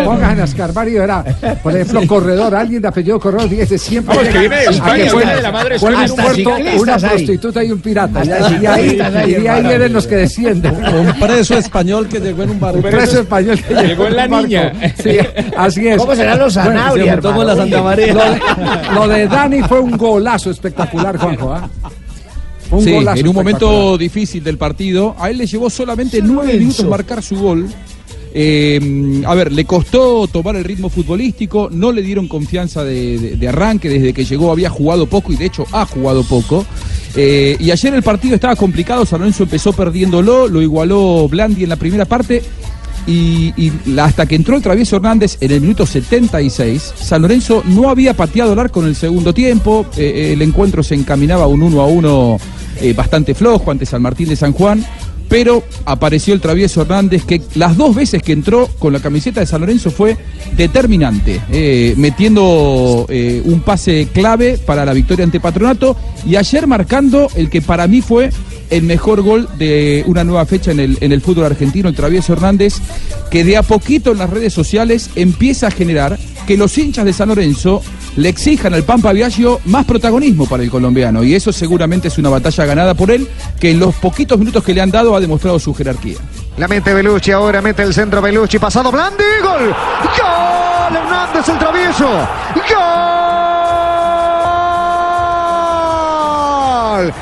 Pónganse 0.03 0.41
a 0.41 0.45
escarbar 0.45 0.89
y 0.89 0.93
verá. 0.93 1.23
Por 1.61 1.75
ejemplo, 1.75 2.07
corredor, 2.07 2.55
alguien 2.55 2.81
de 2.81 2.87
apellido 2.87 3.19
corredor, 3.19 3.47
fíjese 3.49 3.77
siempre. 3.77 4.17
Que 4.29 4.49
de 4.49 4.63
España, 4.63 5.35
de 5.35 5.41
la 5.43 5.51
madre 5.51 5.75
un 5.75 6.15
puerto, 6.15 6.55
una 6.81 6.97
prostituta 6.97 7.63
y 7.63 7.71
un 7.71 7.79
pirata. 7.79 8.21
Hasta 8.21 8.49
Y 8.49 8.65
ahí, 8.65 8.99
hay, 8.99 9.31
y 9.43 9.47
ahí 9.47 9.63
vienen 9.63 9.93
los 9.93 10.07
que 10.07 10.15
descienden. 10.15 10.73
Un 10.75 11.13
preso 11.19 11.55
español 11.55 12.07
que 12.07 12.19
llegó 12.19 12.43
en 12.43 12.49
un 12.49 12.59
barco. 12.59 12.77
Un 12.77 12.83
preso 12.83 13.19
español 13.19 13.61
que 13.61 13.75
Llegó 13.75 14.07
en 14.07 14.15
la 14.15 14.27
niña. 14.27 14.73
Sí, 15.01 15.17
así 15.55 15.87
es. 15.87 15.97
¿Cómo 15.97 16.15
serán 16.15 16.39
los 16.39 16.55
Bueno, 16.55 16.79
Zanabria, 16.79 17.21
se 17.21 17.45
la 17.45 17.55
Santa. 17.55 17.83
María. 17.83 18.13
Lo 18.13 18.23
de, 18.23 18.41
lo 18.95 19.07
de 19.07 19.27
Dani 19.27 19.61
fue 19.63 19.79
un 19.79 19.97
golazo 19.97 20.49
espectacular, 20.49 21.17
Juanjo. 21.17 21.53
¿ah? 21.53 21.69
Un 22.77 22.83
Sí, 22.83 22.91
golazo 22.91 23.19
en 23.19 23.27
un 23.27 23.35
momento 23.35 23.97
difícil 23.97 24.43
del 24.43 24.57
partido, 24.57 25.15
a 25.19 25.29
él 25.29 25.37
le 25.37 25.45
llevó 25.47 25.69
solamente 25.69 26.21
nueve 26.21 26.53
minutos 26.57 26.85
marcar 26.87 27.21
su 27.23 27.35
gol. 27.37 27.67
Eh, 28.35 29.21
a 29.27 29.35
ver, 29.35 29.51
le 29.51 29.63
costó 29.65 30.27
tomar 30.27 30.55
el 30.55 30.63
ritmo 30.63 30.89
futbolístico, 30.89 31.69
no 31.71 31.91
le 31.91 32.01
dieron 32.01 32.27
confianza 32.27 32.83
de, 32.83 33.19
de- 33.19 33.35
de 33.37 33.47
arranque 33.47 33.89
desde 33.89 34.11
que 34.11 34.25
llegó, 34.25 34.51
había 34.51 34.69
jugado 34.71 35.05
poco 35.05 35.31
y 35.31 35.35
de 35.35 35.45
hecho 35.45 35.65
ha 35.71 35.85
jugado 35.85 36.23
poco. 36.23 36.65
Eh, 37.15 37.55
y 37.59 37.69
ayer 37.69 37.93
el 37.93 38.01
partido 38.01 38.33
estaba 38.33 38.55
complicado, 38.55 39.05
San 39.05 39.19
Lorenzo 39.19 39.43
empezó 39.43 39.71
perdiéndolo, 39.73 40.47
lo 40.47 40.61
igualó 40.63 41.27
Blandi 41.29 41.63
en 41.63 41.69
la 41.69 41.75
primera 41.75 42.05
parte. 42.05 42.41
Y, 43.05 43.53
hasta 43.99 44.25
que 44.25 44.35
entró 44.35 44.55
el 44.55 44.61
travieso 44.63 44.95
Hernández 44.95 45.37
en 45.41 45.51
el 45.51 45.59
minuto 45.59 45.85
76, 45.85 46.93
San 46.95 47.21
Lorenzo 47.21 47.61
no 47.67 47.89
había 47.89 48.13
pateado 48.15 48.53
el 48.53 48.59
arco 48.59 48.81
en 48.81 48.87
el 48.87 48.95
segundo 48.95 49.33
tiempo. 49.33 49.85
eh, 49.97 50.31
el 50.33 50.41
encuentro 50.41 50.81
se 50.83 50.95
encaminaba 50.95 51.43
a 51.43 51.47
un 51.47 51.61
1 51.63 51.81
a 51.81 51.85
1 51.85 52.37
eh, 52.81 52.93
bastante 52.93 53.33
flojo 53.33 53.71
ante 53.71 53.85
San 53.85 54.01
Martín 54.01 54.29
de 54.29 54.35
San 54.35 54.53
Juan. 54.53 54.85
Pero 55.29 55.63
apareció 55.85 56.33
el 56.33 56.41
travieso 56.41 56.81
Hernández 56.81 57.25
que 57.25 57.41
las 57.55 57.75
dos 57.75 57.95
veces 57.95 58.21
que 58.21 58.33
entró 58.33 58.67
con 58.77 58.93
la 58.93 58.99
camiseta 58.99 59.39
de 59.39 59.47
San 59.47 59.61
Lorenzo 59.61 59.89
fue 59.89 60.15
determinante, 60.55 61.41
eh, 61.49 61.95
metiendo 61.97 63.07
eh, 63.09 63.41
un 63.45 63.61
pase 63.61 64.09
clave 64.13 64.59
para 64.59 64.85
la 64.85 64.93
victoria 64.93 65.25
ante 65.25 65.39
Patronato 65.39 65.95
y 66.27 66.35
ayer 66.35 66.67
marcando 66.67 67.29
el 67.35 67.49
que 67.49 67.61
para 67.61 67.87
mí 67.87 68.01
fue 68.01 68.29
el 68.69 68.83
mejor 68.83 69.21
gol 69.21 69.47
de 69.57 70.03
una 70.07 70.23
nueva 70.23 70.45
fecha 70.45 70.71
en 70.71 70.79
el, 70.79 70.97
en 71.01 71.11
el 71.11 71.21
fútbol 71.21 71.45
argentino, 71.45 71.89
el 71.89 71.95
travieso 71.95 72.33
Hernández, 72.33 72.75
que 73.31 73.43
de 73.43 73.57
a 73.57 73.63
poquito 73.63 74.11
en 74.11 74.19
las 74.19 74.29
redes 74.29 74.53
sociales 74.53 75.09
empieza 75.15 75.67
a 75.67 75.71
generar 75.71 76.19
que 76.45 76.57
los 76.57 76.77
hinchas 76.77 77.05
de 77.05 77.13
San 77.13 77.29
Lorenzo 77.29 77.81
le 78.15 78.29
exijan 78.29 78.73
al 78.73 78.83
Pampa 78.83 79.11
Viaggio 79.11 79.59
más 79.65 79.85
protagonismo 79.85 80.45
para 80.47 80.63
el 80.63 80.69
colombiano 80.69 81.23
y 81.23 81.33
eso 81.35 81.51
seguramente 81.51 82.07
es 82.07 82.17
una 82.17 82.29
batalla 82.29 82.65
ganada 82.65 82.93
por 82.93 83.11
él 83.11 83.27
que 83.59 83.71
en 83.71 83.79
los 83.79 83.95
poquitos 83.95 84.37
minutos 84.37 84.63
que 84.63 84.73
le 84.73 84.81
han 84.81 84.91
dado 84.91 85.15
ha 85.15 85.19
demostrado 85.19 85.59
su 85.59 85.73
jerarquía. 85.73 86.17
La 86.57 86.67
mete 86.67 86.93
Belucci 86.93 87.31
ahora, 87.31 87.61
mete 87.61 87.83
el 87.83 87.93
centro 87.93 88.21
Belucci, 88.21 88.59
pasado 88.59 88.91
Blandi, 88.91 89.23
gol. 89.41 89.69
Gol, 89.69 90.95
Hernández 90.95 91.49
el 91.49 91.57
travieso. 91.57 92.07
Gol. 96.95 97.13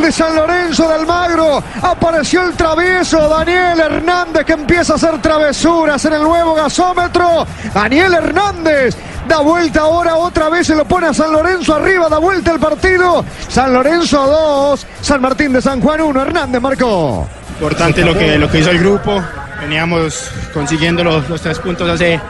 De 0.00 0.12
San 0.12 0.36
Lorenzo 0.36 0.86
de 0.88 0.94
Almagro. 0.94 1.62
Apareció 1.80 2.42
el 2.42 2.54
travieso 2.54 3.28
Daniel 3.28 3.80
Hernández 3.80 4.44
que 4.44 4.52
empieza 4.52 4.92
a 4.92 4.96
hacer 4.96 5.22
travesuras 5.22 6.04
en 6.04 6.12
el 6.12 6.22
nuevo 6.22 6.54
gasómetro. 6.54 7.46
Daniel 7.72 8.14
Hernández 8.14 8.94
da 9.26 9.40
vuelta 9.40 9.80
ahora 9.80 10.16
otra 10.16 10.50
vez 10.50 10.66
se 10.66 10.74
lo 10.74 10.84
pone 10.84 11.06
a 11.06 11.14
San 11.14 11.32
Lorenzo 11.32 11.74
arriba, 11.74 12.08
da 12.08 12.18
vuelta 12.18 12.52
el 12.52 12.60
partido. 12.60 13.24
San 13.48 13.72
Lorenzo 13.72 14.26
2, 14.26 14.86
San 15.00 15.20
Martín 15.22 15.52
de 15.54 15.62
San 15.62 15.80
Juan 15.80 16.00
1. 16.02 16.22
Hernández 16.22 16.60
marcó. 16.60 17.26
Importante 17.50 18.04
lo 18.04 18.16
que, 18.16 18.38
lo 18.38 18.50
que 18.50 18.60
hizo 18.60 18.70
el 18.70 18.78
grupo. 18.78 19.22
Veníamos 19.60 20.30
consiguiendo 20.52 21.02
los, 21.02 21.28
los 21.28 21.40
tres 21.40 21.58
puntos 21.58 21.88
hace, 21.88 22.20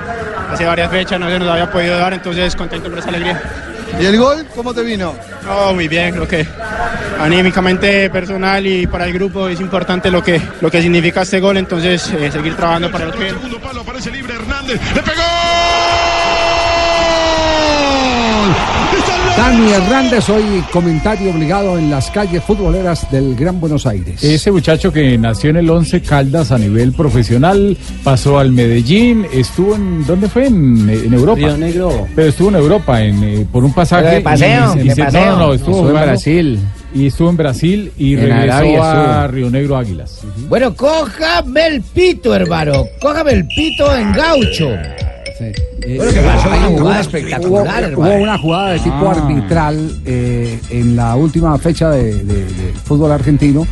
hace 0.52 0.64
varias 0.64 0.90
fechas, 0.90 1.18
no 1.18 1.28
se 1.28 1.38
nos 1.38 1.48
había 1.48 1.70
podido 1.70 1.98
dar, 1.98 2.12
entonces 2.12 2.54
contento 2.54 2.88
por 2.88 3.00
esa 3.00 3.08
alegría. 3.08 3.42
¿Y 4.00 4.04
el 4.04 4.18
gol 4.18 4.46
cómo 4.54 4.74
te 4.74 4.82
vino? 4.82 5.14
No, 5.44 5.72
muy 5.74 5.88
bien, 5.88 6.12
creo 6.14 6.28
que 6.28 6.46
anímicamente, 7.18 8.10
personal 8.10 8.66
y 8.66 8.86
para 8.86 9.06
el 9.06 9.12
grupo 9.12 9.48
es 9.48 9.60
importante 9.60 10.10
lo 10.10 10.22
que, 10.22 10.40
lo 10.60 10.70
que 10.70 10.82
significa 10.82 11.22
este 11.22 11.40
gol, 11.40 11.56
entonces 11.56 12.10
eh, 12.10 12.30
seguir 12.30 12.54
trabajando 12.56 12.90
para 12.90 13.06
lo 13.06 13.12
que 13.12 13.18
viene. 13.18 13.38
¡Le 14.94 15.02
pegó! 15.02 15.22
Dani 19.36 19.70
Hernández, 19.70 20.28
hoy 20.30 20.64
comentario 20.72 21.30
obligado 21.30 21.78
en 21.78 21.90
las 21.90 22.10
calles 22.10 22.42
futboleras 22.42 23.10
del 23.10 23.34
Gran 23.36 23.60
Buenos 23.60 23.86
Aires. 23.86 24.22
Ese 24.24 24.50
muchacho 24.50 24.90
que 24.92 25.18
nació 25.18 25.50
en 25.50 25.56
el 25.58 25.68
Once 25.68 26.00
Caldas 26.00 26.52
a 26.52 26.58
nivel 26.58 26.92
profesional, 26.92 27.76
pasó 28.02 28.38
al 28.38 28.52
Medellín, 28.52 29.26
estuvo 29.32 29.74
en, 29.76 30.06
¿dónde 30.06 30.28
fue? 30.30 30.46
En, 30.46 30.88
en 30.88 31.12
Europa. 31.12 31.38
Río 31.38 31.56
Negro. 31.58 32.08
Pero 32.14 32.28
estuvo 32.28 32.48
en 32.48 32.54
Europa 32.56 33.02
en, 33.02 33.22
eh, 33.24 33.46
por 33.52 33.62
un 33.64 33.74
pasaje. 33.74 34.16
De 34.16 34.20
paseo, 34.22 34.74
y- 34.76 34.80
y 34.80 34.88
de 34.88 34.94
se- 34.94 35.04
paseo. 35.04 35.24
No, 35.26 35.32
no, 35.32 35.38
no, 35.48 35.54
estuvo, 35.54 35.76
Estuvo 35.76 35.88
en 35.98 36.04
Brasil. 36.06 36.58
Y 36.94 37.06
estuvo 37.08 37.28
en 37.30 37.36
Brasil 37.36 37.92
y 37.98 38.14
En 38.14 38.20
regresó 38.20 38.52
Arabia 38.54 39.24
a. 39.24 39.26
Río 39.28 39.50
Negro 39.50 39.76
Águilas. 39.76 40.22
Bueno, 40.48 40.74
cójame 40.74 41.66
el 41.66 41.82
pito, 41.82 42.34
hermano. 42.34 42.84
Cójame 43.02 43.32
el 43.32 43.46
pito 43.48 43.94
en 43.94 44.12
gaucho. 44.14 44.70
Bueno, 45.38 46.12
que 46.12 46.20
pasó 46.20 46.48
una 46.48 46.66
jugada 46.78 47.00
espectacular, 47.00 47.50
hubo, 47.50 47.66
hermano. 47.74 47.98
hubo 48.14 48.22
una 48.22 48.38
jugada 48.38 48.70
de 48.70 48.78
tipo 48.80 48.94
Ah. 49.08 49.10
arbitral 49.12 50.00
eh, 50.06 50.58
en 50.70 50.96
la 50.96 51.14
última 51.16 51.56
fecha 51.58 51.90
de, 51.90 52.14
de- 52.24 52.44
de 52.44 52.72
fútbol 52.84 53.12
argentino 53.12 53.66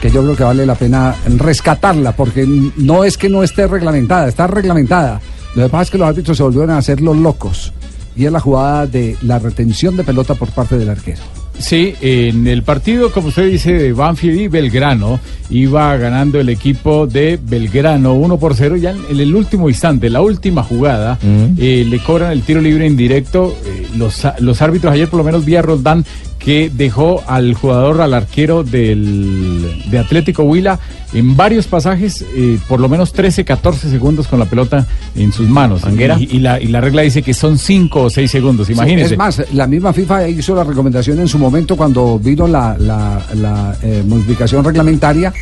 que 0.00 0.10
yo 0.10 0.22
creo 0.22 0.34
que 0.36 0.44
vale 0.44 0.64
la 0.64 0.74
pena 0.76 1.14
rescatarla 1.36 2.12
porque 2.12 2.46
no 2.76 3.04
es 3.04 3.18
que 3.18 3.28
no 3.28 3.42
esté 3.42 3.66
reglamentada, 3.66 4.28
está 4.28 4.46
reglamentada. 4.46 5.20
Lo 5.54 5.64
que 5.64 5.68
pasa 5.68 5.82
es 5.82 5.90
que 5.90 5.98
los 5.98 6.08
árbitros 6.08 6.36
se 6.38 6.42
volvieron 6.42 6.70
a 6.70 6.78
hacer 6.78 7.00
los 7.02 7.16
locos 7.16 7.72
y 8.16 8.24
es 8.24 8.32
la 8.32 8.40
jugada 8.40 8.86
de 8.86 9.16
la 9.22 9.38
retención 9.38 9.96
de 9.98 10.04
pelota 10.04 10.34
por 10.34 10.48
parte 10.52 10.78
del 10.78 10.88
arquero. 10.88 11.20
Sí, 11.60 11.94
en 12.00 12.46
el 12.46 12.62
partido, 12.62 13.12
como 13.12 13.28
usted 13.28 13.46
dice, 13.46 13.72
de 13.74 13.92
Banfield 13.92 14.40
y 14.40 14.48
Belgrano, 14.48 15.20
iba 15.50 15.94
ganando 15.98 16.40
el 16.40 16.48
equipo 16.48 17.06
de 17.06 17.38
Belgrano 17.40 18.14
1 18.14 18.38
por 18.38 18.54
0. 18.54 18.76
Ya 18.76 18.90
en 18.90 19.20
el 19.20 19.34
último 19.34 19.68
instante, 19.68 20.08
la 20.08 20.22
última 20.22 20.62
jugada, 20.62 21.18
eh, 21.58 21.84
le 21.86 21.98
cobran 21.98 22.32
el 22.32 22.42
tiro 22.42 22.60
libre 22.62 22.86
indirecto. 22.86 23.54
eh, 23.66 23.86
los, 23.96 24.26
los 24.38 24.62
árbitros, 24.62 24.92
ayer 24.94 25.08
por 25.08 25.18
lo 25.18 25.24
menos 25.24 25.44
vi 25.44 25.56
a 25.56 25.62
Roldán 25.62 26.04
que 26.40 26.70
dejó 26.74 27.22
al 27.26 27.52
jugador, 27.54 28.00
al 28.00 28.14
arquero 28.14 28.64
del, 28.64 29.84
de 29.90 29.98
Atlético 29.98 30.42
Huila, 30.42 30.80
en 31.12 31.36
varios 31.36 31.66
pasajes, 31.66 32.24
eh, 32.34 32.58
por 32.66 32.80
lo 32.80 32.88
menos 32.88 33.12
13, 33.12 33.44
14 33.44 33.90
segundos 33.90 34.26
con 34.26 34.38
la 34.38 34.46
pelota 34.46 34.86
en 35.14 35.32
sus 35.32 35.48
manos. 35.48 35.82
Y, 36.18 36.36
y 36.36 36.38
la, 36.40 36.58
y 36.60 36.68
la 36.68 36.80
regla 36.80 37.02
dice 37.02 37.20
que 37.22 37.34
son 37.34 37.58
5 37.58 38.00
o 38.04 38.10
6 38.10 38.30
segundos, 38.30 38.66
Sí, 38.68 38.72
imagínense. 38.72 39.12
es 39.14 39.18
más, 39.18 39.42
la 39.52 39.66
misma 39.66 39.92
FIFA 39.92 40.28
hizo 40.28 40.54
la 40.54 40.64
recomendación 40.64 41.18
en 41.20 41.28
su 41.28 41.38
momento 41.38 41.76
cuando 41.76 42.18
vino 42.18 42.46
la, 42.48 42.76
la- 42.78 43.22
la, 43.34 43.76
eh, 43.82 44.02
modificación 44.06 44.64
reglamentaria 44.64 45.32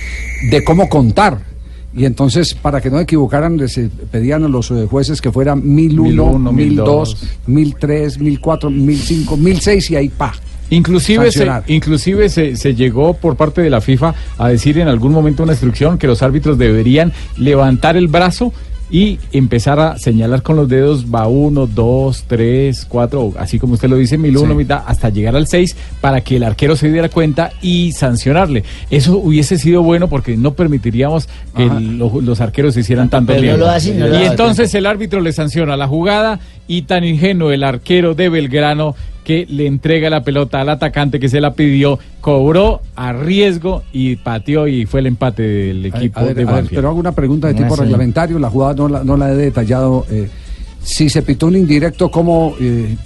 de 0.51 0.65
cómo 0.65 0.89
contar. 0.89 1.39
Y 1.95 2.05
entonces, 2.07 2.55
para 2.55 2.81
que 2.81 2.91
no 2.91 2.99
equivocaran, 3.01 3.57
les 3.57 3.79
eh, 3.79 3.89
pedían 4.11 4.45
a 4.45 4.49
los 4.49 4.73
jueces 4.91 5.21
que 5.21 5.31
fueran 5.33 5.63
1001, 5.65 6.03
1001, 6.51 6.53
1002, 6.53 7.17
1003, 7.47 8.19
1004, 8.19 8.71
1005, 8.71 9.37
1006 9.37 9.91
y 9.93 9.97
ahí 9.97 10.09
pa. 10.09 10.33
Inclusive, 10.71 11.31
se, 11.33 11.45
inclusive 11.69 12.29
se, 12.29 12.57
se 12.57 12.75
llegó 12.75 13.15
por 13.15 13.37
parte 13.37 13.63
de 13.63 13.71
la 13.71 13.81
FIFA 13.81 14.15
a 14.37 14.49
decir 14.49 14.79
en 14.79 14.89
algún 14.89 15.13
momento 15.13 15.43
una 15.43 15.53
instrucción 15.53 15.99
que 15.99 16.07
los 16.07 16.23
árbitros 16.23 16.59
deberían 16.59 17.13
levantar 17.37 17.97
el 17.97 18.09
brazo 18.09 18.53
y 18.91 19.19
empezar 19.33 19.79
a 19.81 19.99
señalar 19.99 20.41
con 20.43 20.57
los 20.57 20.67
dedos 20.67 21.05
va 21.15 21.27
uno, 21.27 21.67
dos, 21.67 22.25
tres, 22.27 22.87
cuatro, 22.89 23.35
así 23.39 23.59
como 23.59 23.75
usted 23.75 23.87
lo 23.91 23.97
dice, 23.97 24.17
mil 24.17 24.35
uno, 24.39 24.53
Sí. 24.53 24.57
mitad, 24.57 24.83
hasta 24.87 25.11
llegar 25.11 25.37
al 25.37 25.47
seis 25.47 25.77
para 26.01 26.23
que 26.23 26.37
el 26.37 26.43
arquero 26.43 26.75
se 26.75 26.91
diera 26.91 27.11
cuenta 27.11 27.53
y 27.61 27.93
sancionarle. 27.93 28.65
Eso 28.91 29.19
hubiese 29.19 29.59
sido 29.59 29.83
bueno 29.83 30.09
porque 30.09 30.39
no 30.39 30.55
permitiríamos 30.55 31.29
que 31.55 31.67
lo- 31.67 32.23
los 32.23 32.41
arqueros 32.41 32.73
se 32.75 32.81
hicieran 32.81 33.11
tanto 33.11 33.33
no 33.35 33.67
lo 33.67 33.67
y 34.23 34.25
entonces 34.31 34.73
el 34.75 34.87
árbitro 34.87 35.21
le 35.21 35.33
sanciona 35.35 35.77
la 35.77 35.87
jugada 35.87 36.41
y 36.67 36.83
tan 36.83 37.05
ingenuo 37.05 37.51
el 37.53 37.65
arquero 37.65 38.15
de 38.15 38.31
Belgrano 38.31 38.95
que 39.29 39.47
le 39.47 39.67
entrega 39.67 40.09
la 40.09 40.25
pelota 40.25 40.63
al 40.63 40.71
atacante 40.71 41.21
que 41.21 41.29
se 41.29 41.39
la 41.43 41.53
pidió, 41.53 41.99
cobró 42.23 42.81
a 42.97 43.13
riesgo 43.13 43.83
y 43.93 44.17
pateó 44.17 44.67
y 44.67 44.87
fue 44.87 45.01
el 45.01 45.07
empate 45.07 45.43
del 45.43 45.85
equipo 45.85 46.19
A 46.19 46.25
de 46.25 46.31
a 46.31 46.35
ver, 46.35 46.47
Banfield. 46.47 46.75
pero 46.75 46.89
hago 46.89 46.99
una 46.99 47.13
pregunta 47.13 47.47
de 47.49 47.53
No 47.53 47.61
tipo 47.65 47.77
reglamentario, 47.77 48.39
la 48.39 48.49
jugada 48.49 48.73
no 48.73 48.89
la, 48.89 49.05
no 49.05 49.19
la 49.19 49.31
he 49.31 49.37
detallado. 49.37 50.07
eh, 50.11 50.31
si 50.83 51.09
se 51.11 51.23
pitó 51.23 51.47
un 51.47 51.57
indirecto, 51.57 52.11
¿cómo 52.11 52.55
eh, 52.61 52.97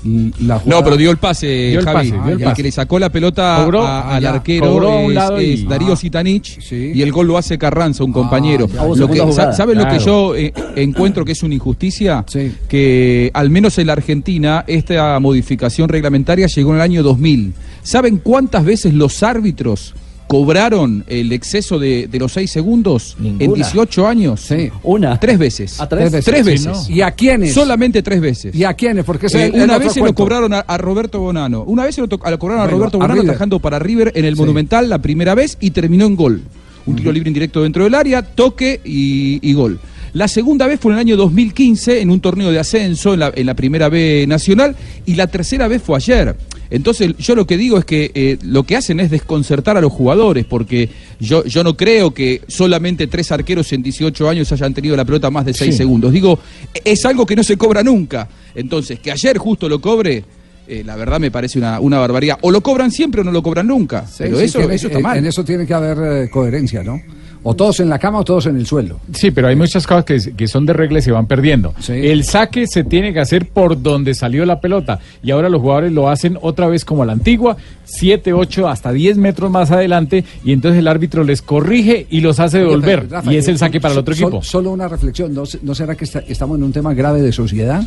la 0.41 0.59
jugada? 0.61 0.79
No, 0.81 0.85
pero 0.85 0.97
dio 0.97 1.11
el 1.11 1.17
pase, 1.17 1.47
Dio 1.71 1.81
el 1.81 1.85
Javi. 1.85 2.11
pase, 2.11 2.23
dio 2.27 2.37
el 2.37 2.43
pase. 2.45 2.57
que 2.57 2.63
le 2.63 2.71
sacó 2.71 2.99
la 2.99 3.11
pelota 3.11 3.61
Cobró, 3.65 3.83
a- 3.85 4.15
al 4.17 4.23
ya, 4.23 4.31
arquero 4.35 4.67
cobró 4.71 4.93
a 4.93 4.99
un 5.01 5.11
es, 5.11 5.15
lado 5.15 5.41
y- 5.41 5.53
es 5.55 5.69
Darío 5.69 5.93
Ah. 5.93 5.97
Sitanich 5.97 6.59
y 6.73 7.03
el 7.03 7.11
gol 7.11 7.27
lo 7.27 7.37
hace 7.39 7.59
Carranza, 7.59 8.05
un 8.05 8.13
compañero. 8.13 8.69
ya, 8.69 8.83
hubo 8.85 8.95
Lo 8.97 9.07
que- 9.09 9.15
segunda 9.15 9.33
sa- 9.33 9.41
jugada. 9.43 9.53
¿Saben 9.55 9.79
lo 9.79 9.85
que 9.85 9.97
Claro. 9.97 10.05
yo 10.05 10.37
eh, 10.37 10.53
encuentro 10.77 11.25
que 11.25 11.33
es 11.33 11.43
una 11.43 11.55
injusticia? 11.55 12.25
Que 12.69 13.31
al 13.35 13.51
menos 13.51 13.77
en 13.79 13.87
la 13.89 13.95
Argentina 13.95 14.65
esta 14.67 15.19
modificación 15.19 15.89
reglamentaria 15.89 16.47
llegó 16.47 16.71
en 16.71 16.77
el 16.77 16.83
año 16.83 17.03
2000. 17.03 17.53
¿Saben 17.83 18.19
cuántas 18.19 18.65
veces 18.65 18.95
los 18.95 19.23
árbitros 19.23 19.95
cobraron 20.33 21.05
el 21.09 21.31
exceso 21.31 21.79
de, 21.79 22.07
de 22.07 22.19
los 22.19 22.33
seis 22.33 22.51
segundos 22.51 23.17
en 23.23 23.37
Ninguna. 23.37 23.57
18 23.67 24.07
años? 24.09 24.41
Sí. 24.41 24.71
Una. 24.83 25.21
Tres 25.21 25.39
veces. 25.39 25.79
¿A 25.79 25.87
tres? 25.87 26.11
Tres 26.11 26.25
Tres 26.25 26.43
veces. 26.47 26.67
veces. 26.67 26.85
Sí, 26.87 26.91
¿no? 26.93 26.97
¿Y 26.97 27.03
a 27.03 27.11
quiénes? 27.11 27.53
Solamente 27.53 28.03
tres 28.03 28.19
veces. 28.23 28.55
¿Y 28.55 28.65
a 28.65 28.73
quiénes? 28.73 29.05
Porque 29.05 29.27
Eh, 29.27 29.53
una 29.55 29.77
vez 29.77 29.93
se 29.93 30.01
lo 30.01 30.15
cobraron 30.15 30.55
a, 30.55 30.61
a 30.61 30.79
Roberto 30.79 31.21
Bonano. 31.21 31.65
Una 31.65 31.85
vez 31.85 31.97
se 31.97 32.01
lo, 32.01 32.09
cobraron 32.09 32.61
a 32.61 32.67
Roberto 32.67 32.97
a 32.97 33.07
Bonano 33.07 33.21
atajando 33.21 33.59
para 33.59 33.79
River 33.79 34.11
en 34.15 34.25
el 34.25 34.35
Monumental 34.35 34.89
la 34.89 35.01
primera 35.03 35.35
vez 35.35 35.59
y 35.61 35.71
terminó 35.73 36.07
en 36.07 36.17
gol. 36.17 36.41
Un 36.87 36.97
tiro 36.97 37.13
libre 37.13 37.29
indirecto 37.29 37.63
dentro 37.63 37.85
del 37.85 37.95
área, 37.95 38.23
toque 38.23 38.81
y, 38.87 39.39
y 39.47 39.53
gol. 39.53 39.79
La 40.15 40.29
segunda 40.29 40.67
vez 40.67 40.81
fue 40.81 40.93
en 40.93 40.95
el 40.99 41.01
año 41.01 41.17
2015 41.19 42.01
en 42.01 42.11
un 42.11 42.21
torneo 42.21 42.51
de 42.51 42.59
ascenso 42.59 43.13
en 43.13 43.21
la, 43.21 43.33
en 43.35 43.45
la 43.45 43.55
primera 43.55 43.91
B 43.91 44.25
nacional 44.27 44.77
y 45.05 45.15
la 45.15 45.27
tercera 45.27 45.69
vez 45.69 45.83
fue 45.83 45.97
ayer. 45.97 46.35
Entonces 46.75 47.15
yo 47.19 47.35
lo 47.35 47.47
que 47.47 47.59
digo 47.59 47.77
es 47.77 47.85
que 47.85 48.11
eh, 48.15 48.39
lo 48.43 48.63
que 48.65 48.77
hacen 48.77 48.99
es 48.99 49.11
desconcertar 49.11 49.77
a 49.77 49.81
los 49.83 49.93
jugadores 49.93 50.47
porque 50.47 50.89
yo, 51.21 51.45
yo 51.45 51.63
no 51.63 51.77
creo 51.77 52.13
que 52.15 52.41
solamente 52.49 53.07
tres 53.09 53.31
arqueros 53.31 53.71
en 53.75 53.83
18 53.83 54.27
años 54.29 54.51
hayan 54.53 54.73
tenido 54.73 54.97
la 54.97 55.05
pelota 55.05 55.31
más 55.31 55.45
de 55.45 55.53
6 55.53 55.71
Sí. 55.73 55.77
segundos. 55.77 56.13
Digo, 56.13 56.39
es 56.83 57.05
algo 57.05 57.27
que 57.27 57.37
no 57.37 57.43
se 57.45 57.59
cobra 57.59 57.83
nunca. 57.83 58.27
Entonces, 58.55 58.99
que 59.01 59.13
ayer 59.13 59.37
justo 59.37 59.69
lo 59.69 59.81
cobre, 59.83 60.25
eh, 60.67 60.83
la 60.85 60.97
verdad 60.97 61.21
me 61.21 61.31
parece 61.31 61.59
una, 61.59 61.79
una 61.79 61.99
barbaridad. 61.99 62.39
O 62.41 62.51
lo 62.51 62.63
cobran 62.63 62.91
siempre 62.91 63.21
o 63.21 63.25
no 63.25 63.33
lo 63.33 63.43
cobran 63.43 63.67
nunca. 63.67 64.07
Sí, 64.07 64.15
pero 64.25 64.39
sí, 64.39 64.45
eso, 64.45 64.61
eso 64.71 64.87
está 64.89 64.99
mal. 65.01 65.19
En 65.19 65.27
eso 65.27 65.45
tiene 65.45 65.67
que 65.67 65.75
haber 65.75 66.25
eh, 66.25 66.31
coherencia, 66.31 66.83
¿no? 66.83 67.01
O 67.45 67.55
todos 67.55 67.81
en 67.81 67.89
la 67.89 67.99
cama 67.99 68.21
o 68.21 68.25
todos 68.25 68.47
en 68.47 68.57
el 68.57 68.67
suelo. 68.67 69.01
Sí, 69.13 69.31
pero 69.33 69.49
hay 69.49 69.57
muchas 69.57 69.87
cosas 69.87 70.05
que, 70.05 70.35
que 70.37 70.47
son 70.47 70.65
de 70.65 70.73
regla 70.73 71.01
y 71.01 71.03
se 71.03 71.11
van 71.11 71.27
perdiendo. 71.27 71.75
El 71.89 72.25
saque 72.25 72.67
se 72.69 72.85
tiene 72.85 73.13
que 73.13 73.19
hacer 73.21 73.49
por 73.49 73.83
donde 73.83 74.15
salió 74.15 74.45
la 74.47 74.61
pelota. 74.61 75.01
Y 75.23 75.33
ahora 75.33 75.49
los 75.49 75.61
jugadores 75.61 75.93
lo 75.93 76.09
hacen 76.09 76.39
otra 76.41 76.69
vez 76.69 76.85
como 76.85 77.03
a 77.03 77.07
la 77.07 77.13
antigua, 77.15 77.57
7, 77.85 78.33
8, 78.33 78.69
hasta 78.69 78.93
10 78.93 79.17
metros 79.19 79.51
más 79.51 79.71
adelante. 79.73 80.25
Y 80.45 80.53
entonces 80.53 80.79
el 80.79 80.87
árbitro 80.89 81.25
les 81.25 81.43
corrige 81.43 82.07
y 82.11 82.21
los 82.21 82.39
hace 82.39 82.59
devolver. 82.59 83.01
pero, 83.07 83.11
Rafa, 83.17 83.33
y 83.33 83.37
es 83.37 83.49
el 83.49 83.59
saque 83.59 83.81
para 83.81 83.95
el 83.95 84.01
otro 84.01 84.15
sol- 84.15 84.25
equipo. 84.29 84.43
Solo 84.43 84.71
una 84.71 84.87
reflexión, 84.89 85.35
¿no, 85.35 85.45
se- 85.45 85.59
no 85.63 85.75
será 85.75 85.95
que 85.97 86.05
está- 86.05 86.21
estamos 86.29 86.57
en 86.59 86.63
un 86.65 86.73
tema 86.73 86.95
grave 86.95 87.21
de 87.23 87.33
sociedad? 87.33 87.83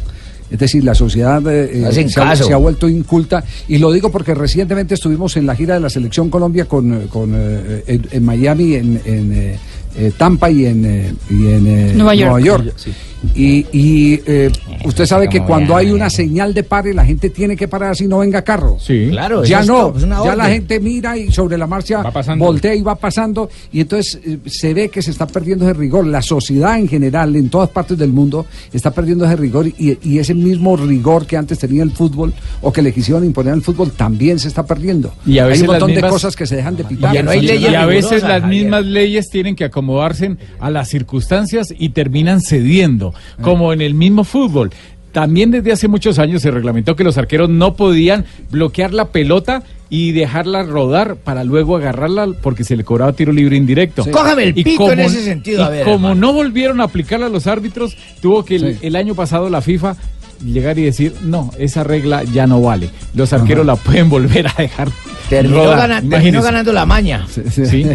Es 0.51 0.59
decir, 0.59 0.83
la 0.83 0.93
sociedad 0.93 1.41
eh, 1.47 1.87
eh, 1.87 1.91
se, 1.91 2.07
se 2.45 2.53
ha 2.53 2.57
vuelto 2.57 2.87
inculta. 2.87 3.43
Y 3.67 3.79
lo 3.79 3.91
digo 3.91 4.11
porque 4.11 4.35
recientemente 4.35 4.93
estuvimos 4.93 5.35
en 5.37 5.47
la 5.47 5.55
gira 5.55 5.73
de 5.73 5.79
la 5.79 5.89
Selección 5.89 6.29
Colombia 6.29 6.65
con, 6.65 6.93
eh, 6.93 7.07
con, 7.09 7.31
eh, 7.33 7.83
en, 7.87 8.07
en 8.11 8.23
Miami, 8.23 8.75
en, 8.75 9.01
en, 9.05 9.33
eh, 9.45 9.59
eh, 9.97 10.11
Tampa 10.17 10.49
y 10.49 10.65
en, 10.65 10.85
eh, 10.85 11.13
y 11.29 11.47
en 11.47 11.67
eh, 11.67 11.93
Nueva 11.95 12.13
York. 12.15 12.39
York. 12.39 12.73
Sí. 12.75 12.93
Y, 13.33 13.65
y, 13.71 14.21
eh, 14.25 14.51
usted 14.83 15.05
sabe 15.05 15.27
que 15.29 15.41
cuando 15.41 15.75
hay 15.75 15.91
una 15.91 16.09
señal 16.09 16.53
de 16.53 16.63
pare, 16.63 16.93
la 16.93 17.05
gente 17.05 17.29
tiene 17.29 17.55
que 17.55 17.67
parar 17.67 17.95
si 17.95 18.07
no 18.07 18.19
venga 18.19 18.41
carro. 18.41 18.77
Sí. 18.79 19.07
Claro, 19.09 19.43
Ya 19.43 19.61
eso 19.61 19.93
es 19.95 20.05
no, 20.05 20.25
ya 20.25 20.35
la 20.35 20.49
gente 20.49 20.79
mira 20.79 21.17
y 21.17 21.31
sobre 21.31 21.57
la 21.57 21.67
marcha 21.67 22.03
voltea 22.37 22.75
y 22.75 22.81
va 22.81 22.95
pasando. 22.95 23.49
Y 23.71 23.81
entonces 23.81 24.19
eh, 24.25 24.39
se 24.45 24.73
ve 24.73 24.89
que 24.89 25.01
se 25.01 25.11
está 25.11 25.27
perdiendo 25.27 25.65
ese 25.65 25.73
rigor. 25.73 26.05
La 26.05 26.21
sociedad 26.21 26.77
en 26.77 26.87
general, 26.87 27.35
en 27.35 27.49
todas 27.49 27.69
partes 27.69 27.97
del 27.97 28.11
mundo, 28.11 28.45
está 28.73 28.91
perdiendo 28.91 29.25
ese 29.25 29.35
rigor. 29.35 29.67
Y, 29.67 29.97
y 30.03 30.19
ese 30.19 30.33
mismo 30.33 30.77
rigor 30.77 31.25
que 31.25 31.37
antes 31.37 31.59
tenía 31.59 31.83
el 31.83 31.91
fútbol 31.91 32.33
o 32.61 32.71
que 32.71 32.81
le 32.81 32.93
quisieron 32.93 33.23
imponer 33.23 33.53
al 33.53 33.61
fútbol 33.61 33.91
también 33.91 34.39
se 34.39 34.47
está 34.47 34.65
perdiendo. 34.65 35.13
Y 35.25 35.39
a 35.39 35.43
hay 35.43 35.49
veces 35.49 35.61
un 35.63 35.67
montón 35.67 35.93
de 35.93 36.01
cosas 36.01 36.35
que 36.35 36.45
se 36.45 36.55
dejan 36.55 36.75
de 36.75 36.83
pitar. 36.83 37.15
Y, 37.15 37.51
y 37.51 37.75
a 37.75 37.85
veces 37.85 38.23
las 38.23 38.45
mismas 38.45 38.85
leyes 38.85 39.29
tienen 39.29 39.55
que 39.55 39.65
acomodarse 39.65 40.37
a 40.59 40.69
las 40.69 40.89
circunstancias 40.89 41.73
y 41.77 41.89
terminan 41.89 42.41
cediendo, 42.41 43.13
como 43.41 43.73
en 43.73 43.81
el 43.81 43.93
mismo 43.93 44.23
fútbol. 44.23 44.71
También 45.11 45.49
desde 45.51 45.71
hace 45.71 45.87
muchos 45.87 46.19
años 46.19 46.41
se 46.41 46.51
reglamentó 46.51 46.95
que 46.97 47.05
los 47.05 47.17
arqueros 47.17 47.49
no 47.49 47.75
podían 47.75 48.25
bloquear 48.51 48.93
la 48.93 49.05
pelota 49.09 49.63
y 49.89 50.11
dejarla 50.11 50.63
rodar 50.63 51.15
para 51.15 51.43
luego 51.45 51.77
agarrarla 51.77 52.27
porque 52.41 52.63
se 52.65 52.75
le 52.75 52.83
cobraba 52.83 53.13
tiro 53.13 53.31
libre 53.31 53.55
indirecto. 53.55 54.03
Sí. 54.03 54.11
Cójame 54.11 54.43
el 54.43 54.57
Y 54.57 54.63
pito 54.65 54.91
en 54.91 54.99
ese 54.99 55.23
sentido, 55.23 55.63
a 55.63 55.69
ver, 55.69 55.85
como 55.85 56.09
hermano. 56.09 56.15
no 56.15 56.33
volvieron 56.33 56.81
a 56.81 56.85
aplicarla 56.85 57.27
a 57.27 57.29
los 57.29 57.47
árbitros, 57.47 57.95
tuvo 58.21 58.43
que 58.43 58.55
el, 58.57 58.73
Sí. 58.73 58.79
el 58.87 58.95
año 58.97 59.15
pasado 59.15 59.49
la 59.49 59.61
FIFA 59.61 59.95
llegar 60.43 60.77
y 60.79 60.83
decir, 60.83 61.15
no, 61.21 61.51
esa 61.57 61.83
regla 61.83 62.23
ya 62.23 62.47
no 62.47 62.61
vale. 62.61 62.89
Los 63.13 63.33
arqueros 63.33 63.65
la 63.65 63.75
pueden 63.75 64.09
volver 64.09 64.47
a 64.47 64.53
dejar 64.57 64.89
Terminó, 65.29 65.63
gana- 65.71 66.01
terminó 66.07 66.41
ganando 66.43 66.71
la 66.71 66.85
maña. 66.85 67.25
Sí. 67.51 67.85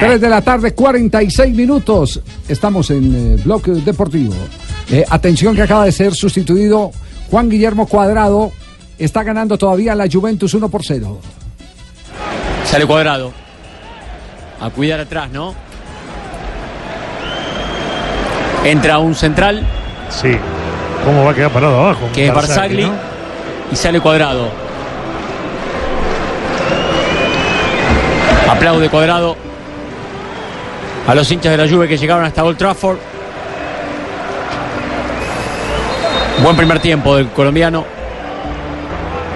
3 0.00 0.20
de 0.20 0.28
la 0.28 0.42
tarde, 0.42 0.74
46 0.74 1.54
minutos. 1.54 2.20
Estamos 2.48 2.90
en 2.90 3.14
eh, 3.38 3.42
Bloque 3.44 3.70
Deportivo. 3.70 4.34
Eh, 4.90 5.04
atención 5.08 5.54
que 5.54 5.62
acaba 5.62 5.84
de 5.84 5.92
ser 5.92 6.14
sustituido 6.14 6.90
Juan 7.30 7.48
Guillermo 7.48 7.86
Cuadrado. 7.86 8.50
Está 8.98 9.22
ganando 9.22 9.56
todavía 9.56 9.94
la 9.94 10.08
Juventus 10.10 10.52
1 10.52 10.68
por 10.68 10.84
0. 10.84 11.20
Sale 12.64 12.86
cuadrado. 12.86 13.32
A 14.60 14.68
cuidar 14.70 15.00
atrás, 15.00 15.30
¿no? 15.32 15.54
Entra 18.64 18.98
un 18.98 19.14
central. 19.14 19.66
Sí. 20.10 20.32
¿Cómo 21.04 21.24
va 21.24 21.30
a 21.30 21.34
quedar 21.34 21.50
parado 21.50 21.78
abajo? 21.80 22.08
Que 22.12 22.26
es 22.26 22.34
Barzagli. 22.34 22.84
¿no? 22.84 22.92
Y 23.72 23.76
sale 23.76 24.00
cuadrado. 24.00 24.48
Aplaude 28.48 28.88
cuadrado. 28.90 29.36
A 31.06 31.14
los 31.14 31.30
hinchas 31.30 31.52
de 31.52 31.56
la 31.56 31.68
Juve 31.68 31.88
que 31.88 31.96
llegaron 31.96 32.24
hasta 32.24 32.44
Old 32.44 32.58
Trafford. 32.58 32.98
Buen 36.42 36.56
primer 36.56 36.78
tiempo 36.80 37.16
del 37.16 37.28
colombiano. 37.28 37.99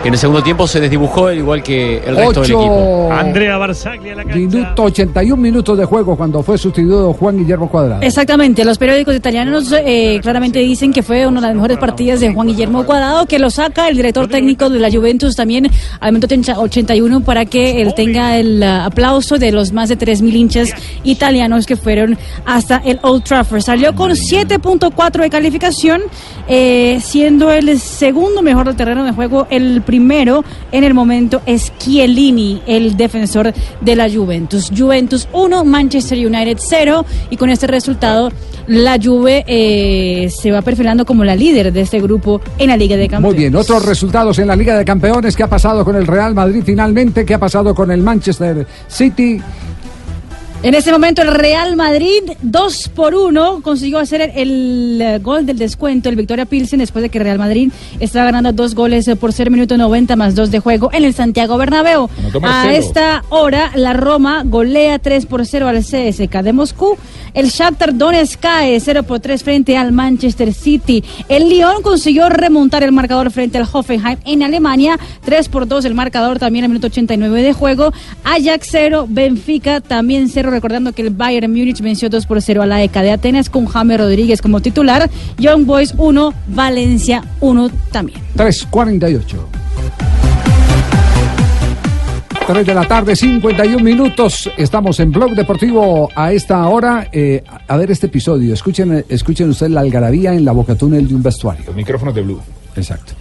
En 0.05 0.13
el 0.13 0.19
segundo 0.19 0.43
tiempo 0.43 0.67
se 0.67 0.81
desdibujó 0.81 1.33
igual 1.33 1.63
que 1.63 1.97
el 1.97 2.15
resto 2.15 2.43
del 2.43 2.51
equipo. 2.51 3.09
Andrea 3.11 3.57
Barzagli 3.57 4.11
a 4.11 4.17
la 4.17 4.25
cancha. 4.25 4.39
Minuto 4.39 4.83
81 4.83 5.41
minutos 5.41 5.79
de 5.79 5.87
juego 5.87 6.15
cuando 6.15 6.43
fue 6.43 6.59
sustituido 6.59 7.13
Juan 7.15 7.39
Guillermo 7.39 7.71
Cuadrado. 7.71 8.03
Exactamente, 8.03 8.67
los 8.67 8.77
periódicos 8.77 9.17
italianos 9.17 9.73
eh, 9.73 10.21
claramente 10.23 10.59
dicen 10.59 10.93
que 10.93 11.03
fue 11.03 11.27
una 11.27 11.41
de 11.41 11.47
las 11.47 11.57
mejores 11.57 11.79
partidas 11.79 12.21
de 12.21 12.35
Juan 12.35 12.49
Guillermo 12.49 12.85
Cuadrado, 12.85 13.25
que 13.25 13.39
lo 13.39 13.49
saca 13.49 13.89
el 13.89 13.97
director 13.97 14.29
técnico 14.29 14.69
de 14.69 14.79
la 14.79 14.91
Juventus 14.91 15.37
también 15.37 15.71
al 16.01 16.13
minuto 16.13 16.35
81 16.57 17.21
para 17.23 17.47
que 17.47 17.81
él 17.81 17.95
tenga 17.95 18.37
el 18.37 18.63
ah, 18.63 18.85
aplauso 18.85 19.39
de 19.39 19.53
los 19.53 19.73
más 19.73 19.89
de 19.89 19.99
3.000 19.99 20.35
hinchas 20.35 20.71
italianos 21.03 21.67
que 21.67 21.77
fueron 21.77 22.19
hasta 22.45 22.83
el 22.85 22.99
Old 23.03 23.25
Trafford. 23.25 23.63
Salió 23.63 23.95
con 23.95 24.11
7.4 24.11 25.23
de 25.23 25.31
calificación, 25.31 26.03
eh, 26.47 26.99
siendo 27.03 27.51
el 27.51 27.79
segundo 27.81 28.43
mejor 28.43 28.67
del 28.67 28.77
terreno 28.77 29.05
de 29.05 29.13
juego, 29.13 29.47
el 29.49 29.83
primero 29.95 30.45
en 30.73 30.83
el 30.83 30.93
momento 30.93 31.41
es 31.47 31.73
Chiellini, 31.79 32.61
el 32.66 32.97
defensor 32.97 33.53
de 33.81 33.95
la 33.95 34.11
Juventus. 34.11 34.73
Juventus 34.77 35.29
1, 35.33 35.65
Manchester 35.65 36.19
United 36.19 36.57
0 36.59 37.07
y 37.31 37.37
con 37.37 37.49
este 37.49 37.69
resultado 37.69 38.33
la 38.66 38.99
Juve 39.01 39.45
eh, 39.47 40.29
se 40.31 40.51
va 40.51 40.62
perfilando 40.62 41.05
como 41.05 41.23
la 41.23 41.37
líder 41.37 41.73
de 41.73 41.83
este 41.83 42.01
grupo 42.01 42.41
en 42.59 42.71
la 42.71 42.77
Liga 42.77 42.97
de 42.97 43.03
Muy 43.03 43.09
Campeones. 43.09 43.39
bien, 43.39 43.55
otros 43.55 43.87
resultados 43.87 44.37
en 44.41 44.49
la 44.49 44.57
Liga 44.57 44.77
de 44.77 44.85
Campeones. 44.85 45.37
¿Qué 45.37 45.45
ha 45.45 45.49
pasado 45.49 45.85
con 45.85 45.95
el 45.95 46.09
Real 46.09 46.35
Madrid 46.35 46.65
finalmente? 46.66 47.25
¿Qué 47.25 47.35
ha 47.35 47.39
pasado 47.39 47.73
con 47.73 47.93
el 47.93 48.03
Manchester 48.03 48.66
City? 48.89 49.41
En 50.65 50.73
este 50.73 50.91
momento 50.91 51.20
el 51.20 51.28
Real 51.28 51.77
Madrid 51.77 52.23
2 52.41 52.89
por 52.95 53.15
1 53.15 53.61
consiguió 53.61 53.99
hacer 53.99 54.32
el, 54.35 54.99
el, 54.99 55.20
gol 55.20 55.45
del 55.45 55.59
descuento, 55.59 56.09
el 56.09 56.16
Victoria 56.16 56.47
Pilsen, 56.47 56.78
después 56.78 57.03
de 57.03 57.11
que 57.11 57.19
Real 57.19 57.39
Madrid 57.39 57.70
estaba 58.01 58.24
ganando 58.24 58.51
dos 58.51 58.74
goles 58.74 59.07
eh, 59.07 59.15
por 59.15 59.35
ser 59.35 59.51
minuto 59.51 59.77
90 59.77 60.16
más 60.16 60.35
2 60.35 60.51
de 60.51 60.61
juego 60.61 60.89
en 60.95 61.05
el 61.05 61.12
Santiago 61.12 61.59
Bernabéu. 61.59 62.09
A 62.43 62.73
esta 62.73 63.24
hora 63.28 63.73
la 63.74 63.93
Roma 63.93 64.43
golea 64.43 64.99
3 64.99 65.27
por 65.27 65.45
0 65.45 65.69
al 65.69 65.81
CSK 65.81 66.41
de 66.43 66.55
Moscú. 66.55 66.97
El 67.35 67.49
Shakhtar 67.51 67.95
Donetsk 67.95 68.41
cae 68.41 68.81
0 68.81 69.03
por 69.03 69.20
3 69.20 69.43
frente 69.43 69.77
al 69.77 69.93
Manchester 69.93 70.55
City. 70.55 71.05
El 71.28 71.51
Lyon 71.51 71.82
consiguió 71.82 72.31
remontar 72.31 72.82
el 72.85 72.93
marcador 72.93 73.31
frente 73.32 73.59
al 73.59 73.66
Hoffenheim 73.70 74.19
en 74.24 74.43
Alemania. 74.43 74.99
3 75.27 75.49
por 75.51 75.69
2 75.69 75.85
el 75.85 75.95
marcador 75.95 76.39
también 76.39 76.65
el 76.65 76.70
minuto 76.70 76.86
89 76.86 77.43
de 77.43 77.53
juego. 77.53 77.93
Ajax 78.23 78.69
0, 78.70 79.07
Benfica 79.11 79.82
también 79.82 80.31
0. 80.31 80.54
Recordando 80.55 80.93
que 80.93 81.03
el 81.03 81.11
Bayern 81.11 81.51
Múnich 81.51 81.81
venció 81.81 82.09
2 82.09 82.27
por 82.27 82.41
0 82.41 82.63
a 82.63 82.67
la 82.67 82.81
ECA 82.81 83.03
de 83.03 83.11
Atenas 83.11 83.51
con 83.51 83.67
James 83.67 83.99
Rodríguez 83.99 84.41
como 84.41 84.61
titular. 84.61 85.11
Young 85.37 85.67
Boys 85.67 85.95
1, 85.99 86.33
Valencia 86.47 87.25
1 87.41 87.71
también. 87.91 88.21
3.48. 88.37 89.21
3 92.47 92.67
de 92.67 92.75
la 92.75 92.87
tarde, 92.87 93.17
51 93.17 93.83
minutos. 93.83 94.49
Estamos 94.57 95.01
en 95.01 95.11
Blog 95.11 95.33
Deportivo 95.33 96.09
a 96.15 96.33
esta 96.33 96.65
hora. 96.69 97.09
Eh, 97.11 97.43
a 97.67 97.77
ver 97.77 97.91
este 97.91 98.07
episodio. 98.07 98.55
Escuchen, 98.55 99.05
escuchen 99.09 99.51
ustedes 99.51 99.73
la 99.73 99.81
algarabía 99.81 100.33
en 100.35 100.45
la 100.45 100.53
boca 100.53 100.77
túnel 100.77 101.09
de 101.09 101.17
un 101.17 101.23
vestuario. 101.23 101.65
Los 101.67 101.75
micrófonos 101.75 102.15
de 102.15 102.23
Blue. 102.23 102.41
Exacto. 102.77 103.15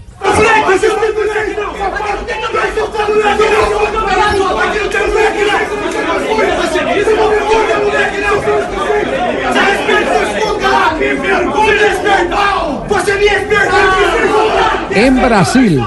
En 14.96 15.16
Brasil. 15.22 15.84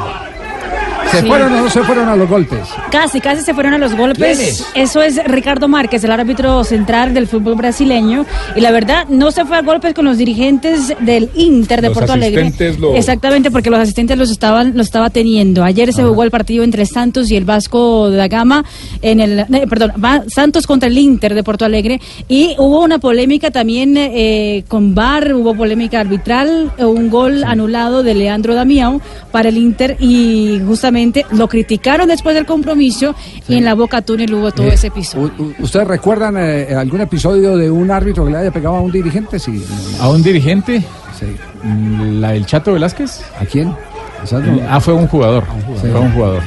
¿Se 1.17 1.23
Sí. 1.23 1.29
fueron 1.29 1.53
o 1.53 1.63
no 1.63 1.71
se 1.71 1.83
fueron 1.83 2.09
a 2.09 2.17
los 2.17 2.29
golpes? 2.29 2.61
Casi, 2.91 3.21
casi 3.21 3.43
se 3.43 3.55
fueron 3.55 3.75
a 3.75 3.79
los 3.79 3.95
golpes. 3.97 4.39
¿Quién 4.39 4.49
es? 4.51 4.67
Eso 4.75 5.03
es 5.03 5.23
Ricardo 5.25 5.69
Márquez, 5.69 6.03
el 6.05 6.11
árbitro 6.13 6.63
central 6.65 7.15
del 7.15 7.27
fútbol 7.27 7.55
brasileño. 7.55 8.25
Y 8.55 8.61
la 8.61 8.71
verdad, 8.71 9.07
no 9.09 9.31
se 9.31 9.45
fue 9.45 9.57
a 9.57 9.63
golpes 9.63 9.95
con 9.95 10.05
los 10.05 10.19
dirigentes 10.19 10.93
del 11.01 11.31
Inter 11.35 11.81
de 11.81 11.89
Los 11.89 11.97
Porto 11.99 12.13
Alegre. 12.13 12.53
lo- 12.79 12.95
Exactamente, 12.95 13.51
porque 13.51 13.71
los 13.71 13.81
asistentes 13.81 14.17
los 14.19 14.31
estaban, 14.31 14.77
los 14.77 14.87
estaba 14.87 15.11
teniendo. 15.11 15.65
Ayer 15.65 15.93
se 15.93 16.03
jugó 16.03 16.23
el 16.23 16.31
partido 16.31 16.65
entre 16.65 16.85
Santos 16.87 17.31
y 17.31 17.37
el 17.37 17.45
Vasco 17.45 18.11
da 18.11 18.29
Gama 18.29 18.65
en 19.03 19.21
el, 19.21 19.39
eh, 19.41 19.67
perdón, 19.69 19.93
Va- 20.03 20.23
Santos 20.29 20.67
contra 20.67 20.89
el 20.89 20.99
Inter 20.99 21.35
de 21.35 21.43
Porto 21.43 21.65
Alegre 21.65 22.01
y 22.29 22.55
hubo 22.59 22.83
una 22.83 22.99
polémica 22.99 23.51
también 23.51 23.95
eh, 23.97 24.65
con 24.69 24.95
VAR, 24.95 25.35
hubo 25.35 25.55
polémica 25.55 26.01
arbitral, 26.01 26.71
eh, 26.79 26.85
un 26.85 27.09
gol 27.11 27.45
anulado 27.45 28.03
de 28.03 28.15
Leandro 28.15 28.55
Damião 28.55 29.01
para 29.31 29.49
el 29.49 29.57
Inter 29.59 29.97
y 30.01 30.61
justamente 30.67 31.06
lo 31.33 31.49
criticaron 31.49 32.09
después 32.09 32.35
del 32.35 32.47
compromiso 32.47 33.15
y 33.49 33.57
en 33.57 33.65
la 33.65 33.75
Boca 33.75 34.03
Túnel 34.03 34.33
hubo 34.35 34.51
todo 34.53 34.67
Eh, 34.67 34.75
ese 34.75 34.89
episodio. 34.89 35.33
¿Ustedes 35.59 35.87
recuerdan 35.87 36.37
eh, 36.39 36.75
algún 36.75 37.01
episodio 37.01 37.57
de 37.57 37.71
un 37.71 37.91
árbitro 37.91 38.25
que 38.25 38.31
le 38.33 38.39
haya 38.39 38.51
pegado 38.51 38.77
a 38.77 38.81
un 38.81 38.91
dirigente? 38.93 39.39
Sí. 39.39 39.65
¿A 40.01 40.09
un 40.09 40.23
dirigente? 40.23 40.83
Sí. 41.19 41.27
Mm, 41.63 42.21
¿La 42.21 42.33
del 42.33 42.47
Chato 42.47 42.73
Velázquez? 42.73 43.21
¿A 43.41 43.45
quién? 43.45 43.75
Ah, 44.69 44.81
fue 44.81 44.95
un 44.95 45.07
jugador. 45.07 45.45
Sí. 45.81 45.89
Fue 45.91 46.01
un 46.01 46.13
jugador. 46.13 46.43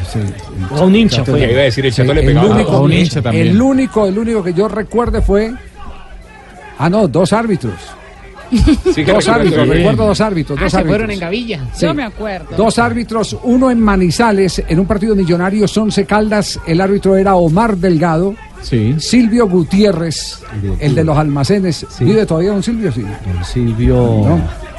A 0.76 0.82
un 0.82 0.96
hincha 0.96 1.24
fue. 1.24 1.40
Iba 1.52 1.62
a 1.62 1.64
decir, 1.66 1.86
el 1.86 1.94
Chato 1.94 2.10
Sí, 2.10 2.16
le 2.16 2.22
pegaba 2.24 2.46
el 2.48 2.52
a- 2.52 2.56
único, 2.56 2.72
a 2.72 2.82
un 2.82 2.92
hincha 2.94 3.22
también. 3.22 3.48
El 3.48 3.62
único, 3.62 4.06
el 4.08 4.18
único 4.18 4.44
que 4.44 4.54
yo 4.54 4.68
recuerde 4.68 5.22
fue. 5.22 5.54
Ah, 6.78 6.90
no, 6.90 7.08
dos 7.08 7.32
árbitros. 7.34 7.74
Sí, 8.94 9.04
dos 9.04 9.28
árbitros, 9.28 9.66
bien. 9.66 9.78
recuerdo 9.78 10.08
dos 10.08 10.22
árbitros. 10.22 10.58
Ah, 10.60 10.64
dos 10.64 10.72
se 10.72 10.78
árbitros. 10.78 10.98
fueron 10.98 11.12
en 11.12 11.20
Gavilla. 11.20 11.60
Sí. 11.74 11.86
Yo 11.86 11.94
me 11.94 12.04
acuerdo. 12.04 12.56
Dos 12.58 12.80
árbitros, 12.80 13.38
uno 13.44 13.70
en 13.72 13.80
Manizales, 13.80 14.64
en 14.68 14.80
un 14.80 14.86
partido 14.86 15.16
millonario, 15.16 15.66
Once 15.76 16.06
Caldas, 16.06 16.60
el 16.68 16.82
árbitro 16.82 17.16
era 17.16 17.36
Omar 17.36 17.78
Delgado. 17.78 18.36
Sí. 18.62 18.96
Silvio 19.00 19.48
Gutiérrez, 19.48 20.42
el 20.80 20.94
de 20.96 21.04
los 21.04 21.18
almacenes. 21.18 21.86
¿Vive 22.00 22.26
todavía 22.26 22.52
don 22.52 22.62
Silvio? 22.64 22.92
Sí. 22.92 23.06
Silvio. 23.44 23.96
No. 23.96 24.70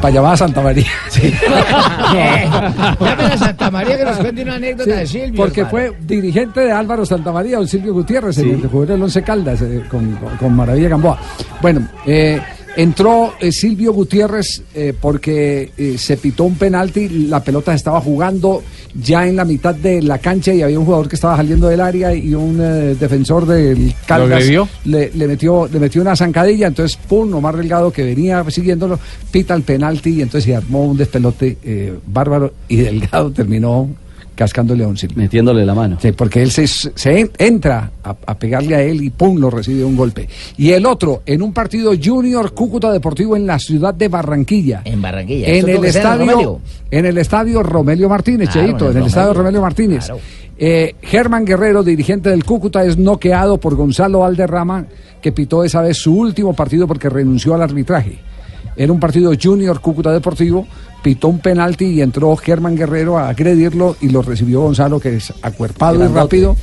Para 0.00 0.08
allá 0.08 0.20
va 0.20 0.32
a 0.32 0.36
Santa 0.36 0.60
María. 0.60 0.86
Llamen 3.00 3.26
a 3.32 3.36
Santa 3.38 3.70
María 3.70 3.96
que 3.98 4.04
nos 4.04 4.16
cuente 4.18 4.42
una 4.42 4.54
anécdota 4.54 4.96
de 4.96 5.06
Silvio. 5.06 5.36
Porque 5.36 5.60
hermano. 5.62 5.70
fue 5.90 5.96
dirigente 6.06 6.60
de 6.60 6.72
Álvaro 6.72 7.04
Santa 7.04 7.32
María, 7.32 7.56
don 7.58 7.66
Silvio 7.68 7.92
Gutiérrez, 7.92 8.38
el 8.38 8.60
que 8.60 8.68
jugó 8.68 8.84
en 8.84 8.90
el 8.92 9.02
Once 9.02 9.22
Caldas, 9.22 9.62
eh, 9.62 9.82
con, 9.90 10.16
con 10.38 10.54
Maravilla 10.54 10.88
Gamboa. 10.90 11.18
Bueno, 11.60 11.88
eh, 12.06 12.40
Entró 12.76 13.34
eh, 13.40 13.50
Silvio 13.50 13.92
Gutiérrez 13.92 14.62
eh, 14.74 14.94
porque 14.98 15.72
eh, 15.76 15.96
se 15.98 16.16
pitó 16.16 16.44
un 16.44 16.54
penalti, 16.54 17.08
la 17.08 17.42
pelota 17.42 17.72
se 17.72 17.76
estaba 17.76 18.00
jugando 18.00 18.62
ya 18.94 19.26
en 19.26 19.36
la 19.36 19.44
mitad 19.44 19.74
de 19.74 20.00
la 20.02 20.18
cancha 20.18 20.54
y 20.54 20.62
había 20.62 20.78
un 20.78 20.84
jugador 20.84 21.08
que 21.08 21.16
estaba 21.16 21.36
saliendo 21.36 21.68
del 21.68 21.80
área 21.80 22.14
y 22.14 22.34
un 22.34 22.60
eh, 22.60 22.96
defensor 22.98 23.46
del 23.46 23.94
Caldas 24.06 24.44
le, 24.84 25.10
le 25.12 25.26
metió 25.26 25.68
le 25.68 25.80
metió 25.80 26.00
una 26.02 26.16
zancadilla, 26.16 26.68
entonces 26.68 26.96
pum, 27.08 27.34
Omar 27.34 27.56
Delgado 27.56 27.92
que 27.92 28.04
venía 28.04 28.44
siguiéndolo, 28.48 28.98
pita 29.30 29.54
el 29.54 29.62
penalti 29.62 30.10
y 30.10 30.22
entonces 30.22 30.44
se 30.44 30.56
armó 30.56 30.84
un 30.84 30.96
despelote 30.96 31.98
bárbaro 32.06 32.52
y 32.68 32.76
Delgado 32.76 33.30
terminó 33.30 33.88
cascándole 34.40 34.84
a 34.84 34.88
un 34.88 34.96
Silvio. 34.96 35.18
Metiéndole 35.18 35.66
la 35.66 35.74
mano. 35.74 35.98
Sí, 36.00 36.12
porque 36.12 36.40
él 36.42 36.50
se, 36.50 36.66
se 36.66 37.20
en- 37.20 37.30
entra 37.36 37.90
a, 38.02 38.16
a 38.24 38.38
pegarle 38.38 38.74
a 38.74 38.80
él 38.82 39.02
y 39.04 39.10
pum, 39.10 39.36
lo 39.38 39.50
recibe 39.50 39.84
un 39.84 39.94
golpe. 39.94 40.26
Y 40.56 40.70
el 40.70 40.86
otro, 40.86 41.20
en 41.26 41.42
un 41.42 41.52
partido 41.52 41.92
Junior 42.02 42.54
Cúcuta 42.54 42.90
Deportivo 42.90 43.36
en 43.36 43.46
la 43.46 43.58
ciudad 43.58 43.92
de 43.92 44.08
Barranquilla. 44.08 44.80
En 44.86 45.02
Barranquilla. 45.02 45.46
En 45.46 45.68
el 45.68 45.84
estadio, 45.84 46.26
Romelio. 46.30 46.60
en 46.90 47.04
el 47.04 47.18
estadio 47.18 47.62
Romelio 47.62 48.08
Martínez, 48.08 48.48
Claro, 48.48 48.66
Cheito, 48.68 48.90
en 48.90 48.96
el 48.96 49.04
estadio 49.04 49.34
Romelio. 49.34 49.60
Romelio 49.60 49.60
Martínez. 49.60 50.08
Eh, 50.56 50.94
Germán 51.02 51.44
Guerrero, 51.44 51.82
dirigente 51.82 52.30
del 52.30 52.44
Cúcuta, 52.44 52.82
es 52.84 52.96
noqueado 52.96 53.58
por 53.60 53.74
Gonzalo 53.76 54.20
Valderrama, 54.20 54.86
que 55.20 55.32
pitó 55.32 55.64
esa 55.64 55.82
vez 55.82 55.98
su 55.98 56.14
último 56.16 56.54
partido 56.54 56.86
porque 56.86 57.10
renunció 57.10 57.54
al 57.54 57.60
arbitraje. 57.62 58.18
Era 58.76 58.90
un 58.92 59.00
partido 59.00 59.32
Junior 59.42 59.80
Cúcuta 59.80 60.10
Deportivo, 60.12 60.66
pitó 61.02 61.28
un 61.28 61.38
penalti 61.38 61.86
y 61.86 62.02
entró 62.02 62.34
Germán 62.36 62.76
Guerrero 62.76 63.18
a 63.18 63.28
agredirlo 63.28 63.96
y 64.00 64.08
lo 64.08 64.22
recibió 64.22 64.60
Gonzalo, 64.62 65.00
que 65.00 65.16
es 65.16 65.32
acuerpado 65.42 66.04
y 66.04 66.08
rápido, 66.08 66.56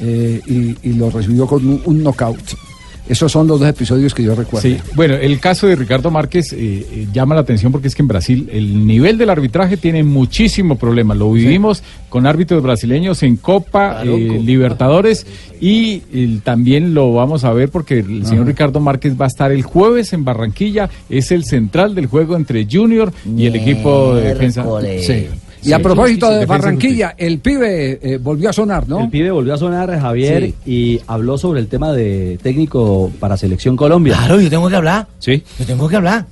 eh, 0.00 0.40
y, 0.46 0.76
y 0.88 0.92
lo 0.94 1.10
recibió 1.10 1.46
con 1.46 1.66
un, 1.66 1.82
un 1.84 2.02
knockout. 2.02 2.71
Esos 3.08 3.32
son 3.32 3.48
los 3.48 3.58
dos 3.58 3.68
episodios 3.68 4.14
que 4.14 4.22
yo 4.22 4.34
recuerdo. 4.34 4.68
Sí, 4.68 4.78
bueno, 4.94 5.14
el 5.14 5.40
caso 5.40 5.66
de 5.66 5.74
Ricardo 5.74 6.10
Márquez 6.10 6.52
eh, 6.52 6.56
eh, 6.58 7.06
llama 7.12 7.34
la 7.34 7.40
atención 7.40 7.72
porque 7.72 7.88
es 7.88 7.94
que 7.94 8.02
en 8.02 8.08
Brasil 8.08 8.48
el 8.52 8.86
nivel 8.86 9.18
del 9.18 9.30
arbitraje 9.30 9.76
tiene 9.76 10.04
muchísimo 10.04 10.76
problema. 10.76 11.14
Lo 11.14 11.32
vivimos 11.32 11.82
con 12.08 12.26
árbitros 12.26 12.62
brasileños 12.62 13.22
en 13.22 13.36
Copa, 13.36 14.02
eh, 14.04 14.40
Libertadores 14.42 15.26
y 15.60 16.00
también 16.44 16.94
lo 16.94 17.12
vamos 17.12 17.44
a 17.44 17.52
ver 17.52 17.70
porque 17.70 18.00
el 18.00 18.26
señor 18.26 18.46
Ricardo 18.46 18.80
Márquez 18.80 19.20
va 19.20 19.24
a 19.26 19.28
estar 19.28 19.52
el 19.52 19.62
jueves 19.62 20.12
en 20.12 20.24
Barranquilla. 20.24 20.88
Es 21.08 21.32
el 21.32 21.44
central 21.44 21.94
del 21.94 22.06
juego 22.06 22.36
entre 22.36 22.66
Junior 22.70 23.12
y 23.36 23.46
el 23.46 23.56
equipo 23.56 24.14
de 24.14 24.28
defensa. 24.28 24.64
Sí. 25.00 25.26
Y 25.62 25.66
Sí, 25.66 25.72
a 25.72 25.78
propósito 25.78 26.26
sí, 26.26 26.32
sí, 26.34 26.38
de 26.40 26.46
Barranquilla, 26.46 27.14
el 27.16 27.38
pibe 27.38 27.98
eh, 28.02 28.18
volvió 28.18 28.50
a 28.50 28.52
sonar, 28.52 28.88
¿no? 28.88 29.00
El 29.00 29.10
pibe 29.10 29.30
volvió 29.30 29.54
a 29.54 29.56
sonar, 29.58 29.96
Javier, 29.98 30.46
Sí. 30.46 30.54
y 30.66 31.00
habló 31.06 31.38
sobre 31.38 31.60
el 31.60 31.68
tema 31.68 31.92
de 31.92 32.38
técnico 32.42 33.10
para 33.20 33.36
Selección 33.36 33.76
Colombia. 33.76 34.14
Claro, 34.16 34.40
yo 34.40 34.50
tengo 34.50 34.68
que 34.68 34.76
hablar. 34.76 35.06
Sí. 35.20 35.42
Yo 35.58 35.64
tengo 35.64 35.88
que 35.88 35.96
hablar. 35.96 36.26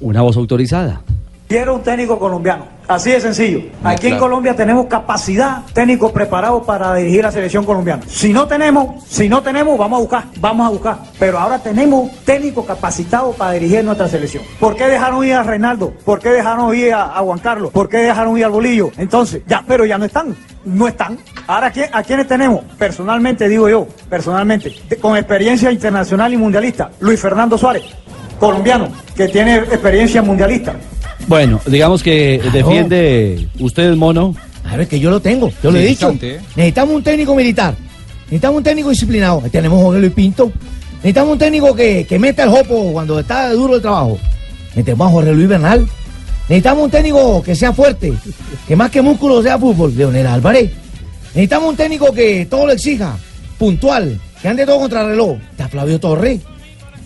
Una 0.00 0.22
voz 0.22 0.36
autorizada. 0.36 1.02
Quiero 1.50 1.74
un 1.74 1.82
técnico 1.82 2.16
colombiano. 2.16 2.64
Así 2.86 3.10
de 3.10 3.20
sencillo. 3.20 3.62
Aquí 3.82 4.06
en. 4.06 4.18
Colombia 4.20 4.54
tenemos 4.54 4.86
capacidad 4.86 5.62
técnico 5.74 6.12
preparado 6.12 6.62
para 6.62 6.94
dirigir 6.94 7.24
la 7.24 7.32
selección 7.32 7.64
colombiana. 7.64 8.04
Si 8.06 8.32
no 8.32 8.46
tenemos, 8.46 9.02
si 9.08 9.28
no 9.28 9.42
tenemos, 9.42 9.76
vamos 9.76 9.96
a 9.96 10.00
buscar, 10.00 10.24
vamos 10.38 10.64
a 10.68 10.70
buscar. 10.70 10.98
Pero 11.18 11.40
ahora 11.40 11.58
tenemos 11.58 12.08
técnico 12.24 12.64
capacitado 12.64 13.32
para 13.32 13.50
dirigir 13.54 13.82
nuestra 13.84 14.06
selección. 14.08 14.44
¿Por 14.60 14.76
qué 14.76 14.86
dejaron 14.86 15.24
ir 15.24 15.34
a 15.34 15.42
Reinaldo? 15.42 15.92
¿Por 16.04 16.20
qué 16.20 16.28
dejaron 16.28 16.72
ir 16.72 16.94
a, 16.94 17.18
a 17.18 17.20
Juan 17.20 17.40
Carlos? 17.40 17.72
¿Por 17.72 17.88
qué 17.88 17.96
dejaron 17.98 18.38
ir 18.38 18.44
al 18.44 18.52
Bolillo? 18.52 18.92
Entonces, 18.96 19.42
ya, 19.48 19.64
pero 19.66 19.84
ya 19.84 19.98
no 19.98 20.04
están. 20.04 20.36
No 20.64 20.86
están. 20.86 21.18
Ahora, 21.48 21.72
¿quién- 21.72 21.90
¿a 21.92 22.04
quiénes 22.04 22.28
tenemos? 22.28 22.60
Personalmente, 22.78 23.48
digo 23.48 23.68
yo, 23.68 23.88
personalmente, 24.08 24.72
con 25.00 25.16
experiencia 25.16 25.72
internacional 25.72 26.32
y 26.32 26.36
mundialista, 26.36 26.92
Luis 27.00 27.18
Fernando 27.20 27.58
Suárez, 27.58 27.82
colombiano, 28.38 28.86
que 29.16 29.26
tiene 29.26 29.56
experiencia 29.56 30.22
mundialista. 30.22 30.74
Bueno, 31.26 31.60
digamos 31.66 32.02
que 32.02 32.40
defiende 32.52 33.48
usted, 33.58 33.94
mono. 33.94 34.34
A 34.64 34.76
ver, 34.76 34.88
que 34.88 35.00
yo 35.00 35.10
lo 35.10 35.20
tengo, 35.20 35.50
yo 35.62 35.70
lo 35.70 35.78
he 35.78 35.86
dicho. 35.86 36.06
bastante, 36.06 36.36
¿eh? 36.36 36.40
Necesitamos 36.56 36.94
un 36.96 37.02
técnico 37.02 37.34
militar. 37.34 37.74
Necesitamos 38.24 38.58
un 38.58 38.64
técnico 38.64 38.90
disciplinado. 38.90 39.40
Ahí 39.44 39.50
tenemos 39.50 39.80
a 39.80 39.82
Jorge 39.82 40.00
Luis 40.00 40.12
Pinto. 40.12 40.52
Necesitamos 40.96 41.32
un 41.32 41.38
técnico 41.38 41.74
que, 41.74 42.06
que 42.06 42.18
meta 42.18 42.44
el 42.44 42.50
jopo 42.50 42.92
cuando 42.92 43.18
está 43.18 43.52
duro 43.52 43.76
el 43.76 43.82
trabajo. 43.82 44.18
Necesitamos 44.68 45.08
a 45.08 45.10
Jorge 45.10 45.32
Luis 45.32 45.48
Bernal. 45.48 45.88
Necesitamos 46.48 46.84
un 46.84 46.90
técnico 46.90 47.42
que 47.42 47.54
sea 47.54 47.72
fuerte, 47.72 48.12
que 48.66 48.74
más 48.76 48.90
que 48.90 49.00
músculo 49.00 49.42
sea 49.42 49.58
fútbol. 49.58 49.96
Leonel 49.96 50.26
Álvarez. 50.26 50.70
Necesitamos 51.28 51.70
un 51.70 51.76
técnico 51.76 52.12
que 52.12 52.46
todo 52.46 52.66
lo 52.66 52.72
exija, 52.72 53.16
puntual, 53.56 54.20
que 54.42 54.48
ande 54.48 54.66
todo 54.66 54.80
contra 54.80 55.02
el 55.02 55.08
reloj. 55.10 55.38
Está 55.52 55.68
Flavio 55.68 56.00
Torres. 56.00 56.40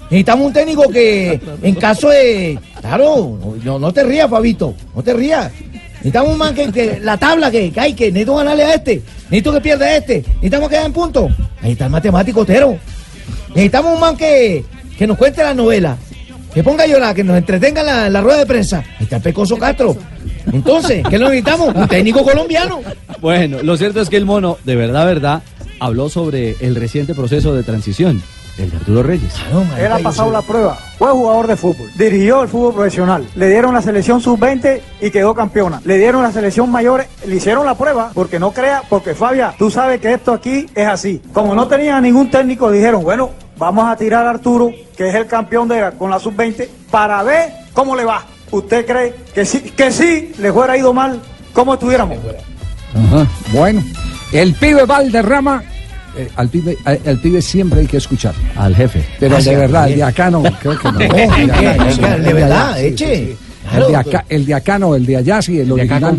Necesitamos 0.05 0.47
un 0.47 0.53
técnico 0.53 0.89
que, 0.91 1.41
en 1.63 1.75
caso 1.77 2.09
de. 2.11 2.59
Claro, 2.81 3.39
no, 3.65 3.79
no- 3.79 3.93
te 3.93 4.05
rías, 4.05 4.29
Fabito, 4.29 4.75
no 4.95 5.03
te 5.03 5.15
rías. 5.15 5.51
Necesitamos 5.97 6.33
un 6.33 6.39
man 6.39 6.55
que, 6.55 7.01
la 7.03 7.17
tabla 7.17 7.51
que, 7.51 7.71
que 7.73 7.81
hay, 7.81 7.95
que 7.95 8.07
necesito 8.13 8.37
ganarle 8.37 8.65
a 8.65 8.75
este, 8.75 9.03
necesito 9.31 9.53
que 9.55 9.61
pierda 9.63 9.87
a 9.87 9.97
este, 9.97 10.23
necesitamos 10.35 10.69
que 10.69 10.77
en 10.77 10.93
punto. 10.93 11.29
Ahí 11.63 11.73
está 11.73 11.87
el 11.87 11.91
matemático 11.91 12.41
Otero. 12.41 12.77
Necesitamos 13.49 13.95
un 13.95 14.01
man 14.01 14.17
que, 14.17 14.63
que 14.99 15.07
nos 15.07 15.17
cuente 15.17 15.43
la 15.43 15.55
novela, 15.55 15.97
que 16.53 16.63
ponga 16.63 16.85
a 16.85 16.87
llorar, 16.87 17.15
que 17.15 17.25
nos 17.25 17.39
entretenga 17.39 17.81
en 17.81 17.87
la, 17.87 18.11
la 18.11 18.21
rueda 18.21 18.39
de 18.41 18.47
prensa. 18.47 18.85
Ahí 18.99 19.05
está 19.05 19.17
el 19.17 19.23
Pecoso 19.23 19.57
Castro. 19.57 19.97
Entonces, 20.53 21.03
¿qué 21.09 21.19
lo 21.19 21.31
necesitamos? 21.31 21.75
Un 21.75 21.89
técnico 21.89 22.23
colombiano. 22.23 22.81
Bueno, 23.23 23.63
lo 23.63 23.77
cierto 23.79 24.03
es 24.03 24.11
que 24.11 24.19
el 24.19 24.27
mono, 24.27 24.59
de 24.65 24.77
verdad, 24.77 25.07
verdad, 25.07 25.43
habló 25.81 26.11
sobre 26.11 26.55
el 26.61 26.75
reciente 26.75 27.15
proceso 27.15 27.55
de 27.55 27.63
transición, 27.63 28.23
el 28.59 28.71
de 28.71 28.77
Arturo 28.77 29.03
Reyes. 29.03 29.35
Él 29.79 29.93
ha 29.93 29.99
pasado 29.99 30.31
la 30.31 30.43
prueba. 30.43 30.79
Fue 30.99 31.11
jugador 31.11 31.47
de 31.49 31.57
fútbol. 31.57 31.91
Dirigió 31.97 32.43
el 32.43 32.49
fútbol 32.49 32.75
profesional. 32.75 33.27
Le 33.35 33.49
dieron 33.49 33.75
la 33.75 33.83
selección 33.83 34.21
sub-20 34.21 34.81
y 35.01 35.11
quedó 35.11 35.35
campeona. 35.35 35.81
Le 35.85 35.99
dieron 35.99 36.23
la 36.23 36.31
selección 36.33 36.71
mayor. 36.71 37.05
Le 37.27 37.37
hicieron 37.37 37.67
la 37.67 37.75
prueba 37.75 38.11
porque 38.15 38.39
no 38.39 38.53
crea. 38.53 38.83
Porque 38.89 39.15
Fabia, 39.15 39.55
tú 39.59 39.71
sabes 39.71 40.01
que 40.01 40.13
esto 40.13 40.33
aquí 40.33 40.67
es 40.75 40.87
así. 40.87 41.21
Como 41.33 41.55
no 41.55 41.67
tenía 41.67 42.01
ningún 42.01 42.31
técnico, 42.31 42.71
dijeron, 42.71 43.03
bueno, 43.03 43.31
vamos 43.59 43.87
a 43.89 43.97
tirar 43.97 44.27
a 44.27 44.31
Arturo, 44.31 44.71
que 44.97 45.09
es 45.09 45.15
el 45.15 45.27
campeón 45.27 45.69
de, 45.69 45.91
con 45.99 46.11
la 46.11 46.19
sub-20, 46.19 46.69
para 46.91 47.23
ver 47.23 47.53
cómo 47.73 47.97
le 47.97 48.05
va. 48.05 48.25
¿Usted 48.51 48.87
cree 48.87 49.15
que 49.35 49.45
sí, 49.45 49.61
que 49.61 49.91
sí 49.91 50.33
le 50.39 50.53
fuera 50.53 50.77
ido 50.77 50.93
mal? 50.93 51.21
¿Cómo 51.53 51.75
estuviéramos? 51.75 52.19
Ajá, 52.95 53.27
Bueno, 53.53 53.83
el 54.33 54.55
pibe 54.55 54.85
Valderrama, 54.85 55.65
eh, 56.17 56.29
al, 56.37 56.49
pibe, 56.49 56.77
al, 56.85 57.01
al 57.07 57.19
pibe 57.21 57.41
siempre 57.43 57.81
hay 57.81 57.87
que 57.87 57.97
escuchar. 57.99 58.35
Al 58.57 58.75
jefe. 58.75 59.05
Pero 59.21 59.35
Ah, 59.37 59.39
de 59.39 59.45
sí, 59.45 59.55
verdad, 59.55 59.89
el 59.89 59.97
de 59.97 60.03
acá 60.03 60.31
no, 60.31 60.43
creo 60.43 60.79
que 60.79 60.93
no. 60.93 60.99
De 60.99 62.33
verdad, 62.33 62.81
eche. 62.83 63.37
El 63.65 63.71
Claro. 63.71 63.89
de 63.89 63.97
acá, 63.97 64.25
el 64.29 64.45
de 64.45 64.55
acá 64.55 64.79
no, 64.79 64.95
el 64.95 65.07
de 65.07 65.17
allá 65.17 65.41
sí, 65.41 65.59
el 65.59 65.67
de 65.67 65.83
acá 65.83 65.97
original. 66.07 66.19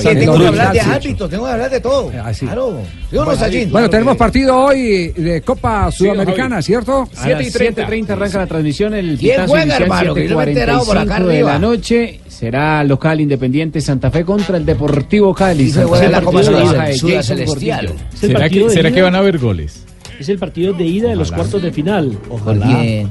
sí, 0.00 0.08
tengo 0.18 0.38
que 0.38 0.46
hablar 0.46 0.72
de 0.72 0.80
sí. 0.80 0.90
árbitros, 0.90 1.30
tengo 1.30 1.44
que 1.44 1.50
hablar 1.52 1.70
de 1.70 1.80
todo. 1.80 2.10
Claro. 2.10 2.80
¿Sí 3.10 3.16
o 3.18 3.24
no, 3.24 3.36
Sachin? 3.36 3.70
Bueno, 3.70 3.90
tenemos 3.90 4.16
partido 4.16 4.56
hoy 4.56 5.08
de 5.08 5.42
Copa 5.42 5.90
Sudamericana, 5.92 6.62
¿cierto? 6.62 7.06
A 7.18 7.28
las 7.28 7.40
7.30 7.42 8.08
arranca 8.10 8.38
la 8.38 8.46
transmisión, 8.46 8.94
el 8.94 9.18
¿Quién 9.18 9.46
juega, 9.46 9.76
hermano? 9.76 10.14
Que 10.14 10.26
yo 10.26 10.38
me 10.38 10.44
he 10.44 10.48
enterado 10.48 10.84
por 10.86 10.96
acá 10.96 11.18
7.45 11.18 11.26
de 11.26 11.42
la 11.42 11.58
noche. 11.58 12.20
Será 12.36 12.84
local 12.84 13.18
Independiente 13.18 13.80
Santa 13.80 14.10
Fe 14.10 14.22
contra 14.22 14.58
el 14.58 14.66
Deportivo 14.66 15.32
Cali. 15.32 15.70
Se 15.70 15.84
juega 15.84 16.06
la 16.06 16.20
partido 16.20 16.52
Copa 16.52 16.92
Celestial. 17.22 17.94
¿Será, 18.12 18.50
que, 18.50 18.68
será 18.68 19.02
van 19.02 19.14
a 19.14 19.18
haber 19.20 19.38
goles? 19.38 19.84
Es 20.20 20.28
el 20.28 20.38
partido 20.38 20.74
de 20.74 20.84
ida 20.84 21.08
de 21.08 21.16
los 21.16 21.32
cuartos 21.32 21.62
de 21.62 21.72
final. 21.72 22.18
Bien. 22.66 23.08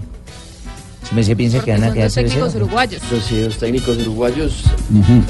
Si 1.10 1.16
me 1.16 1.24
se 1.24 1.36
piensa 1.36 1.60
que 1.64 1.72
van 1.72 1.86
a 1.86 1.92
quedar 1.92 2.12
técnicos 2.12 2.54
uruguayos. 2.54 3.02
Los 3.12 3.58
técnicos 3.58 3.98
uruguayos. 3.98 4.64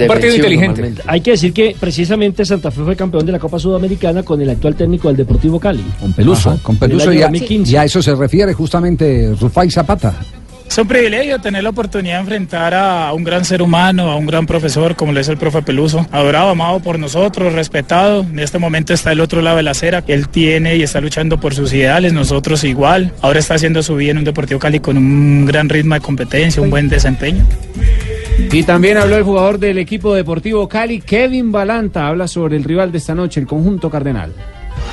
Partido 0.06 0.36
inteligente. 0.36 0.96
Hay 1.08 1.22
que 1.22 1.32
decir 1.32 1.54
que 1.54 1.74
precisamente 1.80 2.44
Santa 2.44 2.72
Fe 2.72 2.84
fue 2.84 2.98
campeón 2.98 3.26
de 3.26 3.32
la 3.32 3.40
Copa 3.40 3.60
Sudamericana 3.60 4.24
con 4.24 4.42
el 4.42 4.50
actual 4.50 4.76
técnico 4.76 5.08
del 5.08 5.16
Deportivo 5.16 5.58
Cali. 5.58 5.86
Con 6.02 6.12
Peluso. 6.12 6.50
Ajá, 6.50 6.60
con 6.62 6.76
Peluso 6.76 7.14
y 7.14 7.22
a, 7.22 7.28
2015. 7.28 7.72
y 7.72 7.76
a 7.78 7.86
eso 7.86 8.02
se 8.02 8.14
refiere 8.14 8.52
justamente 8.52 9.34
Rufai 9.40 9.72
Zapata. 9.72 10.14
Es 10.68 10.78
un 10.80 10.88
privilegio 10.88 11.40
tener 11.40 11.64
la 11.64 11.70
oportunidad 11.70 12.16
de 12.16 12.22
enfrentar 12.22 12.74
a 12.74 13.14
un 13.14 13.24
gran 13.24 13.46
ser 13.46 13.62
humano, 13.62 14.12
a 14.12 14.18
un 14.18 14.26
gran 14.26 14.46
profesor 14.46 14.96
como 14.96 15.14
lo 15.14 15.20
es 15.20 15.30
el 15.30 15.38
profe 15.38 15.62
Peluso. 15.62 16.06
Adorado, 16.12 16.50
amado 16.50 16.80
por 16.82 17.00
nosotros, 17.00 17.54
respetado. 17.54 18.22
En 18.22 18.40
este 18.40 18.60
momento 18.60 18.94
está 18.94 19.12
el 19.14 19.22
otro 19.22 19.42
lado 19.42 19.58
de 19.58 19.64
la 19.64 19.72
acera. 19.72 20.04
Él 20.08 20.28
tiene 20.28 20.76
y 20.76 20.84
está 20.84 21.00
luchando 21.00 21.40
por 21.40 21.54
sus 21.54 21.72
ideales, 21.72 22.12
nosotros 22.12 22.64
igual. 22.64 23.14
Ahora 23.22 23.40
está 23.40 23.54
haciendo 23.54 23.84
su 23.84 23.96
vida 23.96 24.12
en 24.12 24.18
un 24.18 24.24
Deportivo 24.26 24.60
Cali 24.60 24.80
con 24.80 24.98
un 24.98 25.46
gran 25.46 25.70
ritmo 25.70 25.94
de 25.96 26.02
competencia, 26.02 26.62
un 26.62 26.70
buen 26.70 26.90
desempeño. 26.90 27.46
Y 28.52 28.64
también 28.64 28.98
habló 28.98 29.16
el 29.16 29.24
jugador 29.24 29.60
del 29.60 29.78
equipo 29.78 30.14
Deportivo 30.14 30.68
Cali, 30.68 31.00
Kevin 31.00 31.52
Balanta. 31.52 32.08
Habla 32.08 32.28
sobre 32.28 32.58
el 32.58 32.64
rival 32.66 32.92
de 32.92 32.98
esta 32.98 33.16
noche, 33.16 33.40
el 33.40 33.48
conjunto 33.48 33.90
cardenal. 33.90 34.34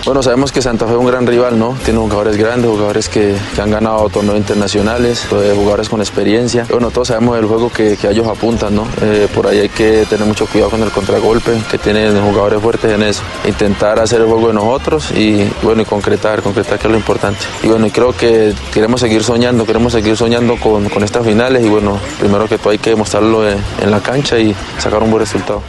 Bueno, 0.05 0.21
sabemos 0.21 0.51
que 0.51 0.61
Santa 0.61 0.87
Fe 0.87 0.93
es 0.93 0.99
un 0.99 1.07
gran 1.07 1.27
rival, 1.27 1.59
¿no? 1.59 1.77
Tiene 1.85 2.01
jugadores 2.01 2.37
grandes, 2.37 2.69
jugadores 2.69 3.09
que, 3.09 3.37
que 3.55 3.61
han 3.61 3.71
ganado 3.71 4.09
torneos 4.09 4.37
internacionales, 4.37 5.27
eh, 5.31 5.53
jugadores 5.55 5.89
con 5.89 6.01
experiencia. 6.01 6.67
Bueno, 6.69 6.91
todos 6.91 7.09
sabemos 7.09 7.39
el 7.39 7.47
juego 7.47 7.71
que, 7.71 7.97
que 7.97 8.09
ellos 8.11 8.27
apuntan, 8.27 8.75
¿no? 8.75 8.87
Eh, 9.01 9.29
por 9.33 9.47
ahí 9.47 9.61
hay 9.61 9.69
que 9.69 10.05
tener 10.11 10.27
mucho 10.27 10.47
cuidado 10.47 10.71
con 10.71 10.83
el 10.83 10.91
contragolpe, 10.91 11.53
que 11.71 11.79
tienen 11.79 12.21
jugadores 12.21 12.61
fuertes 12.61 12.93
en 12.93 13.03
eso. 13.03 13.23
Intentar 13.47 14.01
hacer 14.01 14.23
el 14.23 14.27
juego 14.27 14.49
de 14.49 14.55
nosotros 14.55 15.13
y, 15.13 15.49
bueno, 15.63 15.83
y 15.83 15.85
concretar, 15.85 16.43
concretar 16.43 16.81
que 16.81 16.89
es 16.89 16.91
lo 16.91 16.99
importante. 16.99 17.39
Y 17.63 17.69
bueno, 17.69 17.87
y 17.87 17.91
creo 17.93 18.13
que 18.13 18.55
queremos 18.73 19.01
seguir 19.01 19.23
soñando, 19.23 19.65
queremos 19.65 19.93
seguir 19.93 20.17
soñando 20.17 20.57
con, 20.59 20.89
con 20.89 21.05
estas 21.05 21.25
finales 21.25 21.65
y 21.65 21.69
bueno, 21.69 21.99
primero 22.19 22.49
que 22.49 22.59
todo 22.59 22.71
hay 22.71 22.79
que 22.79 22.91
demostrarlo 22.91 23.49
en, 23.49 23.57
en 23.81 23.91
la 23.91 24.01
cancha 24.01 24.37
y 24.39 24.55
sacar 24.79 25.01
un 25.03 25.11
buen 25.11 25.21
resultado. 25.21 25.63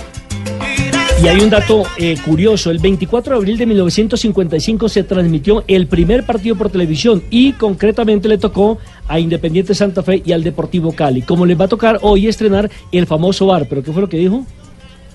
Y 1.23 1.27
hay 1.29 1.39
un 1.39 1.49
dato 1.49 1.83
eh, 1.97 2.17
curioso, 2.25 2.69
el 2.69 2.79
24 2.79 3.35
de 3.35 3.37
abril 3.37 3.57
de 3.57 3.65
1955 3.65 4.89
se 4.89 5.03
transmitió 5.03 5.63
el 5.69 5.87
primer 5.87 6.25
partido 6.25 6.57
por 6.57 6.69
televisión 6.69 7.23
y 7.29 7.53
concretamente 7.53 8.27
le 8.27 8.37
tocó 8.37 8.77
a 9.07 9.21
Independiente 9.21 9.73
Santa 9.73 10.03
Fe 10.03 10.21
y 10.25 10.33
al 10.33 10.43
Deportivo 10.43 10.91
Cali. 10.91 11.21
Como 11.21 11.45
les 11.45 11.57
va 11.57 11.63
a 11.63 11.69
tocar 11.69 11.99
hoy 12.01 12.27
estrenar 12.27 12.69
el 12.91 13.07
famoso 13.07 13.45
bar, 13.45 13.67
pero 13.69 13.81
¿qué 13.81 13.93
fue 13.93 14.01
lo 14.01 14.09
que 14.09 14.17
dijo? 14.17 14.45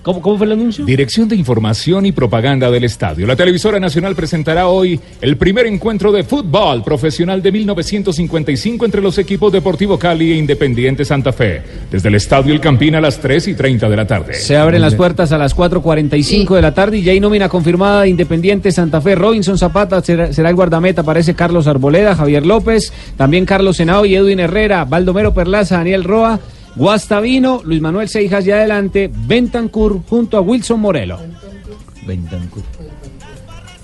¿Cómo, 0.01 0.21
cómo 0.21 0.37
fue 0.37 0.45
el 0.45 0.53
anuncio? 0.53 0.85
Dirección 0.85 1.27
de 1.27 1.35
Información 1.35 2.05
y 2.05 2.11
Propaganda 2.11 2.71
del 2.71 2.85
Estadio. 2.85 3.27
La 3.27 3.35
televisora 3.35 3.79
nacional 3.79 4.15
presentará 4.15 4.67
hoy 4.67 4.99
el 5.21 5.37
primer 5.37 5.65
encuentro 5.65 6.11
de 6.11 6.23
fútbol 6.23 6.83
profesional 6.83 7.41
de 7.41 7.51
1955 7.51 8.85
entre 8.85 9.01
los 9.01 9.17
equipos 9.17 9.51
Deportivo 9.51 9.99
Cali 9.99 10.31
e 10.31 10.35
Independiente 10.35 11.03
Santa 11.03 11.33
Fe. 11.33 11.61
Desde 11.91 12.07
el 12.07 12.15
Estadio 12.15 12.53
El 12.53 12.61
Campín 12.61 12.95
a 12.95 13.01
las 13.01 13.19
3 13.19 13.49
y 13.49 13.53
30 13.55 13.89
de 13.89 13.95
la 13.95 14.07
tarde. 14.07 14.33
Se 14.35 14.55
abren 14.55 14.81
las 14.81 14.95
puertas 14.95 15.31
a 15.31 15.37
las 15.37 15.55
4.45 15.55 16.55
de 16.55 16.61
la 16.61 16.73
tarde 16.73 16.99
y 16.99 17.03
ya 17.03 17.11
hay 17.11 17.19
nómina 17.19 17.49
confirmada 17.49 18.03
de 18.03 18.09
Independiente 18.09 18.71
Santa 18.71 19.01
Fe. 19.01 19.15
Robinson 19.15 19.57
Zapata 19.57 20.01
será, 20.01 20.31
será 20.31 20.49
el 20.49 20.55
guardameta, 20.55 21.01
aparece 21.01 21.33
Carlos 21.33 21.67
Arboleda, 21.67 22.15
Javier 22.15 22.45
López, 22.45 22.93
también 23.17 23.45
Carlos 23.45 23.77
Senao 23.77 24.05
y 24.05 24.15
Edwin 24.15 24.39
Herrera, 24.39 24.85
Baldomero 24.85 25.33
Perlaza, 25.33 25.77
Daniel 25.77 26.03
Roa, 26.03 26.39
Guastavino, 26.75 27.61
Luis 27.63 27.81
Manuel 27.81 28.09
Seijas 28.09 28.45
y 28.45 28.51
adelante, 28.51 29.09
Bentancur 29.13 30.01
junto 30.07 30.37
a 30.37 30.41
Wilson 30.41 30.79
Morelo. 30.79 31.19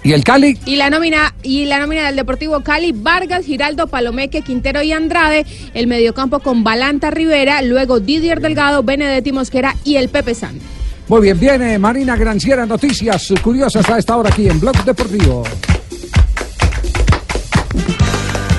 ¿Y 0.03 0.13
el 0.13 0.23
Cali? 0.23 0.57
Y 0.65 0.75
la 0.75 0.89
nómina 0.89 1.33
y 1.41 1.65
la 1.65 1.79
nómina 1.79 2.05
del 2.05 2.15
Deportivo 2.15 2.61
Cali, 2.61 2.91
Vargas, 2.91 3.45
Giraldo, 3.45 3.87
Palomeque, 3.87 4.43
Quintero 4.43 4.83
y 4.83 4.91
Andrade, 4.91 5.45
el 5.73 5.87
mediocampo 5.87 6.39
con 6.39 6.63
Balanta 6.63 7.09
Rivera, 7.09 7.61
luego 7.63 7.99
Didier 7.99 8.39
Delgado, 8.39 8.83
Benedetti 8.83 9.31
Mosquera 9.31 9.75
y 9.83 9.95
el 9.95 10.09
Pepe 10.09 10.35
San. 10.35 10.59
Muy 11.07 11.21
bien, 11.21 11.39
viene 11.39 11.77
Marina 11.79 12.15
Granciera, 12.15 12.65
noticias 12.65 13.33
curiosas 13.43 13.89
a 13.89 13.97
esta 13.97 14.15
hora 14.15 14.29
aquí 14.29 14.47
en 14.47 14.59
Blog 14.59 14.83
Deportivo. 14.83 15.43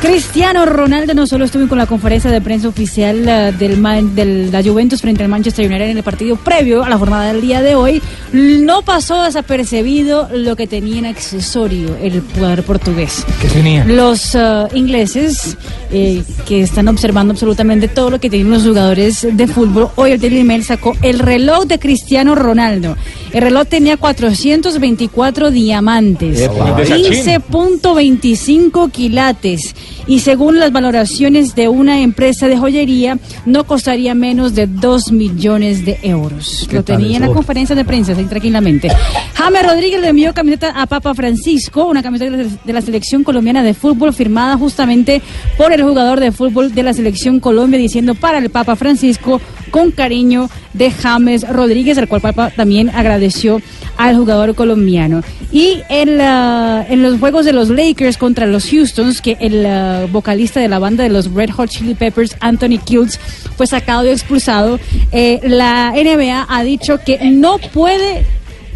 Cristiano 0.07 0.65
Ronaldo 0.66 1.15
no 1.15 1.27
solo 1.27 1.45
estuvo 1.45 1.66
con 1.69 1.78
la 1.78 1.87
conferencia 1.87 2.31
de 2.31 2.41
prensa 2.41 2.69
oficial 2.69 3.28
eh, 3.28 3.53
del, 3.59 3.77
Man- 3.78 4.15
del- 4.15 4.53
la 4.53 4.62
Juventus 4.62 5.01
frente 5.01 5.23
al 5.24 5.28
Manchester 5.28 5.66
United 5.66 5.89
en 5.91 5.97
el 5.97 6.03
partido 6.05 6.37
previo 6.37 6.85
a 6.85 6.89
la 6.89 6.97
jornada 6.97 7.33
del 7.33 7.41
día 7.43 7.61
de 7.61 7.74
hoy, 7.74 8.01
no 8.33 8.83
pasó 8.83 9.23
desapercibido 9.23 10.28
lo 10.33 10.55
que 10.55 10.66
tenía 10.66 10.99
en 11.01 11.07
accesorio 11.07 11.97
el 12.01 12.23
jugador 12.35 12.62
portugués. 12.62 13.24
¿Qué 13.43 13.49
tenía? 13.49 13.85
Los 13.85 14.35
eh, 14.35 14.66
ingleses 14.74 15.57
eh, 15.91 16.23
que 16.47 16.61
están 16.62 16.87
observando 16.89 17.33
absolutamente 17.33 17.89
todo 17.89 18.11
lo 18.11 18.20
que 18.20 18.31
tienen 18.31 18.51
los 18.51 18.62
jugadores 18.65 19.27
de 19.31 19.47
fútbol, 19.49 19.89
hoy 19.97 20.12
el 20.12 20.20
Daily 20.20 20.45
Mail 20.45 20.62
sacó 20.65 20.95
el 21.03 21.19
reloj 21.19 21.65
de 21.65 21.78
Cristiano 21.78 22.35
Ronaldo. 22.35 22.97
El 23.33 23.43
reloj 23.43 23.66
tenía 23.66 23.97
424 23.97 25.51
diamantes, 25.51 26.41
Epa. 26.41 26.73
De 26.77 26.87
Sachin. 26.87 27.12
15.25 27.43 28.91
quilates 28.93 29.74
y 30.07 30.20
según 30.20 30.59
las 30.61 30.73
valoraciones 30.73 31.55
de 31.55 31.69
una 31.69 32.01
empresa 32.01 32.47
de 32.49 32.57
joyería 32.57 33.19
no 33.45 33.65
costaría 33.65 34.15
menos 34.15 34.55
de 34.55 34.66
2 34.66 35.12
millones 35.12 35.85
de 35.85 35.99
euros. 36.03 36.66
¿Qué 36.69 36.77
Lo 36.77 36.83
tenía 36.85 37.16
en 37.16 37.23
la 37.23 37.28
conferencia 37.28 37.74
de 37.77 37.85
prensa, 37.85 38.12
así 38.12 38.24
tranquilamente. 38.24 38.89
James 39.35 39.62
Rodríguez 39.66 40.01
le 40.01 40.09
envió 40.09 40.33
camiseta 40.35 40.70
a 40.81 40.87
Papa 40.87 41.15
Francisco, 41.15 41.87
una 41.87 42.03
camiseta 42.03 42.37
de 42.37 42.45
la- 42.45 42.51
de 42.65 42.73
la 42.73 42.81
selección 42.81 43.24
colombiana 43.24 43.62
de 43.62 43.74
fútbol 43.74 44.12
firmada 44.12 44.57
justamente 44.57 45.20
por 45.57 45.73
el 45.73 45.83
jugador 45.83 46.20
de 46.20 46.33
fútbol 46.33 46.74
de 46.74 46.83
la 46.83 46.93
selección 46.93 47.41
Colombia 47.41 47.78
diciendo 47.78 48.15
para 48.15 48.39
el 48.39 48.51
Papa 48.51 48.77
Francisco 48.77 49.41
con 49.70 49.91
cariño 49.91 50.49
de 50.73 50.91
James 50.91 51.47
Rodríguez, 51.49 51.99
al 51.99 52.09
cual 52.09 52.20
Papa 52.20 52.51
también 52.55 52.91
agradeció 52.91 53.61
al 53.97 54.16
jugador 54.16 54.55
colombiano. 54.55 55.23
Y 55.53 55.78
en, 55.89 56.19
la- 56.19 56.85
en 56.89 57.03
los 57.03 57.19
juegos 57.19 57.45
de 57.45 57.53
los 57.53 57.69
Lakers 57.70 58.19
contra 58.19 58.47
los 58.47 58.70
Houstons, 58.73 59.20
que 59.23 59.37
el 59.41 59.65
vocalista 60.06 60.60
de 60.60 60.68
la 60.68 60.78
banda 60.78 61.02
de 61.05 61.10
los 61.10 61.32
Red 61.32 61.51
Hot 61.51 61.70
Chili 61.70 61.94
Peppers, 61.94 62.36
Anthony 62.40 62.78
Kills, 62.85 63.18
fue 63.56 63.66
sacado 63.66 64.06
y 64.06 64.10
expulsado, 64.10 64.78
eh, 65.12 65.40
la 65.44 65.93
NBA 65.97 66.47
ha 66.48 66.62
dicho 66.62 66.98
que 67.05 67.18
no 67.31 67.59
puede 67.59 68.24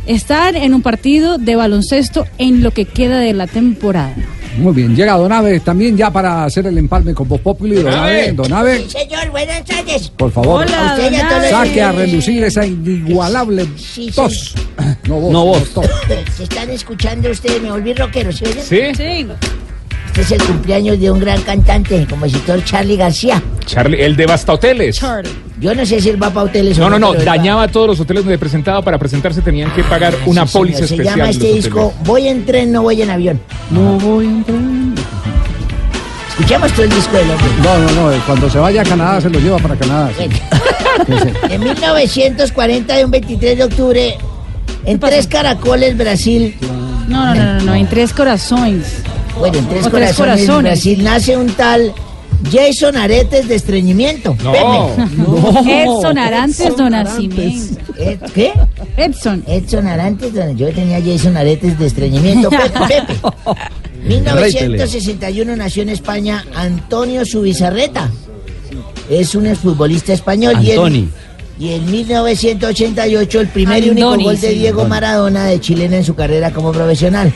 estar 0.06 0.56
en 0.56 0.74
un 0.74 0.82
partido 0.82 1.38
de 1.38 1.56
baloncesto 1.56 2.26
en 2.38 2.62
lo 2.62 2.70
que 2.72 2.84
queda 2.86 3.18
de 3.18 3.32
la 3.34 3.46
temporada. 3.46 4.14
Muy 4.58 4.72
bien, 4.74 4.96
llega 4.96 5.16
Donave 5.16 5.60
también 5.60 5.96
ya 5.96 6.10
para 6.10 6.44
hacer 6.44 6.66
el 6.66 6.76
empalme 6.76 7.14
con 7.14 7.28
Voz 7.28 7.40
Populi. 7.40 7.76
Donave, 7.76 8.32
Donave, 8.32 8.88
Señor, 8.88 9.30
buenas 9.30 9.64
tardes. 9.64 10.08
por 10.10 10.32
favor, 10.32 10.66
Hola, 10.66 10.94
a 10.94 11.48
saque 11.50 11.80
a 11.80 11.92
relucir 11.92 12.42
esa 12.42 12.66
inigualable 12.66 13.68
Sí, 13.76 14.10
tos. 14.12 14.54
No 15.06 15.20
voz, 15.20 15.32
No 15.32 15.44
voz. 15.44 15.70
tos. 15.70 15.86
Se 16.36 16.42
están 16.42 16.68
escuchando 16.70 17.30
ustedes, 17.30 17.62
me 17.62 17.70
volví 17.70 17.94
rockero, 17.94 18.32
¿sí? 18.32 18.44
¿Sí? 18.68 18.80
Sí. 18.96 19.26
Este 20.20 20.34
es 20.34 20.40
el 20.42 20.46
cumpleaños 20.46 21.00
de 21.00 21.10
un 21.10 21.18
gran 21.18 21.40
cantante, 21.42 22.06
compositor 22.08 22.62
Charlie 22.64 22.96
García. 22.96 23.42
Charlie, 23.64 24.02
el 24.02 24.16
de 24.16 24.26
Basta 24.26 24.52
Hoteles. 24.52 25.00
Yo 25.58 25.74
no 25.74 25.86
sé 25.86 26.00
si 26.00 26.08
él 26.10 26.22
va 26.22 26.28
para 26.30 26.46
hoteles 26.46 26.78
o 26.78 26.82
No, 26.82 26.90
no, 26.90 26.98
no, 26.98 27.14
va. 27.14 27.24
dañaba 27.24 27.68
todos 27.68 27.86
los 27.88 28.00
hoteles 28.00 28.24
donde 28.24 28.38
presentaba. 28.38 28.82
Para 28.82 28.98
presentarse 28.98 29.40
tenían 29.42 29.72
que 29.72 29.82
pagar 29.84 30.14
una 30.26 30.46
Sí, 30.46 30.52
señor, 30.52 30.66
póliza 30.66 30.78
Se 30.78 30.84
especial. 30.94 31.06
llama 31.16 31.24
de 31.26 31.30
este 31.30 31.52
disco 31.54 31.86
hoteles. 31.86 32.06
Voy 32.06 32.28
en 32.28 32.44
tren, 32.46 32.72
no 32.72 32.82
voy 32.82 33.00
en 33.02 33.10
avión. 33.10 33.40
No 33.70 33.98
voy 33.98 34.26
a 34.26 34.30
entrar. 34.30 34.58
Escuchemos 36.30 36.72
todo 36.72 36.82
el 36.84 36.90
disco 36.90 37.16
del 37.16 37.30
hombre. 37.30 37.46
No, 37.62 37.78
no, 37.78 38.10
no, 38.10 38.22
cuando 38.26 38.50
se 38.50 38.58
vaya 38.58 38.80
a 38.82 38.84
Canadá 38.84 39.20
se 39.20 39.30
lo 39.30 39.38
lleva 39.38 39.58
para 39.58 39.76
Canadá. 39.76 40.10
sí. 40.18 40.28
En 41.50 41.62
1940, 41.64 42.94
de 42.94 43.04
un 43.04 43.10
23 43.10 43.56
de 43.58 43.64
octubre, 43.64 44.18
en 44.84 44.98
Tres 44.98 45.26
Caracoles, 45.26 45.96
Brasil. 45.96 46.56
No, 47.08 47.26
no, 47.26 47.34
no, 47.34 47.54
no, 47.54 47.60
no, 47.64 47.74
en 47.74 47.88
tres 47.88 48.12
corazones. 48.12 49.02
Bueno, 49.40 49.58
en 49.58 49.68
Tres 49.68 49.88
Corazones, 49.88 50.16
corazones. 50.16 50.62
Brasil, 50.72 51.02
nace 51.04 51.36
un 51.36 51.48
tal 51.54 51.92
Jason 52.52 52.96
Aretes 52.96 53.48
de 53.48 53.54
estreñimiento. 53.56 54.36
No. 54.42 54.52
Pepe. 54.52 54.64
No. 55.16 55.60
Edson 55.68 56.18
Arantes 56.18 56.76
do 56.76 56.88
Nascimento. 56.88 57.80
Eh, 57.98 58.18
¿Qué? 58.34 58.52
Edson. 58.96 59.42
Edson 59.46 59.86
Arantes, 59.86 60.32
do- 60.32 60.50
yo 60.52 60.70
tenía 60.72 61.00
Jason 61.04 61.36
Aretes 61.36 61.78
de 61.78 61.86
estreñimiento. 61.86 62.48
Pepe, 62.50 62.70
Pepe. 62.88 63.14
1961 64.08 65.56
nació 65.56 65.82
en 65.82 65.90
España 65.90 66.44
Antonio 66.54 67.24
Subizarreta. 67.24 68.08
Es 69.10 69.34
un 69.34 69.46
exfutbolista 69.46 70.12
español. 70.12 70.54
y 70.62 70.70
Antoni. 70.70 71.08
Y 71.58 71.74
en 71.74 71.90
1988 71.90 73.40
el 73.40 73.48
primer 73.48 73.84
y 73.84 73.90
único 73.90 74.16
gol 74.18 74.40
de 74.40 74.48
sí. 74.52 74.54
Diego. 74.58 74.86
Maradona 74.86 75.44
de 75.46 75.60
chilena 75.60 75.96
en 75.98 76.04
su 76.04 76.14
carrera 76.14 76.52
como 76.52 76.72
profesional. 76.72 77.30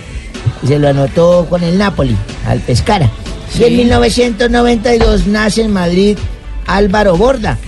Y 0.62 0.66
se 0.68 0.78
lo 0.78 0.88
anotó 0.88 1.46
con 1.48 1.62
el 1.62 1.76
Napoli, 1.78 2.16
al 2.46 2.60
Pescara. 2.60 3.10
Y 3.58 3.64
en 3.64 3.76
1992 3.76 5.26
nace 5.26 5.62
en 5.62 5.72
Madrid 5.72 6.16
Álvaro 6.66 7.16
Borda. 7.16 7.58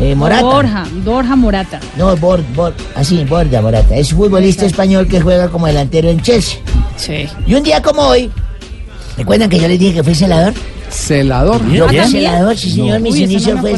eh, 0.00 0.14
Morata. 0.14 0.42
Borja, 0.42 0.86
Borja 1.04 1.36
Morata. 1.36 1.80
No, 1.96 2.16
Bor, 2.16 2.42
Bor, 2.54 2.72
así, 2.94 3.24
Borda 3.24 3.60
Morata. 3.60 3.94
Es 3.96 4.12
futbolista 4.14 4.64
español 4.66 5.06
que 5.06 5.20
juega 5.20 5.48
como 5.48 5.66
delantero 5.66 6.08
en 6.08 6.20
Chelsea. 6.22 6.58
Sí. 6.96 7.26
Y 7.46 7.54
un 7.54 7.62
día 7.62 7.82
como 7.82 8.02
hoy, 8.02 8.30
¿recuerdan 9.16 9.50
que 9.50 9.58
yo 9.58 9.68
les 9.68 9.78
dije 9.78 9.94
que 9.94 10.02
fui 10.04 10.14
celador? 10.14 10.54
Celador. 10.90 11.60
Yo 11.70 11.86
fui 11.86 11.96
¿Bien? 11.96 12.08
celador, 12.10 12.56
sí 12.56 12.70
señor, 12.70 12.98
No. 12.98 13.04
mis 13.04 13.14
Uy, 13.14 13.22
inicios 13.24 13.54
no 13.56 13.60
fue 13.60 13.74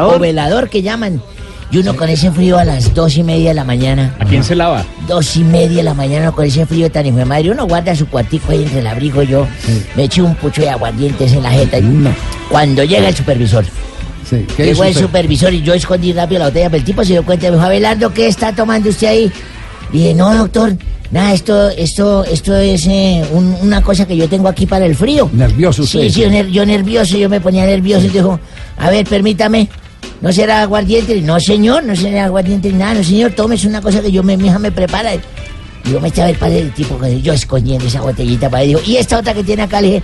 o 0.00 0.18
velador 0.18 0.68
que 0.68 0.82
llaman. 0.82 1.20
Y 1.70 1.78
uno 1.78 1.94
con 1.96 2.08
ese 2.08 2.30
frío 2.32 2.56
a 2.58 2.64
las 2.64 2.94
dos 2.94 3.16
y 3.18 3.22
media 3.22 3.50
de 3.50 3.54
la 3.54 3.64
mañana. 3.64 4.14
¿A 4.18 4.24
quién 4.24 4.42
se 4.42 4.54
lava? 4.54 4.84
Dos 5.06 5.36
y 5.36 5.44
media 5.44 5.76
de 5.78 5.82
la 5.82 5.92
mañana 5.94 6.32
con 6.32 6.46
ese 6.46 6.64
frío 6.64 6.90
tan 6.90 7.04
hijo 7.04 7.18
de 7.18 7.26
madre. 7.26 7.50
Uno 7.50 7.66
guarda 7.66 7.94
su 7.94 8.06
cuartico 8.08 8.52
ahí 8.52 8.62
entre 8.62 8.78
el 8.80 8.86
abrigo 8.86 9.22
yo. 9.22 9.46
Me 9.94 10.04
eché 10.04 10.22
un 10.22 10.34
pucho 10.36 10.62
de 10.62 10.70
aguardientes 10.70 11.30
en 11.32 11.42
la 11.42 11.50
jeta. 11.50 11.78
y 11.78 11.84
Cuando 12.50 12.84
llega 12.84 13.08
el 13.08 13.14
supervisor. 13.14 13.66
Sí, 14.28 14.46
¿qué 14.56 14.64
Llegó 14.64 14.84
el 14.84 14.94
supervisor 14.94 15.52
y 15.52 15.62
yo 15.62 15.74
escondí 15.74 16.12
rápido 16.14 16.38
la 16.40 16.46
botella, 16.46 16.70
pero 16.70 16.78
el 16.80 16.84
tipo 16.84 17.02
se 17.04 17.12
dio 17.12 17.24
cuenta 17.24 17.46
y 17.46 17.50
me 17.50 17.56
dijo, 17.56 17.66
Abelardo, 17.66 18.12
¿qué 18.14 18.26
está 18.28 18.54
tomando 18.54 18.88
usted 18.88 19.06
ahí? 19.08 19.32
Dije, 19.92 20.14
no, 20.14 20.34
doctor, 20.36 20.74
nada, 21.10 21.32
esto, 21.32 21.68
esto, 21.70 22.24
esto 22.24 22.54
es 22.56 22.86
eh, 22.86 23.24
un- 23.32 23.56
una 23.62 23.80
cosa 23.82 24.06
que 24.06 24.16
yo 24.16 24.28
tengo 24.28 24.48
aquí 24.48 24.66
para 24.66 24.84
el 24.86 24.94
frío. 24.94 25.30
Nervioso 25.32 25.82
usted. 25.82 26.00
Sí, 26.00 26.10
sí, 26.10 26.20
yo, 26.22 26.28
ner- 26.30 26.50
yo 26.50 26.64
nervioso, 26.66 27.16
yo 27.16 27.28
me 27.30 27.40
ponía 27.40 27.64
nervioso 27.66 28.06
y 28.06 28.10
dijo, 28.10 28.38
a 28.78 28.90
ver, 28.90 29.06
permítame, 29.06 29.68
¿no 30.20 30.32
será 30.32 30.62
aguardiente? 30.62 31.20
No, 31.22 31.38
señor, 31.40 31.84
no 31.84 31.94
será 31.94 32.24
aguardiente 32.26 32.72
nada, 32.72 32.94
no, 32.94 33.04
señor, 33.04 33.32
tómese 33.32 33.68
una 33.68 33.80
cosa 33.80 34.00
que 34.00 34.10
yo, 34.10 34.22
me, 34.22 34.36
mi 34.36 34.48
hija 34.48 34.58
me 34.58 34.70
prepara. 34.70 35.12
Yo 35.84 36.00
me 36.00 36.08
eché 36.08 36.22
a 36.22 36.26
ver 36.26 36.38
para 36.38 36.54
el 36.54 36.72
tipo 36.72 37.00
yo 37.06 37.32
escondiendo 37.32 37.86
esa 37.86 38.00
botellita 38.00 38.50
para 38.50 38.62
él. 38.62 38.78
Y 38.84 38.96
esta 38.96 39.18
otra 39.18 39.32
que 39.32 39.42
tiene 39.42 39.62
acá, 39.62 39.80
le 39.80 39.86
dije, 39.86 40.02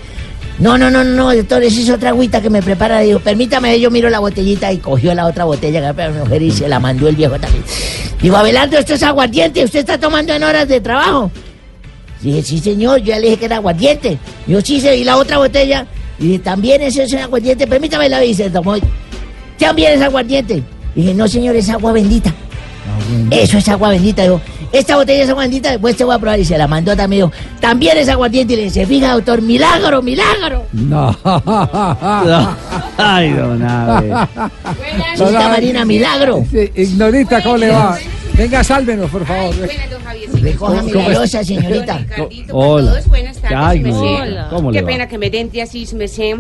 no, 0.59 0.79
no, 0.79 0.89
no, 0.89 1.03
no, 1.03 1.35
doctor, 1.35 1.63
esa 1.65 1.81
es 1.81 1.91
otra 1.91 2.11
agüita 2.11 2.41
que 2.41 2.49
me 2.49 2.63
prepara. 2.63 3.01
Dijo, 3.01 3.19
permítame, 3.19 3.79
yo 3.81 3.91
miro 3.91 4.09
la 4.09 4.21
botellita 4.21 4.73
y 4.73 4.79
cogió 4.79 5.15
la 5.15 5.27
otra 5.27 5.45
botella 5.45 5.93
que 5.93 6.09
mi 6.09 6.19
mujer 6.21 6.43
y 6.43 6.51
se 6.53 6.69
la 6.69 6.79
mandó 6.79 7.09
el 7.09 7.17
viejo 7.17 7.39
también. 7.39 7.65
Digo, 8.23 8.37
Abelardo, 8.37 8.79
esto 8.79 8.95
es 8.95 9.03
aguardiente, 9.03 9.65
usted 9.65 9.81
está 9.81 9.99
tomando 9.99 10.33
en 10.33 10.43
horas 10.43 10.69
de 10.69 10.81
trabajo. 10.81 11.31
Dije, 12.23 12.43
sí, 12.43 12.59
señor, 12.59 13.01
yo 13.01 13.07
ya 13.07 13.19
le 13.19 13.27
dije 13.27 13.39
que 13.39 13.45
era 13.47 13.57
aguardiente. 13.57 14.19
Dijo, 14.47 14.61
sí, 14.61 14.77
y 14.77 15.05
la 15.05 15.17
otra 15.17 15.39
botella. 15.39 15.87
Y 16.19 16.29
dije, 16.29 16.39
también 16.39 16.81
eso 16.83 17.03
es 17.03 17.13
aguardiente, 17.15 17.67
permítame 17.67 18.09
la 18.09 18.21
se 18.33 18.49
tomó. 18.49 18.77
También 19.59 19.93
es 19.93 20.03
aguardiente. 20.03 20.63
Dije, 20.95 21.15
no, 21.15 21.27
señor, 21.29 21.57
es 21.57 21.69
agua 21.69 21.93
bendita. 21.93 22.33
Eso 23.31 23.59
es 23.59 23.69
agua 23.69 23.91
bendita. 23.91 24.23
Dijo, 24.23 24.41
esta 24.73 24.97
botella 24.97 25.25
es 25.25 25.31
agua 25.31 25.43
bendita, 25.45 25.71
después 25.71 25.97
te 25.97 26.05
voy 26.05 26.15
a 26.15 26.19
probar. 26.19 26.39
Y 26.41 26.45
se 26.45 26.57
la 26.59 26.67
mandó 26.69 26.97
también. 26.97 27.23
Dijo, 27.27 27.33
también 27.61 27.97
es 27.99 28.09
aguardiente. 28.09 28.55
Y 28.55 28.57
le 28.57 28.63
dice, 28.65 28.87
fija, 28.87 29.13
doctor, 29.15 29.41
milagro, 29.43 30.03
milagro. 30.03 30.65
No. 30.73 31.17
Ay, 32.97 33.33
don 33.33 33.63
Abe. 33.63 34.11
Santa 35.17 35.49
Marina, 35.49 35.85
milagro. 35.85 36.45
Sí, 36.51 36.71
Ignorita, 36.75 37.43
¿cómo 37.43 37.57
le 37.57 37.71
va? 37.71 37.99
Venga, 38.35 38.65
sálvenos, 38.65 39.11
por 39.11 39.25
favor. 39.27 39.55
Recójame 40.41 40.93
¿Cómo 40.93 41.05
la 41.09 41.13
está? 41.13 41.21
losa, 41.21 41.45
señorita. 41.45 42.05
Hola. 42.51 42.91
todos, 42.93 43.07
buenas 43.09 43.37
tardes, 43.39 43.59
Ay, 43.59 43.81
no. 43.81 44.01
merced. 44.03 44.37
¿Cómo 44.51 44.71
le 44.73 44.79
Qué 44.79 44.83
va? 44.83 44.89
pena 44.91 45.07
que 45.09 45.19
me 45.19 45.31
den 45.31 45.51
de 45.51 45.63
así, 45.63 45.87
merced, 45.95 46.37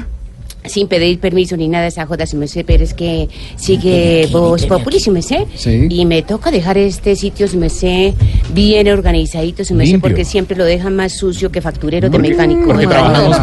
sin 0.65 0.89
pedir 0.89 1.19
permiso 1.21 1.57
ni 1.57 1.69
nada 1.69 1.87
esa 1.87 2.07
joda, 2.07 2.27
su 2.27 2.37
merced, 2.37 2.65
pero 2.67 2.83
es 2.85 2.95
que 2.95 3.29
sigue 3.57 4.29
Voz 4.33 4.65
Populi, 4.67 4.99
su 4.99 5.11
merced. 5.13 5.45
Sí. 5.55 5.87
Y 5.91 6.07
me 6.07 6.23
toca 6.23 6.51
dejar 6.51 6.79
este 6.79 7.17
sitio, 7.17 7.47
su 7.49 7.59
merced, 7.59 8.15
bien 8.53 8.89
organizadito, 8.89 9.65
su 9.65 9.75
merced, 9.75 9.93
Limpio. 9.93 10.09
porque 10.11 10.25
siempre 10.25 10.57
lo 10.57 10.65
dejan 10.65 10.97
más 10.97 11.13
sucio 11.13 11.51
que 11.53 11.61
facturero 11.61 12.09
de 12.09 12.19
mecánico. 12.19 12.67
porque 12.67 12.87
trabajamos 12.87 13.37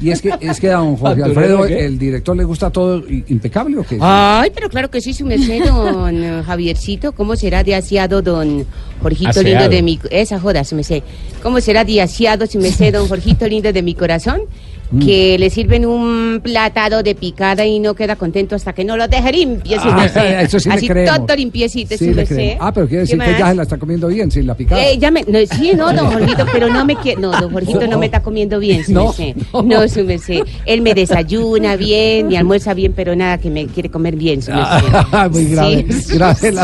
y- 0.00 0.10
es 0.10 0.22
que 0.22 0.32
es 0.40 0.60
que 0.60 0.70
a 0.70 0.76
don 0.76 0.96
Jorge 0.96 1.22
¿Facturero 1.22 1.62
Alfredo, 1.62 1.78
el 1.86 1.98
director, 1.98 2.36
le 2.36 2.44
gusta 2.44 2.70
todo 2.70 3.02
impecable 3.28 3.78
o 3.78 3.84
qué? 3.84 3.98
Ay, 4.00 4.50
pero 4.54 4.68
claro 4.68 4.90
que 4.90 5.00
sí, 5.00 5.12
su 5.12 5.24
merced, 5.24 5.64
don 5.64 6.22
eh, 6.22 6.42
Javiercito. 6.44 7.12
¿Cómo 7.12 7.36
será 7.36 7.64
de 7.64 7.74
asiado, 7.74 8.22
don 8.22 8.66
Jorgito 9.02 9.30
Aseado. 9.30 9.48
lindo 9.48 9.68
de 9.68 9.82
mi... 9.82 9.98
Esa 10.10 10.38
joda, 10.40 10.64
su 10.64 10.74
merced. 10.74 11.02
¿Cómo 11.42 11.60
será 11.60 11.84
de 11.84 12.00
asiado, 12.02 12.46
su 12.46 12.58
merced, 12.58 12.92
don 12.92 13.08
Jorgito 13.08 13.46
lindo 13.46 13.72
de 13.72 13.82
mi 13.82 13.94
corazón? 13.94 14.42
Mm. 14.90 14.98
Que 15.00 15.36
le 15.38 15.50
sirven 15.50 15.84
un 15.84 16.40
platado 16.42 17.02
de 17.02 17.14
picada 17.14 17.66
y 17.66 17.78
no 17.78 17.94
queda 17.94 18.16
contento 18.16 18.54
hasta 18.56 18.72
que 18.72 18.84
no 18.84 18.96
lo 18.96 19.06
deje 19.06 19.32
limpio, 19.32 19.76
Ah, 19.82 19.96
merced. 19.96 20.40
eso 20.40 20.58
sí 20.58 20.68
le 20.70 20.74
Así 20.76 20.88
creemos. 20.88 21.26
todo 21.26 21.36
limpiecito, 21.36 21.96
Sí, 21.96 22.06
le 22.06 22.14
merced. 22.14 22.34
creemos. 22.34 22.58
Ah, 22.66 22.72
pero 22.72 22.86
quiere 22.88 23.00
decir 23.02 23.18
¿Qué 23.18 23.24
que 23.26 23.38
ya 23.38 23.48
se 23.50 23.54
la 23.54 23.62
está 23.64 23.76
comiendo 23.76 24.08
bien, 24.08 24.30
sin 24.30 24.46
la 24.46 24.54
picada. 24.54 24.82
Eh, 24.82 24.96
ya 24.98 25.10
me, 25.10 25.22
no, 25.28 25.38
sí, 25.56 25.72
no, 25.76 25.92
don 25.92 26.06
Jorgito, 26.12 26.46
pero 26.52 26.68
no 26.68 26.84
me 26.86 26.96
quiere, 26.96 27.20
no, 27.20 27.30
don 27.32 27.52
Jorgito 27.52 27.86
no, 27.86 27.98
me 27.98 28.06
está 28.06 28.22
comiendo 28.22 28.58
bien, 28.58 28.82
su 28.84 28.92
No, 28.98 29.06
merced. 29.06 29.36
No, 29.64 29.88
su 29.88 30.04
merced. 30.04 30.40
Él 30.64 30.80
me 30.80 30.94
desayuna 30.94 31.76
bien 31.76 32.32
y 32.32 32.36
almuerza 32.36 32.72
bien, 32.72 32.94
pero 32.94 33.14
nada 33.14 33.36
que 33.38 33.50
me 33.50 33.66
quiere 33.66 33.90
comer 33.90 34.16
bien, 34.16 34.40
su 34.40 34.52
merced. 34.52 34.88
Ah, 35.12 35.28
muy 35.30 35.44
grave, 35.46 35.84
Sí. 35.92 36.14
grave 36.14 36.48
el. 36.48 36.58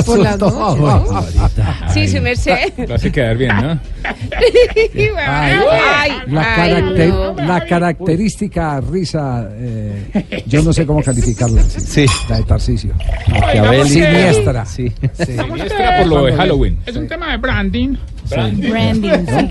Sí, 1.92 2.08
su 2.08 2.20
merced. 2.22 2.72
Lo 2.88 2.94
hace 2.94 3.12
quedar 3.12 3.36
bien, 3.36 3.54
¿no? 3.56 3.78
Ay, 4.04 4.12
Ay, 5.26 6.10
la, 6.26 6.54
ay, 6.62 6.70
caracter- 6.72 7.08
no. 7.08 7.34
la 7.34 7.66
característica 8.14 8.80
risa, 8.80 9.48
eh, 9.52 10.44
yo 10.46 10.62
no 10.62 10.72
sé 10.72 10.86
cómo 10.86 11.02
calificarla. 11.02 11.62
Sí. 11.62 12.06
La 12.28 12.36
de 12.38 12.44
Tarcisio. 12.44 12.94
Maquiavélica. 13.28 13.86
Siniestra. 13.86 14.66
Sí. 14.66 14.92
Siniestra 15.14 15.98
por 15.98 16.06
lo 16.06 16.24
de 16.26 16.32
Halloween. 16.34 16.78
Es 16.86 16.96
un 16.96 17.08
tema 17.08 17.32
de 17.32 17.36
branding. 17.38 17.96
Branding. 18.30 18.70
Branding, 18.70 19.10
sí. 19.26 19.50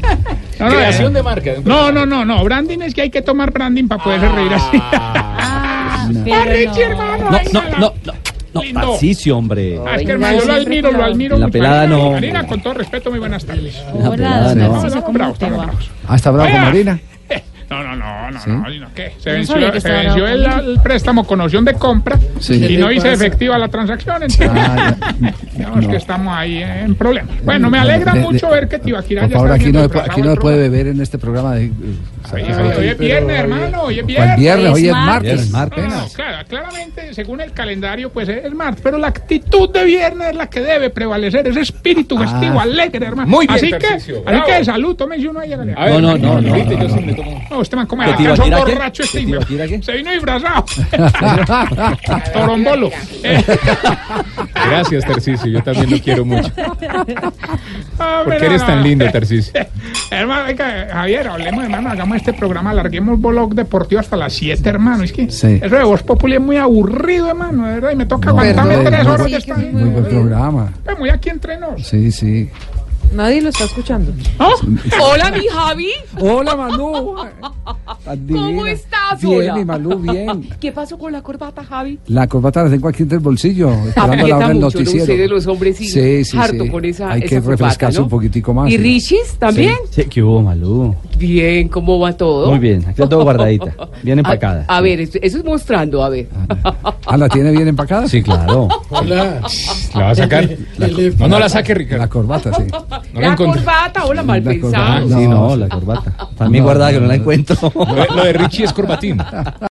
No, 0.59 0.69
no, 0.69 0.75
Creación 0.75 1.11
eh, 1.11 1.15
de 1.15 1.23
marca. 1.23 1.51
No, 1.65 1.91
no, 1.91 2.05
no, 2.05 2.23
no. 2.23 2.43
Branding 2.43 2.79
es 2.81 2.93
que 2.93 3.01
hay 3.01 3.09
que 3.09 3.21
tomar 3.21 3.51
branding 3.51 3.87
para 3.87 4.03
poderse 4.03 4.29
reír 4.29 4.53
así. 4.53 4.77
Ah, 4.81 5.59
Ah, 6.05 6.45
Richie, 6.45 6.83
hermano. 6.83 7.29
No, 7.31 7.61
no, 7.61 7.69
no, 7.79 7.93
no. 8.05 8.13
No, 8.53 8.61
Lindo. 8.61 8.81
Tarcisio, 8.91 9.37
hombre. 9.37 9.79
Ah, 9.87 9.95
es 9.95 10.05
que 10.05 10.11
hermano, 10.11 10.37
yo 10.39 10.45
lo 10.45 10.53
admiro, 10.53 10.91
lo 10.91 11.03
admiro. 11.03 11.37
La 11.39 11.47
mucho. 11.47 11.53
pelada 11.53 11.87
no. 11.87 12.11
Marina, 12.11 12.45
con 12.45 12.61
todo 12.61 12.75
respeto, 12.75 13.09
muy 13.09 13.17
buenas 13.19 13.43
tardes. 13.45 13.83
La 13.99 14.11
pelada 14.11 14.53
no. 14.53 14.67
No, 14.75 14.85
estamos 14.87 15.13
bravos, 15.13 15.33
estamos 15.33 15.65
bravos. 15.65 15.89
Ah, 16.07 16.15
está 16.15 16.29
bravo 16.29 16.49
con 16.49 16.59
Oiga. 16.59 16.65
Marina. 16.69 16.99
No, 17.73 17.83
no, 17.83 17.95
no, 17.95 18.31
no, 18.31 18.39
¿Sí? 18.41 18.49
no, 18.49 18.69
no, 18.69 18.87
¿qué? 18.93 19.13
Se 19.19 19.29
No 19.31 19.35
venció, 19.37 19.79
se 19.81 19.91
venció 19.91 20.27
el, 20.27 20.45
el 20.45 20.79
préstamo 20.81 21.25
con 21.25 21.41
opción 21.41 21.65
de 21.65 21.73
compra 21.73 22.19
Sí. 22.39 22.53
y 22.65 22.77
no 22.77 22.87
¿Qué 22.89 22.95
hice 22.95 23.09
pasa? 23.09 23.13
efectiva 23.25 23.57
la 23.57 23.67
transacción, 23.67 24.21
entonces 24.23 24.49
Ah, 24.53 24.95
digamos 25.57 25.87
que 25.87 25.95
estamos 25.95 26.35
ahí 26.35 26.61
en 26.61 26.93
problemas. 26.95 27.35
Bueno, 27.43 27.69
me 27.69 27.79
alegra 27.79 28.13
De- 28.13 28.19
de- 28.19 28.25
mucho 28.25 28.49
ver 28.49 28.67
que 28.67 28.77
Tibaquirá 28.79 29.23
ya 29.27 29.29
favor, 29.35 29.49
está 29.51 29.63
aquí 29.63 29.71
no, 29.71 29.79
aquí 29.83 30.21
no 30.21 30.31
se 30.35 30.37
puede 30.41 30.57
beber 30.69 30.87
en 30.87 31.01
este 31.01 31.17
programa 31.17 31.55
de... 31.55 31.71
Hoy 32.31 32.41
hoy 32.41 32.87
es 32.87 32.97
viernes, 32.97 33.39
hermano, 33.39 33.81
hoy 33.83 33.99
es 33.99 34.05
viernes. 34.05 34.27
¿Cuál 34.29 34.39
viernes? 34.39 34.71
Hoy 34.73 34.81
es 34.81 34.87
Es 34.87 34.93
martes. 34.93 35.49
martes. 35.51 35.83
No, 35.85 35.89
no, 36.01 36.07
claro, 36.09 36.47
claramente, 36.47 37.13
según 37.13 37.41
el 37.41 37.51
calendario, 37.51 38.09
pues 38.11 38.29
es 38.29 38.53
martes, 38.53 38.81
pero 38.83 38.97
la 38.97 39.07
actitud 39.07 39.69
de 39.71 39.83
viernes 39.83 40.29
es 40.29 40.35
la 40.35 40.47
que 40.47 40.61
debe 40.61 40.89
prevalecer, 40.89 41.47
ese 41.47 41.61
espíritu 41.61 42.17
Ah. 42.19 42.27
festivo, 42.27 42.59
alegre, 42.59 43.05
hermano. 43.05 43.27
Muy 43.29 43.45
bien, 43.47 43.57
así 43.57 43.69
que, 43.71 43.87
así 43.87 44.41
que 44.45 44.65
salud, 44.65 44.95
tómese 44.95 45.27
uno 45.27 45.39
ahí. 45.41 45.53
hágale. 45.53 45.73
A 45.75 45.85
ver, 45.85 45.93
No, 45.93 45.99
no, 46.01 46.17
no, 46.17 46.41
no, 46.41 46.57
no, 47.49 47.61
usted 47.63 47.77
man, 47.77 47.87
¿cómo 47.87 48.03
¿Que 48.03 48.09
es? 48.09 48.15
¿Acaso 48.15 48.43
Tibaquirá 48.43 48.65
qué? 48.65 48.71
borracho 48.73 49.03
este. 49.03 49.81
Se 49.83 49.91
vino 49.93 50.11
disfrazado. 50.11 50.65
Torombolo. 52.33 52.89
Gracias, 54.53 55.05
Tarcisio. 55.05 55.51
Yo 55.51 55.63
también 55.63 55.89
lo 55.91 55.99
quiero 55.99 56.25
mucho. 56.25 56.51
ah, 57.99 58.21
¿Por 58.23 58.33
qué 58.33 58.39
mira, 58.39 58.45
eres 58.45 58.65
tan 58.65 58.83
lindo, 58.83 59.09
Tarcisio? 59.11 59.53
Hermano, 60.11 60.45
venga, 60.45 60.87
Javier, 60.91 61.27
hablemos, 61.27 61.63
hermano, 61.63 61.89
hagamos 61.89 62.17
este 62.17 62.33
programa, 62.33 62.71
alarguemos 62.71 63.19
blog 63.19 63.53
deportivo 63.55 63.99
hasta 63.99 64.15
las 64.17 64.33
7, 64.33 64.67
hermano. 64.69 65.03
Es 65.03 65.11
que 65.11 65.29
Sí. 65.31 65.59
eso 65.61 65.75
de 65.75 65.83
Voz 65.83 66.03
Populi 66.03 66.35
es 66.35 66.41
muy 66.41 66.57
aburrido, 66.57 67.29
hermano, 67.29 67.65
de 67.67 67.73
verdad, 67.75 67.91
y 67.91 67.95
me 67.95 68.05
toca 68.05 68.27
No, 68.31 68.39
aguantarme 68.39 68.77
tres 68.77 69.05
horas 69.05 69.25
Sí, 69.25 69.31
de 69.31 69.37
esta. 69.37 69.55
Muy 69.55 69.89
buen 69.89 70.05
programa. 70.05 70.73
Pues 70.83 70.99
muy 70.99 71.09
aquí 71.09 71.29
entre 71.29 71.57
nos. 71.59 71.85
Sí, 71.85 72.11
sí. 72.11 72.49
Nadie 73.13 73.41
lo 73.41 73.49
está 73.49 73.65
escuchando. 73.65 74.11
Hola, 75.01 75.31
mi 75.31 75.45
Javi. 75.47 75.89
Hola, 76.19 76.55
Manu. 76.55 77.15
¿Cómo 78.31 78.65
estás? 78.65 79.21
Bien, 79.21 79.41
Hola. 79.41 79.55
mi 79.55 79.65
Malú, 79.65 79.99
bien. 79.99 80.49
¿Qué 80.59 80.71
pasó 80.71 80.97
con 80.97 81.11
la 81.11 81.21
corbata, 81.21 81.63
Javi? 81.63 81.99
La 82.07 82.27
corbata 82.27 82.63
la 82.63 82.69
tengo 82.71 82.87
aquí 82.87 83.03
entre 83.03 83.17
el 83.17 83.23
bolsillo, 83.23 83.71
esperando 83.87 84.27
la 84.27 84.37
hora 84.37 84.47
del 84.47 84.59
noticiero. 84.59 85.03
Ustedes 85.03 85.29
los 85.29 85.47
hombres 85.47 85.77
sí, 85.77 85.87
sí, 85.87 86.25
sí, 86.25 86.37
harto 86.37 86.63
sí. 86.63 86.69
con 86.69 86.85
esa 86.85 87.11
Hay 87.11 87.21
que 87.21 87.35
corbata, 87.39 87.51
refrescarse 87.51 87.99
¿no? 87.99 88.05
un 88.05 88.09
poquitico 88.09 88.53
más. 88.53 88.71
¿Y. 88.71 88.77
Richis 88.77 89.35
también? 89.37 89.75
Sí, 89.91 90.05
¿qué 90.05 90.23
hubo, 90.23 90.41
Malú? 90.41 90.95
Bien, 91.17 91.67
¿cómo 91.69 91.99
va 91.99 92.13
todo? 92.17 92.49
Muy 92.49 92.59
bien, 92.59 92.81
aquí 92.81 92.89
está 92.89 93.07
todo 93.09 93.23
guardadita. 93.23 93.75
Bien 94.01 94.19
empacada. 94.23 94.65
A, 94.67 94.77
a 94.77 94.81
ver, 94.81 94.99
eso, 94.99 95.19
eso 95.21 95.37
es 95.37 95.45
mostrando, 95.45 96.03
a 96.03 96.09
ver. 96.09 96.27
Ah, 97.05 97.17
¿la 97.17 97.29
tiene 97.29 97.51
bien 97.51 97.67
empacada? 97.67 98.07
Sí, 98.07 98.23
claro. 98.23 98.67
Hola. 98.89 99.41
¿La 99.93 100.01
va 100.01 100.09
a 100.09 100.15
sacar? 100.15 100.49
No, 101.19 101.27
no 101.27 101.39
la 101.39 101.47
saque, 101.49 101.73
Ricardo. 101.75 102.03
La 102.03 102.09
corbata, 102.09 102.51
sí. 102.55 102.63
No 103.13 103.21
la 103.21 103.29
la 103.29 103.35
corbata, 103.35 104.05
hola, 104.05 104.23
mal 104.23 104.43
La 104.43 104.51
pensado. 104.51 105.01
corbata. 105.01 105.19
Sí, 105.19 105.27
no, 105.27 105.55
la 105.55 105.67
corbata. 105.69 106.13
También 106.37 106.63
No, 106.63 106.67
guardada 106.67 106.91
que 106.91 106.97
no, 106.97 107.01
no 107.03 107.07
la 107.07 107.15
encuentro. 107.15 107.57
Lo 107.73 107.85
de, 107.95 108.07
lo 108.15 108.23
de 108.23 108.33
Richie 108.33 108.65
es 108.65 108.73
corbatín. 108.73 109.17